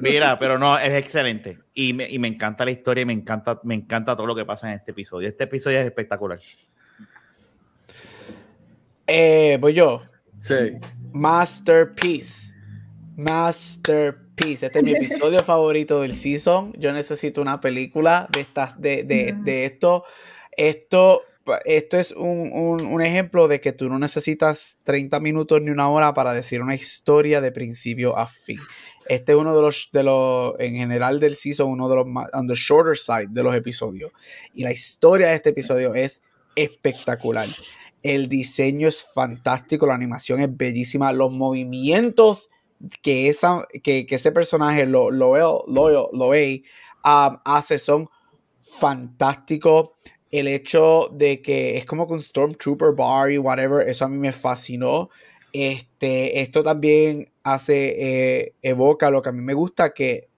mira, 0.00 0.36
pero 0.40 0.58
no, 0.58 0.76
es 0.76 0.90
excelente. 1.04 1.60
Y 1.72 1.92
me, 1.92 2.10
y 2.10 2.18
me, 2.18 2.26
encanta 2.26 2.64
la 2.64 2.72
historia 2.72 3.02
y 3.02 3.04
me 3.04 3.12
encanta, 3.12 3.60
me 3.62 3.76
encanta 3.76 4.16
todo 4.16 4.26
lo 4.26 4.34
que 4.34 4.44
pasa 4.44 4.68
en 4.68 4.74
este 4.74 4.90
episodio. 4.90 5.28
Este 5.28 5.44
episodio 5.44 5.78
es 5.78 5.86
espectacular. 5.86 6.40
Eh, 9.06 9.56
voy 9.60 9.72
yo. 9.72 10.02
Sí. 10.40 10.78
Masterpiece. 11.12 12.56
Masterpiece. 13.16 14.23
Este 14.36 14.78
es 14.78 14.84
mi 14.84 14.92
episodio 14.92 15.42
favorito 15.44 16.00
del 16.00 16.14
season. 16.14 16.72
Yo 16.76 16.92
necesito 16.92 17.40
una 17.40 17.60
película 17.60 18.28
de 18.32 18.40
estas, 18.40 18.80
de, 18.80 19.04
de, 19.04 19.34
de 19.42 19.64
esto. 19.64 20.04
Esto 20.56 21.22
esto 21.66 21.98
es 21.98 22.12
un, 22.12 22.52
un, 22.52 22.86
un, 22.86 23.02
ejemplo 23.02 23.48
de 23.48 23.60
que 23.60 23.72
tú 23.72 23.90
no 23.90 23.98
necesitas 23.98 24.78
30 24.84 25.20
minutos 25.20 25.60
ni 25.60 25.70
una 25.70 25.90
hora 25.90 26.14
para 26.14 26.32
decir 26.32 26.62
una 26.62 26.74
historia 26.74 27.42
de 27.42 27.52
principio 27.52 28.16
a 28.16 28.26
fin. 28.26 28.58
Este 29.06 29.32
es 29.32 29.38
uno 29.38 29.54
de 29.54 29.60
los, 29.60 29.90
de 29.92 30.02
los 30.04 30.54
en 30.58 30.74
general 30.74 31.20
del 31.20 31.36
season, 31.36 31.68
uno 31.68 31.88
de 31.90 31.96
los 31.96 32.06
más, 32.06 32.30
on 32.32 32.48
the 32.48 32.54
shorter 32.54 32.96
side 32.96 33.28
de 33.28 33.42
los 33.42 33.54
episodios. 33.54 34.10
Y 34.54 34.62
la 34.62 34.72
historia 34.72 35.28
de 35.28 35.34
este 35.34 35.50
episodio 35.50 35.94
es 35.94 36.22
espectacular. 36.56 37.46
El 38.02 38.28
diseño 38.28 38.88
es 38.88 39.04
fantástico, 39.04 39.86
la 39.86 39.94
animación 39.94 40.40
es 40.40 40.56
bellísima, 40.56 41.12
los 41.12 41.30
movimientos 41.30 42.48
que, 43.02 43.28
esa, 43.28 43.66
que, 43.82 44.06
que 44.06 44.14
ese 44.14 44.32
personaje, 44.32 44.86
lo, 44.86 45.10
lo, 45.10 45.36
lo, 45.36 45.64
lo, 45.66 46.10
lo 46.12 46.28
um, 46.28 47.38
hace 47.44 47.78
son 47.78 48.08
fantásticos 48.62 49.90
el 50.34 50.48
hecho 50.48 51.10
de 51.12 51.40
que 51.40 51.76
es 51.76 51.84
como 51.84 52.08
con 52.08 52.20
Stormtrooper 52.20 52.92
Bar 52.92 53.30
y 53.30 53.38
whatever, 53.38 53.88
eso 53.88 54.04
a 54.04 54.08
mí 54.08 54.18
me 54.18 54.32
fascinó. 54.32 55.08
Este, 55.52 56.40
esto 56.40 56.64
también 56.64 57.30
hace, 57.44 58.40
eh, 58.40 58.54
evoca 58.60 59.10
lo 59.10 59.22
que 59.22 59.28
a 59.28 59.32
mí 59.32 59.40
me 59.40 59.54
gusta, 59.54 59.94
que 59.94 60.28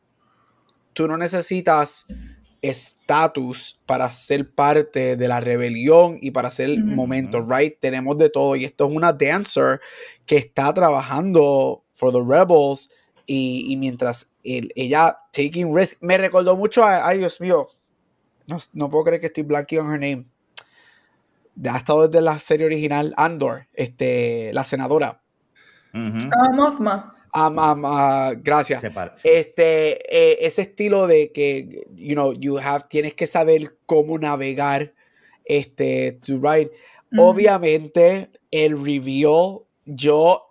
tú 0.93 1.09
no 1.09 1.17
necesitas 1.17 2.05
estatus 2.61 3.81
para 3.87 4.11
ser 4.11 4.51
parte 4.51 5.17
de 5.17 5.29
la 5.29 5.41
rebelión 5.41 6.19
y 6.21 6.31
para 6.31 6.51
ser 6.51 6.79
momento, 6.79 7.47
right? 7.49 7.79
Tenemos 7.81 8.19
de 8.19 8.29
todo 8.29 8.55
y 8.55 8.67
esto 8.67 8.87
es 8.87 8.95
una 8.95 9.15
dancer 9.15 9.81
que 10.27 10.37
está 10.37 10.75
trabajando 10.75 11.86
for 11.97 12.13
the 12.13 12.21
rebels 12.21 12.91
y, 13.27 13.75
mientras 13.79 14.29
ella 14.45 15.19
taking 15.33 15.75
risk, 15.75 16.01
me 16.01 16.17
recordó 16.17 16.57
mucho 16.57 16.85
a, 16.85 17.09
ay 17.09 17.19
Dios 17.19 17.41
mío, 17.41 17.69
no, 18.47 18.91
puedo 18.91 19.05
creer 19.05 19.21
que 19.21 19.27
estoy 19.27 19.43
blanking 19.43 19.81
on 19.81 19.93
her 19.93 19.99
name. 19.99 20.27
Ha 21.69 21.79
estado 21.79 22.07
desde 22.07 22.23
la 22.23 22.39
serie 22.39 22.67
original 22.67 23.15
Andor, 23.17 23.67
este, 23.73 24.53
la 24.53 24.63
senadora. 24.63 25.23
Uh 25.95 26.13
gracias. 28.43 28.83
Este, 29.25 29.99
eh, 30.09 30.39
ese 30.47 30.63
estilo 30.63 31.07
de 31.07 31.33
que, 31.33 31.87
you 31.91 32.15
know, 32.15 32.33
you 32.33 32.59
have, 32.59 32.85
tienes 32.89 33.15
que 33.15 33.27
saber 33.27 33.77
cómo 33.87 34.19
navegar, 34.19 34.95
este, 35.45 36.13
to 36.25 36.39
ride. 36.39 36.71
Obviamente, 37.19 38.31
el 38.51 38.83
reveal, 38.83 39.61
yo, 39.85 40.46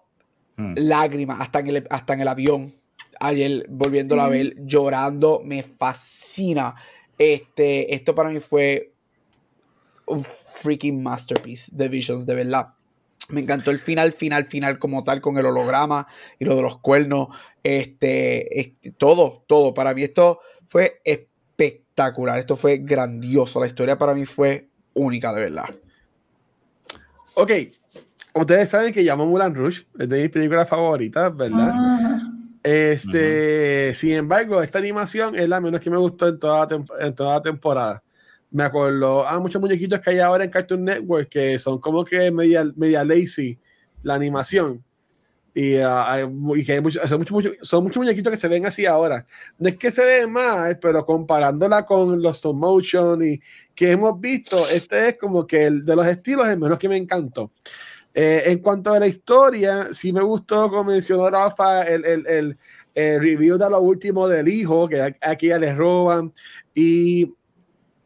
mm. 0.58 0.74
lágrimas, 0.78 1.42
hasta 1.42 1.60
en 1.60 1.68
el, 1.68 1.88
hasta 1.90 2.14
en 2.14 2.22
el 2.22 2.28
avión, 2.28 2.74
ayer 3.20 3.66
volviéndolo 3.70 4.22
a 4.22 4.30
ver, 4.30 4.56
llorando, 4.66 5.42
me 5.44 5.64
fascina 5.64 6.76
este, 7.18 7.96
esto 7.96 8.14
para 8.14 8.30
mí 8.30 8.40
fue 8.40 8.94
un 10.06 10.24
freaking 10.24 11.02
masterpiece 11.02 11.72
de 11.74 11.88
Visions, 11.88 12.26
de 12.26 12.36
verdad. 12.36 12.74
Me 13.30 13.42
encantó 13.42 13.72
el 13.72 13.80
final, 13.80 14.12
final, 14.12 14.46
final 14.46 14.78
como 14.78 15.04
tal 15.04 15.20
con 15.20 15.38
el 15.38 15.46
holograma 15.46 16.06
y 16.38 16.46
lo 16.46 16.56
de 16.56 16.62
los 16.62 16.78
cuernos. 16.78 17.30
Este, 17.64 18.60
este, 18.60 18.92
todo, 18.92 19.44
todo. 19.48 19.74
Para 19.74 19.94
mí 19.94 20.04
esto 20.04 20.40
fue 20.68 21.02
espectacular. 21.04 22.38
Esto 22.38 22.56
fue 22.56 22.78
grandioso. 22.78 23.60
La 23.60 23.68
historia 23.68 23.98
para 23.98 24.14
mí 24.14 24.26
fue 24.26 24.70
única, 24.94 25.34
de 25.34 25.42
verdad. 25.42 25.74
Ok. 27.34 27.52
Ustedes 28.36 28.70
saben 28.70 28.94
que 28.94 29.02
llamo 29.02 29.26
Mulan 29.26 29.56
Rush. 29.56 29.84
Es 29.98 30.10
de 30.10 30.24
mis 30.24 30.30
películas 30.30 30.68
favoritas, 30.68 31.36
¿verdad? 31.36 31.74
Este, 32.62 33.94
sin 33.94 34.12
embargo, 34.12 34.62
esta 34.62 34.78
animación 34.78 35.36
es 35.36 35.48
la 35.48 35.62
menos 35.62 35.80
que 35.80 35.90
me 35.90 35.98
gustó 35.98 36.28
en 36.28 36.38
toda, 36.38 36.68
en 37.00 37.16
toda 37.16 37.36
la 37.36 37.42
temporada. 37.42 38.04
Me 38.52 38.64
acuerdo, 38.64 39.26
hay 39.28 39.40
muchos 39.40 39.62
muñequitos 39.62 40.02
que 40.02 40.10
hay 40.10 40.20
ahora 40.20 40.44
en 40.44 40.50
Cartoon 40.50 40.84
Network 40.84 41.30
que 41.30 41.58
son 41.58 41.80
como 41.80 42.04
que 42.04 42.30
media, 42.30 42.66
media 42.76 43.06
lazy 43.06 43.58
la 44.04 44.16
animación. 44.16 44.84
Y, 45.54 45.78
uh, 45.78 46.56
y 46.58 46.66
que 46.66 46.74
hay 46.74 46.82
mucho, 46.82 47.00
son, 47.08 47.20
muchos 47.20 47.54
son 47.62 47.84
muchos 47.86 47.98
muñequitos 47.98 48.32
que 48.32 48.38
se 48.38 48.50
ven 48.50 48.66
así 48.66 48.86
ahora. 48.86 49.26
No 49.58 49.70
es 49.70 49.78
que 49.78 49.92
se 49.92 50.04
ve 50.04 50.28
mal, 50.28 50.78
pero 50.80 51.06
comparándola 51.06 51.86
con 51.86 52.22
los 52.22 52.36
stop 52.36 52.58
motion 52.58 53.26
y 53.26 53.40
que 53.74 53.92
hemos 53.92 54.20
visto, 54.20 54.68
este 54.70 55.08
es 55.10 55.18
como 55.18 55.48
que 55.48 55.68
el 55.68 55.86
de 55.86 55.96
los 55.96 56.06
estilos 56.06 56.50
el 56.50 56.60
menos 56.60 56.78
que 56.78 56.90
me 56.90 56.98
encantó. 56.98 57.52
Eh, 58.18 58.44
en 58.46 58.60
cuanto 58.60 58.94
a 58.94 59.00
la 59.00 59.08
historia, 59.08 59.94
sí 59.94 60.14
me 60.14 60.22
gustó, 60.22 60.70
como 60.70 60.86
mencionó 60.86 61.30
Rafa, 61.30 61.84
el, 61.84 62.06
el, 62.06 62.58
el, 62.96 63.20
review 63.20 63.58
de 63.58 63.70
lo 63.70 63.82
último 63.82 64.26
del 64.30 64.48
hijo, 64.48 64.88
que 64.88 65.18
aquí 65.20 65.48
ya 65.48 65.60
les 65.60 65.76
roban, 65.76 66.32
y, 66.74 67.34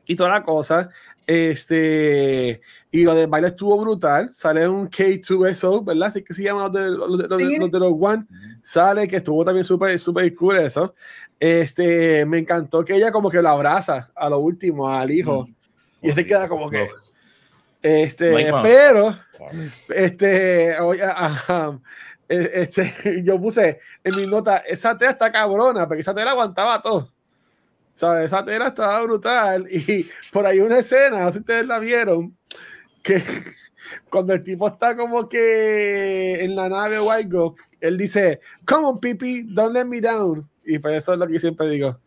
y 0.07 0.15
toda 0.15 0.31
la 0.31 0.43
cosa. 0.43 0.89
Este, 1.27 2.59
y 2.89 3.03
lo 3.03 3.13
del 3.13 3.27
baile 3.27 3.49
estuvo 3.49 3.79
brutal. 3.79 4.33
Sale 4.33 4.67
un 4.67 4.89
K2SO, 4.89 5.85
¿verdad? 5.85 6.07
Así 6.07 6.23
que 6.23 6.33
se 6.33 6.41
llama 6.41 6.63
los 6.63 6.73
de 6.73 6.89
los, 6.89 7.71
de, 7.71 7.79
los, 7.79 7.93
One. 7.99 8.25
Sale 8.63 9.07
que 9.07 9.17
estuvo 9.17 9.45
también 9.45 9.63
súper, 9.63 9.99
súper 9.99 10.33
cool 10.33 10.57
eso. 10.57 10.95
Este, 11.39 12.25
me 12.25 12.39
encantó 12.39 12.83
que 12.83 12.95
ella 12.95 13.11
como 13.11 13.29
que 13.29 13.43
lo 13.43 13.49
abraza 13.49 14.09
a 14.15 14.27
lo 14.27 14.39
último, 14.39 14.89
al 14.89 15.11
hijo. 15.11 15.47
Y 16.01 16.09
este 16.09 16.25
queda 16.25 16.47
como 16.47 16.67
que. 16.67 16.89
Este, 17.81 18.51
pero, 18.61 19.17
este, 19.89 20.79
oye, 20.79 21.03
e, 22.27 22.49
este, 22.53 23.23
yo 23.23 23.39
puse 23.39 23.79
en 24.03 24.15
mi 24.15 24.27
nota, 24.27 24.57
esa 24.57 24.97
tela 24.97 25.11
está 25.11 25.31
cabrona, 25.31 25.87
porque 25.87 26.01
esa 26.01 26.13
tela 26.13 26.31
aguantaba 26.31 26.81
todo. 26.81 27.11
¿Sabes? 27.93 28.27
Esa 28.27 28.45
tela 28.45 28.67
estaba 28.67 29.01
brutal. 29.03 29.67
Y 29.69 30.09
por 30.31 30.45
ahí 30.45 30.59
una 30.59 30.79
escena, 30.79 31.21
no 31.21 31.27
sé 31.27 31.33
si 31.33 31.39
ustedes 31.39 31.65
la 31.65 31.79
vieron, 31.79 32.37
que 33.03 33.21
cuando 34.09 34.33
el 34.33 34.43
tipo 34.43 34.67
está 34.67 34.95
como 34.95 35.27
que 35.27 36.43
en 36.43 36.55
la 36.55 36.69
nave 36.69 36.99
White 36.99 37.29
Go, 37.29 37.55
él 37.79 37.97
dice, 37.97 38.39
Come 38.65 38.87
on, 38.87 38.99
Pipi, 38.99 39.43
don't 39.43 39.73
let 39.73 39.85
me 39.85 39.99
down. 39.99 40.49
Y 40.65 40.79
pues 40.79 40.97
eso 40.97 41.13
es 41.13 41.19
lo 41.19 41.27
que 41.27 41.39
siempre 41.39 41.69
digo. 41.69 41.99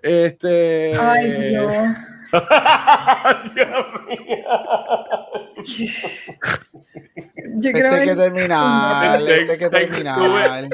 Este. 0.00 0.94
Ay, 0.98 1.50
Dios. 1.50 1.72
Yo 7.56 7.72
creo 7.72 7.92
este 7.92 8.06
que 8.06 8.16
terminar, 8.16 9.22
este 9.22 9.58
que 9.58 9.70
terminar. 9.70 10.68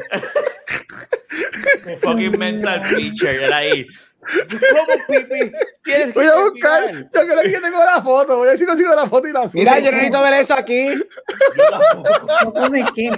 fucking 2.03 2.39
mental 2.39 2.83
feature, 2.85 3.45
era 3.45 3.59
ahí. 3.59 3.87
¿Cómo, 4.21 5.05
Pipi? 5.09 5.53
Voy 6.15 6.27
a 6.27 6.37
buscar. 6.37 6.93
Yo 6.93 7.09
creo 7.11 7.43
que 7.43 7.61
tengo 7.61 7.85
la 7.85 8.03
foto. 8.03 8.37
Voy 8.39 8.49
a 8.49 8.51
decir 8.53 8.67
si 8.67 8.71
consigo 8.71 8.95
la 8.95 9.07
foto 9.07 9.29
y 9.29 9.33
la 9.33 9.49
subo. 9.49 9.61
Mira, 9.61 9.79
yo 9.79 9.91
necesito 9.91 10.23
ver 10.23 10.35
eso 10.35 10.55
aquí. 10.55 10.95
¿Foto 12.43 12.69
de 12.69 12.85
qué? 12.95 13.11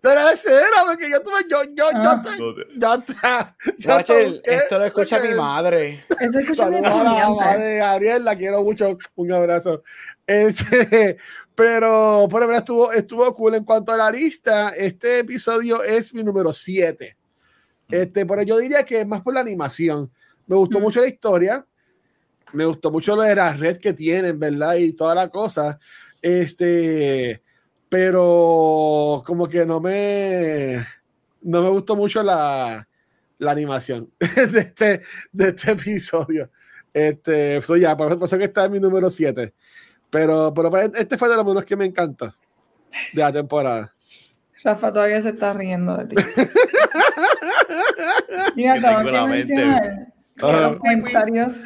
Pero 0.00 0.28
es 0.28 0.40
cera, 0.40 0.84
porque 0.86 1.10
yo 1.10 1.22
tuve, 1.22 1.42
yo, 1.48 1.62
yo, 1.74 1.90
yo, 1.92 2.10
ah. 3.22 3.54
yo, 3.78 4.00
yo, 4.00 4.00
yo, 4.00 4.40
esto 4.44 4.78
lo 4.78 4.84
escucha 4.84 5.20
mi 5.20 5.34
madre. 5.34 6.04
Esto 6.08 6.38
escucha 6.38 6.70
mi 6.70 6.80
madre. 6.80 7.76
Gabriel, 7.76 8.24
la 8.24 8.36
quiero 8.36 8.62
mucho. 8.62 8.96
Un 9.16 9.32
abrazo. 9.32 9.82
Este, 10.26 11.16
pero, 11.54 12.26
por 12.30 12.42
ejemplo, 12.42 12.58
estuvo, 12.58 12.92
estuvo 12.92 13.34
cool 13.34 13.56
en 13.56 13.64
cuanto 13.64 13.92
a 13.92 13.96
la 13.96 14.10
lista. 14.10 14.70
Este 14.70 15.18
episodio 15.18 15.82
es 15.82 16.14
mi 16.14 16.22
número 16.22 16.52
7. 16.52 17.16
Este, 17.90 18.24
pero 18.24 18.42
yo 18.42 18.58
diría 18.58 18.84
que 18.84 19.00
es 19.00 19.06
más 19.06 19.22
por 19.22 19.34
la 19.34 19.40
animación. 19.40 20.10
Me 20.46 20.56
gustó 20.56 20.78
mm. 20.78 20.82
mucho 20.82 21.00
la 21.00 21.08
historia. 21.08 21.66
Me 22.52 22.64
gustó 22.64 22.90
mucho 22.90 23.14
lo 23.14 23.22
de 23.22 23.34
la 23.34 23.52
red 23.52 23.78
que 23.78 23.92
tienen, 23.92 24.38
¿verdad? 24.38 24.76
Y 24.76 24.92
toda 24.92 25.14
la 25.14 25.28
cosa. 25.28 25.78
Este, 26.22 27.42
pero 27.90 29.22
como 29.26 29.48
que 29.48 29.66
no 29.66 29.80
me 29.80 30.76
no 31.42 31.62
me 31.62 31.68
gustó 31.68 31.96
mucho 31.96 32.22
la, 32.22 32.88
la 33.38 33.50
animación 33.50 34.10
de 34.20 34.60
este, 34.60 35.02
de 35.32 35.48
este 35.48 35.72
episodio. 35.72 36.48
Este, 36.92 37.56
eso 37.56 37.76
ya, 37.76 37.96
por 37.96 38.22
eso 38.22 38.38
que 38.38 38.44
está 38.44 38.64
en 38.64 38.72
mi 38.72 38.80
número 38.80 39.10
7. 39.10 39.52
Pero, 40.10 40.54
pero 40.54 40.70
pues, 40.70 40.90
este 40.94 41.18
fue 41.18 41.28
de 41.28 41.36
los 41.36 41.44
menos 41.44 41.64
que 41.64 41.76
me 41.76 41.84
encanta 41.84 42.34
de 43.12 43.20
la 43.20 43.32
temporada. 43.32 43.94
Rafa 44.62 44.92
todavía 44.92 45.22
se 45.22 45.30
está 45.30 45.52
riendo 45.52 45.96
de 45.96 46.06
ti. 46.06 46.16
Mira, 48.56 48.74
tengo 48.74 49.04
que 49.04 49.28
mencionar 49.28 50.12
que 50.36 50.52
los 50.52 50.78
comentarios 50.78 51.64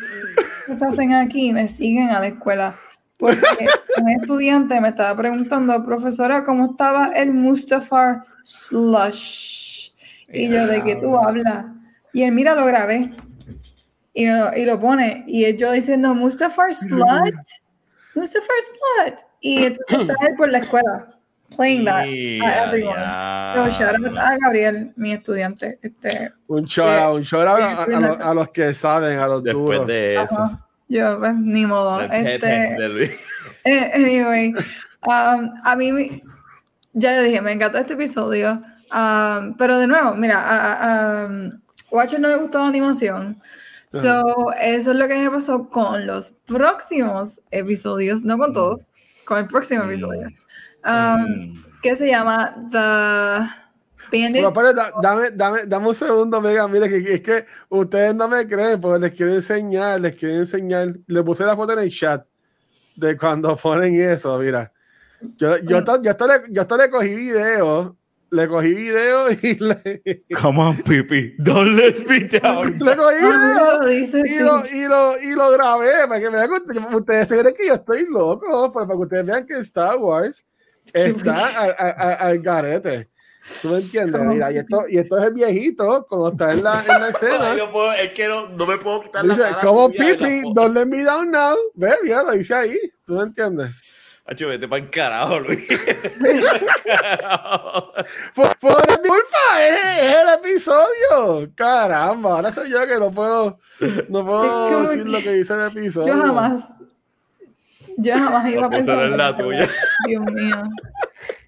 que 0.66 0.76
se 0.76 0.84
hacen 0.84 1.12
aquí 1.12 1.52
me 1.52 1.68
siguen 1.68 2.10
a 2.10 2.20
la 2.20 2.28
escuela. 2.28 2.78
Porque 3.16 3.38
un 4.00 4.08
estudiante 4.10 4.80
me 4.80 4.88
estaba 4.88 5.16
preguntando, 5.16 5.84
profesora, 5.84 6.44
¿cómo 6.44 6.72
estaba 6.72 7.12
el 7.14 7.32
Mustafar 7.32 8.24
Slush? 8.42 9.90
Y 10.28 10.48
yo, 10.48 10.66
¿de 10.66 10.82
qué 10.82 10.96
tú 10.96 11.16
hablas? 11.16 11.66
Y 12.12 12.22
él, 12.22 12.32
mira, 12.32 12.54
lo 12.54 12.64
grabé. 12.66 13.12
Y 14.12 14.26
lo, 14.26 14.56
y 14.56 14.64
lo 14.64 14.78
pone. 14.78 15.24
Y 15.26 15.56
yo 15.56 15.72
diciendo, 15.72 16.14
Mustafar 16.14 16.74
Slut. 16.74 17.34
Mustafar 18.14 18.56
Slut. 19.04 19.18
Y 19.40 19.64
está 19.64 20.14
él 20.26 20.34
por 20.36 20.50
la 20.50 20.58
escuela 20.58 21.06
playing 21.54 21.84
that 21.84 22.04
a 22.06 22.66
everyone. 22.66 22.94
So 22.94 23.70
shout 23.70 23.94
out 23.94 24.06
a 24.06 24.38
Gabriel, 24.38 24.92
mi 24.96 25.12
estudiante. 25.12 25.78
Este, 25.82 26.32
un 26.48 26.64
shout 26.64 26.98
out, 26.98 27.16
un 27.16 27.22
shout 27.22 27.46
out 27.46 27.60
a, 27.60 27.84
a, 27.84 28.30
a, 28.30 28.34
los 28.34 28.48
que 28.50 28.74
saben, 28.74 29.18
a 29.18 29.26
los 29.26 29.42
Después 29.42 29.80
duros. 29.80 29.86
de 29.86 30.22
eso. 30.22 30.58
Yo, 30.94 31.18
pues, 31.18 31.34
ni 31.34 31.66
modo. 31.66 32.00
Este, 32.02 32.76
eh, 33.64 33.90
anyway, 33.94 34.54
um, 35.04 35.50
a 35.64 35.74
mí, 35.74 36.22
ya 36.92 37.20
dije, 37.20 37.40
me 37.42 37.50
encantó 37.50 37.78
este 37.78 37.94
episodio. 37.94 38.62
Um, 38.94 39.56
pero 39.56 39.80
de 39.80 39.88
nuevo, 39.88 40.14
mira, 40.14 40.38
a, 40.38 41.26
um, 41.26 41.50
Watcher 41.90 42.20
no 42.20 42.28
le 42.28 42.36
gustó 42.36 42.58
la 42.60 42.68
animación. 42.68 43.42
So, 43.90 44.52
eso 44.60 44.90
es 44.92 44.96
lo 44.96 45.08
que 45.08 45.16
me 45.16 45.30
pasó 45.30 45.68
con 45.68 46.06
los 46.06 46.32
próximos 46.46 47.40
episodios, 47.50 48.24
no 48.24 48.38
con 48.38 48.50
mm. 48.50 48.54
todos, 48.54 48.86
con 49.24 49.38
el 49.38 49.48
próximo 49.48 49.82
mm. 49.82 49.88
episodio. 49.88 50.28
Um, 50.84 51.22
mm. 51.22 51.64
¿Qué 51.82 51.96
se 51.96 52.06
llama? 52.06 52.54
The 52.70 53.63
Bandit. 54.22 54.42
dame, 55.02 55.30
dame, 55.32 55.66
dame, 55.66 55.88
un 55.88 55.94
segundo, 55.94 56.40
Mega. 56.40 56.68
Mire, 56.68 56.88
que, 56.88 57.14
es 57.14 57.20
que 57.20 57.46
ustedes 57.68 58.14
no 58.14 58.28
me 58.28 58.46
creen, 58.46 58.80
porque 58.80 59.00
les 59.00 59.12
quiero 59.12 59.34
enseñar, 59.34 60.00
les 60.00 60.14
quiero 60.14 60.36
enseñar. 60.36 60.94
Le 61.06 61.22
puse 61.22 61.44
la 61.44 61.56
foto 61.56 61.72
en 61.72 61.80
el 61.80 61.90
chat 61.90 62.24
de 62.96 63.16
cuando 63.16 63.56
ponen 63.62 64.00
eso, 64.00 64.38
mira. 64.38 64.72
Yo, 65.36 65.56
yo, 65.58 65.80
yo, 65.80 66.02
yo, 66.02 66.10
hasta, 66.10 66.26
le, 66.26 66.52
yo 66.52 66.62
hasta 66.62 66.76
le 66.76 66.90
cogí 66.90 67.14
video, 67.14 67.96
le 68.30 68.48
cogí 68.48 68.74
video 68.74 69.30
y 69.30 69.54
le. 69.60 70.22
Come 70.40 70.60
on, 70.60 70.76
Pipi, 70.82 71.34
don't 71.38 71.76
let 71.76 72.06
me 72.06 72.20
down. 72.24 72.78
Le 72.84 72.96
cogí 72.96 73.16
video 73.16 74.24
y, 74.24 74.38
lo, 74.40 74.66
y, 74.66 74.88
lo, 74.88 75.22
y 75.22 75.34
lo 75.34 75.50
grabé 75.52 76.06
para 76.08 76.20
que 76.20 76.30
me 76.30 76.36
vean. 76.36 76.94
Ustedes 76.94 77.28
se 77.28 77.38
creen 77.38 77.54
que 77.54 77.66
yo 77.66 77.74
estoy 77.74 78.06
loco, 78.10 78.72
pues 78.72 78.86
para 78.86 78.96
que 78.96 79.02
ustedes 79.02 79.26
vean 79.26 79.46
que 79.46 79.54
Star 79.60 79.96
Wars 79.96 80.46
está 80.92 81.70
al 82.18 82.38
garete. 82.40 83.08
¿Tú 83.60 83.68
me 83.68 83.78
entiendes? 83.78 84.22
Mira, 84.22 84.50
y 84.52 84.58
esto, 84.58 84.84
y 84.88 84.98
esto 84.98 85.18
es 85.18 85.24
el 85.24 85.34
viejito, 85.34 86.06
cuando 86.08 86.30
está 86.30 86.52
en 86.52 86.62
la, 86.62 86.80
en 86.80 87.00
la 87.00 87.08
escena. 87.10 87.54
no 87.54 87.70
puedo, 87.70 87.92
es 87.92 88.12
que 88.12 88.26
no, 88.26 88.48
no, 88.48 88.66
me 88.66 88.78
puedo 88.78 89.02
quitar 89.02 89.22
dice, 89.24 89.40
la 89.40 89.50
cara. 89.50 89.60
Como 89.60 89.90
Pipi, 89.90 90.42
don't 90.54 90.74
let 90.74 90.86
me 90.86 91.02
down 91.02 91.30
now. 91.30 91.56
Ve, 91.74 91.92
mira, 92.02 92.22
lo 92.22 92.32
dice 92.32 92.54
ahí. 92.54 92.78
¿Tú 93.06 93.14
me 93.14 93.24
entiendes? 93.24 93.70
Hacho, 94.26 94.48
vete 94.48 94.66
para 94.66 94.90
carajo, 94.90 95.40
Luis. 95.40 95.66
por, 98.34 98.56
por 98.56 98.86
culpa, 98.86 99.60
es, 99.60 99.78
es, 100.02 100.14
el 100.14 100.28
episodio. 100.38 101.52
Caramba, 101.54 102.36
ahora 102.36 102.50
soy 102.50 102.70
yo 102.70 102.86
que 102.86 102.98
no 102.98 103.10
puedo, 103.10 103.58
no 104.08 104.24
puedo 104.24 104.88
decir 104.88 105.06
lo 105.06 105.18
que 105.18 105.32
dice 105.32 105.52
el 105.52 105.66
episodio. 105.66 106.14
Yo 106.14 106.22
jamás 106.22 106.64
yo 107.98 108.14
jamás 108.14 108.46
iba 108.48 108.66
a 108.66 108.70
pensar. 108.70 109.06
en 109.06 109.16
la 109.16 109.36
tuya. 109.36 109.68
Dios 110.06 110.32
mío. 110.32 110.62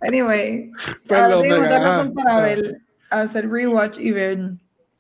Anyway, 0.03 0.71
ahora 1.09 1.41
tengo 1.41 1.57
otra 1.57 1.79
razón 1.79 2.15
para 2.15 2.41
ver, 2.41 2.79
hacer 3.11 3.49
rewatch 3.51 3.99
y 3.99 4.13
ver 4.13 4.39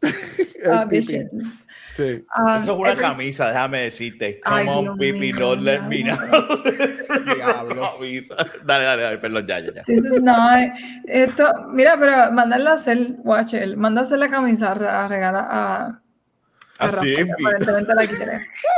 uh, 0.66 0.88
Visions. 0.88 1.66
Sí. 1.96 2.22
Um, 2.36 2.62
Eso 2.62 2.72
es 2.72 2.78
una 2.78 2.96
camisa, 2.96 3.48
déjame 3.48 3.80
decirte. 3.82 4.40
Come 4.44 4.68
on, 4.68 4.98
Pipi, 4.98 5.32
don't 5.32 5.62
let 5.62 5.80
me 5.82 6.02
know. 6.02 6.16
dale, 8.66 8.84
dale, 8.84 9.02
dale, 9.02 9.18
perdón, 9.18 9.46
ya, 9.46 9.60
ya, 9.60 9.72
ya. 9.72 9.82
This 9.86 10.04
is 10.04 10.20
not, 10.20 10.72
esto, 11.06 11.50
mira, 11.72 11.96
pero 11.98 12.32
mandarla 12.32 12.72
a 12.72 12.74
hacer, 12.74 13.16
watch 13.24 13.54
it, 13.54 13.76
manda 13.76 14.02
a 14.02 14.04
hacer 14.04 14.18
la 14.18 14.28
camisa 14.28 14.72
a 14.72 15.08
regalar 15.08 15.46
a. 15.48 16.00
Así 16.78 17.14
es. 17.14 17.26
Aparentemente 17.30 17.94
la 17.94 18.06
quiere. 18.06 18.32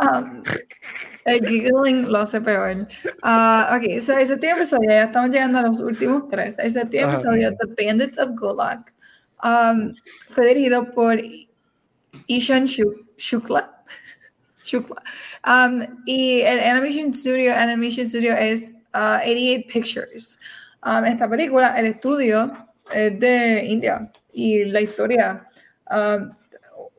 Um, 0.00 0.42
el 1.24 1.40
giggling 1.46 2.08
lo 2.08 2.18
hace 2.18 2.40
peor. 2.40 2.88
Uh, 3.22 3.76
ok, 3.76 4.00
so 4.00 4.16
el 4.16 4.26
séptimo 4.26 4.56
episodio, 4.56 4.90
ya 4.90 5.04
estamos 5.04 5.30
llegando 5.30 5.58
a 5.58 5.62
los 5.62 5.80
últimos 5.80 6.28
tres. 6.28 6.58
El 6.58 6.70
séptimo 6.70 7.10
episodio, 7.10 7.50
The 7.56 7.84
Bandits 7.84 8.18
of 8.18 8.30
Gulag, 8.36 8.92
um, 9.42 9.92
fue 10.30 10.46
dirigido 10.46 10.92
por 10.92 11.16
Ishan 12.26 12.66
Shukla. 12.66 13.72
Shukla. 14.64 15.02
Um, 15.44 16.02
y 16.06 16.42
el 16.42 16.60
Animation 16.60 17.12
Studio, 17.12 17.54
Animation 17.54 18.06
Studio 18.06 18.34
es 18.34 18.74
uh, 18.94 19.18
88 19.22 19.66
Pictures. 19.68 20.38
Um, 20.84 21.04
esta 21.04 21.28
película, 21.28 21.74
el 21.76 21.86
estudio 21.86 22.50
es 22.92 23.18
de 23.18 23.64
India 23.66 24.12
y 24.32 24.64
la 24.66 24.80
historia 24.80 25.44
um, 25.90 26.30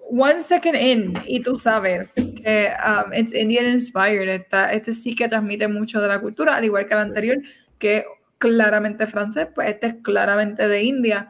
one 0.09 0.41
second 0.41 0.75
in 0.75 1.13
y 1.27 1.41
tú 1.41 1.57
sabes 1.57 2.13
que 2.13 2.71
um, 2.85 3.13
it's 3.13 3.33
Indian 3.33 3.65
inspired. 3.65 4.29
Esta, 4.29 4.71
este 4.71 4.93
sí 4.93 5.15
que 5.15 5.27
transmite 5.27 5.67
mucho 5.67 6.01
de 6.01 6.07
la 6.07 6.19
cultura, 6.19 6.55
al 6.55 6.65
igual 6.65 6.87
que 6.87 6.93
el 6.93 6.99
anterior, 6.99 7.37
que 7.77 8.05
claramente 8.37 9.07
francés, 9.07 9.47
pues 9.53 9.69
este 9.69 9.87
es 9.87 9.95
claramente 10.01 10.67
de 10.67 10.83
India. 10.83 11.27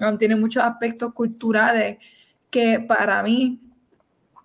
Um, 0.00 0.16
tiene 0.18 0.36
muchos 0.36 0.62
aspectos 0.62 1.12
culturales 1.12 1.98
que 2.50 2.80
para 2.80 3.22
mí 3.22 3.60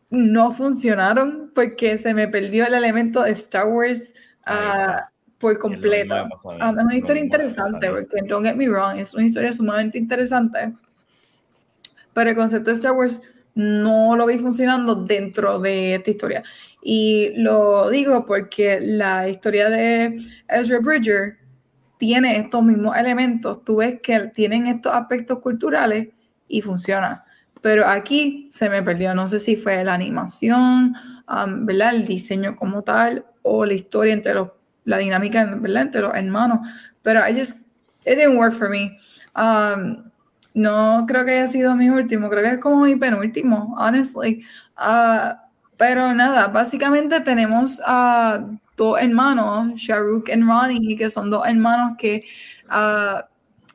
no 0.09 0.51
funcionaron 0.51 1.51
porque 1.53 1.97
se 1.97 2.13
me 2.13 2.27
perdió 2.27 2.65
el 2.65 2.73
elemento 2.73 3.23
de 3.23 3.31
Star 3.31 3.67
Wars 3.67 4.13
uh, 4.47 5.01
por 5.37 5.59
completo. 5.59 6.15
Um, 6.43 6.79
es 6.79 6.85
una 6.85 6.95
historia 6.95 7.23
interesante, 7.23 7.89
porque 7.89 8.21
don't 8.27 8.45
get 8.45 8.55
me 8.55 8.67
wrong, 8.67 8.97
es 8.97 9.13
una 9.13 9.25
historia 9.25 9.53
sumamente 9.53 9.97
interesante. 9.97 10.73
Pero 12.13 12.29
el 12.31 12.35
concepto 12.35 12.71
de 12.71 12.75
Star 12.75 12.93
Wars 12.93 13.21
no 13.57 14.15
lo 14.15 14.27
vi 14.27 14.37
funcionando 14.37 14.95
dentro 14.95 15.59
de 15.59 15.95
esta 15.95 16.11
historia. 16.11 16.43
Y 16.81 17.33
lo 17.35 17.89
digo 17.89 18.25
porque 18.25 18.79
la 18.79 19.27
historia 19.27 19.69
de 19.69 20.15
Ezra 20.47 20.79
Bridger 20.79 21.37
tiene 21.97 22.37
estos 22.37 22.63
mismos 22.63 22.95
elementos. 22.95 23.65
Tú 23.65 23.77
ves 23.77 23.99
que 24.01 24.31
tienen 24.33 24.67
estos 24.67 24.93
aspectos 24.93 25.39
culturales 25.39 26.09
y 26.47 26.61
funciona. 26.61 27.23
Pero 27.61 27.87
aquí 27.87 28.47
se 28.51 28.69
me 28.69 28.83
perdió. 28.83 29.15
No 29.15 29.27
sé 29.27 29.39
si 29.39 29.55
fue 29.55 29.83
la 29.83 29.95
animación, 29.95 30.95
um, 31.27 31.65
¿verdad? 31.65 31.95
El 31.95 32.05
diseño 32.05 32.55
como 32.55 32.83
tal 32.83 33.25
o 33.41 33.65
la 33.65 33.73
historia 33.73 34.13
entre 34.13 34.35
la 34.85 34.97
dinámica, 34.99 35.45
¿verdad? 35.45 35.81
Entre 35.81 36.01
los 36.01 36.13
hermanos. 36.13 36.59
Pero 37.01 37.27
I 37.27 37.37
just, 37.37 37.61
it 38.05 38.17
didn't 38.17 38.37
work 38.37 38.53
for 38.53 38.69
me. 38.69 38.99
Um, 39.35 40.06
no 40.57 41.05
creo 41.07 41.23
que 41.23 41.33
haya 41.33 41.47
sido 41.47 41.75
mi 41.75 41.89
último, 41.89 42.29
creo 42.29 42.43
que 42.43 42.55
es 42.55 42.59
como 42.59 42.83
mi 42.83 42.95
penúltimo, 42.95 43.75
honestly. 43.77 44.43
Uh, 44.75 45.37
pero 45.77 46.13
nada, 46.15 46.47
básicamente 46.47 47.21
tenemos 47.21 47.79
a 47.85 48.43
dos 48.75 48.99
hermanos, 48.99 49.75
Shahrukh 49.75 50.29
y 50.29 50.41
Ronnie, 50.41 50.95
que 50.97 51.11
son 51.11 51.29
dos 51.29 51.45
hermanos 51.45 51.95
que 51.99 52.25
uh, 52.71 53.21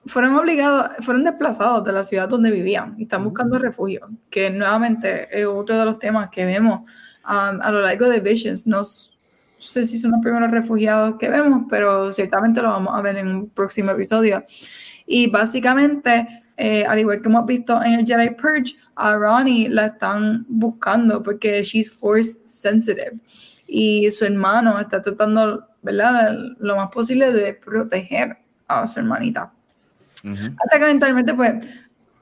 fueron 0.07 0.35
obligados, 0.35 0.91
fueron 1.05 1.23
desplazados 1.23 1.85
de 1.85 1.93
la 1.93 2.03
ciudad 2.03 2.29
donde 2.29 2.51
vivían 2.51 2.97
y 2.99 3.05
están 3.05 3.23
buscando 3.23 3.59
refugio, 3.59 4.09
que 4.29 4.51
nuevamente 4.51 5.29
es 5.31 5.47
otro 5.47 5.79
de 5.79 5.85
los 5.85 6.01
temas 6.01 6.31
que 6.31 6.45
vemos 6.45 6.81
um, 6.81 7.61
a 7.63 7.71
lo 7.71 7.81
largo 7.81 8.09
de 8.09 8.19
Visions. 8.19 8.67
No 8.67 8.83
sé 8.83 9.85
si 9.85 9.99
son 9.99 10.11
los 10.11 10.21
primeros 10.21 10.51
refugiados 10.51 11.17
que 11.17 11.29
vemos, 11.29 11.67
pero 11.71 12.11
ciertamente 12.11 12.61
lo 12.61 12.71
vamos 12.71 12.99
a 12.99 13.03
ver 13.03 13.19
en 13.19 13.29
un 13.29 13.51
próximo 13.51 13.93
episodio. 13.93 14.45
Y 15.07 15.29
básicamente 15.29 16.42
eh, 16.57 16.85
al 16.85 16.99
igual 16.99 17.21
que 17.21 17.29
hemos 17.29 17.47
visto 17.47 17.83
en 17.83 17.95
el 17.95 18.07
Jedi 18.07 18.31
Purge, 18.31 18.77
a 18.97 19.15
Ronnie 19.15 19.69
la 19.69 19.87
están 19.87 20.45
buscando 20.49 21.23
porque 21.23 21.63
she's 21.63 21.91
force 21.91 22.41
sensitive 22.45 23.15
y 23.67 24.11
su 24.11 24.25
hermano 24.25 24.79
está 24.79 25.01
tratando, 25.01 25.67
¿verdad?, 25.83 26.37
lo 26.59 26.77
más 26.77 26.91
posible 26.91 27.33
de 27.33 27.55
proteger 27.55 28.37
a 28.69 28.87
su 28.87 29.01
hermanita. 29.01 29.51
Hasta 30.25 30.79
que 30.79 30.85
eventualmente, 30.85 31.35
pues, 31.35 31.65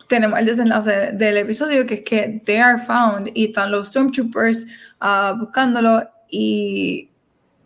tenemos 0.08 0.38
el 0.38 0.46
desenlace 0.46 1.12
del 1.12 1.36
episodio 1.36 1.86
que 1.86 1.94
es 1.94 2.00
que 2.00 2.42
they 2.44 2.56
are 2.56 2.82
found 2.84 3.30
y 3.34 3.46
están 3.46 3.70
los 3.70 3.88
Stormtroopers 3.88 4.66
uh, 5.00 5.38
buscándolo 5.38 6.02
y 6.28 7.09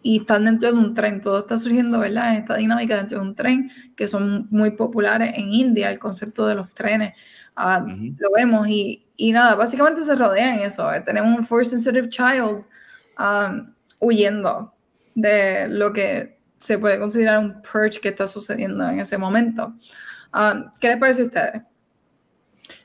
y 0.06 0.18
están 0.18 0.44
dentro 0.44 0.70
de 0.70 0.78
un 0.78 0.93
tren. 0.93 1.22
Todo 1.22 1.39
está 1.39 1.56
surgiendo, 1.56 1.98
¿verdad? 1.98 2.32
En 2.35 2.43
esta 2.43 2.56
dinámica 2.56 2.98
dentro 2.98 3.20
de 3.20 3.26
un 3.26 3.35
tren, 3.35 3.70
que 3.97 4.06
son 4.06 4.47
muy 4.51 4.72
populares 4.72 5.32
en 5.35 5.48
India, 5.48 5.90
el 5.90 5.98
concepto 5.98 6.47
de 6.47 6.55
los 6.55 6.72
trenes. 6.74 7.14
Ah, 7.56 7.82
lo 7.86 8.31
vemos 8.36 8.68
y, 8.68 9.06
y, 9.16 9.32
nada, 9.32 9.55
básicamente 9.55 10.05
se 10.05 10.14
rodean 10.14 10.60
eso. 10.60 10.93
Eh, 10.93 11.01
tenemos 11.01 11.39
un 11.39 11.43
force 11.43 11.70
sensitive 11.70 12.10
child 12.10 12.66
um, 13.18 13.72
huyendo 13.98 14.74
de 15.14 15.68
lo 15.68 15.90
que 15.94 16.36
se 16.60 16.76
puede 16.78 16.98
considerar 16.98 17.39
un 17.39 17.62
purge 17.62 17.98
que 17.98 18.10
está 18.10 18.26
sucediendo 18.26 18.86
en 18.86 19.01
ese 19.01 19.16
momento. 19.16 19.72
Um, 20.35 20.66
¿Qué 20.81 20.89
les 20.89 20.98
parece 20.98 21.22
a 21.22 21.24
ustedes? 21.24 21.62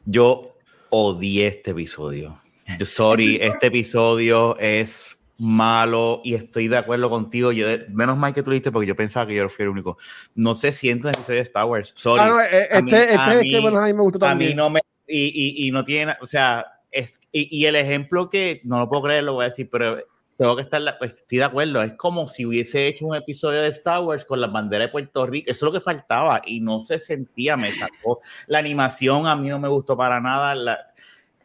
Yo 0.05 0.55
odié 0.89 1.47
este 1.47 1.71
episodio. 1.71 2.39
Sorry, 2.85 3.35
este 3.41 3.67
episodio 3.67 4.57
es 4.57 5.18
malo 5.39 6.21
y 6.23 6.35
estoy 6.35 6.67
de 6.67 6.77
acuerdo 6.77 7.09
contigo. 7.09 7.51
Yo, 7.51 7.65
menos 7.89 8.17
mal 8.17 8.33
que 8.33 8.43
tú 8.43 8.51
dijiste 8.51 8.71
porque 8.71 8.87
yo 8.87 8.95
pensaba 8.95 9.25
que 9.25 9.35
yo 9.35 9.49
fui 9.49 9.63
el 9.63 9.69
único. 9.69 9.97
No 10.35 10.53
se 10.53 10.71
siente 10.71 11.07
en 11.07 11.09
el 11.09 11.15
episodio 11.15 11.37
de 11.37 11.43
Star 11.43 11.65
Wars. 11.65 11.93
Sorry. 11.95 12.21
Ah, 12.21 12.45
eh, 12.51 12.67
este, 12.71 13.13
este 13.13 13.33
es 13.39 13.51
que 13.51 13.59
bueno, 13.61 13.79
a 13.79 13.85
mí 13.85 13.93
me 13.93 14.01
gustó 14.01 14.19
también. 14.19 14.51
A 14.51 14.53
mí 14.53 14.57
no 14.57 14.69
me. 14.69 14.81
Y, 15.07 15.63
y, 15.63 15.67
y 15.67 15.71
no 15.71 15.83
tiene. 15.83 16.15
O 16.21 16.27
sea, 16.27 16.65
es, 16.91 17.19
y, 17.31 17.57
y, 17.57 17.65
el 17.65 17.75
ejemplo 17.75 18.29
que 18.29 18.61
no 18.65 18.79
lo 18.79 18.89
puedo 18.89 19.03
creer, 19.03 19.23
lo 19.23 19.33
voy 19.33 19.45
a 19.45 19.49
decir, 19.49 19.69
pero 19.71 19.97
tengo 20.37 20.55
que 20.57 20.63
estar. 20.63 20.81
Pues, 20.99 21.13
estoy 21.13 21.37
de 21.37 21.43
acuerdo. 21.45 21.81
Es 21.81 21.93
como 21.93 22.27
si 22.27 22.45
hubiese 22.45 22.87
hecho 22.87 23.05
un 23.05 23.15
episodio 23.15 23.61
de 23.61 23.69
Star 23.69 24.01
Wars 24.01 24.25
con 24.25 24.41
la 24.41 24.47
bandera 24.47 24.85
de 24.85 24.91
Puerto 24.91 25.25
Rico. 25.25 25.49
Eso 25.49 25.65
es 25.65 25.71
lo 25.71 25.79
que 25.79 25.83
faltaba 25.83 26.41
y 26.45 26.59
no 26.59 26.81
se 26.81 26.99
sentía. 26.99 27.55
Me 27.55 27.71
sacó. 27.71 28.19
La 28.47 28.59
animación 28.59 29.25
a 29.25 29.35
mí 29.37 29.47
no 29.47 29.57
me 29.57 29.69
gustó 29.69 29.95
para 29.95 30.19
nada. 30.19 30.53
La, 30.53 30.79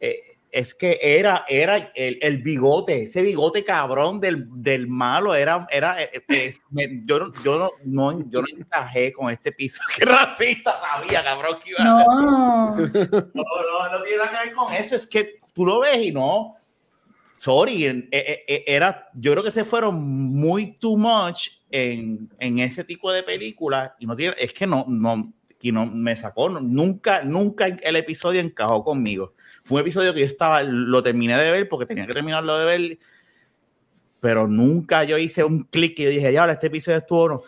eh, 0.01 0.19
es 0.55 0.73
que 0.73 0.97
era, 1.01 1.43
era 1.49 1.91
el, 1.93 2.17
el, 2.21 2.37
bigote, 2.37 3.01
ese 3.01 3.21
bigote 3.21 3.65
cabrón 3.65 4.21
del, 4.21 4.45
del 4.49 4.87
malo, 4.87 5.35
era, 5.35 5.67
era 5.69 6.01
eh, 6.01 6.23
eh, 6.29 6.53
yo, 7.03 7.33
yo, 7.43 7.59
no, 7.59 7.71
no, 7.83 8.29
yo 8.29 8.41
no 8.41 8.47
encajé 8.47 9.11
con 9.11 9.29
este 9.29 9.51
piso. 9.51 9.81
Qué 9.97 10.05
racista 10.05 10.79
sabía, 10.79 11.25
cabrón, 11.25 11.57
que 11.61 11.71
iba 11.71 11.83
no. 11.83 12.05
no. 12.05 12.75
no, 12.77 12.83
no, 13.33 14.01
tiene 14.03 14.17
nada 14.17 14.31
que 14.31 14.45
ver 14.47 14.55
con 14.55 14.73
eso, 14.73 14.95
es 14.95 15.05
que 15.05 15.35
tú 15.53 15.65
lo 15.65 15.81
ves 15.81 15.97
y 15.97 16.13
no, 16.13 16.55
sorry, 17.37 18.07
era, 18.09 19.09
yo 19.13 19.33
creo 19.33 19.43
que 19.43 19.51
se 19.51 19.65
fueron 19.65 20.01
muy 20.01 20.77
too 20.77 20.97
much 20.97 21.49
en, 21.69 22.29
en 22.39 22.59
ese 22.59 22.85
tipo 22.85 23.11
de 23.11 23.23
películas 23.23 23.91
y 23.99 24.05
no 24.05 24.15
tiene, 24.15 24.35
es 24.39 24.53
que 24.53 24.65
no, 24.65 24.85
no, 24.87 25.33
y 25.59 25.73
no 25.73 25.85
me 25.85 26.15
sacó, 26.15 26.47
nunca, 26.47 27.23
nunca 27.23 27.65
el 27.65 27.97
episodio 27.97 28.39
encajó 28.39 28.85
conmigo 28.85 29.33
fue 29.65 29.77
un 29.77 29.81
episodio 29.81 30.13
que 30.13 30.19
yo 30.19 30.27
estaba, 30.27 30.61
lo 30.61 31.01
terminé 31.01 31.35
de 31.35 31.49
ver 31.49 31.67
porque 31.67 31.87
tenía 31.87 32.05
que 32.05 32.13
terminarlo 32.13 32.55
de 32.59 32.65
ver, 32.65 32.99
pero 34.19 34.47
nunca 34.47 35.03
yo 35.03 35.17
hice 35.17 35.43
un 35.43 35.63
clic 35.63 35.97
y 35.97 36.03
yo 36.03 36.09
dije, 36.11 36.31
ya, 36.31 36.45
este 36.51 36.67
episodio 36.67 36.99
estuvo 36.99 37.29
no. 37.29 37.41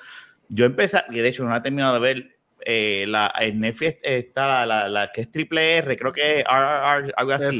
Yo 0.49 0.65
empecé, 0.65 1.03
y 1.11 1.19
de 1.19 1.27
hecho 1.27 1.45
no 1.45 1.55
he 1.55 1.61
terminado 1.61 1.93
de 1.93 1.99
ver, 1.99 2.39
eh, 2.65 3.05
la, 3.07 3.31
en 3.39 3.59
Netflix 3.59 3.99
está 4.01 4.65
la, 4.65 4.89
la, 4.89 5.11
que 5.11 5.21
es 5.21 5.29
triple 5.29 5.77
R, 5.77 5.95
creo 5.95 6.11
que 6.11 6.39
es 6.39 6.43
RRR, 6.43 7.13
algo 7.15 7.31
así. 7.33 7.59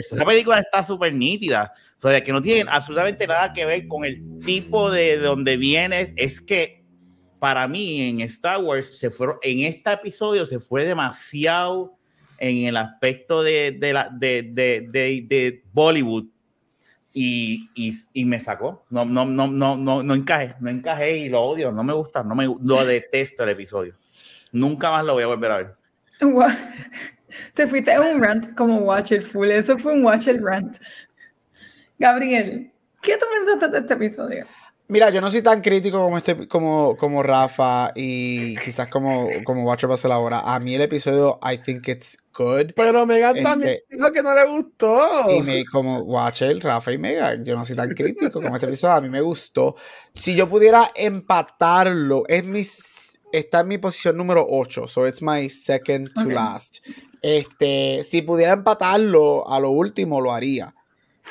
Esa 0.00 0.24
película 0.24 0.58
está 0.58 0.82
súper 0.82 1.14
nítida. 1.14 1.72
O 1.98 2.10
sea, 2.10 2.24
que 2.24 2.32
no 2.32 2.42
tiene 2.42 2.68
absolutamente 2.68 3.24
nada 3.28 3.52
que 3.52 3.66
ver 3.66 3.86
con 3.86 4.04
el 4.04 4.40
tipo 4.44 4.90
de, 4.90 5.18
de 5.18 5.24
donde 5.24 5.56
vienes. 5.56 6.12
Es 6.16 6.40
que 6.40 6.82
para 7.38 7.68
mí 7.68 8.00
en 8.08 8.20
Star 8.22 8.58
Wars 8.58 8.98
se 8.98 9.10
fueron, 9.10 9.36
en 9.42 9.60
este 9.60 9.92
episodio 9.92 10.44
se 10.44 10.58
fue 10.58 10.84
demasiado 10.84 11.96
en 12.38 12.66
el 12.66 12.76
aspecto 12.76 13.42
de, 13.42 13.72
de, 13.72 13.92
la, 13.92 14.08
de, 14.12 14.42
de, 14.42 14.88
de 14.90 15.62
Bollywood 15.72 16.26
y, 17.12 17.70
y, 17.74 17.94
y, 18.12 18.24
me 18.26 18.38
sacó. 18.40 18.84
No, 18.90 19.04
no, 19.04 19.24
no, 19.24 19.46
no, 19.46 19.76
no, 19.76 20.02
no 20.02 20.14
encajé, 20.14 20.54
no 20.60 20.68
encajé 20.68 21.16
y 21.16 21.28
lo 21.30 21.42
odio, 21.42 21.72
no 21.72 21.82
me 21.82 21.94
gusta, 21.94 22.22
no 22.22 22.34
me, 22.34 22.44
lo 22.44 22.84
detesto 22.84 23.44
el 23.44 23.50
episodio. 23.50 23.94
Nunca 24.52 24.90
más 24.90 25.04
lo 25.04 25.14
voy 25.14 25.22
a 25.22 25.28
volver 25.28 25.50
a 25.50 25.56
ver. 25.56 25.74
Te 27.54 27.66
fuiste 27.66 27.92
a 27.92 28.00
un 28.00 28.22
rant 28.22 28.54
como 28.54 28.78
Watcher 28.80 29.22
Full, 29.22 29.50
eso 29.50 29.78
fue 29.78 29.94
un 29.94 30.04
Watcher 30.04 30.42
rant. 30.42 30.76
Gabriel, 31.98 32.70
¿qué 33.02 33.16
tú 33.16 33.24
pensaste 33.32 33.68
de 33.68 33.78
este 33.78 33.94
episodio? 33.94 34.46
Mira, 34.88 35.10
yo 35.10 35.20
no 35.20 35.30
soy 35.30 35.42
tan 35.42 35.62
crítico 35.62 35.98
como 35.98 36.18
este, 36.18 36.46
como, 36.46 36.96
como 36.96 37.22
Rafa 37.22 37.90
y 37.94 38.56
quizás 38.58 38.86
como, 38.88 39.28
como 39.42 39.64
Watcher 39.64 39.90
va 39.90 39.94
a 39.94 40.14
ahora. 40.14 40.40
A 40.40 40.60
mí 40.60 40.74
el 40.74 40.82
episodio, 40.82 41.40
I 41.42 41.58
think 41.58 41.88
it's 41.88 42.18
good. 42.36 42.72
Pero 42.74 43.06
Megan 43.06 43.42
también 43.42 43.74
este, 43.74 43.96
dijo 43.96 44.12
que 44.12 44.22
no 44.22 44.34
le 44.34 44.46
gustó. 44.46 45.30
Y 45.30 45.42
me, 45.42 45.64
como 45.64 46.00
Watcher, 46.00 46.58
Rafa 46.62 46.92
y 46.92 46.98
Megan, 46.98 47.44
yo 47.44 47.56
no 47.56 47.64
soy 47.64 47.76
tan 47.76 47.90
crítico 47.94 48.40
como 48.40 48.54
este 48.54 48.66
episodio. 48.66 48.94
A 48.94 49.00
mí 49.00 49.08
me 49.08 49.20
gustó. 49.20 49.76
Si 50.14 50.34
yo 50.34 50.48
pudiera 50.48 50.90
empatarlo, 50.94 52.24
es 52.28 52.44
mi, 52.44 52.62
está 53.32 53.60
en 53.60 53.68
mi 53.68 53.78
posición 53.78 54.16
número 54.16 54.46
8. 54.48 54.86
So 54.88 55.06
it's 55.06 55.22
my 55.22 55.48
second 55.48 56.12
to 56.14 56.28
last. 56.28 56.86
Este, 57.22 58.04
si 58.04 58.22
pudiera 58.22 58.52
empatarlo 58.52 59.48
a 59.48 59.58
lo 59.58 59.70
último, 59.70 60.20
lo 60.20 60.32
haría. 60.32 60.74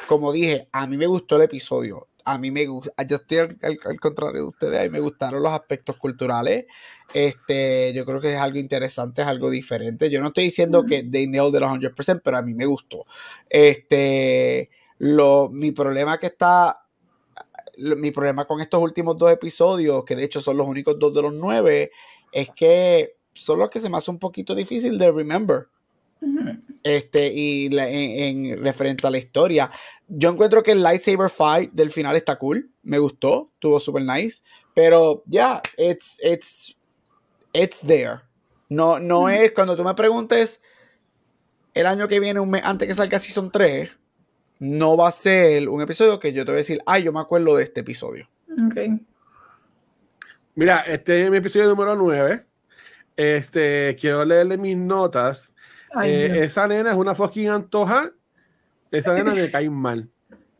Como 0.08 0.32
dije, 0.32 0.68
a 0.72 0.88
mí 0.88 0.98
me 0.98 1.08
gustó 1.08 1.38
el 1.38 1.44
episodio 1.44 2.08
a 2.26 2.40
mí 2.40 2.50
me 2.50 2.66
gusta, 2.66 2.92
yo 3.08 3.18
estoy 3.18 3.38
al, 3.38 4.00
contrario 4.00 4.42
de 4.42 4.48
ustedes, 4.48 4.80
a 4.80 4.84
mí 4.84 4.90
me 4.90 5.00
gustaron 5.00 5.44
los 5.44 5.54
aspectos 5.54 5.96
culturales. 5.98 6.66
Este, 7.14 7.94
yo 7.94 8.04
creo 8.04 8.20
que 8.20 8.34
es 8.34 8.40
algo 8.40 8.58
interesante, 8.58 9.22
es 9.22 9.28
algo 9.28 9.52
diferente. 9.52 10.10
Yo 10.10 10.22
no 10.22 10.28
estoy 10.28 10.46
diciendo 10.46 10.84
que 10.84 11.04
they 11.04 11.28
nailed 11.28 11.52
the 11.52 11.60
100%, 11.60 12.22
pero 12.24 12.38
a 12.38 12.42
mí 12.42 12.56
me 12.56 12.66
gustó. 12.66 13.06
Este, 13.48 14.72
lo, 14.98 15.50
mi 15.50 15.72
problema 15.72 16.18
que 16.18 16.28
está, 16.28 16.88
mi 17.78 18.10
problema 18.10 18.46
con 18.46 18.60
estos 18.60 18.82
últimos 18.82 19.18
dos 19.18 19.32
episodios, 19.32 20.04
que 20.04 20.16
de 20.16 20.24
hecho 20.24 20.42
son 20.42 20.58
los 20.58 20.68
únicos 20.68 20.98
dos 20.98 21.14
de 21.14 21.22
los 21.22 21.34
nueve, 21.34 21.92
es 22.32 22.50
que 22.56 23.18
son 23.34 23.60
los 23.60 23.70
que 23.70 23.80
se 23.80 23.90
me 23.90 23.98
hace 23.98 24.10
un 24.10 24.20
poquito 24.20 24.56
difícil 24.56 24.98
de 24.98 25.12
remember. 25.12 25.68
Este, 26.86 27.34
y 27.34 27.68
en, 27.76 28.64
referente 28.64 29.08
a 29.08 29.10
la 29.10 29.18
historia, 29.18 29.72
yo 30.08 30.30
encuentro 30.30 30.62
que 30.62 30.72
el 30.72 30.84
lightsaber 30.84 31.32
fight 31.32 31.72
del 31.72 31.90
final 31.90 32.16
está 32.16 32.36
cool. 32.38 32.70
Me 32.84 33.00
gustó, 33.00 33.50
estuvo 33.56 33.80
super 33.80 34.04
nice. 34.04 34.44
Pero 34.76 35.24
ya, 35.26 35.64
yeah, 35.78 35.92
it's, 35.92 36.20
it's, 36.22 36.78
it's 37.54 37.82
there. 37.82 38.20
No, 38.70 39.00
no 39.00 39.30
es 39.30 39.52
cuando 39.52 39.76
tú 39.76 39.84
me 39.84 39.96
preguntes 39.96 40.62
el 41.74 41.88
año 41.88 42.08
que 42.08 42.20
viene, 42.20 42.40
un 42.40 42.52
mes 42.52 42.62
antes 42.64 42.88
que 42.88 42.94
salga 42.94 43.18
Season 43.18 43.50
3, 43.50 43.90
no 44.60 44.96
va 44.96 45.08
a 45.08 45.12
ser 45.12 45.68
un 45.68 45.82
episodio 45.82 46.20
que 46.20 46.34
yo 46.34 46.46
te 46.46 46.52
voy 46.52 46.58
a 46.58 46.60
decir, 46.60 46.84
ay, 46.86 47.02
yo 47.02 47.12
me 47.12 47.20
acuerdo 47.20 47.56
de 47.56 47.64
este 47.64 47.82
episodio. 47.82 48.30
Ok. 48.68 48.78
Mira, 50.54 50.82
este 50.82 51.24
es 51.24 51.32
mi 51.32 51.38
episodio 51.38 51.68
número 51.68 51.96
9. 51.96 52.46
Este, 53.18 53.98
quiero 54.00 54.24
leerle 54.24 54.60
mis 54.60 54.78
notas 54.78 55.50
eh, 56.04 56.44
esa 56.44 56.68
nena 56.68 56.92
es 56.92 56.98
una 56.98 57.16
fucking 57.16 57.50
antoja. 57.50 58.12
Esa 58.92 59.14
nena 59.14 59.34
me 59.34 59.50
cae 59.50 59.70
mal. 59.70 60.10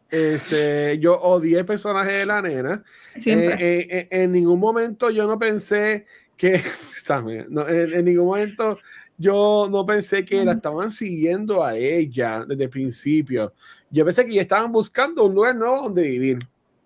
Este, 0.10 0.98
yo 1.00 1.20
odié 1.20 1.60
el 1.60 1.66
personaje 1.66 2.12
de 2.12 2.26
la 2.26 2.42
nena. 2.42 2.84
Eh, 3.16 3.56
eh, 3.60 4.08
en 4.12 4.32
ningún 4.32 4.60
momento 4.60 5.10
yo 5.10 5.28
no 5.28 5.38
pensé 5.38 6.06
que. 6.38 6.62
en, 7.10 8.06
ningún 8.06 8.26
momento 8.26 8.80
yo 9.18 9.68
no 9.72 9.86
pensé 9.86 10.26
que 10.26 10.44
la 10.44 10.54
estaban 10.54 10.92
siguiendo 10.92 11.64
a 11.64 11.76
ella 11.76 12.46
desde 12.48 12.66
el 12.66 12.70
principio. 12.70 13.54
Yo 13.90 14.04
pensé 14.04 14.26
que 14.26 14.34
ya 14.34 14.42
estaban 14.42 14.72
buscando 14.72 15.26
un 15.26 15.36
lugar 15.36 15.56
nuevo 15.56 15.84
donde 15.84 16.04
vivir. 16.04 16.40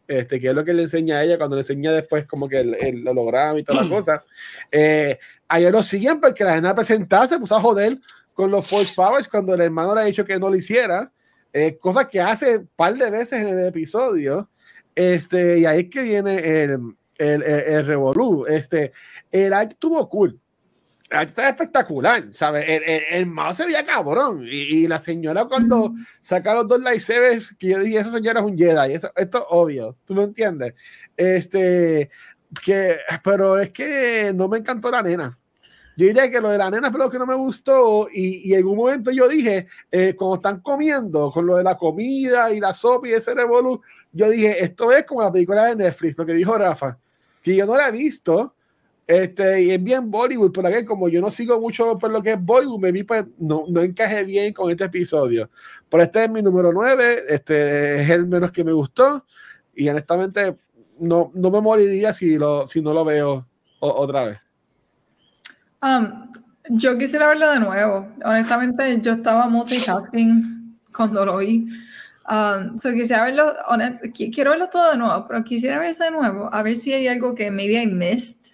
Este, 0.08 0.40
que 0.40 0.48
es 0.48 0.56
lo 0.56 0.66
que 0.66 0.74
le 0.74 0.82
enseña 0.82 1.18
a 1.18 1.24
ella 1.24 1.38
cuando 1.38 1.56
le 1.56 1.62
enseña 1.62 1.92
después 1.92 2.26
como 2.26 2.50
que 2.50 2.62
el, 2.62 2.74
el 2.74 3.08
holograma 3.08 3.60
y 3.60 3.64
toda 3.64 3.84
la 3.84 3.90
cosa. 3.96 4.24
Eh, 4.72 5.20
ayer 5.48 5.72
lo 5.72 5.84
siguen 5.84 6.20
porque 6.20 6.44
la 6.44 6.56
nena 6.56 6.74
presentada 6.74 7.28
se 7.28 7.38
puso 7.38 7.56
a 7.56 7.62
joder 7.62 8.00
con 8.40 8.52
los 8.52 8.66
Force 8.66 8.94
Powers 8.95 9.28
cuando 9.28 9.53
el 9.53 9.60
hermano 9.60 9.94
le 9.94 9.99
ha 9.99 10.06
dicho 10.06 10.24
que 10.24 10.40
no 10.40 10.49
lo 10.49 10.56
hiciera, 10.56 11.11
eh, 11.52 11.78
cosa 11.78 12.07
que 12.07 12.22
hace 12.22 12.60
un 12.60 12.70
par 12.74 12.95
de 12.95 13.11
veces 13.11 13.41
en 13.41 13.49
el 13.49 13.66
episodio. 13.66 14.49
Este, 14.95 15.60
y 15.60 15.66
ahí 15.66 15.82
es 15.82 15.90
que 15.90 16.03
viene 16.03 16.38
el, 16.38 16.95
el, 17.18 17.44
el, 17.44 17.86
Revolú. 17.86 18.45
Este, 18.48 18.94
el 19.30 19.52
arte 19.52 19.74
estuvo 19.74 20.07
cool. 20.07 20.40
El 21.10 21.18
arte 21.18 21.32
está 21.32 21.49
espectacular, 21.49 22.28
¿sabes? 22.32 22.64
El, 22.66 22.84
el, 22.84 23.02
el 23.11 23.26
malo 23.26 23.53
se 23.53 23.66
veía 23.66 23.86
cabrón. 23.86 24.45
Y, 24.45 24.84
y, 24.84 24.88
la 24.88 24.99
señora, 24.99 25.44
cuando 25.44 25.91
saca 26.22 26.53
los 26.53 26.66
dos 26.66 26.80
lightsabers, 26.80 27.53
que 27.57 27.68
yo 27.68 27.80
dije, 27.80 27.98
esa 27.98 28.11
señora 28.11 28.40
es 28.40 28.45
un 28.45 28.57
Jedi. 28.57 28.94
Eso, 28.94 29.11
esto 29.18 29.40
es 29.40 29.45
obvio, 29.49 29.98
¿tú 30.06 30.16
me 30.16 30.24
entiendes? 30.24 30.76
Este, 31.18 32.10
que, 32.64 32.99
pero 33.22 33.60
es 33.60 33.72
que 33.72 34.32
no 34.34 34.48
me 34.48 34.60
encantó 34.60 34.90
la 34.90 35.03
nena. 35.03 35.39
Yo 36.00 36.08
diría 36.08 36.32
que 36.32 36.40
lo 36.40 36.50
de 36.50 36.58
la 36.58 36.72
nena 36.72 36.90
fue 36.92 36.98
lo 37.02 37.10
que 37.10 37.20
no 37.20 37.28
me 37.28 37.36
gustó 37.36 38.08
y, 38.10 38.54
en 38.54 38.66
un 38.66 38.78
momento 38.78 39.12
yo 39.12 39.28
dije, 39.28 39.68
eh, 39.92 40.16
cuando 40.18 40.36
están 40.36 40.62
comiendo, 40.62 41.30
con 41.30 41.46
lo 41.46 41.58
de 41.58 41.64
la 41.66 41.76
comida 41.76 42.54
y 42.54 42.62
la 42.62 42.74
sopa 42.74 43.10
y 43.10 43.12
ese 43.12 43.34
revolú, 43.34 43.82
yo 44.14 44.30
dije, 44.30 44.64
esto 44.64 44.94
es 44.94 45.04
como 45.04 45.22
la 45.22 45.30
película 45.30 45.66
de 45.66 45.76
Netflix, 45.76 46.18
lo 46.18 46.26
que 46.26 46.36
dijo 46.36 46.58
Rafa, 46.58 46.98
que 47.44 47.54
yo 47.54 47.66
no 47.66 47.76
la 47.76 47.90
he 47.90 47.92
visto, 47.92 48.56
este, 49.06 49.62
y 49.62 49.72
es 49.72 49.84
bien 49.84 50.10
Bollywood, 50.10 50.54
por 50.54 50.66
aquí 50.66 50.86
como 50.86 51.10
yo 51.10 51.20
no 51.20 51.30
sigo 51.30 51.60
mucho 51.60 51.98
por 51.98 52.12
lo 52.12 52.24
que 52.24 52.32
es 52.32 52.42
Bollywood, 52.42 52.80
me 52.80 52.94
vi 52.94 53.04
pues 53.04 53.26
no, 53.38 53.66
no 53.68 53.82
encajé 53.82 54.24
bien 54.24 54.54
con 54.54 54.72
este 54.72 54.86
episodio. 54.86 55.50
Pero 55.90 56.04
este 56.04 56.24
es 56.24 56.30
mi 56.30 56.42
número 56.42 56.72
9, 56.72 57.24
este 57.28 58.04
es 58.04 58.10
el 58.10 58.26
menos 58.26 58.54
que 58.54 58.64
me 58.64 58.72
gustó 58.72 59.26
Y 59.76 59.90
honestamente, 59.90 60.56
no, 60.98 61.30
no 61.34 61.52
me 61.52 61.60
moriría 61.60 62.14
si, 62.14 62.38
lo, 62.38 62.70
si 62.70 62.82
no 62.82 62.94
lo 62.94 63.04
veo 63.04 63.46
otra 63.82 64.24
vez. 64.24 64.49
Um, 65.82 66.30
yo 66.70 66.98
quisiera 66.98 67.28
verlo 67.28 67.52
de 67.52 67.60
nuevo. 67.60 68.08
Honestamente, 68.24 69.02
yo 69.02 69.14
estaba 69.14 69.48
multitasking 69.48 70.78
cuando 70.96 71.26
lo 71.26 71.38
vi. 71.38 71.68
Um, 72.30 72.78
so 72.78 72.92
quisiera 72.94 73.24
verlo, 73.24 73.56
quiero 74.14 74.52
verlo 74.52 74.70
todo 74.70 74.92
de 74.92 74.98
nuevo, 74.98 75.26
pero 75.28 75.44
quisiera 75.44 75.80
verlo 75.80 76.06
de 76.06 76.12
nuevo, 76.12 76.54
a 76.54 76.62
ver 76.62 76.78
si 76.78 76.94
hay 76.94 77.08
algo 77.08 77.34
que 77.34 77.50
maybe 77.50 77.82
I 77.82 77.88
missed. 77.88 78.54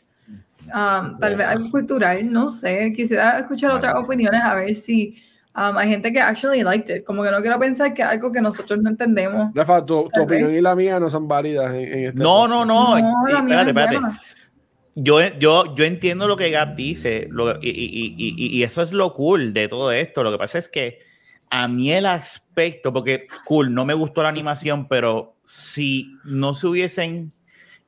Um, 0.68 1.20
tal 1.20 1.36
vez 1.36 1.46
algo 1.46 1.70
cultural, 1.70 2.32
no 2.32 2.50
sé. 2.50 2.94
Quisiera 2.96 3.40
escuchar 3.40 3.72
otras 3.72 3.94
opiniones 3.96 4.42
a 4.42 4.56
ver 4.56 4.74
si 4.76 5.16
um, 5.56 5.78
hay 5.78 5.90
gente 5.90 6.12
que 6.12 6.22
actually 6.22 6.64
liked 6.64 6.96
it. 6.96 7.04
Como 7.04 7.22
que 7.22 7.32
no 7.32 7.42
quiero 7.42 7.60
pensar 7.60 7.94
que 7.94 8.02
algo 8.02 8.32
que 8.32 8.42
nosotros 8.42 8.82
no 8.82 8.90
entendemos. 8.90 9.54
Rafa, 9.54 9.86
tu, 9.86 10.10
tu 10.12 10.22
opinión 10.24 10.56
y 10.56 10.62
la 10.62 10.74
mía 10.74 11.00
no 11.00 11.10
son 11.10 11.28
válidas 11.28 11.74
en, 11.74 12.06
este 12.06 12.20
No, 12.20 12.48
no, 12.48 12.66
no, 12.66 12.98
no. 12.98 13.28
espérate, 13.28 13.70
espérate 13.70 14.00
yo, 14.96 15.20
yo, 15.38 15.76
yo 15.76 15.86
entiendo 15.86 16.28
lo 16.28 16.38
que 16.38 16.50
Gab 16.50 16.76
dice 16.76 17.30
y, 17.62 17.70
y, 17.70 18.16
y, 18.18 18.58
y, 18.58 18.64
eso 18.64 18.82
es 18.82 18.94
lo 18.94 19.14
cool 19.14 19.54
de 19.54 19.68
todo 19.68 19.92
esto. 19.92 20.24
Lo 20.24 20.32
que 20.32 20.38
pasa 20.38 20.58
es 20.58 20.70
que 20.70 21.00
a 21.50 21.68
mí 21.68 21.92
el 21.92 22.06
aspecto, 22.06 22.94
porque 22.94 23.28
cool, 23.46 23.74
no 23.74 23.86
me 23.86 23.94
gustó 23.94 24.24
la 24.24 24.30
animación, 24.30 24.88
pero 24.88 25.36
si 25.44 26.16
no 26.24 26.54
se 26.54 26.68
hubiesen 26.68 27.34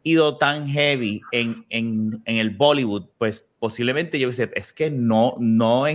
ido 0.03 0.37
tan 0.37 0.67
heavy 0.67 1.21
en, 1.31 1.65
en, 1.69 2.21
en 2.25 2.35
el 2.37 2.49
Bollywood, 2.51 3.07
pues 3.17 3.46
posiblemente 3.59 4.19
yo 4.19 4.29
dice, 4.29 4.51
es 4.53 4.71
que 4.71 4.91
no, 4.91 5.35
no, 5.39 5.85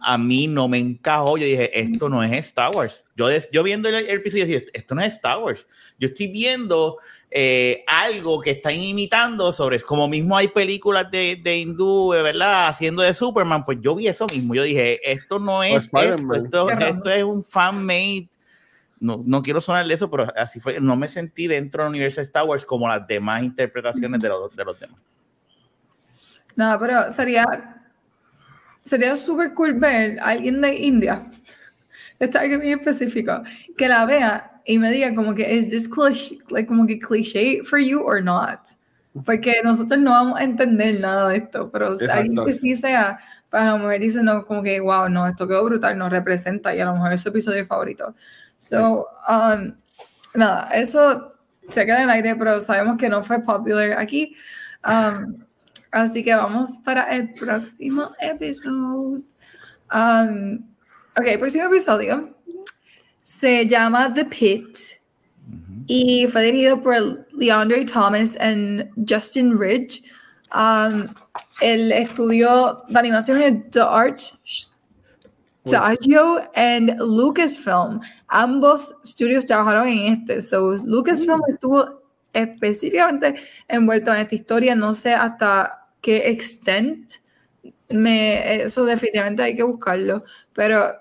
a 0.00 0.18
mí 0.18 0.46
no 0.46 0.68
me 0.68 0.78
encajó. 0.78 1.36
Yo 1.36 1.44
dije, 1.44 1.78
esto 1.78 2.08
no 2.08 2.22
es 2.22 2.32
Star 2.32 2.74
Wars. 2.74 3.04
Yo, 3.16 3.28
yo 3.52 3.62
viendo 3.62 3.88
el, 3.88 4.08
episodio, 4.08 4.46
dije, 4.46 4.66
esto 4.72 4.94
no 4.94 5.02
es 5.02 5.14
Star 5.14 5.38
Wars. 5.38 5.66
Yo 5.98 6.08
estoy 6.08 6.28
viendo 6.28 6.98
eh, 7.30 7.84
algo 7.86 8.40
que 8.40 8.52
están 8.52 8.74
imitando 8.74 9.52
sobre, 9.52 9.80
como 9.80 10.08
mismo 10.08 10.36
hay 10.36 10.48
películas 10.48 11.10
de, 11.10 11.38
de 11.42 11.58
hindú, 11.58 12.10
¿verdad? 12.10 12.68
Haciendo 12.68 13.02
de 13.02 13.12
Superman, 13.12 13.64
pues 13.64 13.78
yo 13.82 13.94
vi 13.94 14.08
eso 14.08 14.26
mismo. 14.32 14.54
Yo 14.54 14.62
dije, 14.62 14.98
esto 15.10 15.38
no 15.38 15.62
es 15.62 15.84
esto, 15.84 16.00
esto, 16.34 16.70
esto, 16.70 17.10
es 17.10 17.24
un 17.24 17.44
fan-made. 17.44 18.28
No, 18.98 19.22
no 19.26 19.42
quiero 19.42 19.60
sonar 19.60 19.86
de 19.86 19.94
eso, 19.94 20.10
pero 20.10 20.32
así 20.36 20.60
fue. 20.60 20.80
No 20.80 20.96
me 20.96 21.08
sentí 21.08 21.46
dentro 21.46 21.82
del 21.82 21.90
universo 21.90 22.20
de 22.20 22.24
Star 22.24 22.44
Wars 22.44 22.64
como 22.64 22.88
las 22.88 23.06
demás 23.06 23.42
interpretaciones 23.42 24.20
de 24.20 24.28
los, 24.28 24.54
de 24.56 24.64
los 24.64 24.80
demás. 24.80 24.98
No, 26.56 26.78
pero 26.78 27.10
sería 27.10 27.44
sería 28.84 29.16
súper 29.16 29.54
cool 29.54 29.74
ver 29.74 30.18
a 30.20 30.30
alguien 30.30 30.60
de 30.60 30.74
India, 30.74 31.22
está 32.18 32.40
algo 32.40 32.58
muy 32.58 32.72
específico, 32.72 33.42
que 33.76 33.88
la 33.88 34.04
vea 34.04 34.60
y 34.64 34.78
me 34.78 34.90
diga 34.90 35.14
como 35.14 35.34
que, 35.34 35.58
¿es 35.58 35.70
this 35.70 35.88
cliché, 35.88 36.38
like, 36.50 36.68
como 36.68 36.86
que 36.86 36.98
cliché 36.98 37.62
for 37.64 37.78
you 37.78 38.00
or 38.00 38.22
not? 38.22 38.60
Porque 39.24 39.56
nosotros 39.62 40.00
no 40.00 40.10
vamos 40.10 40.40
a 40.40 40.44
entender 40.44 41.00
nada 41.00 41.28
de 41.28 41.38
esto, 41.38 41.70
pero 41.70 41.94
alguien 42.12 42.44
que 42.46 42.54
sí 42.54 42.76
sea, 42.76 43.18
para 43.50 43.72
lo 43.72 43.78
mejor 43.78 43.98
dice, 43.98 44.22
no, 44.22 44.44
como 44.46 44.62
que, 44.62 44.80
wow, 44.80 45.08
no, 45.08 45.26
esto 45.26 45.46
quedó 45.46 45.64
brutal, 45.64 45.98
nos 45.98 46.10
representa 46.10 46.74
y 46.74 46.80
a 46.80 46.86
lo 46.86 46.94
mejor 46.94 47.12
es 47.12 47.20
su 47.20 47.28
episodio 47.28 47.66
favorito. 47.66 48.14
So, 48.56 49.08
um, 49.28 49.74
nada, 50.34 50.70
eso 50.72 51.34
se 51.68 51.84
queda 51.84 51.98
en 51.98 52.04
el 52.04 52.10
aire, 52.10 52.36
pero 52.36 52.60
sabemos 52.60 52.96
que 52.96 53.08
no 53.08 53.22
fue 53.22 53.40
popular 53.40 53.92
aquí. 53.98 54.34
Um, 54.84 55.34
así 55.92 56.24
que 56.24 56.34
vamos 56.34 56.70
para 56.84 57.14
el 57.14 57.32
próximo 57.34 58.10
episodio. 58.18 59.22
Um, 59.92 60.58
ok, 61.16 61.38
próximo 61.38 61.66
episodio 61.66 62.34
se 63.22 63.66
llama 63.66 64.12
The 64.12 64.24
Pit 64.24 64.76
y 65.86 66.26
fue 66.28 66.44
dirigido 66.44 66.82
por 66.82 67.26
Leandre 67.32 67.84
Thomas 67.84 68.36
y 68.36 68.84
Justin 69.08 69.58
Ridge. 69.58 70.02
Um, 70.54 71.08
el 71.60 71.92
estudio 71.92 72.82
de 72.88 72.98
animación 72.98 73.40
es 73.40 73.70
The 73.70 73.80
Art 73.80 74.18
Studio 75.66 76.50
and 76.54 76.98
Lucasfilm. 76.98 78.00
Ambos 78.28 78.94
estudios 79.04 79.46
trabajaron 79.46 79.88
en 79.88 80.12
este. 80.14 80.42
So, 80.42 80.76
Lucasfilm 80.84 81.40
estuvo 81.48 82.02
específicamente 82.32 83.34
envuelto 83.68 84.12
en 84.12 84.22
esta 84.22 84.34
historia. 84.34 84.74
No 84.74 84.94
sé 84.94 85.14
hasta 85.14 85.72
qué 86.02 86.28
extent. 86.30 87.14
Me, 87.88 88.62
eso 88.62 88.84
definitivamente 88.84 89.42
hay 89.42 89.56
que 89.56 89.62
buscarlo. 89.62 90.24
Pero 90.54 90.92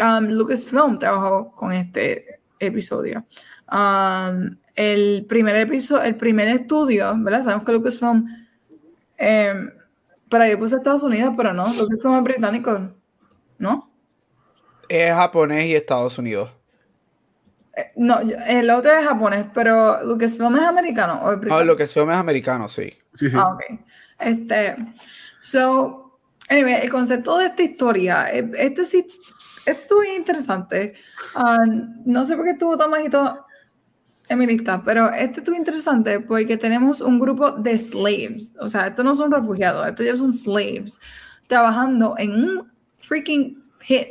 um, 0.00 0.24
Lucasfilm 0.28 0.98
trabajó 0.98 1.52
con 1.54 1.72
este 1.72 2.40
episodio. 2.58 3.26
Um, 3.70 4.56
el 4.74 5.26
primer 5.28 5.56
episodio, 5.56 6.02
el 6.02 6.16
primer 6.16 6.48
estudio, 6.48 7.14
¿verdad? 7.18 7.42
Sabemos 7.42 7.64
que 7.64 7.72
Lucasfilm, 7.72 8.26
eh, 9.18 9.54
para 10.28 10.48
yo 10.48 10.58
puse 10.58 10.76
Estados 10.76 11.02
Unidos, 11.02 11.34
pero 11.36 11.52
no, 11.52 11.66
Lucasfilm 11.74 12.16
es 12.16 12.22
británico, 12.22 12.90
¿no? 13.58 13.88
Es 14.88 15.12
japonés 15.12 15.66
y 15.66 15.74
Estados 15.74 16.18
Unidos. 16.18 16.50
Eh, 17.76 17.86
no, 17.96 18.20
el 18.20 18.70
otro 18.70 18.92
es 18.92 19.06
japonés, 19.06 19.46
pero 19.54 20.04
Lucasfilm 20.04 20.56
es 20.56 20.62
americano 20.62 21.20
o 21.22 21.32
es 21.32 21.38
británico. 21.38 21.62
Ah, 21.62 21.64
Lucasfilm 21.64 22.10
es 22.10 22.16
americano, 22.16 22.68
sí. 22.68 22.92
Sí, 23.14 23.30
sí. 23.30 23.36
Ah, 23.38 23.54
ok. 23.54 23.80
Este, 24.24 24.76
so, 25.42 26.12
anyway, 26.48 26.80
el 26.82 26.90
concepto 26.90 27.38
de 27.38 27.46
esta 27.46 27.62
historia, 27.62 28.32
eh, 28.32 28.50
este 28.58 28.84
sí 28.84 29.06
esto 29.66 30.02
es 30.02 30.16
interesante. 30.16 30.94
Ah, 31.34 31.64
no 32.04 32.24
sé 32.24 32.36
por 32.36 32.44
qué 32.44 32.52
estuvo 32.52 32.76
tan 32.76 32.90
bajito 32.90 33.44
en 34.28 34.38
mi 34.38 34.46
lista, 34.46 34.82
pero 34.84 35.12
este 35.12 35.40
estuvo 35.40 35.56
interesante 35.56 36.20
porque 36.20 36.56
tenemos 36.56 37.00
un 37.00 37.18
grupo 37.18 37.52
de 37.52 37.78
slaves. 37.78 38.54
O 38.60 38.68
sea, 38.68 38.88
estos 38.88 39.04
no 39.04 39.14
son 39.14 39.30
refugiados, 39.30 39.86
estos 39.86 40.06
ya 40.06 40.16
son 40.16 40.34
slaves 40.34 41.00
trabajando 41.46 42.14
en 42.18 42.32
un 42.32 42.72
freaking 43.00 43.58
pit 43.86 44.08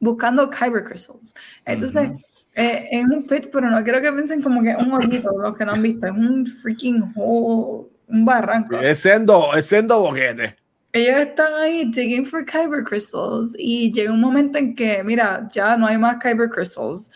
buscando 0.00 0.50
kyber 0.50 0.84
crystals. 0.84 1.34
Entonces, 1.64 2.10
eh, 2.54 2.88
es 2.90 3.04
un 3.06 3.26
pit, 3.26 3.48
pero 3.52 3.70
no 3.70 3.82
quiero 3.82 4.02
que 4.02 4.12
piensen 4.12 4.42
como 4.42 4.62
que 4.62 4.76
un 4.76 4.92
hoyito, 4.92 5.30
los 5.38 5.56
que 5.56 5.64
no 5.64 5.72
han 5.72 5.82
visto, 5.82 6.06
es 6.06 6.12
un 6.12 6.46
freaking 6.46 7.12
hole, 7.16 7.88
un 8.08 8.24
barranco. 8.24 8.78
Es 8.78 9.00
siendo, 9.00 9.54
es 9.54 9.66
siendo 9.66 10.00
boquete 10.00 10.56
ellos 10.94 11.16
están 11.16 11.52
ahí 11.54 11.90
digging 11.90 12.24
for 12.24 12.46
kyber 12.46 12.84
crystals 12.84 13.56
y 13.58 13.92
llega 13.92 14.12
un 14.12 14.20
momento 14.20 14.58
en 14.58 14.76
que, 14.76 15.02
mira, 15.02 15.48
ya 15.52 15.76
no 15.76 15.88
hay 15.88 15.98
más 15.98 16.18
kyber 16.18 16.48
crystals. 16.48 17.10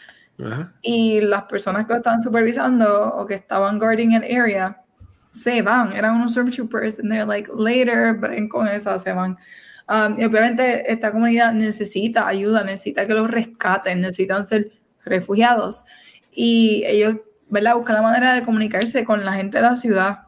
Y 0.82 1.20
las 1.20 1.44
personas 1.44 1.86
que 1.86 1.94
estaban 1.94 2.20
supervisando 2.20 3.14
o 3.14 3.24
que 3.24 3.34
estaban 3.34 3.78
guarding 3.78 4.12
el 4.12 4.24
area 4.24 4.80
se 5.30 5.62
van, 5.62 5.92
eran 5.92 6.16
unos 6.16 6.32
stormtroopers, 6.32 6.98
and 6.98 7.10
they're 7.10 7.24
like, 7.24 7.48
later, 7.54 8.14
ven 8.14 8.48
con 8.48 8.66
eso, 8.66 8.96
se 8.98 9.12
van. 9.12 9.36
Um, 9.88 10.18
y 10.18 10.24
obviamente 10.24 10.90
esta 10.92 11.12
comunidad 11.12 11.52
necesita 11.52 12.26
ayuda, 12.26 12.64
necesita 12.64 13.06
que 13.06 13.14
los 13.14 13.30
rescaten, 13.30 14.00
necesitan 14.00 14.44
ser 14.44 14.72
refugiados. 15.04 15.84
Y 16.32 16.82
ellos, 16.84 17.16
¿verdad? 17.48 17.76
Buscan 17.76 17.96
la 17.96 18.02
manera 18.02 18.34
de 18.34 18.42
comunicarse 18.42 19.04
con 19.04 19.24
la 19.24 19.34
gente 19.34 19.58
de 19.58 19.62
la 19.62 19.76
ciudad. 19.76 20.18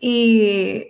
Y 0.00 0.88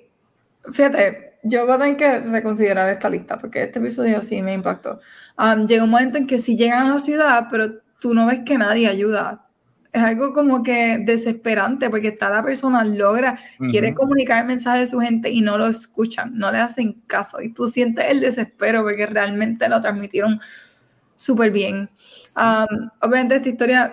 fíjate, 0.72 1.28
yo 1.42 1.66
voy 1.66 1.74
a 1.74 1.78
tener 1.78 1.96
que 1.96 2.18
reconsiderar 2.30 2.88
esta 2.90 3.08
lista 3.08 3.38
porque 3.38 3.64
este 3.64 3.78
episodio 3.78 4.20
sí 4.22 4.42
me 4.42 4.54
impactó. 4.54 5.00
Um, 5.38 5.66
llega 5.66 5.84
un 5.84 5.90
momento 5.90 6.18
en 6.18 6.26
que 6.26 6.38
sí 6.38 6.56
llegan 6.56 6.86
a 6.86 6.94
la 6.94 7.00
ciudad, 7.00 7.46
pero 7.50 7.70
tú 8.00 8.14
no 8.14 8.26
ves 8.26 8.40
que 8.44 8.58
nadie 8.58 8.88
ayuda. 8.88 9.44
Es 9.92 10.02
algo 10.02 10.34
como 10.34 10.62
que 10.62 10.98
desesperante 10.98 11.88
porque 11.88 12.08
está 12.08 12.28
la 12.28 12.42
persona, 12.42 12.84
logra, 12.84 13.38
quiere 13.70 13.94
comunicar 13.94 14.40
el 14.42 14.46
mensaje 14.46 14.80
de 14.80 14.86
su 14.86 15.00
gente 15.00 15.30
y 15.30 15.40
no 15.40 15.56
lo 15.56 15.66
escuchan, 15.66 16.36
no 16.36 16.52
le 16.52 16.58
hacen 16.58 16.92
caso. 17.06 17.40
Y 17.40 17.54
tú 17.54 17.68
sientes 17.68 18.04
el 18.08 18.20
desespero 18.20 18.82
porque 18.82 19.06
realmente 19.06 19.66
lo 19.68 19.80
transmitieron 19.80 20.40
súper 21.16 21.50
bien. 21.50 21.88
Um, 22.36 22.90
obviamente 23.00 23.36
esta 23.36 23.48
historia 23.48 23.92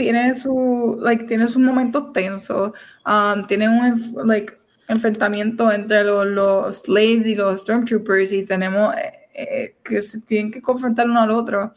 tiene 0.00 0.34
su 0.34 0.98
like 1.02 1.24
tiene 1.24 1.46
sus 1.46 1.58
momentos 1.58 2.10
tensos 2.14 2.72
um, 3.04 3.46
tiene 3.46 3.68
un 3.68 4.26
like 4.26 4.56
enfrentamiento 4.88 5.70
entre 5.70 6.04
los, 6.04 6.26
los 6.26 6.78
slaves 6.78 7.26
y 7.26 7.34
los 7.34 7.60
stormtroopers 7.60 8.32
y 8.32 8.46
tenemos 8.46 8.94
eh, 8.96 9.12
eh, 9.34 9.74
que 9.84 10.00
se 10.00 10.22
tienen 10.22 10.50
que 10.50 10.62
confrontar 10.62 11.08
uno 11.08 11.20
al 11.20 11.30
otro. 11.30 11.74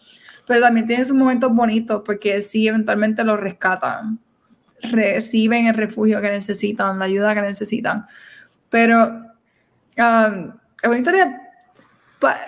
Pero 0.47 0.61
también 0.61 0.87
tiene 0.87 1.05
sus 1.05 1.15
momentos 1.15 1.53
bonitos 1.53 2.01
porque 2.05 2.41
sí, 2.41 2.67
eventualmente 2.67 3.23
los 3.25 3.39
rescatan, 3.39 4.19
reciben 4.91 5.67
el 5.67 5.75
refugio 5.75 6.21
que 6.21 6.29
necesitan, 6.29 6.97
la 6.97 7.05
ayuda 7.05 7.35
que 7.35 7.41
necesitan. 7.41 8.05
Pero 8.69 9.07
um, 9.07 10.53
es 10.81 10.89
una 10.89 10.97
historia 10.97 11.42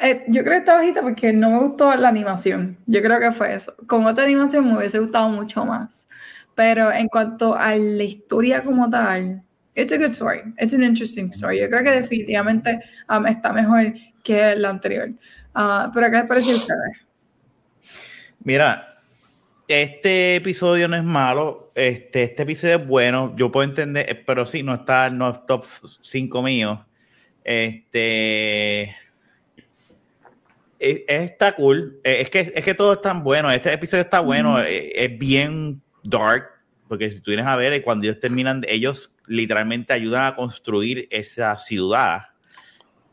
eh, 0.02 0.24
yo 0.28 0.44
creo 0.44 0.54
que 0.54 0.60
está 0.60 0.76
bajita 0.76 1.02
porque 1.02 1.34
no 1.34 1.50
me 1.50 1.60
gustó 1.60 1.96
la 1.96 2.10
animación. 2.10 2.78
Yo 2.86 3.02
creo 3.02 3.20
que 3.20 3.32
fue 3.32 3.56
eso. 3.56 3.74
Con 3.88 4.06
otra 4.06 4.24
animación 4.24 4.68
me 4.68 4.78
hubiese 4.78 5.00
gustado 5.00 5.30
mucho 5.30 5.66
más. 5.66 6.10
Pero 6.56 6.92
en 6.92 7.08
cuanto 7.08 7.56
a 7.56 7.76
la 7.76 8.04
historia 8.04 8.64
como 8.64 8.90
tal, 8.90 9.42
it's 9.76 9.92
a 9.92 9.98
good 9.98 10.12
story. 10.12 10.42
It's 10.60 10.74
an 10.74 10.84
interesting 10.84 11.30
story. 11.30 11.60
Yo 11.60 11.70
creo 11.70 11.84
que 11.84 11.92
definitivamente 11.92 12.80
um, 13.10 13.26
está 13.28 13.52
mejor 13.52 13.94
que 14.24 14.56
la 14.56 14.70
anterior. 14.70 15.10
Uh, 15.56 15.92
pero 15.94 16.12
¿qué 16.12 16.18
les 16.18 16.26
parece 16.26 16.52
a 16.52 16.56
ustedes? 16.56 17.08
Mira, 18.44 19.00
este 19.68 20.36
episodio 20.36 20.88
no 20.88 20.96
es 20.96 21.04
malo, 21.04 21.72
este, 21.74 22.24
este 22.24 22.44
episodio 22.44 22.76
es 22.76 22.88
bueno, 22.88 23.36
yo 23.36 23.52
puedo 23.52 23.68
entender, 23.68 24.06
eh, 24.08 24.16
pero 24.16 24.46
sí, 24.46 24.62
no 24.62 24.76
está, 24.76 25.10
no 25.10 25.32
es 25.32 25.46
top 25.46 25.66
5 26.04 26.42
mío. 26.44 26.86
Este 27.44 28.96
está 30.80 31.56
cool. 31.56 32.00
Es 32.04 32.30
que, 32.30 32.52
es 32.56 32.64
que 32.64 32.74
todo 32.74 32.94
es 32.94 33.02
tan 33.02 33.24
bueno. 33.24 33.52
Este 33.52 33.72
episodio 33.72 34.04
está 34.04 34.20
bueno. 34.20 34.60
Es, 34.60 35.18
bien 35.18 35.82
dark. 36.04 36.50
Porque 36.88 37.12
si 37.12 37.20
tú 37.20 37.32
vienes 37.32 37.48
a 37.48 37.56
ver, 37.56 37.82
cuando 37.84 38.06
ellos 38.06 38.20
terminan, 38.20 38.64
ellos 38.68 39.16
literalmente 39.28 39.94
ayudan 39.94 40.26
a 40.26 40.36
construir 40.36 41.08
esa 41.10 41.58
ciudad. 41.58 42.28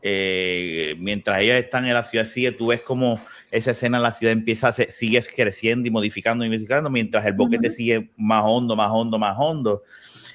Eh, 0.01 0.95
mientras 0.99 1.41
ellos 1.41 1.55
están 1.55 1.85
en 1.85 1.93
la 1.93 2.03
ciudad, 2.03 2.25
sigue, 2.25 2.51
tú 2.51 2.67
ves 2.67 2.81
como 2.81 3.19
esa 3.49 3.71
escena, 3.71 3.99
la 3.99 4.11
ciudad 4.11 4.33
empieza, 4.33 4.67
a 4.67 4.71
sigue 4.71 5.23
creciendo 5.35 5.87
y 5.87 5.91
modificando 5.91 6.43
y 6.43 6.49
modificando, 6.49 6.89
mientras 6.89 7.25
el 7.25 7.33
boquete 7.33 7.69
sigue 7.69 8.11
más 8.17 8.43
hondo, 8.45 8.75
más 8.75 8.89
hondo, 8.91 9.17
más 9.17 9.35
hondo. 9.39 9.83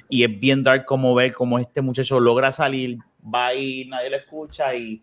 Y 0.09 0.25
es 0.25 0.41
bien 0.41 0.63
dark 0.63 0.87
como 0.87 1.15
ver 1.15 1.33
cómo 1.33 1.59
este 1.59 1.83
muchacho 1.83 2.19
logra 2.19 2.51
salir, 2.51 2.99
va 3.23 3.55
y 3.55 3.85
nadie 3.85 4.11
lo 4.11 4.17
escucha 4.17 4.75
y 4.75 5.03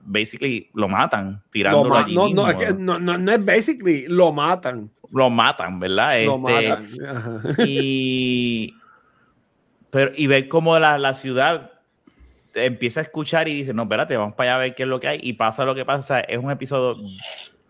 basically 0.00 0.70
lo 0.74 0.88
matan 0.88 1.42
tirándolo 1.50 1.94
allí 1.96 2.14
no, 2.14 2.28
no, 2.28 2.48
es 2.48 2.56
que 2.56 2.74
no, 2.74 2.98
no, 2.98 3.32
es 3.32 3.44
basically, 3.44 4.06
lo 4.06 4.32
matan. 4.32 4.90
Lo 5.10 5.28
matan, 5.28 5.78
¿verdad? 5.78 6.24
Lo 6.24 6.48
este, 6.48 6.68
matan. 6.68 6.88
Y, 7.66 8.74
pero, 9.90 10.12
y 10.14 10.26
ver 10.26 10.48
cómo 10.48 10.78
la, 10.78 10.98
la, 10.98 11.12
ciudad 11.12 11.70
empieza 12.54 13.00
a 13.00 13.02
escuchar 13.02 13.46
y 13.48 13.54
dice, 13.54 13.74
no, 13.74 13.82
espérate, 13.82 14.16
vamos 14.16 14.34
para 14.34 14.52
allá 14.52 14.56
a 14.56 14.58
ver 14.64 14.74
qué 14.74 14.84
es 14.84 14.88
lo 14.88 15.00
que 15.00 15.08
hay 15.08 15.20
y 15.22 15.34
pasa 15.34 15.64
lo 15.64 15.74
que 15.74 15.84
pasa. 15.84 15.98
O 15.98 16.02
sea, 16.02 16.20
es 16.20 16.38
un 16.38 16.50
episodio, 16.50 17.02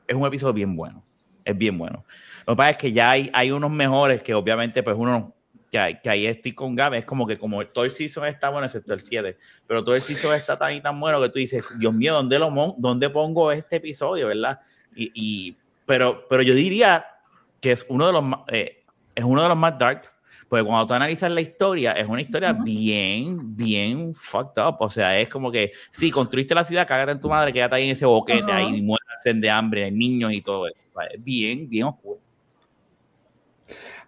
es 0.06 0.14
un 0.14 0.26
episodio 0.26 0.52
bien 0.52 0.76
bueno. 0.76 1.02
Es 1.44 1.58
bien 1.58 1.76
bueno. 1.76 2.04
Lo 2.46 2.54
que 2.54 2.56
pasa 2.56 2.70
es 2.70 2.76
que 2.76 2.92
ya 2.92 3.10
hay, 3.10 3.30
hay 3.32 3.50
unos 3.50 3.70
mejores 3.70 4.22
que 4.22 4.34
obviamente 4.34 4.82
pues 4.82 4.96
uno 4.96 5.34
que, 5.72 5.98
que 6.02 6.10
ahí 6.10 6.26
estoy 6.26 6.52
con 6.52 6.76
Gabe, 6.76 6.98
es 6.98 7.04
como 7.06 7.26
que 7.26 7.38
como 7.38 7.66
todo 7.66 7.86
el 7.86 7.90
season 7.90 8.26
está 8.26 8.50
bueno, 8.50 8.66
excepto 8.66 8.92
el 8.92 9.00
7, 9.00 9.38
pero 9.66 9.82
todo 9.82 9.94
el 9.94 10.02
season 10.02 10.34
está 10.34 10.58
tan 10.58 10.74
y 10.74 10.82
tan 10.82 11.00
bueno 11.00 11.20
que 11.20 11.30
tú 11.30 11.38
dices, 11.38 11.64
Dios 11.78 11.94
mío, 11.94 12.12
¿dónde, 12.12 12.38
lo, 12.38 12.76
dónde 12.76 13.08
pongo 13.08 13.50
este 13.50 13.76
episodio, 13.76 14.28
verdad? 14.28 14.60
Y, 14.94 15.10
y, 15.14 15.56
pero, 15.86 16.26
pero 16.28 16.42
yo 16.42 16.54
diría 16.54 17.06
que 17.60 17.72
es 17.72 17.86
uno 17.88 18.06
de 18.06 18.12
los 18.12 18.24
eh, 18.48 18.84
es 19.14 19.24
uno 19.24 19.42
de 19.42 19.48
los 19.48 19.56
más 19.56 19.78
dark, 19.78 20.02
porque 20.48 20.64
cuando 20.64 20.86
tú 20.86 20.92
analizas 20.92 21.32
la 21.32 21.40
historia, 21.40 21.92
es 21.92 22.06
una 22.06 22.20
historia 22.20 22.52
bien, 22.52 23.56
bien 23.56 24.14
fucked 24.14 24.62
up. 24.62 24.76
O 24.80 24.90
sea, 24.90 25.18
es 25.18 25.28
como 25.28 25.50
que, 25.50 25.72
sí, 25.90 26.10
construiste 26.10 26.54
la 26.54 26.64
ciudad, 26.64 26.86
cágate 26.86 27.12
en 27.12 27.20
tu 27.20 27.28
madre, 27.28 27.52
quédate 27.52 27.76
ahí 27.76 27.84
en 27.84 27.90
ese 27.92 28.04
boquete, 28.04 28.52
ahí 28.52 28.76
y 28.76 28.82
mueren 28.82 29.40
de 29.40 29.50
hambre, 29.50 29.84
hay 29.84 29.92
niños 29.92 30.32
y 30.32 30.42
todo 30.42 30.66
eso. 30.66 30.76
es 31.10 31.24
bien, 31.24 31.68
bien 31.68 31.86
oscuro. 31.86 32.21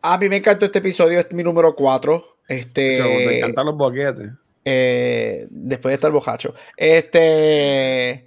A 0.06 0.18
mí 0.18 0.28
me 0.28 0.36
encantó 0.36 0.66
este 0.66 0.80
episodio, 0.80 1.18
es 1.18 1.32
mi 1.32 1.42
número 1.42 1.74
4. 1.74 2.36
Este, 2.46 3.00
me 3.02 3.38
encantan 3.38 3.64
los 3.64 3.74
boquetes. 3.74 4.32
Eh, 4.62 5.46
después 5.48 5.92
de 5.92 5.94
estar 5.94 6.12
bojacho. 6.12 6.52
Este. 6.76 8.26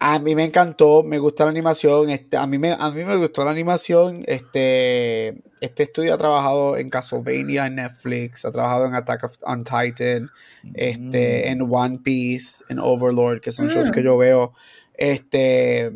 A 0.00 0.18
mí 0.18 0.34
me 0.34 0.42
encantó, 0.42 1.04
me 1.04 1.20
gusta 1.20 1.44
la 1.44 1.50
animación. 1.50 2.10
Este, 2.10 2.36
a, 2.36 2.44
mí 2.48 2.58
me, 2.58 2.72
a 2.72 2.90
mí 2.90 3.04
me 3.04 3.14
gustó 3.14 3.44
la 3.44 3.52
animación. 3.52 4.24
Este, 4.26 5.40
este 5.60 5.84
estudio 5.84 6.12
ha 6.12 6.18
trabajado 6.18 6.76
en 6.76 6.90
Castlevania, 6.90 7.66
en 7.66 7.76
Netflix, 7.76 8.44
ha 8.44 8.50
trabajado 8.50 8.86
en 8.86 8.96
Attack 8.96 9.30
on 9.42 9.62
Titan, 9.62 10.28
este, 10.74 11.44
mm. 11.46 11.52
en 11.52 11.68
One 11.70 12.00
Piece, 12.02 12.64
en 12.68 12.80
Overlord, 12.80 13.40
que 13.40 13.52
son 13.52 13.68
shows 13.68 13.92
que 13.92 14.00
mm. 14.00 14.04
yo 14.04 14.18
veo. 14.18 14.54
Este, 14.94 15.92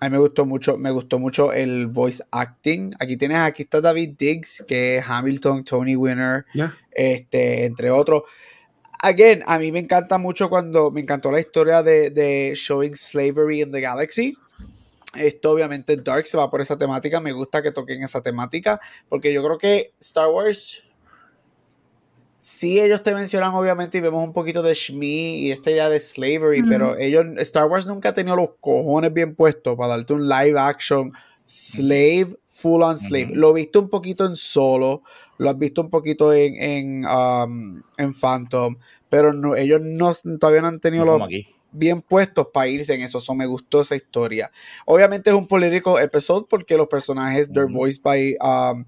a 0.00 0.08
mí 0.08 0.12
me 0.12 0.18
gustó 0.18 0.46
mucho, 0.46 0.78
me 0.78 0.90
gustó 0.90 1.18
mucho 1.18 1.52
el 1.52 1.86
voice 1.86 2.22
acting. 2.30 2.94
Aquí 2.98 3.18
tienes, 3.18 3.38
aquí 3.38 3.64
está 3.64 3.82
David 3.82 4.14
Diggs, 4.18 4.64
que 4.66 4.96
es 4.96 5.04
Hamilton, 5.06 5.62
Tony 5.62 5.94
Winner, 5.94 6.46
este, 6.90 7.66
entre 7.66 7.90
otros. 7.90 8.22
Again, 9.02 9.42
a 9.46 9.58
mí 9.58 9.70
me 9.70 9.78
encanta 9.78 10.16
mucho 10.16 10.48
cuando 10.48 10.90
me 10.90 11.02
encantó 11.02 11.30
la 11.30 11.40
historia 11.40 11.82
de, 11.82 12.10
de 12.10 12.54
Showing 12.54 12.96
Slavery 12.96 13.60
in 13.60 13.72
the 13.72 13.80
Galaxy. 13.80 14.34
Esto 15.14 15.50
obviamente 15.50 15.96
Dark 15.96 16.26
se 16.26 16.38
va 16.38 16.50
por 16.50 16.62
esa 16.62 16.78
temática. 16.78 17.20
Me 17.20 17.32
gusta 17.32 17.60
que 17.60 17.72
toquen 17.72 18.02
esa 18.02 18.22
temática. 18.22 18.80
Porque 19.08 19.32
yo 19.32 19.42
creo 19.42 19.58
que 19.58 19.92
Star 20.00 20.28
Wars 20.28 20.82
sí 22.40 22.80
ellos 22.80 23.02
te 23.02 23.14
mencionan 23.14 23.52
obviamente 23.54 23.98
y 23.98 24.00
vemos 24.00 24.24
un 24.24 24.32
poquito 24.32 24.62
de 24.62 24.72
Shmi 24.72 25.40
y 25.40 25.52
esta 25.52 25.70
idea 25.70 25.90
de 25.90 26.00
slavery, 26.00 26.62
pero 26.62 26.96
ellos, 26.98 27.26
Star 27.38 27.66
Wars 27.66 27.84
nunca 27.84 28.08
ha 28.08 28.14
tenido 28.14 28.34
los 28.34 28.50
cojones 28.60 29.12
bien 29.12 29.34
puestos 29.34 29.76
para 29.76 29.96
darte 29.96 30.14
un 30.14 30.26
live 30.26 30.58
action 30.58 31.12
slave, 31.46 32.38
full 32.44 32.82
on 32.82 32.98
slave. 32.98 33.30
Lo 33.32 33.50
he 33.50 33.62
visto 33.62 33.80
un 33.80 33.88
poquito 33.88 34.24
en 34.24 34.36
solo, 34.36 35.02
lo 35.36 35.50
has 35.50 35.58
visto 35.58 35.82
un 35.82 35.90
poquito 35.90 36.32
en, 36.32 36.54
en, 36.54 37.06
um, 37.06 37.82
en 37.98 38.14
Phantom, 38.14 38.76
pero 39.08 39.32
no, 39.32 39.54
ellos 39.54 39.80
no, 39.82 40.14
todavía 40.38 40.62
no 40.62 40.68
han 40.68 40.80
tenido 40.80 41.04
los 41.04 41.20
bien 41.72 42.02
puestos 42.02 42.46
para 42.52 42.68
irse 42.68 42.94
en 42.94 43.02
eso. 43.02 43.34
me 43.34 43.46
gustó 43.46 43.82
esa 43.82 43.96
historia. 43.96 44.50
Obviamente 44.86 45.30
es 45.30 45.36
un 45.36 45.46
político 45.46 45.98
episode 45.98 46.46
porque 46.48 46.76
los 46.76 46.88
personajes, 46.88 47.50
they're 47.52 47.70
voiced 47.70 48.02
by 48.02 48.36
um, 48.40 48.84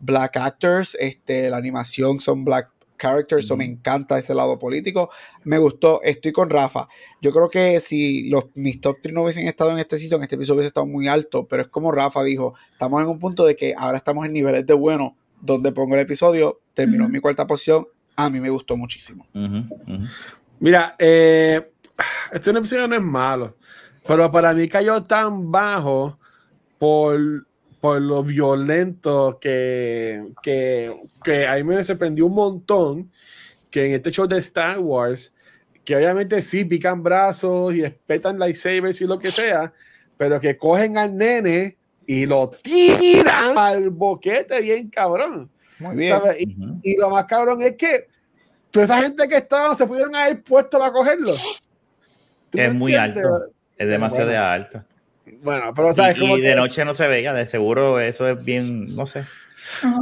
black 0.00 0.36
actors, 0.36 0.96
este, 0.98 1.50
la 1.50 1.56
animación 1.56 2.20
son 2.20 2.44
black 2.44 2.75
characters, 2.96 3.50
me 3.56 3.64
encanta 3.64 4.18
ese 4.18 4.34
lado 4.34 4.58
político. 4.58 5.10
Me 5.44 5.58
gustó, 5.58 6.00
estoy 6.02 6.32
con 6.32 6.50
Rafa. 6.50 6.88
Yo 7.20 7.32
creo 7.32 7.48
que 7.48 7.80
si 7.80 8.28
los, 8.28 8.46
mis 8.54 8.80
top 8.80 8.98
3 9.02 9.14
no 9.14 9.22
hubiesen 9.22 9.46
estado 9.46 9.72
en 9.72 9.78
este 9.78 9.98
season, 9.98 10.22
este 10.22 10.36
episodio 10.36 10.56
hubiese 10.56 10.68
estado 10.68 10.86
muy 10.86 11.08
alto, 11.08 11.46
pero 11.46 11.62
es 11.62 11.68
como 11.68 11.92
Rafa 11.92 12.22
dijo, 12.24 12.54
estamos 12.72 13.02
en 13.02 13.08
un 13.08 13.18
punto 13.18 13.44
de 13.44 13.56
que 13.56 13.74
ahora 13.76 13.98
estamos 13.98 14.26
en 14.26 14.32
niveles 14.32 14.66
de 14.66 14.74
bueno, 14.74 15.16
donde 15.40 15.72
pongo 15.72 15.94
el 15.94 16.00
episodio, 16.00 16.60
terminó 16.74 17.04
en 17.04 17.12
mi 17.12 17.20
cuarta 17.20 17.46
posición, 17.46 17.86
a 18.16 18.30
mí 18.30 18.40
me 18.40 18.50
gustó 18.50 18.76
muchísimo. 18.76 19.26
Mira, 20.58 20.96
eh, 20.98 21.70
este 22.32 22.50
episodio 22.50 22.88
no 22.88 22.96
es 22.96 23.02
malo, 23.02 23.56
pero 24.06 24.30
para 24.30 24.54
mí 24.54 24.68
cayó 24.68 25.02
tan 25.02 25.50
bajo 25.50 26.18
por 26.78 27.46
por 27.86 28.02
lo 28.02 28.24
violento 28.24 29.38
que, 29.40 30.32
que, 30.42 30.92
que 31.22 31.46
a 31.46 31.54
mí 31.54 31.62
me 31.62 31.84
sorprendió 31.84 32.26
un 32.26 32.34
montón 32.34 33.12
que 33.70 33.86
en 33.86 33.92
este 33.92 34.10
show 34.10 34.26
de 34.26 34.38
Star 34.38 34.80
Wars, 34.80 35.32
que 35.84 35.94
obviamente 35.94 36.42
sí 36.42 36.64
pican 36.64 37.00
brazos 37.00 37.72
y 37.76 37.82
respetan 37.82 38.40
lightsabers 38.40 39.00
y 39.00 39.06
lo 39.06 39.20
que 39.20 39.30
sea, 39.30 39.72
pero 40.16 40.40
que 40.40 40.58
cogen 40.58 40.98
al 40.98 41.16
nene 41.16 41.76
y 42.08 42.26
lo 42.26 42.50
tiran 42.60 43.56
al 43.56 43.90
boquete 43.90 44.62
bien 44.62 44.90
cabrón. 44.90 45.48
Muy 45.78 45.94
bien. 45.94 46.20
Y, 46.82 46.96
lo 46.96 47.10
más 47.10 47.26
cabrón 47.26 47.62
es 47.62 47.76
que 47.76 48.08
toda 48.72 48.86
esa 48.86 49.00
gente 49.00 49.28
que 49.28 49.36
estaba 49.36 49.76
se 49.76 49.86
pudieron 49.86 50.16
haber 50.16 50.42
puesto 50.42 50.80
para 50.80 50.90
cogerlo. 50.90 51.34
Es 52.52 52.74
muy 52.74 52.96
alto. 52.96 53.20
Es 53.78 53.86
demasiado 53.86 54.36
alto. 54.36 54.82
Bueno, 55.42 55.72
pero 55.74 55.92
sabes 55.92 56.16
y, 56.18 56.24
y 56.24 56.40
de 56.40 56.54
noche 56.54 56.84
no 56.84 56.94
se 56.94 57.06
veía, 57.06 57.32
de 57.32 57.46
seguro 57.46 58.00
eso 58.00 58.28
es 58.28 58.44
bien, 58.44 58.94
no 58.94 59.06
sé. 59.06 59.24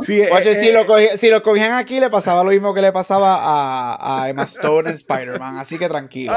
Sí, 0.01 0.21
Oye, 0.21 0.51
eh, 0.51 0.55
si, 0.55 0.73
lo 0.73 0.99
eh, 0.99 1.17
si, 1.17 1.31
lo 1.31 1.43
cogían 1.43 1.73
aquí, 1.73 2.01
le 2.01 2.11
pasaba 2.11 2.45
lo 2.45 2.51
mismo 2.51 2.73
que 2.75 2.83
le 2.83 2.93
pasaba 2.93 3.37
a, 3.41 4.23
a 4.23 4.29
Emma 4.29 4.45
Stone 4.45 4.91
en 4.91 4.97
Spider-Man, 4.97 5.57
así 5.59 5.79
que 5.79 5.89
tranquilo. 5.89 6.33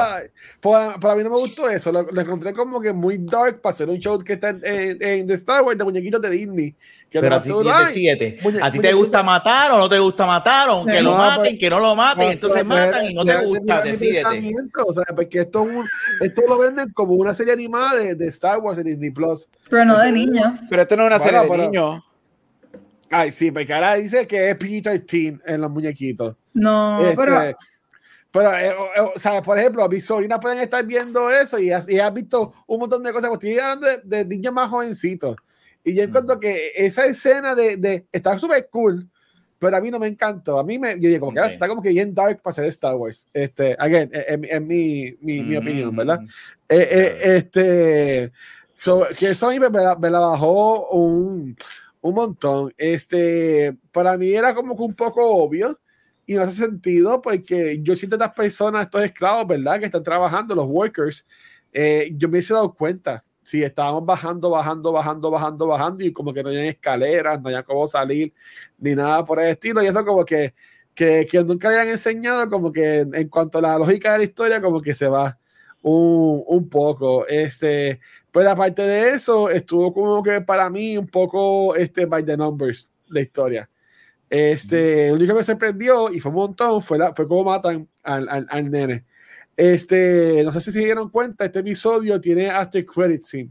para, 0.60 0.98
para, 0.98 1.14
mí 1.14 1.22
no 1.22 1.30
me 1.30 1.36
gustó 1.36 1.68
eso, 1.68 1.92
lo, 1.92 2.00
encontré 2.00 2.52
como 2.52 2.80
que 2.80 2.92
muy 2.92 3.18
dark 3.18 3.60
para 3.60 3.72
hacer 3.72 3.88
un 3.88 3.98
show 3.98 4.18
que 4.18 4.34
está 4.34 4.50
en, 4.50 4.98
en, 5.00 5.26
The 5.26 5.34
Star 5.34 5.62
Wars 5.62 5.78
de 5.78 5.84
muñequitos 5.84 6.20
de 6.20 6.30
Disney. 6.30 6.74
Que 7.10 7.20
pero 7.20 7.36
así 7.36 7.52
siete. 7.92 8.38
¿A 8.60 8.70
ti 8.70 8.78
te 8.80 8.92
gusta 8.92 9.22
matar 9.22 9.72
o 9.72 9.78
no 9.78 9.88
te 9.88 9.98
gusta 9.98 10.26
matar? 10.26 10.68
O 10.70 10.84
que 10.84 11.00
lo 11.00 11.14
maten, 11.14 11.42
pues, 11.42 11.58
que 11.58 11.70
no 11.70 11.80
lo 11.80 11.94
maten, 11.94 12.16
pues, 12.16 12.32
entonces 12.32 12.64
pues, 12.64 12.78
matan 12.78 13.10
y 13.10 13.14
no 13.14 13.24
te 13.24 13.36
gusta, 13.44 13.80
decídete. 13.82 14.54
O 14.86 14.92
sea, 14.92 15.04
porque 15.14 15.40
esto, 15.40 15.66
esto 16.20 16.42
lo 16.46 16.58
venden 16.58 16.92
como 16.92 17.14
una 17.14 17.32
serie 17.32 17.54
animada 17.54 17.94
de, 17.94 18.14
de 18.14 18.26
Star 18.28 18.58
Wars 18.58 18.76
de 18.76 18.84
Disney 18.84 19.10
Plus. 19.10 19.48
Pero 19.70 19.86
no 19.86 19.98
de 19.98 20.12
niños. 20.12 20.60
Pero 20.68 20.82
esto 20.82 20.96
no 20.96 21.04
es 21.04 21.06
una 21.08 21.18
serie 21.18 21.40
de 21.40 21.58
niños. 21.58 22.02
Ay, 23.10 23.30
sí, 23.30 23.50
porque 23.50 23.72
ahora 23.72 23.94
dice 23.94 24.26
que 24.26 24.50
es 24.50 24.58
PG-13 24.58 25.40
en 25.46 25.60
los 25.60 25.70
muñequitos. 25.70 26.36
No, 26.54 27.00
este, 27.00 27.16
pero. 27.16 27.56
Pero, 28.30 28.54
eh, 28.54 28.68
eh, 28.68 29.00
o 29.14 29.18
sea, 29.18 29.40
por 29.40 29.58
ejemplo, 29.58 29.88
mis 29.88 30.04
sobrinas 30.04 30.38
pueden 30.40 30.58
estar 30.58 30.84
viendo 30.84 31.30
eso 31.30 31.58
y 31.58 31.70
has, 31.70 31.88
y 31.88 31.98
has 31.98 32.12
visto 32.12 32.52
un 32.66 32.80
montón 32.80 33.02
de 33.02 33.12
cosas. 33.12 33.32
Estoy 33.32 33.58
hablando 33.58 33.86
de, 34.04 34.24
niños 34.26 34.52
más 34.52 34.68
jovencitos. 34.68 35.36
Y 35.82 35.94
yo 35.94 36.02
encuentro 36.02 36.38
que 36.38 36.72
esa 36.76 37.06
escena 37.06 37.54
de, 37.54 37.76
de 37.78 38.06
está 38.12 38.38
súper 38.38 38.68
cool, 38.70 39.08
pero 39.58 39.76
a 39.76 39.80
mí 39.80 39.90
no 39.90 39.98
me 39.98 40.08
encantó. 40.08 40.58
A 40.58 40.64
mí 40.64 40.78
me, 40.78 41.00
yo 41.00 41.08
digo, 41.08 41.26
como 41.26 41.40
que 41.40 41.54
está 41.54 41.68
como 41.68 41.80
que 41.80 41.88
bien 41.88 42.14
dark 42.14 42.42
para 42.42 42.52
ser 42.52 42.66
Star 42.66 42.96
Wars. 42.96 43.26
Este, 43.32 43.74
again, 43.78 44.10
en, 44.12 44.66
mi, 44.66 45.16
mi, 45.20 45.42
mi, 45.42 45.56
opinión, 45.56 45.96
¿verdad? 45.96 46.20
Eh, 46.68 46.88
eh, 46.90 47.18
este, 47.22 48.32
que 49.18 49.30
eso 49.30 49.48
a 49.48 49.52
mí 49.52 49.58
me, 49.58 49.70
me 49.70 50.10
la 50.10 50.18
bajó 50.18 50.90
un 50.90 51.56
un 52.00 52.14
montón. 52.14 52.72
Este, 52.76 53.76
para 53.92 54.16
mí 54.16 54.30
era 54.30 54.54
como 54.54 54.76
que 54.76 54.82
un 54.82 54.94
poco 54.94 55.24
obvio 55.26 55.78
y 56.26 56.34
no 56.34 56.42
hace 56.42 56.66
sentido 56.66 57.22
porque 57.22 57.80
yo 57.82 57.96
siento 57.96 58.16
estas 58.16 58.34
personas, 58.34 58.84
estos 58.84 59.02
esclavos, 59.02 59.46
¿verdad? 59.46 59.78
Que 59.80 59.86
están 59.86 60.02
trabajando, 60.02 60.54
los 60.54 60.66
workers, 60.66 61.26
eh, 61.72 62.12
yo 62.16 62.28
me 62.28 62.38
he 62.38 62.42
dado 62.42 62.74
cuenta. 62.74 63.24
Si 63.42 63.62
estábamos 63.62 64.04
bajando, 64.04 64.50
bajando, 64.50 64.92
bajando, 64.92 65.30
bajando, 65.30 65.66
bajando 65.66 66.04
y 66.04 66.12
como 66.12 66.34
que 66.34 66.42
no 66.42 66.50
había 66.50 66.66
escaleras, 66.66 67.40
no 67.40 67.48
había 67.48 67.62
cómo 67.62 67.86
salir, 67.86 68.34
ni 68.78 68.94
nada 68.94 69.24
por 69.24 69.40
el 69.40 69.48
estilo. 69.48 69.82
Y 69.82 69.86
eso 69.86 70.04
como 70.04 70.22
que, 70.24 70.54
que, 70.94 71.26
que 71.30 71.42
nunca 71.42 71.68
habían 71.68 71.88
enseñado, 71.88 72.50
como 72.50 72.70
que 72.70 73.06
en 73.10 73.28
cuanto 73.28 73.58
a 73.58 73.62
la 73.62 73.78
lógica 73.78 74.12
de 74.12 74.18
la 74.18 74.24
historia, 74.24 74.60
como 74.60 74.82
que 74.82 74.94
se 74.94 75.08
va 75.08 75.38
un, 75.82 76.44
un 76.46 76.68
poco. 76.68 77.26
Este, 77.26 78.00
pero 78.38 78.52
aparte 78.52 78.82
de 78.82 79.16
eso, 79.16 79.50
estuvo 79.50 79.92
como 79.92 80.22
que 80.22 80.40
para 80.40 80.70
mí 80.70 80.96
un 80.96 81.08
poco 81.08 81.74
este, 81.74 82.06
by 82.06 82.24
the 82.24 82.36
numbers 82.36 82.88
la 83.08 83.20
historia. 83.20 83.68
Este, 84.30 85.08
lo 85.08 85.16
único 85.16 85.32
que 85.32 85.38
me 85.38 85.44
sorprendió 85.44 86.08
y 86.12 86.20
fue 86.20 86.30
un 86.30 86.36
montón 86.36 86.80
fue, 86.80 86.98
la, 86.98 87.12
fue 87.12 87.26
cómo 87.26 87.42
matan 87.42 87.88
al, 88.04 88.28
al, 88.28 88.46
al, 88.48 88.70
nene. 88.70 89.04
Este, 89.56 90.42
no 90.44 90.52
sé 90.52 90.60
si 90.60 90.70
se 90.70 90.78
dieron 90.78 91.10
cuenta, 91.10 91.46
este 91.46 91.58
episodio 91.58 92.20
tiene 92.20 92.48
after 92.48 92.86
credit 92.86 93.24
scene. 93.24 93.50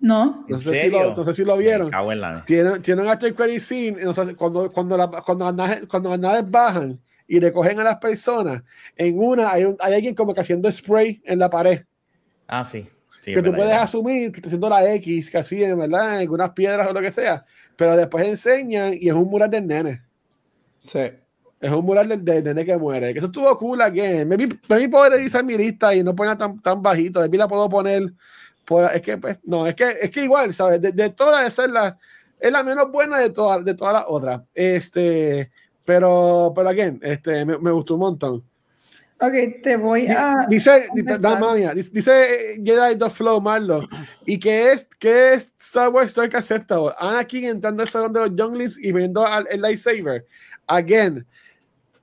No. 0.00 0.44
No 0.48 0.58
sé, 0.58 0.74
si 0.74 0.90
lo, 0.90 1.14
no 1.14 1.24
sé 1.24 1.32
si 1.32 1.44
lo 1.44 1.56
vieron. 1.56 1.94
Tienen, 2.44 2.82
tienen 2.82 3.06
after 3.06 3.32
credit 3.36 3.60
scene. 3.60 4.02
No 4.02 4.12
sé, 4.12 4.34
cuando, 4.34 4.68
cuando, 4.68 4.96
la, 4.96 5.08
cuando, 5.24 5.44
las 5.44 5.54
naves, 5.54 5.86
cuando 5.86 6.10
las 6.10 6.18
naves 6.18 6.50
bajan 6.50 7.00
y 7.28 7.38
recogen 7.38 7.78
a 7.78 7.84
las 7.84 7.98
personas, 7.98 8.64
en 8.96 9.16
una 9.16 9.52
hay, 9.52 9.62
un, 9.62 9.76
hay 9.78 9.94
alguien 9.94 10.16
como 10.16 10.34
que 10.34 10.40
haciendo 10.40 10.68
spray 10.72 11.22
en 11.24 11.38
la 11.38 11.48
pared. 11.48 11.84
Ah, 12.46 12.64
sí. 12.64 12.88
Sí, 13.20 13.32
que 13.32 13.42
tú 13.42 13.54
puedes 13.54 13.72
asumir 13.72 14.30
que 14.30 14.36
está 14.36 14.48
haciendo 14.48 14.68
la 14.68 14.92
X, 14.96 15.30
que 15.30 15.38
así, 15.38 15.56
¿verdad? 15.56 16.16
En 16.16 16.20
algunas 16.20 16.50
piedras 16.50 16.86
o 16.88 16.92
lo 16.92 17.00
que 17.00 17.10
sea. 17.10 17.42
Pero 17.74 17.96
después 17.96 18.26
enseñan 18.26 18.92
y 19.00 19.08
es 19.08 19.14
un 19.14 19.24
mural 19.24 19.50
del 19.50 19.66
nene. 19.66 20.02
Sí. 20.78 21.00
Es 21.58 21.70
un 21.70 21.86
mural 21.86 22.06
del, 22.06 22.22
del 22.22 22.44
nene 22.44 22.66
que 22.66 22.76
muere. 22.76 23.14
Que 23.14 23.18
eso 23.20 23.28
estuvo 23.28 23.58
cool 23.58 23.80
again. 23.80 24.28
Me, 24.28 24.36
me 24.36 24.88
puedo 24.90 25.08
revisar 25.08 25.42
mi 25.42 25.56
lista 25.56 25.94
y 25.94 26.02
no 26.02 26.14
poner 26.14 26.36
tan, 26.36 26.60
tan 26.60 26.82
bajito. 26.82 27.22
De 27.22 27.30
mí 27.30 27.38
la 27.38 27.48
puedo 27.48 27.66
poner. 27.70 28.12
Pues, 28.66 28.92
es 28.94 29.00
que, 29.00 29.16
pues, 29.16 29.38
no, 29.44 29.66
es 29.66 29.74
que, 29.74 29.88
es 30.02 30.10
que 30.10 30.24
igual, 30.24 30.52
¿sabes? 30.52 30.82
De, 30.82 30.92
de 30.92 31.08
todas, 31.08 31.46
esa 31.46 31.64
es 31.64 31.70
la, 31.70 31.98
es 32.38 32.52
la 32.52 32.62
menos 32.62 32.90
buena 32.92 33.18
de 33.18 33.30
todas, 33.30 33.64
de 33.64 33.72
todas 33.72 33.94
las 33.94 34.04
otras. 34.06 34.42
Este, 34.54 35.50
pero, 35.86 36.52
pero 36.54 36.68
again, 36.68 37.00
este, 37.02 37.46
me, 37.46 37.56
me 37.56 37.70
gustó 37.70 37.94
un 37.94 38.00
montón. 38.00 38.44
Ok, 39.20 39.62
te 39.62 39.76
voy 39.76 40.06
a. 40.08 40.46
Dice, 40.48 40.88
mía, 40.94 41.72
dice 41.74 42.60
Jedi 42.62 42.98
The 42.98 43.08
Flow, 43.08 43.40
Marlo. 43.40 43.80
¿Y 44.26 44.38
qué 44.38 44.72
es, 44.72 44.88
qué 44.98 45.34
es 45.34 45.54
Star 45.58 45.90
Wars 45.90 46.08
Story 46.08 46.30
Acceptable? 46.34 46.92
Anakin 46.98 47.44
entrando 47.44 47.82
al 47.82 47.88
salón 47.88 48.12
de 48.12 48.20
los 48.20 48.34
Younglings 48.34 48.78
y 48.82 48.92
viendo 48.92 49.24
al, 49.24 49.46
el 49.50 49.60
lightsaber. 49.60 50.26
Again, 50.66 51.24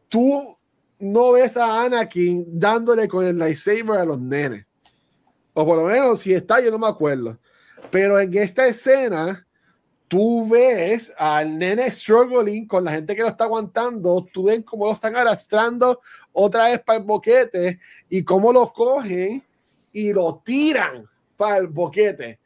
tú 0.08 0.58
no 1.00 1.34
ves 1.34 1.58
a 1.58 1.84
Anakin 1.84 2.46
dándole 2.48 3.08
con 3.08 3.26
el 3.26 3.38
lightsaber 3.38 4.00
a 4.00 4.06
los 4.06 4.20
nenes. 4.20 4.66
O 5.54 5.66
por 5.66 5.78
lo 5.78 5.84
menos, 5.84 6.22
si 6.22 6.34
está, 6.34 6.62
yo 6.62 6.72
no 6.72 6.80
me 6.80 6.88
acuerdo. 6.88 7.38
Pero 7.92 8.20
en 8.20 8.34
esta 8.38 8.66
escena, 8.68 9.46
tú 10.12 10.46
ves 10.46 11.14
al 11.18 11.58
nene 11.58 11.90
struggling 11.90 12.68
con 12.68 12.84
la 12.84 12.92
gente 12.92 13.16
que 13.16 13.22
lo 13.22 13.30
está 13.30 13.46
aguantando, 13.46 14.28
tú 14.34 14.44
ves 14.44 14.62
cómo 14.66 14.88
lo 14.88 14.92
están 14.92 15.16
arrastrando 15.16 16.02
otra 16.34 16.66
vez 16.66 16.82
para 16.82 17.00
el 17.00 17.06
boquete 17.06 17.80
y 18.10 18.22
cómo 18.22 18.52
lo 18.52 18.74
cogen 18.74 19.42
y 19.94 20.12
lo 20.12 20.42
tiran 20.44 21.10
para 21.38 21.60
el 21.60 21.68
boquete. 21.68 22.40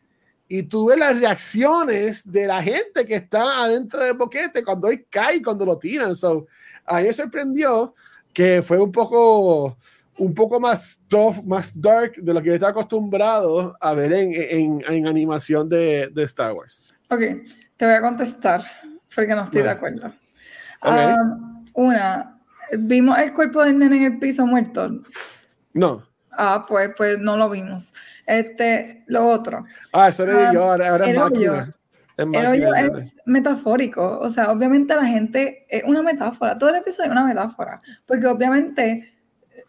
Y 0.47 0.61
tú 0.61 0.89
ves 0.89 0.99
las 0.99 1.19
reacciones 1.19 2.31
de 2.31 2.45
la 2.45 2.61
gente 2.61 3.03
que 3.03 3.15
está 3.15 3.63
adentro 3.63 3.99
del 3.99 4.13
boquete 4.13 4.63
cuando 4.63 4.87
él 4.89 5.03
cae, 5.09 5.41
cuando 5.41 5.65
lo 5.65 5.79
tiran. 5.79 6.15
So, 6.15 6.45
a 6.85 6.99
mí 6.99 7.05
me 7.05 7.13
sorprendió 7.13 7.95
que 8.31 8.61
fue 8.61 8.79
un 8.79 8.91
poco, 8.91 9.75
un 10.19 10.35
poco 10.35 10.59
más 10.59 10.99
tough, 11.07 11.43
más 11.43 11.81
dark 11.81 12.13
de 12.17 12.31
lo 12.31 12.43
que 12.43 12.49
yo 12.49 12.53
estaba 12.53 12.73
acostumbrado 12.73 13.75
a 13.81 13.95
ver 13.95 14.13
en, 14.13 14.33
en, 14.35 14.83
en 14.87 15.07
animación 15.07 15.67
de, 15.67 16.09
de, 16.13 16.23
Star 16.25 16.53
Wars. 16.53 16.83
Ok, 17.09 17.21
te 17.77 17.85
voy 17.85 17.95
a 17.95 18.01
contestar 18.01 18.63
porque 19.13 19.35
no 19.35 19.43
estoy 19.43 19.61
bueno. 19.61 19.63
de 19.63 19.69
acuerdo. 19.69 20.13
Okay. 20.81 21.13
Um, 21.13 21.65
una, 21.73 22.35
¿Vimos 22.77 23.17
el 23.19 23.33
cuerpo 23.33 23.63
del 23.63 23.77
nene 23.77 23.97
en 23.97 24.03
el 24.03 24.19
piso 24.19 24.45
muerto? 24.45 25.01
No. 25.73 26.03
Ah, 26.31 26.65
pues, 26.67 26.91
pues 26.97 27.19
no 27.19 27.37
lo 27.37 27.49
vimos. 27.49 27.93
Este, 28.25 29.03
lo 29.07 29.27
otro. 29.27 29.65
Ah, 29.93 30.09
eso 30.09 30.23
era 30.23 30.49
um, 30.49 30.53
yo, 30.53 30.63
ahora, 30.63 31.09
es 31.09 31.17
máquina. 31.17 31.73
Es 32.17 32.25
el 32.25 32.45
hoyo 32.45 32.73
es 32.73 33.15
metafórico. 33.25 34.19
O 34.19 34.29
sea, 34.29 34.51
obviamente 34.51 34.95
la 34.95 35.05
gente 35.05 35.65
es 35.69 35.83
una 35.83 36.01
metáfora. 36.01 36.57
Todo 36.57 36.69
el 36.69 36.77
episodio 36.77 37.05
es 37.05 37.11
una 37.11 37.25
metáfora. 37.25 37.81
Porque 38.05 38.25
obviamente 38.27 39.13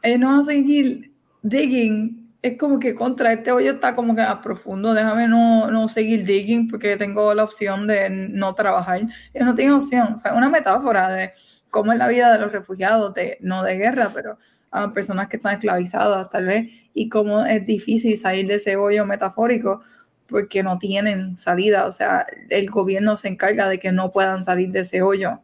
ellos 0.02 0.20
no 0.20 0.28
van 0.28 0.40
a 0.40 0.44
seguir 0.44 1.12
digging. 1.42 2.25
Es 2.46 2.56
como 2.58 2.78
que 2.78 2.94
contra 2.94 3.32
este 3.32 3.50
hoyo 3.50 3.72
está 3.72 3.96
como 3.96 4.14
que 4.14 4.22
más 4.22 4.38
profundo. 4.38 4.94
Déjame 4.94 5.26
no, 5.26 5.68
no 5.68 5.88
seguir 5.88 6.24
digging 6.24 6.68
porque 6.68 6.96
tengo 6.96 7.34
la 7.34 7.42
opción 7.42 7.88
de 7.88 8.08
no 8.08 8.54
trabajar. 8.54 9.00
Ellos 9.34 9.46
no 9.46 9.54
tienen 9.56 9.74
opción. 9.74 10.12
O 10.12 10.16
sea, 10.16 10.32
una 10.34 10.48
metáfora 10.48 11.08
de 11.08 11.32
cómo 11.70 11.92
es 11.92 11.98
la 11.98 12.06
vida 12.06 12.32
de 12.32 12.38
los 12.38 12.52
refugiados, 12.52 13.14
no 13.40 13.64
de 13.64 13.76
guerra, 13.76 14.12
pero 14.14 14.38
a 14.70 14.92
personas 14.92 15.26
que 15.28 15.38
están 15.38 15.54
esclavizadas 15.54 16.30
tal 16.30 16.46
vez, 16.46 16.70
y 16.94 17.08
cómo 17.08 17.44
es 17.44 17.66
difícil 17.66 18.16
salir 18.16 18.46
de 18.46 18.54
ese 18.54 18.76
hoyo 18.76 19.06
metafórico 19.06 19.82
porque 20.28 20.62
no 20.62 20.78
tienen 20.78 21.38
salida, 21.38 21.86
o 21.86 21.92
sea, 21.92 22.26
el 22.48 22.70
gobierno 22.70 23.16
se 23.16 23.28
encarga 23.28 23.68
de 23.68 23.78
que 23.78 23.90
no 23.90 24.12
puedan 24.12 24.44
salir 24.44 24.70
de 24.70 24.80
ese 24.80 25.02
hoyo. 25.02 25.40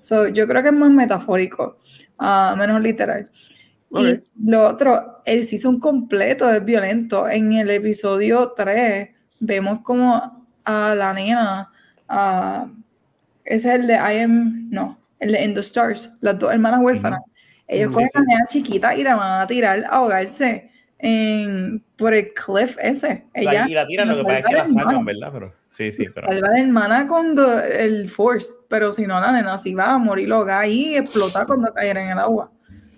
So, 0.00 0.28
yo 0.28 0.46
creo 0.46 0.62
que 0.62 0.68
es 0.68 0.74
más 0.74 0.90
metafórico, 0.90 1.78
uh, 2.20 2.56
menos 2.56 2.80
literal. 2.80 3.28
Okay. 3.96 4.24
Y 4.34 4.50
lo 4.50 4.66
otro, 4.66 5.22
el 5.24 5.44
season 5.44 5.78
completo 5.78 6.52
es 6.52 6.64
violento. 6.64 7.28
En 7.28 7.52
el 7.52 7.70
episodio 7.70 8.52
3 8.56 9.08
vemos 9.38 9.80
como 9.80 10.44
a 10.64 10.94
la 10.96 11.14
nena, 11.14 11.70
uh, 12.10 12.68
ese 13.44 13.68
es 13.68 13.80
el 13.80 13.86
de 13.86 13.94
I 13.94 14.22
am, 14.24 14.68
no, 14.68 14.98
el 15.20 15.30
de 15.30 15.44
In 15.44 15.54
the 15.54 15.60
Stars, 15.60 16.12
las 16.20 16.36
dos 16.40 16.52
hermanas 16.52 16.80
huérfanas. 16.82 17.20
Ellos 17.68 17.90
sí, 17.90 17.94
cogen 17.94 18.08
sí. 18.08 18.18
a 18.18 18.20
la 18.20 18.26
nena 18.26 18.46
chiquita 18.48 18.96
y 18.96 19.04
la 19.04 19.14
van 19.14 19.42
a 19.42 19.46
tirar 19.46 19.84
a 19.84 19.88
ahogarse 19.90 20.72
en, 20.98 21.80
por 21.96 22.14
el 22.14 22.32
cliff 22.34 22.76
ese. 22.82 23.26
Ella, 23.32 23.68
y 23.68 23.74
la 23.74 23.86
tiran, 23.86 24.08
lo 24.08 24.16
que 24.16 24.24
pasa 24.24 24.38
es 24.38 24.46
que 24.46 24.54
la 24.54 24.68
sacan, 24.68 25.04
¿verdad? 25.04 25.30
Pero, 25.32 25.54
sí, 25.70 25.92
sí, 25.92 26.06
pero... 26.12 26.26
Salva 26.26 26.48
la 26.48 26.58
hermana 26.58 27.06
con 27.06 27.36
the, 27.36 27.84
el 27.84 28.08
force, 28.08 28.54
pero 28.68 28.90
si 28.90 29.06
no, 29.06 29.20
la 29.20 29.30
nena 29.30 29.56
sí 29.56 29.72
va 29.72 29.92
a 29.92 29.98
morir 29.98 30.32
ahogada 30.32 30.66
y 30.66 30.96
explotar 30.96 31.46
cuando 31.46 31.72
cayera 31.72 32.02
en 32.02 32.10
el 32.10 32.18
agua. 32.18 32.50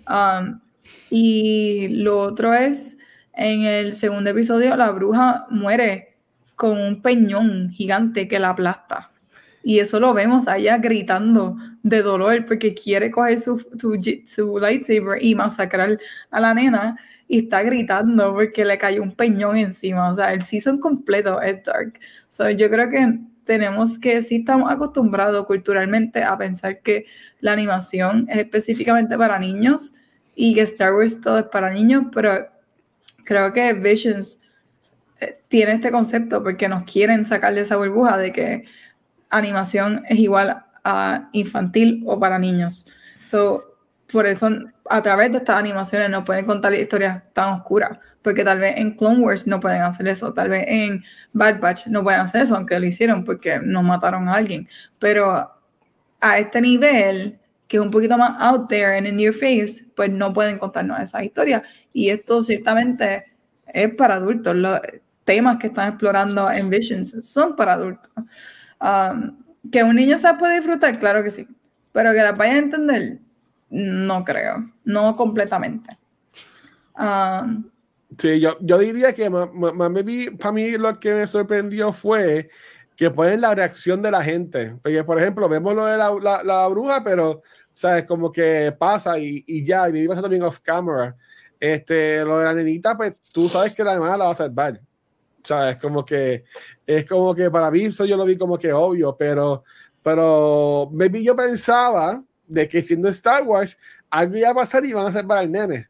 Um, 0.09 0.59
y 1.09 1.87
lo 1.89 2.19
otro 2.19 2.53
es, 2.53 2.97
en 3.33 3.63
el 3.63 3.93
segundo 3.93 4.29
episodio, 4.29 4.75
la 4.75 4.91
bruja 4.91 5.45
muere 5.49 6.15
con 6.55 6.79
un 6.79 7.01
peñón 7.01 7.69
gigante 7.71 8.27
que 8.27 8.39
la 8.39 8.49
aplasta. 8.49 9.11
Y 9.63 9.79
eso 9.79 9.99
lo 9.99 10.13
vemos 10.13 10.47
a 10.47 10.57
ella 10.57 10.77
gritando 10.77 11.57
de 11.83 12.01
dolor 12.01 12.45
porque 12.45 12.73
quiere 12.73 13.11
coger 13.11 13.39
su, 13.39 13.59
su, 13.77 13.97
su 14.25 14.59
lightsaber 14.59 15.23
y 15.23 15.35
masacrar 15.35 15.99
a 16.31 16.39
la 16.39 16.53
nena 16.53 16.97
y 17.27 17.39
está 17.39 17.63
gritando 17.63 18.33
porque 18.33 18.63
le 18.63 18.77
cayó 18.77 19.03
un 19.03 19.13
peñón 19.13 19.57
encima. 19.57 20.09
O 20.09 20.15
sea, 20.15 20.33
el 20.33 20.41
season 20.41 20.79
completo 20.79 21.41
es 21.41 21.63
dark. 21.63 21.99
So, 22.29 22.49
yo 22.49 22.69
creo 22.69 22.89
que 22.89 23.19
tenemos 23.43 23.99
que, 23.99 24.21
sí 24.21 24.37
estamos 24.37 24.71
acostumbrados 24.71 25.45
culturalmente 25.45 26.23
a 26.23 26.37
pensar 26.37 26.81
que 26.81 27.05
la 27.39 27.53
animación 27.53 28.25
es 28.29 28.39
específicamente 28.39 29.17
para 29.17 29.39
niños 29.39 29.93
y 30.39 30.53
que 30.53 30.61
Star 30.61 30.93
Wars 30.93 31.19
todo 31.19 31.39
es 31.39 31.45
para 31.45 31.71
niños, 31.71 32.05
pero 32.13 32.47
creo 33.25 33.51
que 33.51 33.73
Visions 33.73 34.39
eh, 35.19 35.39
tiene 35.47 35.73
este 35.73 35.91
concepto 35.91 36.43
porque 36.43 36.69
nos 36.69 36.83
quieren 36.83 37.25
sacar 37.25 37.55
de 37.55 37.61
esa 37.61 37.75
burbuja 37.75 38.17
de 38.17 38.31
que 38.31 38.65
animación 39.31 40.03
es 40.07 40.19
igual 40.19 40.63
a 40.83 41.27
infantil 41.31 42.03
o 42.05 42.19
para 42.19 42.37
niños. 42.37 42.85
So, 43.23 43.63
por 44.11 44.27
eso 44.27 44.47
a 44.87 45.01
través 45.01 45.31
de 45.31 45.39
estas 45.39 45.57
animaciones 45.57 46.11
no 46.11 46.23
pueden 46.23 46.45
contar 46.45 46.71
historias 46.75 47.23
tan 47.33 47.55
oscuras, 47.55 47.97
porque 48.21 48.43
tal 48.43 48.59
vez 48.59 48.77
en 48.77 48.91
Clone 48.91 49.19
Wars 49.19 49.47
no 49.47 49.59
pueden 49.59 49.81
hacer 49.81 50.07
eso, 50.07 50.33
tal 50.33 50.49
vez 50.49 50.65
en 50.67 51.03
Bad 51.33 51.59
Batch 51.59 51.87
no 51.87 52.03
pueden 52.03 52.21
hacer 52.21 52.43
eso, 52.43 52.55
aunque 52.55 52.79
lo 52.79 52.85
hicieron 52.85 53.23
porque 53.23 53.59
nos 53.59 53.83
mataron 53.83 54.29
a 54.29 54.35
alguien, 54.35 54.69
pero 54.99 55.51
a 56.21 56.39
este 56.39 56.61
nivel, 56.61 57.39
que 57.67 57.77
es 57.77 57.83
un 57.83 57.91
poquito 57.91 58.17
más 58.17 58.35
out 58.39 58.69
there 58.69 58.97
and 58.97 59.07
in 59.07 59.19
your 59.19 59.33
face, 59.33 59.85
pues 59.95 60.09
no 60.09 60.33
pueden 60.33 60.57
contarnos 60.57 60.99
esas 60.99 61.23
historias, 61.23 61.63
y 61.93 62.09
esto 62.09 62.41
ciertamente 62.41 63.25
es 63.67 63.93
para 63.95 64.15
adultos, 64.15 64.55
los 64.55 64.79
temas 65.25 65.57
que 65.57 65.67
están 65.67 65.89
explorando 65.89 66.49
en 66.49 66.69
Visions 66.69 67.17
son 67.21 67.55
para 67.55 67.73
adultos. 67.73 68.11
Um, 68.79 69.37
que 69.69 69.83
un 69.83 69.95
niño 69.95 70.17
se 70.17 70.33
puede 70.35 70.55
disfrutar, 70.55 70.97
claro 70.99 71.23
que 71.23 71.31
sí, 71.31 71.47
pero 71.91 72.11
que 72.13 72.19
la 72.19 72.31
vaya 72.31 72.53
a 72.53 72.57
entender, 72.57 73.19
no 73.69 74.23
creo, 74.23 74.65
no 74.85 75.15
completamente. 75.15 75.97
Um, 76.97 77.65
sí, 78.17 78.39
yo, 78.39 78.57
yo 78.61 78.77
diría 78.77 79.13
que 79.13 79.29
para 79.29 80.51
mí 80.53 80.71
lo 80.77 80.99
que 80.99 81.13
me 81.13 81.27
sorprendió 81.27 81.91
fue 81.91 82.49
que 82.97 83.11
ponen 83.11 83.39
la 83.41 83.53
reacción 83.53 84.01
de 84.01 84.09
la 84.09 84.23
gente. 84.23 84.75
Porque, 84.81 85.03
por 85.03 85.19
ejemplo, 85.19 85.47
vemos 85.47 85.75
lo 85.75 85.85
de 85.85 85.97
la, 85.97 86.11
la, 86.19 86.43
la 86.43 86.67
bruja, 86.67 87.03
pero, 87.03 87.43
¿sabes? 87.71 88.05
Como 88.05 88.31
que 88.31 88.75
pasa 88.77 89.19
y, 89.19 89.43
y 89.45 89.63
ya, 89.63 89.87
y 89.87 90.07
pasa 90.07 90.23
también 90.23 90.41
off 90.41 90.59
camera. 90.59 91.15
Este, 91.59 92.23
lo 92.25 92.39
de 92.39 92.45
la 92.45 92.53
nenita, 92.55 92.97
pues 92.97 93.13
tú 93.31 93.47
sabes 93.47 93.75
que 93.75 93.83
la 93.83 93.93
hermana 93.93 94.17
la 94.17 94.25
va 94.25 94.31
a 94.31 94.35
salvar. 94.35 94.81
O 95.43 95.47
sea, 95.47 95.69
es 95.69 95.77
como 95.77 96.03
que, 96.03 96.43
es 96.87 97.05
como 97.05 97.35
que 97.35 97.51
para 97.51 97.69
mí 97.69 97.85
eso 97.85 98.03
yo 98.03 98.17
lo 98.17 98.25
vi 98.25 98.35
como 98.35 98.57
que 98.57 98.73
obvio, 98.73 99.15
pero, 99.15 99.63
pero 100.01 100.89
maybe 100.91 101.23
yo 101.23 101.35
pensaba 101.35 102.21
de 102.47 102.67
que 102.67 102.81
siendo 102.81 103.09
Star 103.09 103.43
Wars, 103.43 103.79
algo 104.09 104.37
iba 104.37 104.49
a 104.49 104.55
pasar 104.55 104.83
y 104.83 104.89
iban 104.89 105.05
a 105.05 105.11
salvar 105.11 105.37
al 105.37 105.51
nene. 105.51 105.87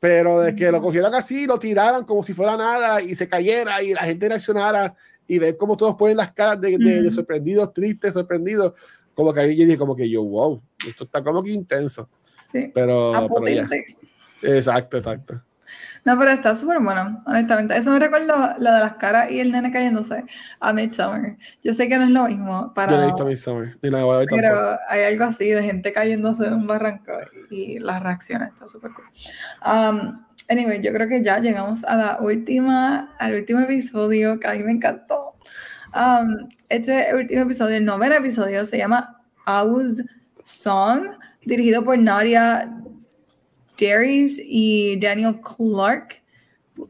Pero 0.00 0.40
de 0.40 0.56
que 0.56 0.72
lo 0.72 0.80
cogieran 0.80 1.14
así, 1.14 1.46
lo 1.46 1.58
tiraran 1.58 2.04
como 2.04 2.22
si 2.22 2.32
fuera 2.32 2.56
nada 2.56 3.02
y 3.02 3.14
se 3.14 3.28
cayera 3.28 3.82
y 3.82 3.92
la 3.92 4.02
gente 4.04 4.28
reaccionara 4.28 4.94
y 5.26 5.38
ver 5.38 5.56
cómo 5.56 5.76
todos 5.76 5.94
ponen 5.96 6.16
las 6.16 6.32
caras 6.32 6.60
de, 6.60 6.76
de, 6.78 7.02
de 7.02 7.10
sorprendidos, 7.10 7.72
tristes, 7.72 8.12
sorprendidos, 8.14 8.74
como 9.14 9.32
que 9.32 9.40
ahí 9.40 9.56
yo 9.56 9.64
dije 9.64 9.78
como 9.78 9.94
que 9.96 10.08
yo, 10.08 10.22
wow, 10.24 10.60
esto 10.86 11.04
está 11.04 11.22
como 11.22 11.42
que 11.42 11.50
intenso. 11.50 12.08
Sí. 12.46 12.70
Pero, 12.74 13.14
Ah, 13.14 13.26
pero 13.32 13.48
ya. 13.48 13.68
Exacto, 14.42 14.96
exacto. 14.96 15.40
No, 16.04 16.18
pero 16.18 16.32
está 16.32 16.54
súper 16.54 16.80
bueno, 16.80 17.22
honestamente. 17.26 17.76
Eso 17.76 17.90
me 17.90 17.98
recuerda 17.98 18.56
lo 18.58 18.72
de 18.72 18.80
las 18.80 18.96
caras 18.96 19.30
y 19.30 19.40
el 19.40 19.50
nene 19.50 19.72
cayéndose 19.72 20.22
a 20.60 20.72
Midsummer. 20.74 21.38
Yo 21.62 21.72
sé 21.72 21.88
que 21.88 21.96
no 21.96 22.04
es 22.04 22.10
lo 22.10 22.26
mismo 22.26 22.60
Yo 22.60 22.66
no 22.66 22.74
para... 22.74 23.02
he 23.02 23.06
visto 23.06 23.24
Midsommar, 23.24 23.78
ni 23.80 23.88
la 23.88 24.04
voy 24.04 24.16
a 24.16 24.18
ver 24.18 24.28
tampoco. 24.28 24.42
Pero 24.42 24.78
hay 24.90 25.02
algo 25.04 25.24
así 25.24 25.48
de 25.48 25.62
gente 25.62 25.92
cayéndose 25.92 26.44
de 26.44 26.54
un 26.54 26.66
barranco 26.66 27.12
y 27.50 27.78
las 27.78 28.02
reacciones, 28.02 28.50
está 28.50 28.68
súper 28.68 28.90
cool. 28.92 29.06
Um, 29.64 30.23
anyway, 30.48 30.80
yo 30.80 30.92
creo 30.92 31.08
que 31.08 31.22
ya 31.22 31.38
llegamos 31.38 31.84
a 31.84 31.96
la 31.96 32.18
última, 32.20 33.14
al 33.18 33.34
último 33.34 33.60
episodio 33.60 34.38
que 34.38 34.48
a 34.48 34.54
mí 34.54 34.64
me 34.64 34.72
encantó. 34.72 35.34
Um, 35.94 36.48
este 36.68 37.14
último 37.14 37.42
episodio, 37.42 37.76
el 37.76 37.84
noveno 37.84 38.16
episodio, 38.16 38.64
se 38.64 38.78
llama 38.78 39.22
Owl's 39.46 40.02
Song, 40.42 41.06
dirigido 41.44 41.84
por 41.84 41.98
Nadia 41.98 42.68
Darius 43.78 44.40
y 44.42 44.98
Daniel 44.98 45.40
Clark 45.40 46.22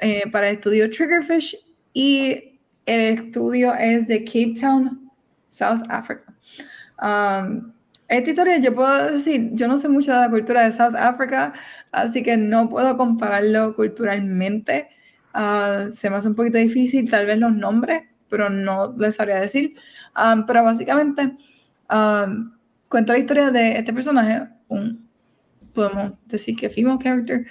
eh, 0.01 0.24
para 0.31 0.48
el 0.48 0.56
estudio 0.56 0.89
Triggerfish 0.89 1.56
y 1.93 2.59
el 2.86 3.18
estudio 3.18 3.74
es 3.74 4.09
de 4.09 4.24
Cape 4.24 4.55
Town, 4.60 5.10
South 5.51 5.82
Africa. 5.89 6.35
Um, 7.01 7.73
esta 8.18 8.30
historia 8.30 8.58
yo 8.58 8.74
puedo 8.74 9.12
decir, 9.12 9.50
yo 9.52 9.68
no 9.68 9.78
sé 9.78 9.88
mucho 9.88 10.12
de 10.12 10.18
la 10.18 10.30
cultura 10.30 10.64
de 10.64 10.72
South 10.72 10.96
Africa, 10.96 11.52
así 11.92 12.22
que 12.22 12.36
no 12.36 12.68
puedo 12.68 12.96
compararlo 12.96 13.74
culturalmente. 13.74 14.88
Ah, 15.32 15.88
se 15.92 16.10
me 16.10 16.16
hace 16.16 16.28
un 16.28 16.34
poquito 16.34 16.58
difícil, 16.58 17.10
tal 17.10 17.26
vez 17.26 17.38
los 17.38 17.52
nombres, 17.54 18.04
pero 18.28 18.50
no 18.50 18.94
les 18.96 19.16
sabría 19.16 19.40
decir. 19.40 19.74
Um, 20.16 20.46
pero 20.46 20.64
básicamente 20.64 21.36
um, 21.90 22.52
cuenta 22.88 23.12
la 23.12 23.18
historia 23.18 23.50
de 23.50 23.78
este 23.78 23.92
personaje, 23.92 24.48
un, 24.68 25.08
podemos 25.74 26.12
decir 26.26 26.56
que 26.56 26.70
female 26.70 26.98
character, 27.02 27.46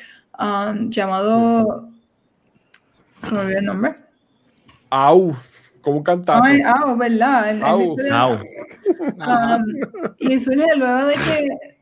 llamado, 0.89 1.89
se 3.21 3.31
me 3.33 3.39
olvidó 3.39 3.59
el 3.59 3.65
nombre. 3.65 3.95
Au, 4.89 5.35
como 5.83 5.97
un 5.97 6.03
cantazo. 6.03 6.47
Ay, 6.47 6.61
ah, 6.65 6.95
¿verdad? 6.97 7.55
La 7.55 7.67
Au. 7.67 7.97
Au. 8.11 8.39
Um, 9.03 9.63
y 10.19 10.39
surge 10.39 10.75
luego 10.77 11.07
de 11.07 11.13
que 11.13 11.77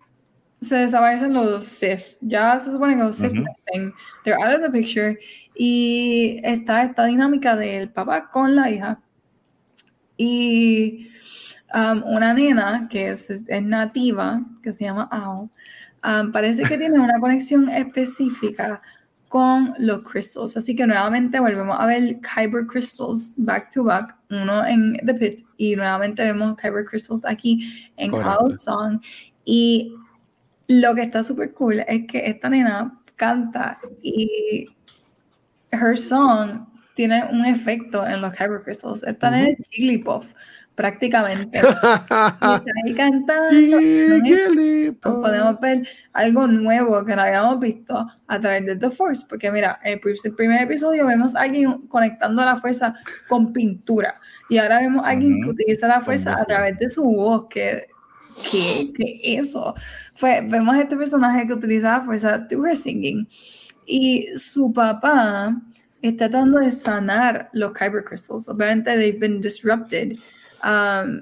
se 0.60 0.76
desaparecen 0.76 1.34
los 1.34 1.66
Sith. 1.66 2.18
Ya 2.20 2.60
se 2.60 2.72
supone 2.72 2.96
que 2.96 3.04
los 3.04 3.18
Sith 3.18 3.34
no 3.34 3.44
estén. 3.44 3.94
They're 4.24 4.42
out 4.42 4.56
of 4.56 4.62
the 4.62 4.70
picture. 4.70 5.20
Y 5.56 6.42
está 6.44 6.84
esta 6.84 7.06
dinámica 7.06 7.56
del 7.56 7.90
papá 7.90 8.30
con 8.32 8.56
la 8.56 8.70
hija. 8.72 9.00
Y 10.18 11.10
um, 11.74 12.04
una 12.06 12.34
nena 12.34 12.88
que 12.90 13.10
es, 13.10 13.30
es 13.30 13.64
nativa, 13.64 14.42
que 14.64 14.74
se 14.74 14.86
llama 14.86 15.08
Ao, 15.12 15.50
um, 16.04 16.32
parece 16.32 16.64
que 16.64 16.78
tiene 16.78 17.00
una 17.00 17.20
conexión 17.20 17.70
específica 17.70 18.82
con 19.32 19.74
los 19.78 20.02
crystals. 20.04 20.58
Así 20.58 20.76
que 20.76 20.86
nuevamente 20.86 21.40
volvemos 21.40 21.80
a 21.80 21.86
ver 21.86 22.20
Kyber 22.20 22.68
crystals 22.68 23.34
back 23.38 23.72
to 23.72 23.82
back, 23.82 24.14
uno 24.30 24.66
en 24.66 24.98
The 25.06 25.14
Pit 25.14 25.40
y 25.56 25.78
nuevamente 25.78 26.22
vemos 26.22 26.58
Kyber 26.58 26.84
crystals 26.84 27.24
aquí 27.24 27.90
en. 27.96 28.14
Owl 28.14 28.60
Song. 28.60 29.00
Y 29.46 29.96
lo 30.68 30.94
que 30.94 31.04
está 31.04 31.24
súper 31.24 31.54
cool 31.54 31.80
es 31.88 32.08
que 32.08 32.28
esta 32.28 32.50
nena 32.50 33.00
canta 33.16 33.80
y 34.02 34.68
her 35.72 35.98
song 35.98 36.66
tiene 36.96 37.24
un 37.32 37.46
efecto 37.46 38.06
en 38.06 38.20
los 38.20 38.34
Kyber 38.34 38.62
crystals. 38.62 39.02
Esta 39.04 39.32
nena 39.32 39.52
es 39.52 39.70
Jigglypuff, 39.70 40.28
prácticamente. 40.82 41.60
Y 41.62 42.54
está 42.56 42.72
ahí 42.86 42.94
cantando. 42.96 43.80
Jigglypuff. 44.26 45.02
Podemos 45.22 45.60
ver 45.60 45.88
algo 46.14 46.48
nuevo 46.48 47.06
que 47.06 47.16
no 47.16 47.22
habíamos 47.22 47.60
visto 47.60 48.08
a 48.28 48.40
través 48.40 48.66
de 48.66 48.76
The 48.76 48.90
Force, 48.90 49.26
porque 49.30 49.52
mira, 49.52 49.80
en 49.84 49.94
el 49.94 50.00
pri- 50.00 50.16
el 50.24 50.34
primer 50.36 50.62
episodio 50.64 51.06
vemos 51.06 51.36
a 51.36 51.42
alguien 51.42 51.88
conectando 51.88 52.44
la 52.44 52.56
fuerza 52.56 52.96
con 53.30 53.54
pintura 53.54 54.16
y 54.50 54.58
ahora 54.58 54.80
vemos 54.80 55.06
a 55.06 55.10
alguien 55.10 55.36
que 55.42 55.50
Ujú. 55.50 55.52
utiliza 55.52 55.88
la 55.88 56.02
fuerza 56.02 56.36
a 56.40 56.46
través 56.46 56.78
de 56.80 56.90
su 56.90 57.04
voz, 57.04 57.48
que 57.48 57.88
¿qué, 58.52 58.92
qué 58.96 59.20
eso? 59.38 59.76
Pues 60.20 60.50
vemos 60.50 60.76
a 60.76 60.82
este 60.82 60.96
personaje 60.96 61.46
que 61.48 61.54
utiliza 61.54 62.00
la 62.00 62.02
fuerza 62.06 62.48
through 62.48 62.66
her 62.68 62.76
singing 62.76 63.28
y 63.86 64.28
su 64.36 64.74
papá 64.74 65.56
está 66.02 66.28
tratando 66.30 66.60
de 66.60 66.72
sanar 66.72 67.50
los 67.54 67.72
Kyber 67.74 68.04
Crystals. 68.04 68.50
Obviamente, 68.50 68.96
they've 68.96 69.20
been 69.20 69.40
disrupted 69.42 70.18
um, 70.64 71.22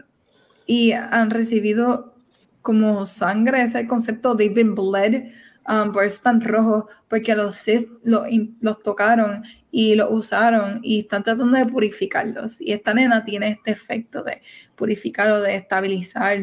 y 0.65 0.91
han 0.91 1.29
recibido 1.29 2.13
como 2.61 3.05
sangre, 3.05 3.63
ese 3.63 3.87
concepto, 3.87 4.35
they've 4.35 4.53
been 4.53 4.75
bled, 4.75 5.31
um, 5.67 5.91
por 5.91 6.03
eso 6.03 6.15
están 6.15 6.41
rojos, 6.41 6.85
porque 7.07 7.35
los 7.35 7.55
Sith 7.55 7.89
lo 8.03 8.27
in- 8.27 8.57
los 8.61 8.81
tocaron 8.83 9.43
y 9.71 9.95
los 9.95 10.09
usaron 10.11 10.79
y 10.83 11.01
están 11.01 11.23
tratando 11.23 11.57
de 11.57 11.65
purificarlos. 11.65 12.59
Y 12.61 12.73
esta 12.73 12.93
nena 12.93 13.23
tiene 13.23 13.51
este 13.51 13.71
efecto 13.71 14.23
de 14.23 14.41
purificar 14.75 15.31
o 15.31 15.41
de 15.41 15.55
estabilizar 15.55 16.37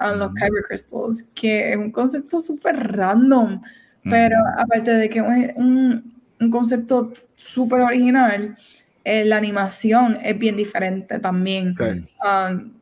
um, 0.00 0.18
los. 0.18 0.34
Kyber 0.34 0.62
Crystals, 0.66 1.24
que 1.34 1.70
es 1.72 1.76
un 1.76 1.90
concepto 1.90 2.40
súper 2.40 2.76
random, 2.96 3.60
pero 4.04 4.36
aparte 4.56 4.94
de 4.94 5.08
que 5.10 5.18
es 5.18 5.56
un, 5.56 6.14
un 6.40 6.50
concepto 6.50 7.12
súper 7.36 7.82
original, 7.82 8.56
eh, 9.04 9.24
la 9.24 9.36
animación 9.36 10.18
es 10.22 10.38
bien 10.38 10.56
diferente 10.56 11.18
también. 11.18 11.74
Sí. 11.74 11.84
Um, 11.84 12.72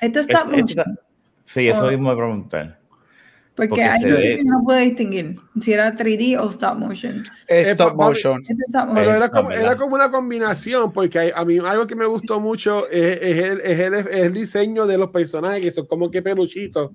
este 0.00 0.20
está 0.20 0.46
Este- 0.54 0.72
este- 0.80 0.84
Sí, 1.44 1.68
eso 1.68 1.86
Oh. 1.86 1.90
mismo 1.90 2.10
me 2.10 2.16
preguntar. 2.16 2.78
porque 3.54 3.68
porque 3.70 3.84
hay 3.84 4.00
se 4.00 4.06
veces 4.10 4.24
ve- 4.24 4.36
que 4.38 4.44
no 4.44 4.62
puede 4.64 4.80
distinguir 4.82 5.36
si 5.60 5.72
era 5.72 5.96
3D 5.96 6.36
o 6.38 6.50
stop 6.50 6.76
motion. 6.78 7.24
Es 7.46 7.68
Eh, 7.68 7.70
stop 7.70 7.94
motion. 7.94 8.38
Es 8.42 8.48
Pero 8.94 9.14
era 9.14 9.28
como, 9.30 9.50
era 9.50 9.76
como 9.76 9.94
una 9.94 10.10
combinación, 10.10 10.92
porque 10.92 11.32
a 11.34 11.44
mí 11.46 11.58
algo 11.58 11.86
que 11.86 11.94
me 11.96 12.04
gustó 12.04 12.38
mucho 12.40 12.86
es, 12.90 13.18
es 13.22 13.38
el, 13.44 13.60
es, 13.62 13.78
el, 13.80 13.94
es 13.94 14.06
el 14.08 14.32
diseño 14.34 14.86
de 14.86 14.98
los 14.98 15.08
personajes, 15.10 15.62
que 15.62 15.72
son 15.72 15.86
como 15.86 16.10
que 16.10 16.20
peluchitos. 16.20 16.90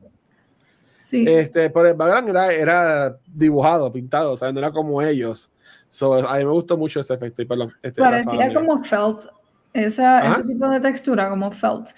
Sí. 0.97 1.25
Este, 1.27 1.69
pero 1.71 1.87
el 1.89 1.95
background 1.95 2.29
era, 2.29 2.53
era 2.53 3.17
dibujado, 3.25 3.91
pintado, 3.91 4.33
o 4.33 4.37
sea, 4.37 4.51
no 4.51 4.59
era 4.59 4.71
como 4.71 5.01
ellos. 5.01 5.49
So, 5.91 6.13
a 6.13 6.37
mí 6.37 6.45
me 6.45 6.51
gustó 6.51 6.77
mucho 6.77 7.01
ese 7.01 7.13
efecto. 7.13 7.41
Y 7.41 7.45
perdón, 7.45 7.73
este, 7.83 8.01
Parecía 8.01 8.53
como 8.53 8.81
felt, 8.83 9.25
esa, 9.73 10.31
ese 10.31 10.43
tipo 10.45 10.67
de 10.69 10.79
textura, 10.79 11.29
como 11.29 11.51
felt. 11.51 11.89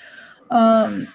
Um, 0.49 1.05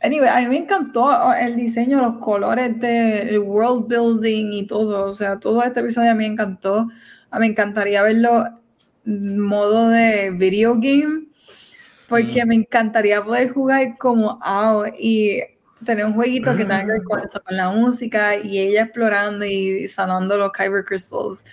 anyway, 0.00 0.28
a 0.28 0.40
mí 0.40 0.48
me 0.48 0.58
encantó 0.58 1.10
el 1.34 1.56
diseño, 1.56 2.00
los 2.00 2.18
colores 2.18 2.78
del 2.80 3.40
world 3.40 3.88
building 3.88 4.52
y 4.52 4.66
todo. 4.68 5.06
O 5.06 5.12
sea, 5.12 5.38
todo 5.40 5.62
este 5.64 5.80
episodio 5.80 6.12
a 6.12 6.14
mí 6.14 6.26
me 6.26 6.32
encantó. 6.32 6.88
A 7.30 7.38
mí 7.38 7.46
me 7.46 7.50
encantaría 7.50 8.02
verlo 8.02 8.44
en 9.04 9.40
modo 9.40 9.88
de 9.88 10.30
video 10.30 10.74
game, 10.74 11.26
porque 12.08 12.44
me 12.46 12.54
encantaría 12.54 13.22
poder 13.22 13.50
jugar 13.50 13.98
como 13.98 14.38
AO 14.42 14.86
y 14.96 15.40
tener 15.84 16.04
un 16.04 16.14
jueguito 16.14 16.52
que 16.52 16.64
tenga 16.64 16.80
que 16.80 16.92
ver 16.92 17.02
con 17.04 17.20
eso, 17.20 17.42
con 17.42 17.56
la 17.56 17.70
música 17.70 18.36
y 18.36 18.58
ella 18.60 18.84
explorando 18.84 19.44
y 19.44 19.88
sanando 19.88 20.36
los 20.36 20.52
Kyber 20.52 20.84
Crystals. 20.84 21.44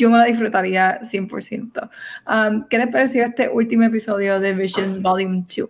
Yo 0.00 0.08
me 0.10 0.16
lo 0.18 0.24
disfrutaría 0.24 0.98
100%. 1.02 1.90
Um, 2.26 2.66
¿Qué 2.68 2.78
les 2.78 2.88
pareció 2.88 3.24
este 3.24 3.50
último 3.50 3.84
episodio 3.84 4.40
de 4.40 4.54
Visions 4.54 5.02
Volume 5.02 5.44
2? 5.54 5.68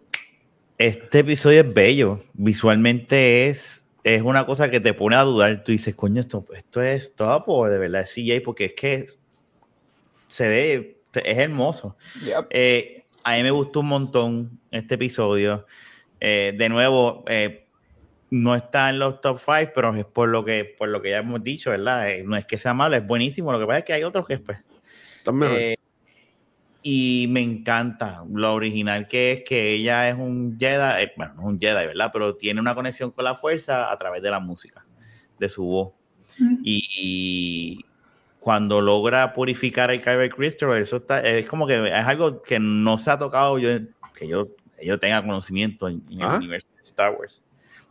Este 0.78 1.18
episodio 1.18 1.62
es 1.62 1.74
bello. 1.74 2.22
Visualmente 2.34 3.48
es, 3.48 3.86
es 4.04 4.22
una 4.22 4.46
cosa 4.46 4.70
que 4.70 4.78
te 4.78 4.94
pone 4.94 5.16
a 5.16 5.22
dudar. 5.22 5.64
Tú 5.64 5.72
dices, 5.72 5.96
coño, 5.96 6.20
esto, 6.20 6.46
esto 6.56 6.80
es 6.80 7.16
top 7.16 7.48
o 7.48 7.66
de 7.68 7.78
verdad 7.78 8.02
es 8.02 8.10
CJ, 8.14 8.40
porque 8.44 8.66
es 8.66 8.74
que 8.74 8.94
es- 8.94 9.20
se 10.28 10.46
ve, 10.46 10.96
es 11.12 11.38
hermoso. 11.38 11.96
Yep. 12.24 12.46
Eh, 12.50 13.04
a 13.24 13.32
mí 13.36 13.42
me 13.42 13.50
gustó 13.50 13.80
un 13.80 13.88
montón 13.88 14.60
este 14.70 14.94
episodio. 14.94 15.66
Eh, 16.20 16.54
de 16.56 16.68
nuevo, 16.68 17.24
eh, 17.28 17.66
no 18.30 18.54
está 18.54 18.90
en 18.90 18.98
los 18.98 19.20
top 19.20 19.40
5, 19.44 19.72
pero 19.74 19.94
es 19.94 20.04
por 20.04 20.28
lo 20.28 20.44
que, 20.44 20.64
por 20.64 20.88
lo 20.88 21.02
que 21.02 21.10
ya 21.10 21.18
hemos 21.18 21.42
dicho, 21.42 21.70
¿verdad? 21.70 22.10
Eh, 22.10 22.22
no 22.24 22.36
es 22.36 22.46
que 22.46 22.58
sea 22.58 22.74
malo, 22.74 22.96
es 22.96 23.06
buenísimo. 23.06 23.52
Lo 23.52 23.58
que 23.58 23.66
pasa 23.66 23.78
es 23.78 23.84
que 23.84 23.92
hay 23.92 24.04
otros 24.04 24.26
que 24.26 24.38
pues, 24.38 24.58
eh, 25.42 25.76
y 26.82 27.26
me 27.28 27.42
encanta 27.42 28.24
lo 28.32 28.54
original 28.54 29.06
que 29.06 29.32
es 29.32 29.42
que 29.42 29.72
ella 29.72 30.08
es 30.08 30.16
un 30.16 30.56
Jedi, 30.58 31.02
eh, 31.02 31.12
bueno, 31.16 31.34
no 31.34 31.40
es 31.42 31.46
un 31.48 31.60
Jedi, 31.60 31.86
¿verdad? 31.86 32.10
Pero 32.12 32.36
tiene 32.36 32.60
una 32.60 32.74
conexión 32.74 33.10
con 33.10 33.24
la 33.24 33.34
fuerza 33.34 33.92
a 33.92 33.98
través 33.98 34.22
de 34.22 34.30
la 34.30 34.40
música, 34.40 34.82
de 35.38 35.48
su 35.48 35.64
voz. 35.64 35.92
Mm. 36.38 36.56
Y, 36.62 37.84
cuando 38.38 38.80
logra 38.80 39.34
purificar 39.34 39.90
el 39.90 40.00
Kyber 40.00 40.30
Crystal, 40.30 40.72
eso 40.78 40.96
está, 40.96 41.20
es 41.20 41.46
como 41.46 41.66
que 41.66 41.88
es 41.88 42.06
algo 42.06 42.40
que 42.40 42.58
no 42.58 42.96
se 42.96 43.10
ha 43.10 43.18
tocado 43.18 43.58
yo, 43.58 43.68
que 44.14 44.26
yo, 44.26 44.48
yo 44.82 44.98
tenga 44.98 45.20
conocimiento 45.22 45.88
en, 45.88 46.02
el 46.10 46.22
Ah. 46.22 46.36
universo 46.36 46.66
de 46.74 46.82
Star 46.82 47.14
Wars. 47.14 47.42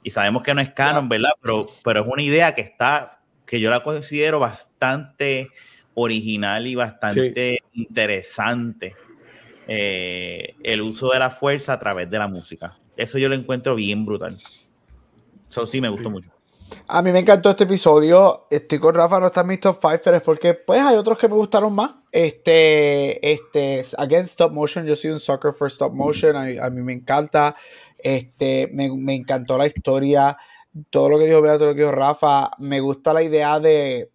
Y 0.04 0.10
sabemos 0.12 0.44
que 0.44 0.54
no 0.54 0.62
es 0.62 0.72
canon, 0.74 1.10
¿verdad? 1.10 1.32
Pero, 1.42 1.66
pero 1.84 2.02
es 2.02 2.08
una 2.08 2.22
idea 2.24 2.54
que 2.56 2.62
está, 2.62 3.20
que 3.46 3.60
yo 3.60 3.70
la 3.70 3.84
considero 3.84 4.40
bastante 4.40 5.50
original 5.96 6.66
y 6.68 6.76
bastante 6.76 7.60
interesante. 7.74 8.96
eh, 9.72 10.56
el 10.64 10.82
uso 10.82 11.12
de 11.12 11.20
la 11.20 11.30
fuerza 11.30 11.74
a 11.74 11.80
través 11.80 12.10
de 12.10 12.18
la 12.18 12.28
música. 12.28 12.76
Eso 12.98 13.20
yo 13.20 13.30
lo 13.30 13.36
encuentro 13.36 13.76
bien 13.76 14.04
brutal. 14.04 14.36
Eso 15.48 15.66
sí 15.68 15.80
me 15.80 15.90
gustó 15.90 16.06
Sí. 16.06 16.10
mucho. 16.10 16.30
A 16.88 17.02
mí 17.04 17.12
me 17.12 17.20
encantó 17.20 17.52
este 17.52 17.66
episodio. 17.66 18.48
Estoy 18.50 18.80
con 18.80 18.96
Rafa, 18.96 19.20
no 19.20 19.28
está 19.28 19.42
en 19.42 19.48
mis 19.48 19.60
top 19.60 19.78
5, 19.80 20.02
pero 20.04 20.18
es 20.18 20.24
porque 20.24 20.54
pues 20.56 20.82
hay 20.82 20.96
otros 20.96 21.18
que 21.20 21.28
me 21.28 21.36
gustaron 21.36 21.74
más. 21.76 21.92
Este, 22.12 23.32
este, 23.32 23.84
again, 23.98 24.24
stop 24.24 24.52
motion. 24.52 24.86
Yo 24.88 24.96
soy 24.96 25.12
un 25.12 25.20
sucker 25.20 25.52
for 25.52 25.68
stop 25.68 25.94
motion. 25.94 26.36
A, 26.36 26.66
a 26.66 26.70
mí 26.72 26.82
me 26.82 26.94
encanta. 26.94 27.56
Este, 28.04 28.70
me, 28.74 28.96
me 28.96 29.16
encantó 29.16 29.58
la 29.58 29.68
historia. 29.68 30.38
Todo 30.90 31.10
lo 31.10 31.20
que 31.20 31.26
dijo 31.26 31.42
Bea, 31.42 31.58
todo 31.58 31.68
lo 31.68 31.76
que 31.76 31.82
dijo 31.82 31.92
Rafa. 31.92 32.52
Me 32.60 32.80
gusta 32.80 33.14
la 33.14 33.24
idea 33.24 33.60
de 33.60 34.12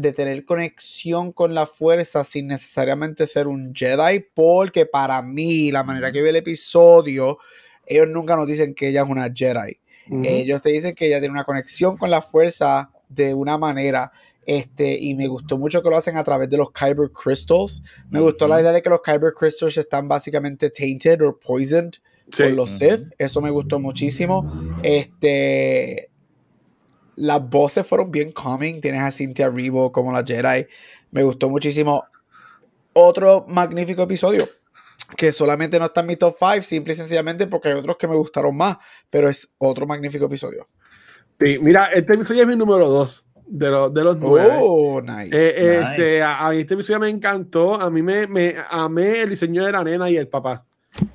de 0.00 0.12
tener 0.12 0.44
conexión 0.44 1.32
con 1.32 1.54
la 1.54 1.66
fuerza 1.66 2.24
sin 2.24 2.48
necesariamente 2.48 3.26
ser 3.26 3.46
un 3.46 3.74
Jedi, 3.74 4.24
porque 4.34 4.86
para 4.86 5.20
mí, 5.22 5.70
la 5.70 5.84
manera 5.84 6.10
que 6.10 6.22
ve 6.22 6.30
el 6.30 6.36
episodio, 6.36 7.38
ellos 7.86 8.08
nunca 8.08 8.36
nos 8.36 8.48
dicen 8.48 8.74
que 8.74 8.88
ella 8.88 9.02
es 9.02 9.08
una 9.08 9.30
Jedi. 9.32 9.78
Ellos 10.24 10.60
te 10.60 10.70
dicen 10.70 10.94
que 10.96 11.06
ella 11.06 11.20
tiene 11.20 11.32
una 11.32 11.44
conexión 11.44 11.96
con 11.96 12.10
la 12.10 12.20
fuerza 12.20 12.90
de 13.08 13.32
una 13.32 13.58
manera. 13.58 14.10
Este, 14.44 14.98
y 14.98 15.14
me 15.14 15.28
gustó 15.28 15.56
mucho 15.56 15.82
que 15.82 15.90
lo 15.90 15.96
hacen 15.96 16.16
a 16.16 16.24
través 16.24 16.50
de 16.50 16.56
los 16.56 16.72
Kyber 16.72 17.12
Crystals. 17.12 17.80
Me 18.08 18.18
gustó 18.18 18.48
la 18.48 18.60
idea 18.60 18.72
de 18.72 18.82
que 18.82 18.90
los 18.90 19.02
Kyber 19.02 19.32
Crystals 19.34 19.76
están 19.76 20.08
básicamente 20.08 20.70
tainted 20.70 21.22
o 21.22 21.38
poisoned 21.38 21.92
Sí. 22.32 22.42
por 22.44 22.52
los. 22.52 22.70
Sith. 22.70 23.12
Eso 23.18 23.40
me 23.40 23.50
gustó 23.50 23.78
muchísimo. 23.80 24.50
Este, 24.82 26.10
las 27.16 27.48
voces 27.48 27.86
fueron 27.86 28.10
bien 28.10 28.32
calming. 28.32 28.80
Tienes 28.80 29.02
a 29.02 29.10
Cynthia 29.10 29.46
Erivo 29.46 29.92
como 29.92 30.12
la 30.12 30.24
Jedi. 30.24 30.66
Me 31.10 31.22
gustó 31.22 31.48
muchísimo. 31.48 32.04
Otro 32.92 33.46
magnífico 33.48 34.02
episodio 34.02 34.48
que 35.16 35.32
solamente 35.32 35.78
no 35.78 35.86
está 35.86 36.00
en 36.02 36.06
mi 36.06 36.16
top 36.16 36.36
5, 36.38 36.62
simple 36.62 36.92
y 36.92 36.96
sencillamente 36.96 37.46
porque 37.46 37.68
hay 37.68 37.74
otros 37.74 37.96
que 37.96 38.06
me 38.06 38.14
gustaron 38.14 38.56
más, 38.56 38.76
pero 39.08 39.28
es 39.28 39.50
otro 39.58 39.86
magnífico 39.86 40.26
episodio. 40.26 40.66
Sí, 41.40 41.58
mira, 41.60 41.86
este 41.86 42.14
episodio 42.14 42.42
es 42.42 42.48
mi 42.48 42.54
número 42.56 42.88
2 42.88 43.26
de, 43.46 43.70
los 43.70 43.92
de 43.94 44.04
los 44.04 44.16
nueve. 44.18 44.58
Oh, 44.60 45.00
nice. 45.00 45.30
Eh, 45.32 45.78
Nice. 45.80 45.92
este, 45.92 46.22
a, 46.22 46.46
a 46.46 46.50
mí 46.50 46.58
este 46.58 46.74
episodio 46.74 47.00
me 47.00 47.08
encantó. 47.08 47.74
A 47.74 47.90
mí 47.90 48.02
me, 48.02 48.26
me 48.28 48.54
amé 48.68 49.22
el 49.22 49.30
diseño 49.30 49.64
de 49.64 49.72
la 49.72 49.82
nena 49.82 50.08
y 50.10 50.16
el 50.16 50.28
papá. 50.28 50.64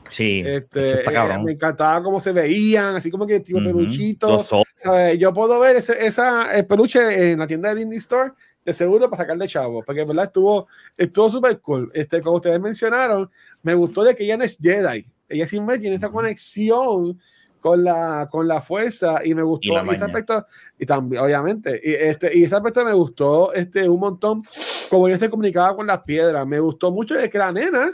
Sí, 0.10 0.42
Este, 0.46 1.04
eh, 1.04 1.40
me 1.44 1.52
encantaba 1.52 2.02
cómo 2.02 2.20
se 2.20 2.32
veían, 2.32 2.96
así 2.96 3.12
como 3.12 3.28
que 3.28 3.42
tipo 3.42 3.60
peluchitos. 3.60 4.30
Los 4.30 4.54
ojos. 4.54 4.66
¿sabes? 4.76 5.18
Yo 5.20 5.34
puedo 5.34 5.60
ver 5.60 5.76
ese, 5.76 6.06
esa 6.06 6.56
el 6.56 6.66
peluche 6.66 7.32
en 7.32 7.40
la 7.40 7.48
tienda 7.48 7.70
de 7.70 7.82
Disney 7.82 7.98
Store 7.98 8.32
de 8.64 8.74
seguro 8.74 9.10
para 9.10 9.24
sacarle 9.24 9.48
chavo, 9.48 9.84
porque 9.84 10.02
en 10.02 10.08
verdad 10.08 10.26
estuvo 10.26 10.68
estuvo 10.98 11.30
súper 11.30 11.60
cool. 11.60 11.92
Este, 11.94 12.22
como 12.22 12.38
ustedes 12.38 12.60
mencionaron, 12.60 13.30
me 13.62 13.74
gustó 13.74 14.04
de 14.04 14.16
que 14.16 14.24
ella 14.24 14.38
no 14.38 14.44
es 14.44 14.58
Jedi. 14.58 15.06
Ella 15.28 15.48
siempre 15.48 15.80
tiene 15.80 15.96
esa 15.96 16.10
conexión 16.10 17.20
con 17.60 17.84
la, 17.84 18.28
con 18.32 18.48
la 18.48 18.62
fuerza 18.62 19.26
y 19.26 19.34
me 19.34 19.42
gustó 19.42 19.70
Y 19.70 19.96
ese 19.96 20.04
aspecto 20.04 20.46
y 20.78 20.86
también 20.86 21.24
obviamente 21.24 21.82
y 21.84 21.94
este 21.94 22.38
y 22.38 22.44
ese 22.44 22.56
aspecto 22.56 22.86
me 22.86 22.94
gustó 22.94 23.54
este 23.54 23.90
un 23.90 24.00
montón 24.00 24.44
como 24.88 25.08
ella 25.08 25.18
se 25.18 25.32
comunicaba 25.32 25.76
con 25.76 25.88
las 25.88 26.02
piedras 26.02 26.46
me 26.46 26.60
gustó 26.60 26.92
mucho 26.92 27.16
de 27.16 27.28
que 27.28 27.40
la 27.40 27.52
nena 27.52 27.92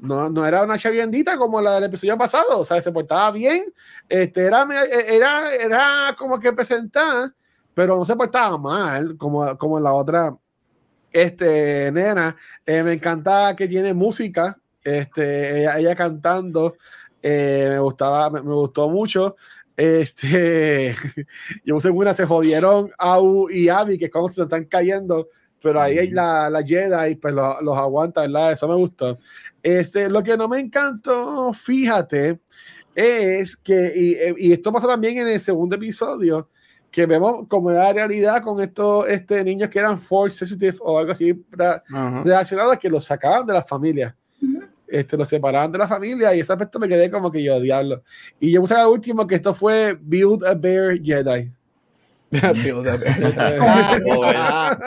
no, 0.00 0.30
no 0.30 0.46
era 0.46 0.62
una 0.62 0.78
chaviendita 0.78 1.36
como 1.36 1.60
la 1.60 1.74
del 1.74 1.84
episodio 1.84 2.16
pasado, 2.18 2.60
o 2.60 2.64
sea, 2.64 2.80
se 2.80 2.92
portaba 2.92 3.30
bien, 3.30 3.64
este, 4.08 4.46
era, 4.46 4.66
era, 5.08 5.54
era 5.54 6.16
como 6.18 6.38
que 6.38 6.52
presentada, 6.52 7.34
pero 7.74 7.96
no 7.96 8.04
se 8.04 8.16
portaba 8.16 8.58
mal, 8.58 9.16
como, 9.16 9.56
como 9.56 9.78
la 9.80 9.92
otra 9.92 10.36
este, 11.12 11.90
nena. 11.92 12.36
Eh, 12.66 12.82
me 12.82 12.92
encanta 12.92 13.54
que 13.56 13.68
tiene 13.68 13.94
música, 13.94 14.58
este, 14.82 15.64
ella, 15.64 15.94
cantando, 15.94 16.76
eh, 17.22 17.66
me 17.70 17.78
gustaba, 17.78 18.30
me, 18.30 18.40
gustó 18.40 18.88
mucho. 18.88 19.36
Este, 19.76 20.94
yo 21.64 21.74
puse 21.74 21.90
una, 21.90 22.12
se 22.12 22.26
jodieron 22.26 22.90
Au 22.98 23.48
y 23.50 23.68
Abby, 23.68 23.98
que 23.98 24.10
como 24.10 24.30
se 24.30 24.42
están 24.42 24.64
cayendo, 24.64 25.28
pero 25.62 25.80
ahí 25.80 25.98
hay 25.98 26.10
la, 26.10 26.48
la 26.50 26.62
Jedi, 26.62 27.16
pues 27.16 27.34
los, 27.34 27.62
los 27.62 27.76
aguanta, 27.76 28.22
¿verdad? 28.22 28.52
Eso 28.52 28.68
me 28.68 28.74
gustó. 28.74 29.18
Este, 29.62 30.08
lo 30.08 30.22
que 30.22 30.36
no 30.36 30.48
me 30.48 30.58
encantó, 30.58 31.52
fíjate, 31.52 32.40
es 32.94 33.56
que, 33.56 33.92
y, 33.94 34.48
y, 34.48 34.52
esto 34.52 34.72
pasa 34.72 34.86
también 34.86 35.18
en 35.18 35.28
el 35.28 35.40
segundo 35.40 35.76
episodio, 35.76 36.48
que 36.90 37.06
vemos 37.06 37.46
como 37.48 37.70
la 37.70 37.92
realidad 37.92 38.42
con 38.42 38.60
estos 38.60 39.08
este, 39.08 39.44
niños 39.44 39.68
que 39.68 39.78
eran 39.78 39.98
force 39.98 40.38
sensitive 40.38 40.76
o 40.80 40.98
algo 40.98 41.12
así 41.12 41.32
-huh. 41.32 42.24
relacionado 42.24 42.72
a 42.72 42.76
que 42.78 42.90
los 42.90 43.04
sacaban 43.04 43.46
de 43.46 43.54
la 43.54 43.62
familia. 43.62 44.16
Este, 44.88 45.16
los 45.16 45.28
separaban 45.28 45.70
de 45.70 45.78
la 45.78 45.86
familia 45.86 46.34
y 46.34 46.40
ese 46.40 46.52
aspecto 46.52 46.80
me 46.80 46.88
quedé 46.88 47.08
como 47.08 47.30
que 47.30 47.40
yo, 47.40 47.60
diablo. 47.60 48.02
Y 48.40 48.50
yo 48.50 48.60
puse 48.60 48.74
al 48.74 48.88
último 48.88 49.24
que 49.24 49.36
esto 49.36 49.54
fue 49.54 49.96
Build 50.00 50.44
a 50.44 50.54
Bear 50.54 51.00
Jedi. 51.00 51.52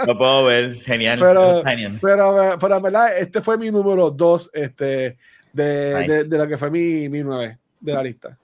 Lo 0.05 0.17
puedo 0.17 0.45
ver, 0.45 0.75
genial. 0.81 1.19
Pero, 1.19 1.61
pero, 2.01 2.57
pero, 2.59 2.81
verdad, 2.81 3.17
este 3.17 3.41
fue 3.41 3.57
mi 3.57 3.69
número 3.69 4.09
dos 4.09 4.49
este, 4.53 5.17
de, 5.51 5.95
nice. 5.99 6.13
de, 6.13 6.23
de, 6.23 6.37
lo 6.37 6.47
que 6.47 6.57
fue 6.57 6.71
mi, 6.71 7.09
mi 7.09 7.21
nueve 7.21 7.57
de 7.81 7.93
la 7.93 8.01
lista. 8.03 8.37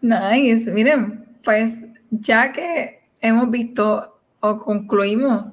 Nice. 0.00 0.70
Miren, 0.70 1.24
pues 1.42 1.74
ya 2.10 2.52
que 2.52 3.00
hemos 3.20 3.50
visto 3.50 4.20
o 4.40 4.56
concluimos 4.58 5.46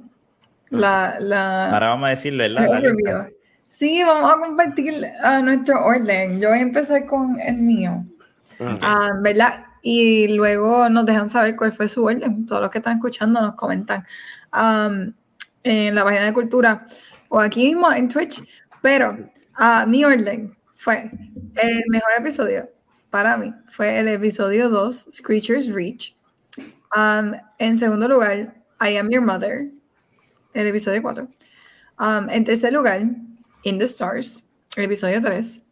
la, 0.70 1.18
la 1.20 1.72
ahora 1.72 1.90
vamos 1.90 2.08
a 2.08 2.10
decirlo, 2.10 2.44
¿verdad? 2.44 3.30
Sí, 3.70 4.04
vamos 4.04 4.32
a 4.32 4.40
compartir 4.40 4.94
uh, 4.94 5.44
nuestro 5.44 5.84
orden. 5.84 6.40
Yo 6.40 6.50
voy 6.50 6.60
a 6.60 6.62
empezar 6.62 7.06
con 7.08 7.40
el 7.40 7.58
mío, 7.58 8.06
okay. 8.60 8.76
uh, 8.76 9.22
¿verdad? 9.22 9.66
Y 9.86 10.30
luego 10.30 10.88
nos 10.88 11.06
dejan 11.06 11.28
saber 11.28 11.58
cuál 11.58 11.74
fue 11.74 11.90
su 11.90 12.06
orden. 12.06 12.46
Todos 12.46 12.62
los 12.62 12.72
que 12.72 12.78
están 12.78 12.96
escuchando 12.98 13.42
nos 13.42 13.56
comentan 13.56 14.06
um, 14.54 15.14
en 15.62 15.94
la 15.94 16.06
página 16.06 16.26
de 16.28 16.34
cultura 16.34 16.88
o 17.28 17.40
aquí 17.40 17.68
mismo 17.68 17.92
en 17.92 18.08
Twitch. 18.08 18.42
Pero 18.82 19.12
uh, 19.60 19.88
mi 19.88 20.06
orden 20.06 20.56
fue 20.76 21.12
el 21.56 21.84
mejor 21.90 22.12
episodio 22.18 22.70
para 23.10 23.36
mí. 23.38 23.54
Fue 23.72 24.00
el 24.00 24.08
episodio 24.08 24.70
2, 24.70 25.08
Screechers 25.12 25.68
Reach. 25.68 26.16
Um, 26.96 27.34
en 27.60 27.78
segundo 27.78 28.08
lugar, 28.08 28.56
I 28.80 28.98
Am 28.98 29.10
Your 29.10 29.22
Mother, 29.22 29.68
el 30.54 30.68
episodio 30.68 31.02
4. 31.02 31.28
Um, 32.00 32.30
en 32.30 32.46
tercer 32.46 32.72
lugar, 32.72 33.02
In 33.64 33.78
the 33.80 33.86
Stars, 33.86 34.46
el 34.78 34.86
episodio 34.86 35.22
3. 35.22 35.63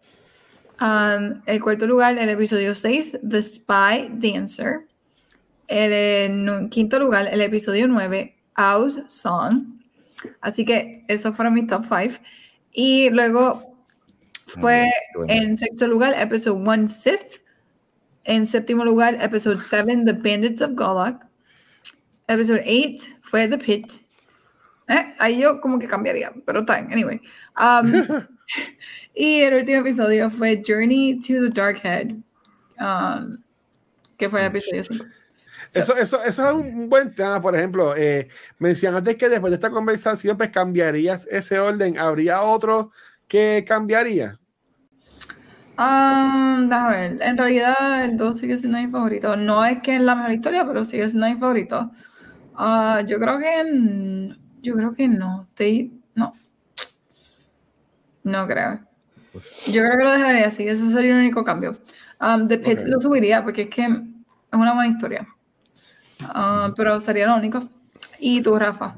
Um, 0.81 1.43
el 1.45 1.61
cuarto 1.61 1.85
lugar, 1.85 2.17
el 2.17 2.27
episodio 2.29 2.73
6, 2.73 3.19
The 3.29 3.43
Spy 3.43 4.09
Dancer. 4.13 4.87
El, 5.67 5.93
en 5.93 6.69
quinto 6.69 6.99
lugar, 6.99 7.27
el 7.31 7.39
episodio 7.41 7.87
9, 7.87 8.35
Owl's 8.57 8.99
Song. 9.07 9.79
Así 10.41 10.65
que 10.65 11.05
esos 11.07 11.35
fueron 11.35 11.53
mis 11.53 11.67
top 11.67 11.83
5. 11.83 12.15
Y 12.73 13.11
luego 13.11 13.75
fue 14.47 14.89
en 15.27 15.55
sexto 15.55 15.85
lugar, 15.85 16.15
episodio 16.17 16.57
1, 16.57 16.87
Sith. 16.87 17.41
En 18.23 18.45
séptimo 18.47 18.83
lugar, 18.83 19.17
episodio 19.21 19.61
7, 19.61 20.03
The 20.05 20.13
Bandits 20.13 20.61
of 20.63 20.71
Golok. 20.73 21.23
Episodio 22.27 22.63
8 22.65 23.07
fue 23.21 23.47
The 23.47 23.57
Pit. 23.59 23.91
Eh, 24.87 25.15
ahí 25.19 25.39
yo 25.39 25.61
como 25.61 25.77
que 25.77 25.87
cambiaría, 25.87 26.33
pero 26.43 26.61
está 26.61 26.81
bien, 26.81 26.91
anyway. 26.91 27.21
Um, 27.55 28.03
y 29.13 29.41
el 29.41 29.55
último 29.55 29.79
episodio 29.79 30.29
fue 30.29 30.61
Journey 30.65 31.19
to 31.19 31.33
the 31.33 31.49
Dark 31.49 31.79
Head, 31.83 32.11
um, 32.79 33.37
que 34.17 34.29
fue 34.29 34.41
el 34.41 34.47
episodio 34.47 34.83
5. 34.83 35.05
So, 35.69 35.79
eso, 35.79 35.95
eso, 35.95 36.23
eso 36.23 36.47
es 36.47 36.53
un 36.53 36.89
buen 36.89 37.15
tema, 37.15 37.41
por 37.41 37.55
ejemplo. 37.55 37.95
Eh, 37.95 38.27
mencionaste 38.59 39.15
que 39.15 39.29
después 39.29 39.51
de 39.51 39.55
esta 39.55 39.69
conversación, 39.69 40.35
pues 40.35 40.49
cambiarías 40.49 41.25
ese 41.27 41.59
orden. 41.59 41.97
¿Habría 41.97 42.41
otro 42.41 42.91
que 43.27 43.63
cambiaría? 43.65 44.37
Um, 45.77 46.67
déjame 46.67 46.97
ver. 46.97 47.21
En 47.21 47.37
realidad, 47.37 48.03
el 48.03 48.17
2 48.17 48.37
sigue 48.37 48.57
siendo 48.57 48.79
mi 48.79 48.87
favorito. 48.87 49.37
No 49.37 49.63
es 49.63 49.81
que 49.81 49.95
es 49.95 50.01
la 50.01 50.15
mejor 50.15 50.31
historia, 50.33 50.65
pero 50.65 50.83
sigue 50.83 51.07
siendo 51.07 51.27
mi 51.27 51.35
favorito. 51.35 51.91
Uh, 52.59 53.05
yo 53.05 53.19
creo 53.19 53.39
que. 53.39 54.35
Yo 54.61 54.75
creo 54.75 54.93
que 54.93 55.07
no. 55.07 55.47
Te, 55.55 55.89
no. 56.15 56.33
No 58.23 58.47
creo. 58.47 58.90
Yo 59.33 59.81
creo 59.83 59.97
que 59.97 60.03
lo 60.03 60.11
dejaría 60.11 60.47
así. 60.47 60.67
Ese 60.67 60.91
sería 60.91 61.11
el 61.11 61.19
único 61.19 61.43
cambio. 61.43 61.77
Um, 62.19 62.47
The 62.47 62.57
Pit 62.59 62.79
okay. 62.79 62.91
lo 62.91 62.99
subiría 62.99 63.43
porque 63.43 63.63
es 63.63 63.69
que 63.69 63.81
es 63.83 63.89
una 64.51 64.73
buena 64.73 64.87
historia. 64.93 65.27
Uh, 66.21 66.73
pero 66.75 66.99
sería 67.01 67.27
lo 67.27 67.35
único. 67.35 67.67
¿Y 68.19 68.41
tú, 68.41 68.57
Rafa? 68.59 68.95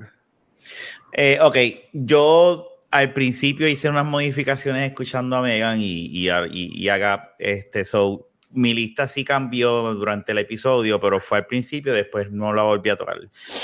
Eh, 1.14 1.38
ok, 1.41 1.57
yo 1.93 2.68
al 2.91 3.14
principio 3.14 3.68
hice 3.68 3.89
unas 3.89 4.05
modificaciones 4.05 4.88
escuchando 4.89 5.35
a 5.38 5.41
Megan 5.41 5.80
y, 5.80 6.07
y, 6.07 6.30
a- 6.30 6.47
y- 6.47 6.72
y 6.73 6.89
a 6.89 6.97
Gap. 6.97 7.35
Este, 7.39 7.85
so, 7.85 8.30
mi 8.51 8.73
lista 8.73 9.07
sí 9.07 9.23
cambió 9.23 9.93
durante 9.93 10.31
el 10.31 10.39
episodio, 10.39 10.99
pero 10.99 11.19
fue 11.19 11.39
al 11.39 11.45
principio, 11.47 11.93
después 11.93 12.30
no 12.31 12.53
la 12.53 12.64
volví 12.64 12.89
a 12.89 12.97
tocar. 12.97 13.19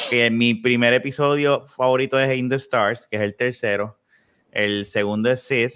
Que 0.09 0.29
mi 0.31 0.55
primer 0.55 0.93
episodio 0.93 1.61
favorito 1.61 2.19
es 2.19 2.37
In 2.37 2.49
the 2.49 2.55
Stars, 2.55 3.07
que 3.07 3.17
es 3.17 3.21
el 3.23 3.35
tercero. 3.35 3.99
El 4.51 4.85
segundo 4.87 5.29
es 5.29 5.41
Sith, 5.41 5.73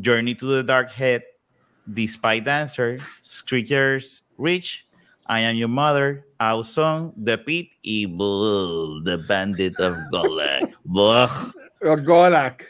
Journey 0.00 0.34
to 0.34 0.46
the 0.46 0.62
Dark 0.62 0.90
Head, 0.90 1.22
The 1.86 2.06
Spy 2.06 2.40
Dancer, 2.40 2.98
Screechers 3.22 4.22
Rich, 4.38 4.86
I 5.26 5.40
Am 5.40 5.56
Your 5.56 5.68
Mother, 5.68 6.26
Our 6.40 6.64
Song, 6.64 7.12
The 7.16 7.38
Pit 7.38 7.68
y 7.84 8.06
Bull, 8.06 9.02
The 9.04 9.18
Bandit 9.18 9.78
of 9.80 9.96
Golak. 10.12 10.72
Golak. 12.04 12.62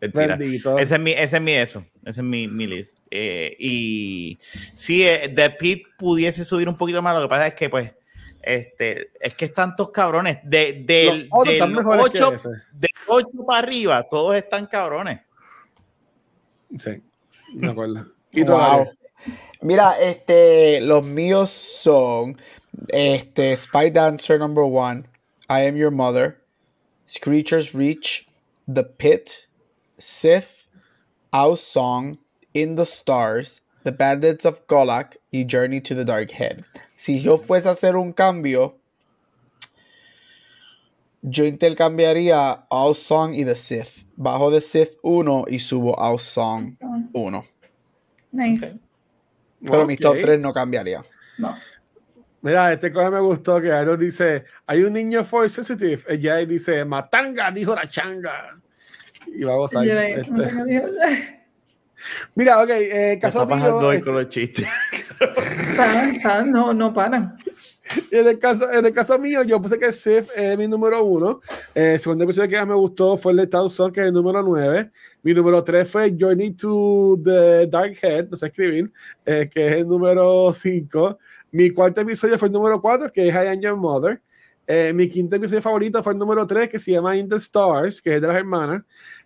Bendito. 0.00 0.78
Ese 0.78 0.94
es 0.94 1.00
mi, 1.00 1.12
ese 1.12 1.36
es 1.36 1.42
mi 1.42 1.52
eso. 1.52 1.84
Ese 2.04 2.20
es 2.20 2.24
mi, 2.24 2.48
mi 2.48 2.66
list. 2.66 2.96
Eh, 3.10 3.56
y 3.58 4.38
sí, 4.74 5.06
eh, 5.06 5.32
The 5.34 5.50
Pit 5.50 5.86
pudiese 5.96 6.44
subir 6.44 6.68
un 6.68 6.76
poquito 6.76 7.02
más. 7.02 7.14
Lo 7.14 7.22
que 7.22 7.28
pasa 7.28 7.46
es 7.48 7.54
que, 7.54 7.68
pues, 7.70 7.92
este, 8.42 9.10
es 9.20 9.34
que 9.34 9.46
están 9.46 9.70
tantos 9.70 9.90
cabrones. 9.90 10.38
De, 10.44 10.84
del, 10.84 11.28
del 11.28 11.52
están 11.52 11.72
mejores 11.72 12.10
que 12.10 12.22
8, 12.22 12.32
ese. 12.34 12.48
del 12.72 12.90
8 13.06 13.28
para 13.46 13.58
arriba, 13.58 14.06
todos 14.08 14.36
están 14.36 14.66
cabrones. 14.66 15.20
Sí, 16.76 17.02
me 17.54 17.70
acuerdo. 17.70 18.06
Y 18.32 18.44
tú, 18.44 18.52
Wow. 18.52 18.90
Mira, 19.62 19.98
este, 19.98 20.80
los 20.82 21.04
míos 21.04 21.50
son 21.50 22.36
este, 22.88 23.56
Spy 23.56 23.90
Dancer 23.90 24.38
number 24.38 24.64
one, 24.64 25.06
I 25.48 25.60
Am 25.60 25.76
Your 25.76 25.90
Mother, 25.90 26.36
Screechers 27.08 27.72
Reach, 27.72 28.26
The 28.68 28.84
Pit, 28.84 29.46
Sith, 29.98 30.66
Our 31.32 31.56
Song, 31.56 32.18
In 32.52 32.76
the 32.76 32.84
Stars, 32.84 33.62
The 33.84 33.92
Bandits 33.92 34.44
of 34.44 34.66
Golak 34.66 35.16
y 35.32 35.44
Journey 35.44 35.80
to 35.80 35.94
the 35.94 36.04
Dark 36.04 36.32
Head. 36.32 36.64
Si 36.96 37.18
yo 37.18 37.38
fuese 37.38 37.66
a 37.66 37.70
hacer 37.70 37.96
un 37.96 38.12
cambio, 38.12 38.74
yo 41.28 41.44
intercambiaría 41.44 42.66
Our 42.70 42.94
Song 42.94 43.34
y 43.34 43.44
The 43.44 43.56
Sith. 43.56 44.06
Bajo 44.16 44.50
The 44.52 44.60
Sith 44.60 44.96
1 45.02 45.44
y 45.48 45.58
subo 45.58 45.94
Our 45.94 46.20
Song 46.20 46.72
1. 47.12 47.42
Nice. 48.32 48.78
Pero 49.60 49.86
mis 49.86 49.98
top 49.98 50.14
Ok. 50.16 50.20
3 50.22 50.40
no 50.40 50.52
cambiaría. 50.52 51.02
No. 51.38 51.56
Mira, 52.42 52.72
este 52.72 52.92
cosa 52.92 53.10
me 53.10 53.18
gustó 53.20 53.60
que 53.60 53.72
Aaron 53.72 53.98
dice, 53.98 54.44
hay 54.66 54.82
un 54.84 54.92
niño 54.92 55.24
force 55.24 55.62
sensitive. 55.62 56.02
Ella 56.08 56.36
dice, 56.36 56.84
matanga, 56.84 57.50
dijo 57.50 57.74
la 57.74 57.88
changa. 57.88 58.56
Y 59.26 59.42
vamos 59.42 59.74
a 59.74 59.82
le- 59.82 60.20
este. 60.20 60.30
no 60.30 60.46
tengo 60.46 60.64
Dios. 60.64 60.90
Mira, 62.36 62.62
ok, 62.62 62.70
eh, 62.70 63.18
caso 63.20 63.44
mío, 63.46 63.76
hoy 63.78 63.96
este, 63.96 64.04
con 64.04 64.14
los 64.14 64.28
chistes. 64.28 64.66
Están, 65.18 66.10
están, 66.14 66.52
no, 66.52 66.72
no 66.72 66.92
paran. 66.94 67.36
en, 68.10 68.26
el 68.26 68.38
caso, 68.38 68.70
en 68.72 68.84
el 68.84 68.92
caso 68.92 69.18
mío, 69.18 69.42
yo 69.42 69.60
puse 69.60 69.78
que 69.78 69.92
Sif 69.92 70.28
es 70.34 70.58
mi 70.58 70.66
número 70.66 71.04
uno. 71.04 71.40
Eh, 71.74 71.94
el 71.94 71.98
segundo 71.98 72.24
episodio 72.24 72.48
que 72.48 72.56
más 72.56 72.66
me 72.68 72.74
gustó 72.74 73.16
fue 73.16 73.32
el 73.32 73.38
de 73.38 73.46
Thousand, 73.46 73.92
que 73.92 74.00
es 74.00 74.06
el 74.06 74.12
número 74.12 74.42
nueve. 74.42 74.90
Mi 75.22 75.34
número 75.34 75.62
tres 75.62 75.90
fue 75.90 76.14
Journey 76.18 76.52
to 76.52 77.18
the 77.24 77.66
Dark 77.66 77.96
Head, 78.02 78.28
no 78.30 78.36
sé 78.36 78.46
escribir, 78.46 78.92
eh, 79.24 79.48
que 79.52 79.66
es 79.66 79.72
el 79.74 79.88
número 79.88 80.52
cinco. 80.52 81.18
Mi 81.52 81.70
cuarto 81.70 82.00
episodio 82.00 82.38
fue 82.38 82.48
el 82.48 82.52
número 82.52 82.80
cuatro, 82.80 83.10
que 83.12 83.28
es 83.28 83.34
I 83.34 83.48
Am 83.48 83.60
Your 83.60 83.76
Mother. 83.76 84.20
Eh, 84.66 84.92
mi 84.92 85.08
quinto 85.08 85.36
episodio 85.36 85.62
favorito 85.62 86.02
fue 86.02 86.12
el 86.12 86.18
número 86.18 86.46
3, 86.46 86.68
que 86.68 86.78
se 86.78 86.90
llama 86.90 87.16
In 87.16 87.28
the 87.28 87.36
Stars, 87.36 88.02
que 88.02 88.16
es 88.16 88.20
de 88.20 88.26
las 88.26 88.36
hermanas. 88.36 88.82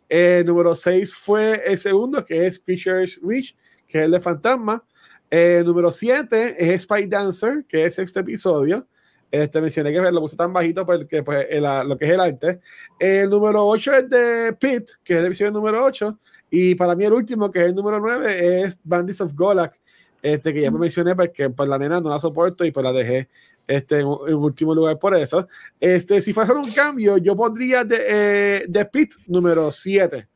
El 0.09 0.45
número 0.45 0.75
6 0.75 1.15
fue 1.15 1.63
el 1.65 1.79
segundo, 1.79 2.25
que 2.25 2.47
es 2.47 2.59
Creatures 2.59 3.21
Reach, 3.23 3.57
que 3.87 3.99
es 3.99 4.05
el 4.05 4.11
de 4.11 4.21
Fantasma. 4.21 4.85
El 5.31 5.65
número 5.65 5.93
7 5.93 6.57
es 6.59 6.83
Spy 6.83 7.07
Dancer, 7.07 7.65
que 7.69 7.79
es 7.87 7.99
el 7.99 8.05
sexto 8.07 8.21
episodio. 8.21 8.87
Este, 9.31 9.61
mencioné 9.61 9.93
que 9.93 10.01
lo 10.01 10.21
puse 10.21 10.37
tan 10.37 10.53
bajito 10.53 10.85
porque 10.85 11.23
pues, 11.23 11.47
el- 11.51 11.63
la- 11.63 11.85
lo 11.85 11.97
que 11.97 12.05
es 12.07 12.11
el 12.11 12.21
arte. 12.21 12.61
El 12.99 13.31
número 13.31 13.65
8 13.65 13.95
es 13.95 14.11
de 14.11 14.53
Pit, 14.59 14.91
que 15.05 15.15
es 15.15 15.21
el 15.21 15.27
episodio 15.27 15.53
número 15.53 15.85
8. 15.85 16.19
Y 16.51 16.75
para 16.75 16.97
mí 16.97 17.05
el 17.05 17.13
último, 17.13 17.49
que 17.51 17.61
es 17.61 17.67
el 17.67 17.75
número 17.77 18.01
9, 18.01 18.63
es 18.63 18.81
Bandits 18.83 19.21
of 19.21 19.33
Golak, 19.35 19.73
este, 20.21 20.53
que 20.53 20.63
ya 20.63 20.71
me 20.73 20.81
mencioné 20.81 21.15
porque 21.15 21.49
pues, 21.49 21.69
la 21.69 21.79
nena 21.79 22.01
no 22.01 22.11
la 22.11 22.19
soporto 22.19 22.65
y 22.65 22.73
pues 22.73 22.83
la 22.83 22.93
dejé 22.93 23.29
este, 23.69 24.01
en, 24.01 24.09
en 24.27 24.35
último 24.35 24.75
lugar 24.75 24.99
por 24.99 25.15
eso. 25.15 25.47
Este, 25.79 26.21
si 26.21 26.33
fuese 26.33 26.53
un 26.53 26.69
cambio, 26.73 27.17
yo 27.19 27.37
pondría 27.37 27.85
de, 27.85 27.99
eh, 28.09 28.65
de 28.69 28.85
Pit 28.87 29.13
número 29.29 29.71
7 29.71 30.27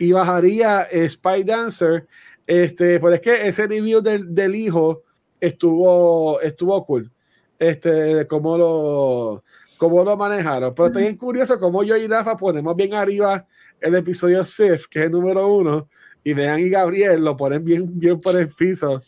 y 0.00 0.10
bajaría 0.10 0.88
eh, 0.90 1.08
Spy 1.08 1.44
Dancer. 1.44 2.08
Este, 2.46 3.00
pues 3.00 3.14
es 3.14 3.20
que 3.20 3.48
ese 3.48 3.66
review 3.66 4.00
del, 4.00 4.34
del 4.34 4.54
hijo 4.54 5.02
estuvo, 5.40 6.40
estuvo 6.40 6.84
cool. 6.84 7.10
Este, 7.58 7.90
de 7.90 8.26
cómo 8.26 8.58
lo, 8.58 9.44
cómo 9.78 10.04
lo 10.04 10.16
manejaron. 10.16 10.74
Pero 10.74 10.88
está 10.88 10.98
bien 11.00 11.16
curioso 11.16 11.58
cómo 11.58 11.82
yo 11.82 11.96
y 11.96 12.06
Rafa 12.06 12.36
ponemos 12.36 12.74
bien 12.76 12.94
arriba 12.94 13.46
el 13.80 13.94
episodio 13.94 14.44
Sif, 14.44 14.86
que 14.88 15.00
es 15.00 15.04
el 15.06 15.12
número 15.12 15.46
uno, 15.48 15.88
y 16.22 16.32
Vean 16.32 16.60
y 16.60 16.68
Gabriel 16.70 17.22
lo 17.24 17.36
ponen 17.36 17.64
bien, 17.64 17.98
bien 17.98 18.20
por 18.20 18.36
el 18.38 18.48
piso. 18.48 19.00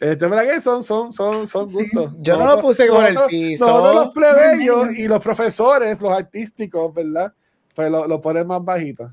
Este, 0.00 0.26
¿verdad 0.26 0.54
que 0.54 0.60
son, 0.60 0.82
son, 0.82 1.12
son, 1.12 1.46
son 1.46 1.68
Sí. 1.68 1.74
gustos? 1.74 2.12
Yo 2.20 2.36
no 2.36 2.46
lo 2.46 2.60
puse 2.60 2.86
con 2.88 3.04
el 3.04 3.16
piso. 3.28 3.66
Nosotros 3.66 3.94
los 3.94 4.10
plebeyos 4.10 4.96
y 4.96 5.08
los 5.08 5.22
profesores, 5.22 6.00
los 6.00 6.12
artísticos, 6.12 6.94
¿verdad? 6.94 7.32
Pues 7.74 7.90
lo, 7.90 8.06
lo 8.06 8.20
ponen 8.20 8.46
más 8.46 8.64
bajito. 8.64 9.12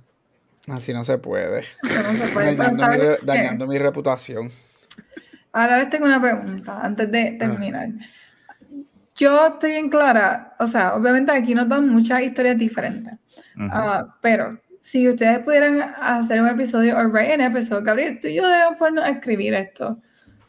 Así 0.68 0.94
no 0.94 1.04
se 1.04 1.18
puede. 1.18 1.60
Eso 1.60 2.04
no 2.04 2.14
se 2.14 2.28
puede. 2.34 2.56
Pero 2.56 2.76
Dañando, 2.76 2.88
mi, 2.88 3.26
dañando 3.26 3.68
mi 3.68 3.78
reputación. 3.78 4.50
Ahora 5.54 5.80
les 5.80 5.90
tengo 5.90 6.06
una 6.06 6.22
pregunta 6.22 6.82
antes 6.82 7.10
de 7.12 7.36
terminar. 7.40 7.90
Yo 9.16 9.48
estoy 9.48 9.72
bien 9.72 9.90
clara, 9.90 10.54
o 10.60 10.68
sea, 10.68 10.96
obviamente 10.96 11.32
aquí 11.32 11.56
nos 11.56 11.70
dan 11.70 11.88
muchas 11.88 12.22
historias 12.22 12.58
diferentes. 12.58 13.14
Ah, 13.58 14.06
pero 14.22 14.60
si 14.82 15.08
ustedes 15.08 15.40
pudieran 15.40 15.82
hacer 16.02 16.42
un 16.42 16.50
episodio 16.50 16.98
o 16.98 17.04
write 17.08 17.34
an 17.34 17.42
episode, 17.42 17.86
Gabriel, 17.86 18.20
tú 18.20 18.28
y 18.28 18.36
yo 18.36 18.46
debemos 18.48 18.76
ponernos 18.78 19.06
a 19.06 19.10
escribir 19.12 19.54
esto. 19.54 19.98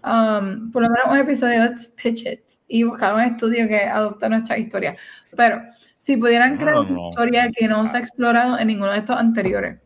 Um, 0.02 0.72
por 0.72 0.82
lo 0.82 0.88
menos 0.90 1.06
un 1.08 1.16
episodio, 1.18 1.62
let's 1.64 1.86
pitch 2.02 2.26
it 2.26 2.40
y 2.68 2.82
buscar 2.82 3.14
un 3.14 3.20
estudio 3.20 3.68
que 3.68 3.78
adopte 3.84 4.28
nuestra 4.28 4.58
historia. 4.58 4.96
Pero 5.36 5.62
si 5.98 6.16
pudieran 6.16 6.56
crear 6.56 6.74
No, 6.74 6.80
una 6.82 6.90
no. 6.90 7.08
historia 7.10 7.50
que 7.56 7.68
no 7.68 7.86
se 7.86 7.96
ha 7.98 8.00
explorado 8.00 8.58
en 8.58 8.66
ninguno 8.66 8.90
de 8.92 8.98
estos 8.98 9.16
anteriores, 9.16 9.78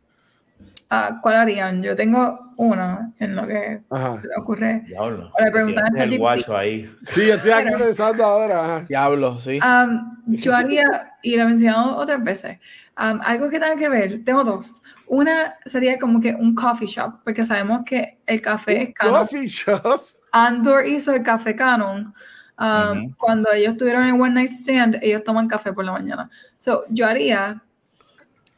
ah, 0.91 1.19
¿cuál 1.23 1.37
harían? 1.37 1.83
Yo 1.83 1.97
tengo 1.97 2.53
una 2.57 3.13
en 3.19 3.35
lo 3.35 3.47
que 3.47 3.81
Ajá. 3.91 4.21
se 4.21 4.29
me 4.29 4.35
ocurre. 4.37 4.81
Diablo. 4.87 5.33
O 5.39 5.45
le 5.45 5.51
preguntan 5.51 5.97
a 5.97 6.05
el 6.05 6.19
guacho 6.19 6.57
ahí. 6.57 6.93
Sí, 7.07 7.27
yo 7.27 7.35
estoy 7.35 7.53
aquí 7.53 7.71
pensando 7.79 8.25
ahora. 8.25 8.85
Diablo, 8.89 9.41
sí. 9.41 9.59
Um, 9.61 10.17
yo 10.27 10.55
haría, 10.55 11.15
y 11.23 11.37
lo 11.37 11.45
he 11.45 11.47
mencionado 11.47 11.97
otras 11.97 12.23
veces, 12.23 12.59
um, 12.99 13.21
algo 13.23 13.49
que 13.49 13.59
tenga 13.59 13.77
que 13.77 13.89
ver, 13.89 14.25
tengo 14.25 14.45
dos. 14.45 14.83
Una 15.07 15.55
sería 15.65 15.99
como 15.99 16.21
que 16.21 16.35
un 16.35 16.55
coffee 16.55 16.87
shop, 16.87 17.21
porque 17.25 17.45
sabemos 17.45 17.83
que 17.87 18.19
el 18.27 18.43
café 18.43 18.83
es 18.83 18.95
canon. 18.95 19.15
Coffee 19.15 19.49
shop. 19.49 20.03
Andor 20.33 20.87
hizo 20.87 21.15
el 21.15 21.23
café 21.23 21.57
canon. 21.57 22.13
Um, 22.59 23.07
Ujú. 23.07 23.17
Cuando 23.17 23.51
ellos 23.53 23.77
tuvieron 23.79 24.05
el 24.05 24.21
One 24.21 24.35
Night 24.35 24.51
Stand, 24.51 24.99
ellos 25.01 25.25
toman 25.25 25.49
café 25.49 25.73
por 25.73 25.85
la 25.85 25.93
mañana. 25.93 26.29
So, 26.59 26.85
yo 26.91 27.07
haría 27.07 27.63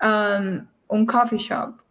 um, 0.02 0.66
un 0.88 1.06
coffee 1.06 1.38
shop 1.38 1.81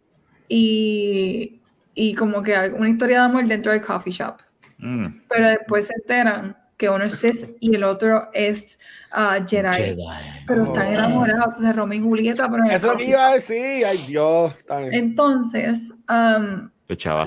y, 0.53 1.61
y 1.95 2.13
como 2.15 2.43
que 2.43 2.53
una 2.77 2.89
historia 2.89 3.19
de 3.19 3.25
amor 3.25 3.45
dentro 3.47 3.71
del 3.71 3.81
coffee 3.81 4.11
shop 4.13 4.35
Mm. 4.83 5.21
pero 5.29 5.47
después 5.47 5.85
se 5.85 5.93
enteran 5.93 6.57
que 6.75 6.89
uno 6.89 7.03
es 7.03 7.13
Sith 7.19 7.55
y 7.59 7.75
el 7.75 7.83
otro 7.83 8.29
es 8.33 8.79
ah, 9.11 9.37
Jedi, 9.47 9.71
Jedi. 9.71 10.03
pero 10.47 10.63
están 10.63 10.87
Oh. 10.87 10.93
enamorados, 10.93 11.45
entonces 11.49 11.75
Romeo 11.75 11.99
y 11.99 12.03
Julieta, 12.03 12.49
pero 12.49 12.63
Eso 12.65 12.97
que 12.97 13.05
iba 13.05 13.27
a 13.27 13.33
decir. 13.35 13.85
Ay, 13.85 13.99
Dios. 14.07 14.51
entonces, 14.91 15.93
um, 16.09 16.69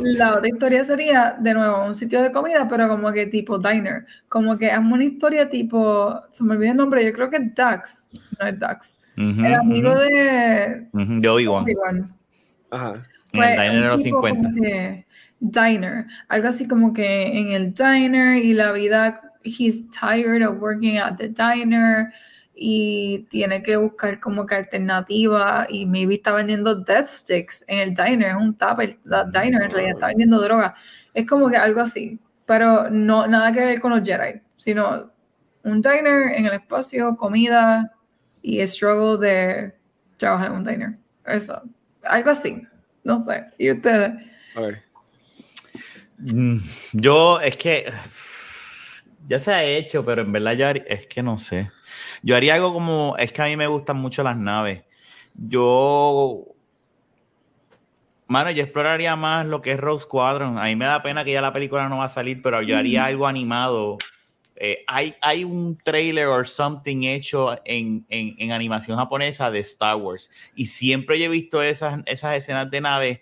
la 0.00 0.34
otra 0.34 0.48
historia 0.48 0.82
sería, 0.82 1.36
de 1.38 1.54
nuevo, 1.54 1.84
un 1.86 1.94
sitio 1.94 2.20
de 2.22 2.32
comida, 2.32 2.66
pero 2.68 2.88
como 2.88 3.12
que 3.12 3.26
tipo 3.26 3.56
diner. 3.56 4.04
Como 4.28 4.58
que 4.58 4.72
hazme 4.72 4.92
una 4.94 5.04
historia 5.04 5.48
tipo, 5.48 6.20
se 6.32 6.42
me 6.42 6.54
olvidó 6.56 6.72
el 6.72 6.76
nombre, 6.76 7.04
yo 7.04 7.12
creo 7.12 7.30
que 7.30 7.36
es 7.36 7.54
Dax, 7.54 8.10
no 8.40 8.46
es 8.48 8.58
Dax. 8.58 9.00
Ujú, 9.16 9.44
el 9.46 9.54
amigo 9.54 9.90
ujú, 9.92 10.00
de 10.00 10.88
ujú, 10.92 11.20
de 11.20 11.28
Obi-Wan. 11.28 11.62
Obi-Wan. 11.62 12.14
Ajá. 12.72 12.92
En 13.34 13.42
el 13.42 13.50
diner 13.50 13.72
de 13.72 13.80
un 13.80 13.88
los 13.88 14.02
tipo 14.02 14.26
50. 14.26 14.48
como 14.48 14.62
que 14.62 15.06
Diner, 15.40 16.06
algo 16.28 16.48
así 16.48 16.66
como 16.66 16.92
que 16.92 17.38
en 17.38 17.52
el 17.52 17.74
diner 17.74 18.36
y 18.42 18.54
la 18.54 18.72
vida, 18.72 19.20
he's 19.42 19.88
tired 19.90 20.42
of 20.42 20.60
working 20.60 20.98
at 20.98 21.16
the 21.16 21.28
diner 21.28 22.12
y 22.54 23.26
tiene 23.28 23.62
que 23.62 23.76
buscar 23.76 24.20
como 24.20 24.46
que 24.46 24.54
alternativa 24.54 25.66
y 25.68 25.86
maybe 25.86 26.14
está 26.14 26.32
vendiendo 26.32 26.74
death 26.76 27.08
sticks 27.08 27.64
en 27.68 27.80
el 27.80 27.94
diner, 27.94 28.28
es 28.28 28.36
un 28.36 28.54
tupper, 28.56 28.98
la 29.04 29.24
diner 29.24 29.62
en 29.62 29.70
realidad 29.70 29.94
está 29.94 30.06
vendiendo 30.06 30.40
droga, 30.40 30.74
es 31.12 31.26
como 31.26 31.50
que 31.50 31.56
algo 31.56 31.80
así, 31.80 32.18
pero 32.46 32.88
no 32.88 33.26
nada 33.26 33.52
que 33.52 33.60
ver 33.60 33.80
con 33.80 33.90
los 33.90 34.02
Jedi, 34.02 34.40
sino 34.56 35.10
un 35.64 35.82
diner 35.82 36.32
en 36.36 36.46
el 36.46 36.54
espacio, 36.54 37.16
comida 37.16 37.92
y 38.40 38.60
el 38.60 38.68
struggle 38.68 39.18
de 39.18 39.74
trabajar 40.16 40.52
en 40.52 40.56
un 40.58 40.64
diner. 40.64 40.94
Eso. 41.26 41.60
Algo 42.04 42.30
así. 42.30 42.66
No 43.14 43.18
sé. 43.18 43.44
¿Y 43.58 43.70
ustedes? 43.70 44.12
A 44.56 44.60
ver. 44.60 44.82
Mm, 46.18 46.58
Yo, 46.92 47.40
es 47.40 47.56
que 47.56 47.92
ya 49.28 49.38
se 49.38 49.52
ha 49.52 49.62
hecho, 49.64 50.04
pero 50.04 50.22
en 50.22 50.32
verdad 50.32 50.52
yo 50.54 50.66
haría- 50.68 50.84
es 50.88 51.06
que 51.06 51.22
no 51.22 51.38
sé. 51.38 51.70
Yo 52.22 52.34
haría 52.36 52.54
algo 52.54 52.72
como, 52.72 53.14
es 53.18 53.30
que 53.32 53.42
a 53.42 53.46
mí 53.46 53.56
me 53.56 53.66
gustan 53.66 53.96
mucho 53.98 54.22
las 54.22 54.36
naves. 54.36 54.82
Yo, 55.34 56.44
mano, 58.26 58.50
yo 58.52 58.62
exploraría 58.62 59.16
más 59.16 59.44
lo 59.46 59.60
que 59.60 59.72
es 59.72 59.80
Rose 59.80 60.04
Squadron. 60.04 60.58
A 60.58 60.64
mí 60.64 60.76
me 60.76 60.86
da 60.86 61.02
pena 61.02 61.24
que 61.24 61.32
ya 61.32 61.40
la 61.42 61.52
película 61.52 61.88
no 61.88 61.98
va 61.98 62.04
a 62.06 62.08
salir, 62.08 62.40
pero 62.40 62.62
yo 62.62 62.76
haría 62.78 63.04
algo 63.04 63.26
animado. 63.26 63.98
Eh, 64.56 64.84
hay, 64.86 65.14
hay 65.20 65.42
un 65.44 65.76
trailer 65.76 66.26
or 66.26 66.46
something 66.46 67.02
hecho 67.02 67.56
en, 67.64 68.06
en- 68.08 68.36
en 68.38 68.52
animación 68.52 68.96
japonesa 68.96 69.50
de 69.50 69.58
Star 69.60 69.96
Wars. 69.96 70.30
Y 70.54 70.66
siempre 70.66 71.18
yo 71.18 71.26
he 71.26 71.28
visto 71.28 71.60
esas, 71.62 72.00
esas 72.06 72.36
escenas 72.36 72.70
de 72.70 72.80
naves 72.80 73.18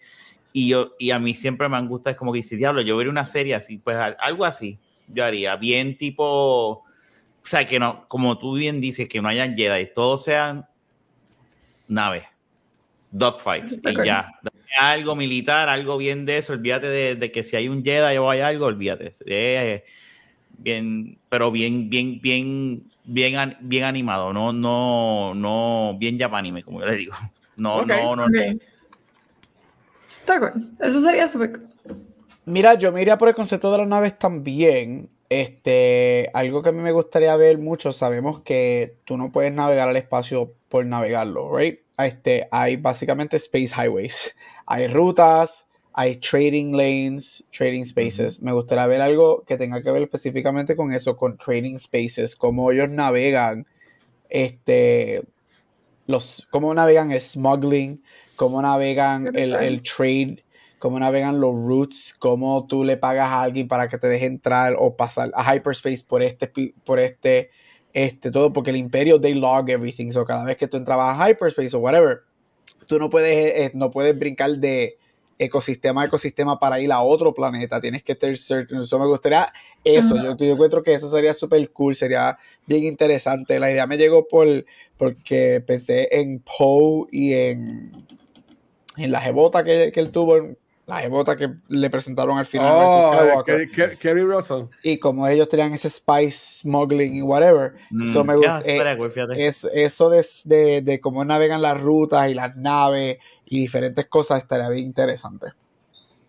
y 0.53 0.69
yo 0.69 0.93
y 0.99 1.11
a 1.11 1.19
mí 1.19 1.33
siempre 1.35 1.69
me 1.71 1.79
han 1.79 1.89
gustado, 1.89 2.13
es 2.13 2.19
como 2.19 2.33
que 2.33 2.39
dice, 2.39 2.57
diablo, 2.57 2.83
yo 2.83 2.97
vería 2.99 3.11
una 3.11 3.25
serie 3.25 3.55
así, 3.55 3.79
pues 3.79 3.97
al- 3.97 4.17
algo 4.21 4.45
así, 4.45 4.79
yo 5.09 5.25
haría, 5.25 5.57
bien 5.57 5.97
tipo, 5.97 6.25
o 6.25 6.85
sea, 7.45 7.67
que 7.67 7.79
no, 7.81 8.07
como 8.09 8.37
tú 8.39 8.55
bien 8.57 8.81
dices, 8.81 9.09
que 9.09 9.23
no 9.23 9.29
hayan 9.29 9.57
Jedi, 9.57 9.89
todos 9.95 10.25
sean 10.25 10.67
naves, 11.89 12.25
dogfights, 13.11 13.79
y 13.85 14.05
ya. 14.05 14.31
Algo 14.79 15.15
militar, 15.17 15.69
algo 15.69 15.99
bien 15.99 16.25
de 16.25 16.39
eso, 16.39 16.55
olvídate 16.55 16.89
de, 16.89 17.15
de 17.15 17.31
que 17.33 17.43
si 17.43 17.57
hay 17.57 17.69
un 17.69 17.85
Jedi 17.85 18.17
o 18.17 18.31
hay 18.31 18.41
algo, 18.41 18.67
olvídate. 18.67 19.15
Eh, 19.27 19.85
bien, 20.63 21.19
pero 21.29 21.51
bien, 21.51 21.91
bien, 21.91 22.21
bien, 22.21 22.83
bien, 23.05 23.57
bien 23.61 23.85
animado, 23.85 24.33
no, 24.33 24.53
no, 24.53 25.35
no, 25.35 25.97
bien 25.99 26.19
japanime, 26.19 26.63
como 26.63 26.81
yo 26.81 26.87
le 26.87 26.97
digo. 26.97 27.15
No, 27.57 27.81
Ok. 27.81 27.89
no, 27.89 28.17
no. 28.17 28.27
Está 30.07 30.39
cool. 30.41 30.71
Eso 30.81 31.01
sería 31.01 31.27
súper. 31.27 31.61
Mira, 32.45 32.75
yo 32.75 32.93
me 32.93 33.03
iría 33.03 33.19
por 33.19 33.29
el 33.29 33.35
concepto 33.35 33.71
de 33.73 33.79
las 33.79 33.89
naves 33.89 34.19
también. 34.19 35.09
Este, 35.29 36.29
algo 36.35 36.63
que 36.63 36.69
a 36.69 36.73
mí 36.73 36.81
me 36.81 36.93
gustaría 36.93 37.35
ver 37.37 37.57
mucho, 37.59 37.93
sabemos 37.93 38.41
que 38.41 38.97
tú 39.05 39.17
no 39.17 39.33
puedes 39.33 39.55
navegar 39.55 39.89
al 39.89 39.97
espacio 39.97 40.53
por 40.69 40.85
navegarlo, 40.85 41.57
right? 41.57 41.81
Este, 41.99 42.49
hay 42.51 42.77
básicamente 42.77 43.37
space 43.37 43.75
highways. 43.75 44.35
Hay 44.67 44.87
rutas, 44.89 45.67
hay 45.95 46.17
trading 46.17 46.73
lanes, 46.73 47.45
trading 47.51 47.85
spaces. 47.85 48.43
Me 48.43 48.53
gustaría 48.53 48.87
ver 48.87 49.01
algo 49.01 49.45
que 49.47 49.59
tenga 49.59 49.83
que 49.83 49.91
ver 49.91 50.03
específicamente 50.03 50.77
con 50.77 50.93
eso, 50.93 51.17
con 51.17 51.37
trading 51.37 51.79
spaces, 51.79 52.35
cómo 52.37 52.73
ellos 52.73 52.91
navegan, 52.91 53.67
este, 54.31 55.23
los, 56.07 56.47
cómo 56.51 56.73
navegan 56.73 57.13
el 57.13 57.21
smuggling, 57.21 58.03
cómo 58.37 58.63
navegan 58.63 59.37
el, 59.37 59.55
el 59.55 59.83
trade, 59.83 60.43
cómo 60.79 60.99
navegan 60.99 61.41
los 61.41 61.55
routes, 61.55 62.15
cómo 62.19 62.67
tú 62.67 62.85
le 62.85 62.97
pagas 62.97 63.29
a 63.29 63.43
alguien 63.43 63.69
para 63.69 63.89
que 63.89 63.99
te 63.99 64.09
deje 64.09 64.27
entrar 64.27 64.75
o 64.79 64.97
pasar 64.97 65.31
a 65.35 65.55
hyperspace 65.55 66.05
por 66.09 66.23
este, 66.23 66.51
por 66.85 66.99
este, 66.99 67.51
este, 67.93 68.31
todo, 68.31 68.53
porque 68.53 68.71
el 68.71 68.77
imperio, 68.77 69.21
they 69.21 69.35
log 69.35 69.69
everything, 69.69 70.11
so 70.11 70.25
cada 70.25 70.45
vez 70.45 70.57
que 70.57 70.67
tú 70.67 70.79
entrabas 70.79 71.21
a 71.21 71.29
hyperspace 71.29 71.77
o 71.77 71.81
whatever, 71.81 72.23
tú 72.89 72.99
no 72.99 73.11
puedes, 73.11 73.57
eh, 73.57 73.71
no 73.75 73.91
puedes 73.91 74.19
brincar 74.19 74.57
de 74.57 74.99
ecosistema 75.39 76.03
a 76.03 76.07
ecosistema 76.07 76.59
para 76.59 76.79
ir 76.81 76.93
a 76.93 77.01
otro 77.01 77.33
planeta, 77.35 77.81
tienes 77.81 78.03
que 78.03 78.17
certain, 78.37 78.81
eso 78.83 78.99
me 78.99 79.07
gustaría 79.07 79.53
eso, 79.85 80.17
yo, 80.23 80.37
yo 80.37 80.53
encuentro 80.53 80.83
que 80.83 80.95
eso 80.95 81.11
sería 81.11 81.35
súper 81.35 81.71
cool, 81.73 81.97
sería 81.97 82.39
bien 82.67 82.85
interesante, 82.85 83.59
la 83.59 83.71
idea 83.71 83.87
me 83.87 83.97
llegó 83.99 84.27
por, 84.29 84.47
porque 84.97 85.63
pensé 85.67 86.09
en 86.13 86.41
Poe 86.41 87.09
y 87.11 87.33
en, 87.35 88.07
en 88.97 89.11
la 89.13 89.21
jebota 89.21 89.65
que, 89.65 89.91
que 89.93 90.01
él 90.01 90.11
tuvo, 90.11 90.37
en- 90.37 90.59
la 90.87 90.99
jebota 90.99 91.37
que 91.37 91.49
le 91.69 91.91
presentaron 91.91 92.39
al 92.39 92.45
final 92.47 92.75
Oh, 92.87 93.01
Skywalker, 93.03 93.69
Kerry- 93.69 93.71
Kerry 93.71 93.97
Kerry 93.99 94.23
Russell. 94.25 94.65
y 94.83 94.99
como 94.99 95.27
ellos 95.29 95.49
tenían 95.49 95.73
ese 95.73 95.89
spice 95.89 96.33
smuggling 96.63 97.15
y 97.15 97.23
whatever, 97.23 97.75
Mm, 97.91 98.03
eso 98.03 98.25
me 98.25 98.35
gusta, 98.35 98.61
eh, 98.65 98.79
es, 99.37 99.65
eso 99.73 100.11
de, 100.11 100.27
de, 100.45 100.83
de 100.83 101.01
cómo 101.01 101.25
navegan 101.25 101.63
las 101.63 101.81
rutas 101.81 102.29
y 102.31 102.35
las 102.35 102.57
naves 102.57 103.19
y 103.53 103.61
diferentes 103.61 104.07
cosas 104.07 104.39
estaría 104.43 104.69
bien 104.71 104.87
interesante. 104.87 105.49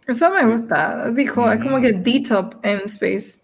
Eso 0.06 0.30
me 0.30 0.46
gusta. 0.46 1.10
Dijo, 1.12 1.50
es 1.50 1.62
como 1.64 1.80
que 1.80 1.94
D-Top 1.94 2.56
en 2.64 2.82
space. 2.86 3.40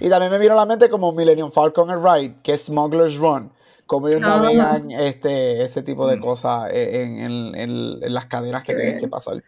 Y 0.00 0.08
también 0.08 0.30
me 0.30 0.38
vino 0.38 0.52
a 0.52 0.56
la 0.56 0.66
mente 0.66 0.88
como 0.88 1.10
Millennium 1.12 1.50
Falcon 1.50 1.90
and 1.90 2.04
Ride, 2.04 2.34
que 2.42 2.52
es 2.54 2.66
Smuggler's 2.66 3.16
Run, 3.16 3.50
como 3.86 4.06
ellos 4.06 4.20
Ah. 4.22 4.28
navegan 4.40 4.90
este, 4.92 5.62
ese 5.64 5.82
tipo 5.82 6.06
de 6.06 6.20
cosas 6.20 6.70
en, 6.72 7.18
en- 7.18 7.54
en- 7.56 7.98
en 8.02 8.14
las 8.14 8.26
cadenas 8.26 8.62
que 8.62 8.74
bien. 8.76 8.98
que 8.98 9.08
pasar. 9.08 9.42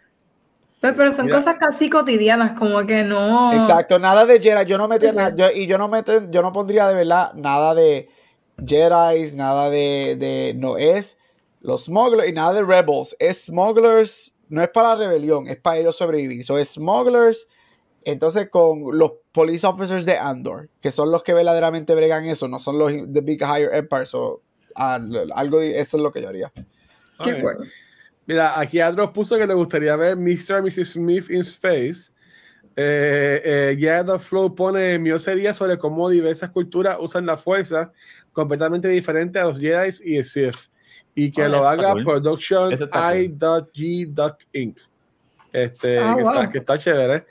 Pero, 0.80 0.97
pero 0.97 1.10
son 1.12 1.26
Mira. 1.26 1.38
cosas 1.38 1.56
casi 1.60 1.88
cotidianas, 1.90 2.59
como 2.59 2.84
que 2.86 3.05
no. 3.05 3.52
Exacto, 3.52 3.98
nada 4.01 4.24
de 4.26 4.40
Jedi, 4.40 4.64
yo 4.66 4.78
no 4.78 4.88
metía 4.88 5.12
nada, 5.12 5.32
yo- 5.36 5.51
y 5.55 5.66
yo 5.68 5.78
no 5.78 5.86
mete, 5.86 6.26
yo 6.30 6.42
no 6.42 6.52
pondría 6.52 6.88
de 6.88 6.94
verdad 6.94 7.32
nada 7.34 7.74
de 7.74 8.09
Jedi, 8.66 9.36
nada 9.36 9.70
de, 9.70 10.16
de, 10.18 10.55
no 10.56 10.76
es 10.78 11.18
los 11.61 11.85
smugglers 11.85 12.28
y 12.28 12.32
nada 12.32 12.53
de 12.55 12.62
rebels, 12.62 13.15
es 13.19 13.45
smugglers, 13.45 14.35
no 14.49 14.62
es 14.62 14.69
para 14.69 14.91
la 14.91 14.97
rebelión, 14.97 15.49
es 15.49 15.57
para 15.57 15.78
ellos 15.78 15.97
sobrevivir, 15.97 16.45
so 16.45 16.59
es 16.59 16.70
smugglers, 16.70 17.47
entonces 18.05 18.49
con 18.51 18.97
los 18.99 19.12
police 19.32 19.66
officers 19.66 20.05
de 20.05 20.16
Andor, 20.16 20.69
que 20.81 20.91
son 20.91 21.11
los 21.11 21.23
que 21.23 21.35
verdaderamente 21.35 21.95
bregan 21.95 22.24
eso, 22.24 22.49
no 22.49 22.59
son 22.59 22.78
los 22.78 22.93
de 22.93 23.20
Big 23.20 23.41
Higher 23.43 23.74
Empire, 23.74 24.07
so, 24.07 24.43
algo, 24.74 25.61
eso 25.61 25.97
es 25.97 26.03
lo 26.03 26.12
que 26.12 26.23
yo 26.23 26.28
haría. 26.28 26.53
Qué 27.23 27.35
Ok. 27.35 27.43
bueno. 27.43 27.61
Mira, 28.27 28.59
aquí 28.61 28.78
Adros 28.81 29.11
puso 29.11 29.37
que 29.37 29.47
le 29.47 29.55
gustaría 29.55 29.97
ver 29.97 30.16
Mr. 30.16 30.57
and 30.57 30.66
Mrs. 30.66 30.93
Smith 30.93 31.31
in 31.31 31.41
Space. 31.41 32.12
Eh, 32.77 33.43
eh, 33.45 33.77
Jared 33.78 34.09
of 34.09 34.24
Flow 34.24 34.55
pone 34.55 34.99
mío 35.01 35.19
sería 35.19 35.53
sobre 35.53 35.77
cómo 35.78 36.09
diversas 36.09 36.51
culturas 36.51 36.97
usan 37.01 37.27
la 37.27 37.37
fuerza 37.37 37.91
completamente 38.32 38.87
diferente 38.89 39.39
a 39.41 39.47
los 39.47 39.59
Jedi 39.59 39.91
y 40.05 40.16
el 40.16 40.24
Sith. 40.24 40.70
Y 41.15 41.31
que 41.31 41.43
Ah, 41.43 41.49
lo 41.49 41.66
haga 41.66 41.93
cool. 41.93 42.05
Production 42.05 42.73
Eso 42.73 42.85
está 42.85 43.11
cool. 43.11 43.19
I.G. 43.20 44.37
Inc. 44.53 44.78
Este, 45.53 45.99
Ah, 45.99 46.15
que, 46.16 46.23
wow. 46.23 46.32
está, 46.32 46.51
que 46.51 46.59
está 46.59 46.78
chévere. 46.78 47.27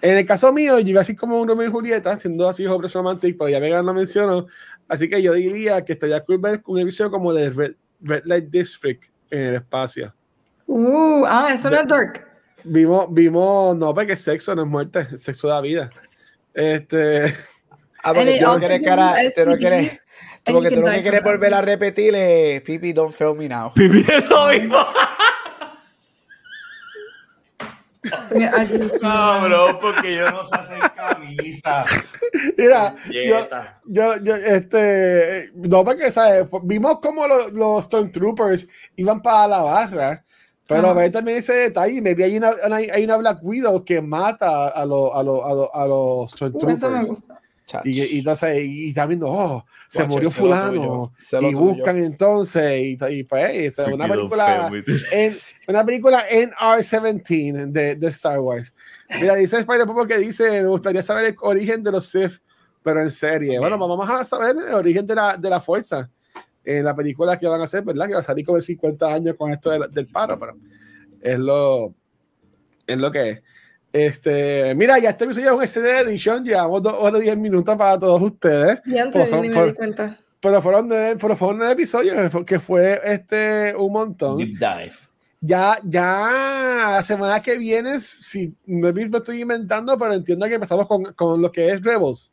En 0.00 0.18
el 0.18 0.26
caso 0.26 0.52
mío, 0.52 0.78
yo 0.78 0.88
iba 0.88 1.00
así 1.00 1.16
como 1.16 1.40
un 1.40 1.48
Romeo 1.48 1.68
y 1.68 1.72
Julieta, 1.72 2.16
siendo 2.16 2.48
así 2.48 2.64
hombre 2.66 2.88
romantic, 2.92 3.36
pero 3.36 3.50
ya 3.50 3.58
Megan 3.58 3.84
lo 3.84 3.92
mencionó. 3.92 4.46
Así 4.88 5.08
que 5.08 5.20
yo 5.20 5.32
diría 5.32 5.84
que 5.84 5.94
estaría 5.94 6.20
cool 6.22 6.38
ver 6.38 6.62
un 6.66 6.78
episodio 6.78 7.10
como 7.10 7.32
de 7.32 7.50
Red, 7.50 7.74
Red 8.00 8.22
Light 8.26 8.44
District 8.46 9.02
en 9.30 9.40
el 9.40 9.54
espacio. 9.56 10.14
Uh, 10.66 11.24
ah, 11.26 11.50
eso 11.52 11.68
no 11.68 11.80
es 11.80 11.88
dark. 11.88 12.26
Vimos, 12.62 13.06
vimos, 13.10 13.76
no, 13.76 13.92
porque 13.94 14.14
sexo 14.16 14.54
no 14.54 14.62
es 14.62 14.68
muerte, 14.68 15.06
es 15.12 15.22
sexo 15.22 15.48
da 15.48 15.60
vida. 15.60 15.90
Este, 16.54 17.34
Ah, 18.06 18.12
porque 18.12 18.36
tú 18.38 18.44
no 18.44 18.56
quieres 18.58 18.82
cara, 18.82 19.14
tú 19.34 19.46
no 19.46 19.56
quieres, 19.56 19.98
you 20.52 20.54
porque 20.54 20.70
tú 20.70 20.80
lo 20.82 20.90
que 20.90 21.02
quieres 21.02 21.22
volver 21.22 21.54
a 21.54 21.60
repetir 21.62 22.14
es 22.14 22.60
Pipi, 22.62 22.92
don't 22.92 23.14
fail 23.14 23.34
me 23.34 23.48
now. 23.48 23.72
Pipi, 23.72 24.04
eso 24.10 24.48
mismo. 24.48 24.78
Mío. 28.34 28.50
Cabrón, 29.00 29.78
porque 29.80 30.16
yo 30.16 30.30
no 30.30 30.44
sé 30.46 30.54
hacer 30.54 30.92
camisa. 30.94 31.84
mira, 32.58 32.96
yo, 33.10 33.48
yo, 33.86 34.16
yo, 34.18 34.34
este, 34.36 35.50
no, 35.54 35.84
porque, 35.84 36.10
¿sabes? 36.10 36.46
Vimos 36.64 37.00
como 37.00 37.26
los, 37.26 37.52
los 37.52 37.84
Stormtroopers 37.86 38.68
iban 38.96 39.22
para 39.22 39.48
la 39.48 39.62
barra, 39.62 40.24
pero 40.66 40.88
Ajá. 40.88 40.92
ver 40.92 41.12
también 41.12 41.38
ese 41.38 41.54
detalle, 41.54 42.02
me 42.02 42.14
vi 42.14 42.24
hay 42.24 42.36
una, 42.36 42.52
hay 42.70 43.04
una 43.04 43.16
Black 43.16 43.38
Widow 43.42 43.84
que 43.84 44.02
mata 44.02 44.68
a, 44.68 44.84
los 44.84 45.10
a, 45.14 45.22
los 45.22 45.40
a, 45.44 45.54
los 45.54 45.68
a 45.72 45.86
los 45.86 46.32
Uh, 46.52 46.68
eso 46.68 46.90
me 46.90 47.04
Stormtroopers. 47.04 47.06
gusta. 47.06 47.33
Y, 47.84 48.02
y 48.02 48.18
entonces, 48.18 48.62
y 48.62 48.88
está 48.90 49.06
viendo, 49.06 49.28
oh, 49.28 49.64
se 49.88 50.04
murió 50.04 50.30
fulano. 50.30 51.12
Y 51.40 51.54
buscan 51.54 51.98
entonces, 51.98 52.80
y, 52.80 52.98
y 53.10 53.24
pues, 53.24 53.78
una 53.78 54.06
película, 54.06 54.70
en, 55.10 55.36
una 55.68 55.84
película 55.84 56.28
NR-17 56.28 57.66
de, 57.68 57.96
de 57.96 58.06
Star 58.08 58.38
Wars. 58.40 58.74
Mira, 59.20 59.34
dice 59.36 59.58
Spider 59.58 59.86
Popo 59.86 60.06
que 60.06 60.18
dice, 60.18 60.62
me 60.62 60.68
gustaría 60.68 61.02
saber 61.02 61.24
el 61.24 61.36
origen 61.40 61.82
de 61.82 61.92
los 61.92 62.06
Sith, 62.06 62.40
pero 62.82 63.00
en 63.00 63.10
serie. 63.10 63.58
Bueno, 63.58 63.78
vamos 63.78 64.08
a 64.10 64.24
saber 64.24 64.56
el 64.56 64.74
origen 64.74 65.06
de 65.06 65.14
la, 65.14 65.36
de 65.36 65.50
la 65.50 65.60
fuerza 65.60 66.10
en 66.64 66.84
la 66.84 66.94
película 66.94 67.38
que 67.38 67.46
van 67.46 67.60
a 67.60 67.64
hacer, 67.64 67.82
¿verdad? 67.82 68.06
Que 68.06 68.14
va 68.14 68.20
a 68.20 68.22
salir 68.22 68.44
como 68.44 68.58
en 68.58 68.62
50 68.62 69.06
años 69.06 69.36
con 69.38 69.50
esto 69.50 69.70
del, 69.70 69.90
del 69.90 70.06
paro, 70.06 70.38
pero 70.38 70.56
es 71.20 71.38
lo, 71.38 71.94
es 72.86 72.98
lo 72.98 73.10
que 73.10 73.30
es. 73.30 73.42
Este, 73.94 74.74
mira, 74.74 74.98
ya 74.98 75.10
este 75.10 75.24
episodio 75.24 75.50
es 75.50 75.54
un 75.56 75.62
extended 75.62 76.08
edition, 76.08 76.44
llevamos 76.44 76.82
dos 76.82 76.94
horas 76.98 77.20
y 77.20 77.24
10 77.26 77.36
minutos 77.36 77.76
para 77.76 77.96
todos 77.96 78.20
ustedes. 78.22 78.80
Y 78.86 78.98
antes 78.98 79.30
son- 79.30 79.42
ni 79.42 79.48
me 79.50 79.66
di 79.66 79.72
cuenta. 79.72 80.18
Pero 80.40 80.60
fueron 80.60 80.88
nueve, 80.88 81.16
pero 81.20 81.36
fueron 81.36 81.58
nueve 81.58 81.72
episodios, 81.74 82.16
que 82.44 82.58
fue, 82.58 83.00
este, 83.04 83.72
un 83.76 83.92
montón. 83.92 84.36
Deep 84.36 84.58
dive. 84.58 84.92
Ya, 85.40 85.78
ya 85.84 86.88
la 86.96 87.02
semana 87.04 87.40
que 87.40 87.56
viene, 87.56 88.00
si 88.00 88.52
me 88.66 88.88
estoy 88.90 89.42
inventando, 89.42 89.96
pero 89.96 90.12
entiendo 90.14 90.44
que 90.48 90.54
empezamos 90.54 90.88
con, 90.88 91.04
con 91.14 91.40
lo 91.40 91.52
que 91.52 91.70
es 91.70 91.80
Rebels. 91.80 92.32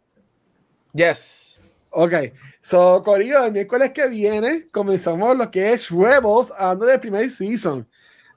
Yes. 0.93 1.59
Ok, 1.91 2.13
so 2.61 3.03
Corillo, 3.03 3.45
el 3.45 3.51
miércoles 3.51 3.91
que 3.91 4.07
viene 4.07 4.67
comenzamos 4.71 5.37
lo 5.37 5.51
que 5.51 5.73
es 5.73 5.89
Rebels, 5.91 6.51
hablando 6.57 6.85
del 6.87 6.99
primer 6.99 7.29
season. 7.29 7.85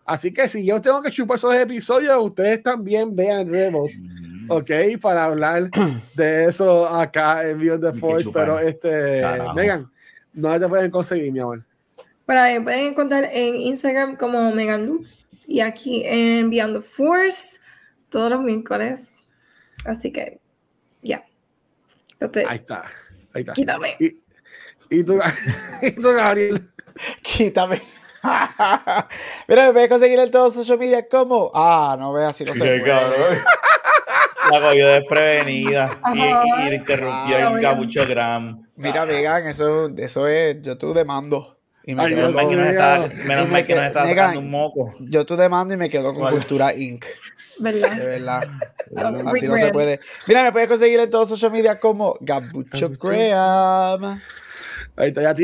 Así 0.06 0.32
que 0.32 0.46
si 0.48 0.64
yo 0.64 0.80
tengo 0.80 1.00
que 1.02 1.10
chupar 1.10 1.36
esos 1.36 1.54
episodios, 1.54 2.16
ustedes 2.22 2.62
también 2.62 3.14
vean 3.16 3.48
Rebels, 3.50 3.98
Mm. 4.00 4.50
ok, 4.50 4.70
para 5.00 5.24
hablar 5.24 5.70
de 6.14 6.44
eso 6.44 6.86
acá 6.86 7.48
en 7.48 7.58
Beyond 7.58 7.82
the 7.92 7.98
Force. 7.98 8.30
Pero 8.32 8.58
este, 8.58 9.22
Carajo. 9.22 9.54
Megan, 9.54 9.90
no 10.34 10.60
te 10.60 10.68
pueden 10.68 10.90
conseguir, 10.90 11.32
mi 11.32 11.40
amor. 11.40 11.64
Bueno, 12.26 12.42
me 12.42 12.60
pueden 12.60 12.86
encontrar 12.88 13.24
en 13.32 13.56
Instagram 13.56 14.16
como 14.16 14.50
Megan 14.52 14.84
Lu 14.86 15.04
y 15.46 15.60
aquí 15.60 16.02
en 16.04 16.50
Beyond 16.50 16.76
the 16.76 16.82
Force 16.82 17.60
todos 18.10 18.30
los 18.30 18.42
miércoles. 18.42 19.14
Así 19.86 20.12
que, 20.12 20.38
ya. 21.02 21.24
Entonces, 22.20 22.44
Ahí 22.48 22.56
está, 22.56 22.84
ahí 23.32 23.40
está. 23.40 23.52
quítame. 23.54 23.96
Y, 24.00 24.18
y 24.90 25.02
tú, 25.04 25.18
y 25.82 25.90
tú, 25.92 26.08
Gabriel. 26.14 26.70
Quítame. 27.22 27.82
Mira, 29.48 29.66
me 29.66 29.72
puedes 29.72 29.88
conseguir 29.88 30.18
en 30.18 30.30
todos 30.30 30.54
social 30.54 30.78
media 30.78 31.06
como. 31.08 31.50
Ah, 31.54 31.96
no 31.98 32.12
veas 32.12 32.36
si 32.36 32.44
no 32.44 32.52
se 32.54 32.58
puede. 32.58 32.82
cabrón. 32.82 33.38
La 34.52 34.60
cogió 34.60 34.88
desprevenida 34.88 36.00
y, 36.14 36.18
y 36.20 36.68
le 36.68 36.74
interrumpió 36.76 37.36
Ah, 37.36 37.40
el 37.40 37.46
oiga. 37.56 37.60
cabucho 37.70 38.06
gram. 38.06 38.66
Mira, 38.76 39.06
Vegan, 39.06 39.46
eso, 39.46 39.88
eso 39.96 40.28
es. 40.28 40.56
Yo 40.60 40.76
tú 40.76 40.92
demando. 40.92 41.58
Y 41.86 41.94
me 41.94 42.02
Ay, 42.04 42.14
quedo 42.14 42.30
Dios 42.30 42.34
Menos 42.34 42.44
mal 42.44 42.48
que 42.48 42.56
mío. 42.56 42.64
no 42.64 42.64
con, 42.64 43.04
está, 43.12 43.24
menos 43.24 43.46
Y 43.46 43.48
mal 43.50 43.66
que 43.66 43.72
está 43.72 44.06
sacando 44.06 44.40
un 44.40 44.50
moco. 44.50 44.94
yo 45.00 45.24
tú 45.26 45.36
demando 45.36 45.72
y 45.72 45.76
me 45.78 45.88
quedo 45.88 46.14
con. 46.14 46.30
Cultura 46.30 46.74
Inc. 46.74 47.04
De 47.58 47.72
¿Verdad? 47.72 47.96
verdad. 47.96 48.48
Ah, 48.96 49.12
Así 49.28 49.46
no 49.48 49.56
se 49.56 49.68
puede. 49.72 50.00
Mira, 50.26 50.42
me 50.42 50.52
puedes 50.52 50.68
conseguir 50.68 51.00
en 51.00 51.10
todos 51.10 51.28
social 51.30 51.50
media 51.50 51.78
como 51.80 52.16
Gabucho. 52.20 52.90
Graham. 53.00 54.20
Ahí 54.96 55.08
está, 55.08 55.22
ya 55.22 55.34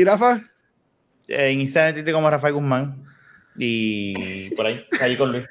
tirafa. 1.31 1.47
En 1.47 1.61
Instagram 1.61 2.13
como 2.13 2.29
Rafael 2.29 2.53
Guzmán. 2.53 3.03
Y 3.57 4.53
por 4.55 4.65
ahí, 4.65 4.85
ahí 5.01 5.15
con 5.15 5.31
Luis. 5.31 5.47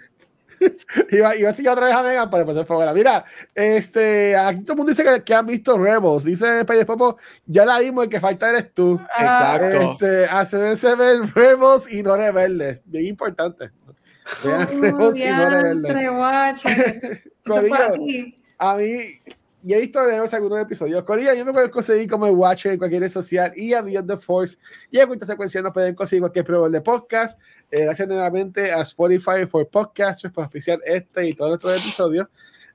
Iba, 1.10 1.36
iba 1.36 1.48
a 1.48 1.52
seguir 1.52 1.70
otra 1.70 1.86
vez 1.86 1.94
a 1.94 2.02
Megan 2.02 2.28
para 2.30 2.44
pasar 2.44 2.66
favor. 2.66 2.92
Mira, 2.92 3.24
este, 3.54 4.36
aquí 4.36 4.60
todo 4.62 4.74
el 4.74 4.76
mundo 4.78 4.90
dice 4.90 5.04
que, 5.04 5.22
que 5.24 5.34
han 5.34 5.46
visto 5.46 5.78
Rebels. 5.78 6.24
Dice 6.24 6.64
Pérez 6.64 6.84
Popo, 6.84 7.16
ya 7.46 7.64
la 7.64 7.78
dimos, 7.78 8.04
el 8.04 8.10
que 8.10 8.20
falta 8.20 8.50
eres 8.50 8.72
tú. 8.74 9.00
Ah, 9.16 9.56
Exacto. 9.58 9.92
Este, 9.92 10.24
hacerse 10.26 10.96
ver 10.96 11.20
Rebels 11.34 11.90
y 11.90 12.02
no 12.02 12.16
rebeldes. 12.16 12.82
Bien 12.84 13.06
importante. 13.06 13.70
Vean 14.44 14.68
Oh, 14.70 14.80
Rebels 14.80 15.16
y 15.16 15.24
no 15.24 15.50
rebeldes. 15.50 15.92
A 18.58 18.74
mí, 18.76 19.18
ya 19.62 19.76
he 19.76 19.80
visto 19.80 20.04
de 20.04 20.14
ellos 20.14 20.32
algunos 20.34 20.60
episodios. 20.60 21.02
Corilla, 21.04 21.34
yo 21.34 21.44
me 21.44 21.52
puedo 21.52 21.70
conseguir 21.70 22.08
como 22.08 22.26
el 22.26 22.32
Watcher 22.32 22.72
en 22.72 22.78
cualquier 22.78 23.02
red 23.02 23.10
social 23.10 23.52
y 23.56 23.74
a 23.74 23.82
Beyond 23.82 24.08
the 24.08 24.16
Force. 24.16 24.58
Y 24.90 24.98
en 24.98 25.06
cuenta 25.06 25.26
secuencia 25.26 25.60
nos 25.62 25.72
pueden 25.72 25.94
conseguir 25.94 26.22
cualquier 26.22 26.44
prueba 26.44 26.68
de 26.68 26.80
podcast. 26.80 27.40
Eh, 27.70 27.84
gracias 27.84 28.08
nuevamente 28.08 28.72
a 28.72 28.80
Spotify 28.82 29.46
for 29.48 29.68
Podcasters 29.68 30.32
por 30.32 30.44
especial 30.44 30.80
este 30.84 31.28
y 31.28 31.34
todos 31.34 31.50
nuestros 31.50 31.80
episodios. 31.80 32.28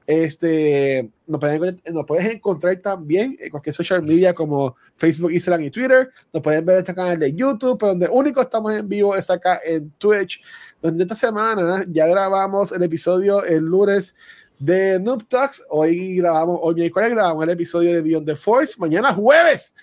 Este, 0.07 1.09
nos, 1.25 1.39
puedes 1.39 2.25
encontrar 2.31 2.77
también 2.77 3.35
en 3.39 3.49
cualquier 3.49 3.73
social 3.73 4.03
media 4.03 4.33
como 4.33 4.75
Facebook, 4.95 5.31
Instagram 5.31 5.63
y 5.63 5.71
Twitter. 5.71 6.11
Nos 6.31 6.43
pueden 6.43 6.63
ver 6.63 6.77
este 6.77 6.93
canal 6.93 7.17
de 7.17 7.33
YouTube, 7.33 7.79
pero 7.79 7.89
donde 7.89 8.07
único 8.11 8.41
estamos 8.41 8.71
en 8.73 8.87
vivo 8.87 9.15
es 9.15 9.29
acá 9.31 9.59
en 9.65 9.89
Twitch, 9.97 10.43
donde 10.81 11.03
esta 11.03 11.15
semana 11.15 11.83
ya 11.89 12.05
grabamos 12.05 12.71
el 12.71 12.83
episodio 12.83 13.43
el 13.43 13.63
lunes 13.63 14.15
de 14.59 14.99
Noob 14.99 15.27
Talks. 15.27 15.63
Hoy 15.69 16.17
grabamos, 16.17 16.59
hoy 16.61 16.75
miércoles 16.75 17.11
grabamos 17.11 17.43
el 17.43 17.49
episodio 17.51 17.93
de 17.93 18.01
Beyond 18.01 18.27
the 18.27 18.35
Force. 18.35 18.75
Mañana 18.77 19.13
jueves 19.13 19.75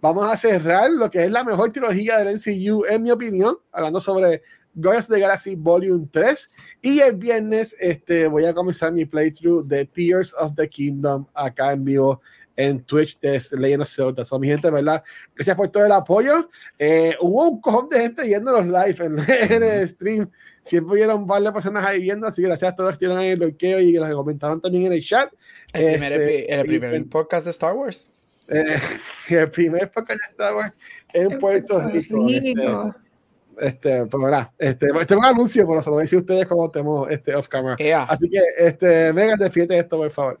vamos 0.00 0.30
a 0.30 0.36
cerrar 0.36 0.90
lo 0.90 1.10
que 1.10 1.24
es 1.24 1.30
la 1.30 1.44
mejor 1.44 1.72
trilogía 1.72 2.18
del 2.18 2.34
MCU, 2.34 2.84
en 2.88 3.02
mi 3.02 3.10
opinión, 3.10 3.56
hablando 3.72 4.00
sobre 4.00 4.42
Guardians 4.74 5.08
of 5.08 5.14
the 5.14 5.20
Galaxy 5.20 5.54
Volume 5.56 6.08
3. 6.10 6.50
Y 6.82 7.00
el 7.00 7.16
viernes 7.16 7.76
este, 7.80 8.26
voy 8.26 8.44
a 8.44 8.54
comenzar 8.54 8.92
mi 8.92 9.04
playthrough 9.04 9.66
de 9.66 9.86
Tears 9.86 10.34
of 10.38 10.54
the 10.54 10.68
Kingdom 10.68 11.26
acá 11.34 11.72
en 11.72 11.84
vivo 11.84 12.20
en 12.56 12.82
Twitch 12.84 13.18
de 13.20 13.40
Legend 13.52 13.82
of 13.82 13.88
Zelda. 13.88 14.24
So, 14.24 14.38
mi 14.38 14.48
gente, 14.48 14.70
¿verdad? 14.70 15.02
Gracias 15.34 15.56
por 15.56 15.68
todo 15.68 15.84
el 15.84 15.92
apoyo. 15.92 16.48
Eh, 16.78 17.14
hubo 17.20 17.50
un 17.50 17.60
cojón 17.60 17.88
de 17.88 18.00
gente 18.00 18.26
viéndonos 18.26 18.66
live 18.66 19.04
en, 19.04 19.18
en 19.52 19.62
el 19.62 19.88
stream. 19.88 20.30
Siempre 20.66 20.94
hubieron 20.94 21.20
un 21.22 21.26
par 21.26 21.40
de 21.42 21.52
personas 21.52 21.86
ahí 21.86 22.00
viendo, 22.02 22.26
así 22.26 22.42
que 22.42 22.48
gracias 22.48 22.72
a 22.72 22.76
todos 22.76 22.90
que 22.90 22.92
estuvieron 22.94 23.18
ahí 23.18 23.26
en 23.28 23.32
el 23.34 23.38
bloqueo 23.38 23.80
y 23.80 23.92
que 23.92 24.00
los 24.00 24.12
comentaron 24.12 24.60
también 24.60 24.86
en 24.86 24.92
el 24.92 25.02
chat. 25.02 25.32
El 25.72 25.92
primer, 25.92 26.12
Este, 26.12 26.46
epi- 26.48 26.58
el 26.60 26.66
primer 26.66 26.94
y- 27.00 27.04
podcast 27.04 27.44
de 27.44 27.50
Star 27.52 27.74
Wars. 27.74 28.10
Eh, 28.48 28.64
el 29.30 29.50
primer 29.50 29.90
podcast 29.90 30.20
de 30.20 30.26
Star 30.30 30.54
Wars 30.54 30.78
en 31.12 31.38
Puerto 31.38 31.80
Rico. 31.88 32.28
Este, 32.28 32.54
este, 33.58 34.06
pues 34.06 34.24
verá, 34.24 34.52
este, 34.58 34.86
este 35.00 35.14
es 35.14 35.18
un 35.18 35.24
anuncio, 35.24 35.66
pero 35.66 35.80
se 35.82 35.88
lo 35.88 35.94
voy 35.94 36.02
a 36.02 36.04
decir 36.04 36.18
a 36.18 36.20
ustedes 36.20 36.46
cuando 36.46 36.66
estemos 36.66 37.10
este, 37.10 37.34
off 37.34 37.48
camera. 37.48 37.76
Ea. 37.78 38.02
Así 38.04 38.28
que, 38.28 38.40
este, 38.58 39.12
Megan, 39.12 39.38
despídete 39.38 39.78
esto, 39.78 39.96
por 39.96 40.10
favor. 40.10 40.40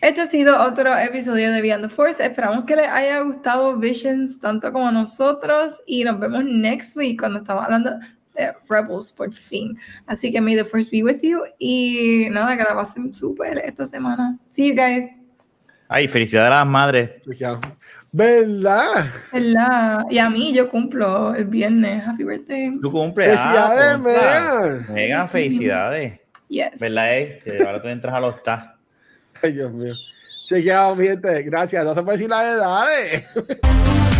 Este 0.00 0.22
ha 0.22 0.26
sido 0.26 0.58
otro 0.62 0.96
episodio 0.96 1.52
de 1.52 1.60
Beyond 1.60 1.84
the 1.84 1.88
Force. 1.90 2.24
Esperamos 2.24 2.64
que 2.64 2.74
les 2.74 2.88
haya 2.88 3.20
gustado 3.20 3.76
Visions 3.76 4.40
tanto 4.40 4.72
como 4.72 4.90
nosotros 4.90 5.82
y 5.84 6.04
nos 6.04 6.18
vemos 6.18 6.42
next 6.46 6.96
week 6.96 7.20
cuando 7.20 7.40
estamos 7.40 7.64
hablando 7.64 7.90
de 8.34 8.52
Rebels 8.68 9.12
por 9.12 9.32
fin. 9.32 9.78
Así 10.06 10.32
que 10.32 10.40
may 10.40 10.56
the 10.56 10.64
Force 10.64 10.90
be 10.90 11.02
with 11.02 11.20
you 11.22 11.40
y 11.58 12.26
nada, 12.30 12.56
que 12.56 12.62
la 12.62 12.74
pasen 12.74 13.12
súper 13.12 13.58
esta 13.58 13.86
semana. 13.86 14.38
See 14.50 14.68
you 14.68 14.74
guys. 14.74 15.04
Ay, 15.88 16.08
felicidades 16.08 16.52
a 16.52 16.56
las 16.56 16.66
madres. 16.66 17.20
Chequeado. 17.20 17.60
¿Verdad? 18.10 19.06
¿Verdad? 19.32 20.04
Y 20.08 20.18
a 20.18 20.30
mí 20.30 20.54
yo 20.54 20.70
cumplo 20.70 21.34
el 21.34 21.46
viernes. 21.46 22.06
Happy 22.06 22.22
birthday. 22.22 22.78
Tu 22.80 22.90
cumpleaños. 22.90 23.40
Felicidades, 23.40 23.96
contra. 23.96 24.12
Megan. 24.12 24.94
Megan, 24.94 25.28
felicidades. 25.28 26.20
Yes. 26.48 26.78
¿Verdad? 26.78 27.08
Que 27.44 27.64
ahora 27.66 27.82
tú 27.82 27.88
entras 27.88 28.14
a 28.14 28.20
los 28.20 28.42
TAS. 28.42 28.66
Ay, 29.42 29.52
Dios 29.52 29.72
mío. 29.72 29.92
Chequeado, 30.46 30.94
mi 30.94 31.08
gente. 31.08 31.42
Gracias. 31.42 31.84
No 31.84 31.92
se 31.92 32.02
puede 32.02 32.18
decir 32.18 32.30
las 32.30 32.44
edades. 32.44 33.34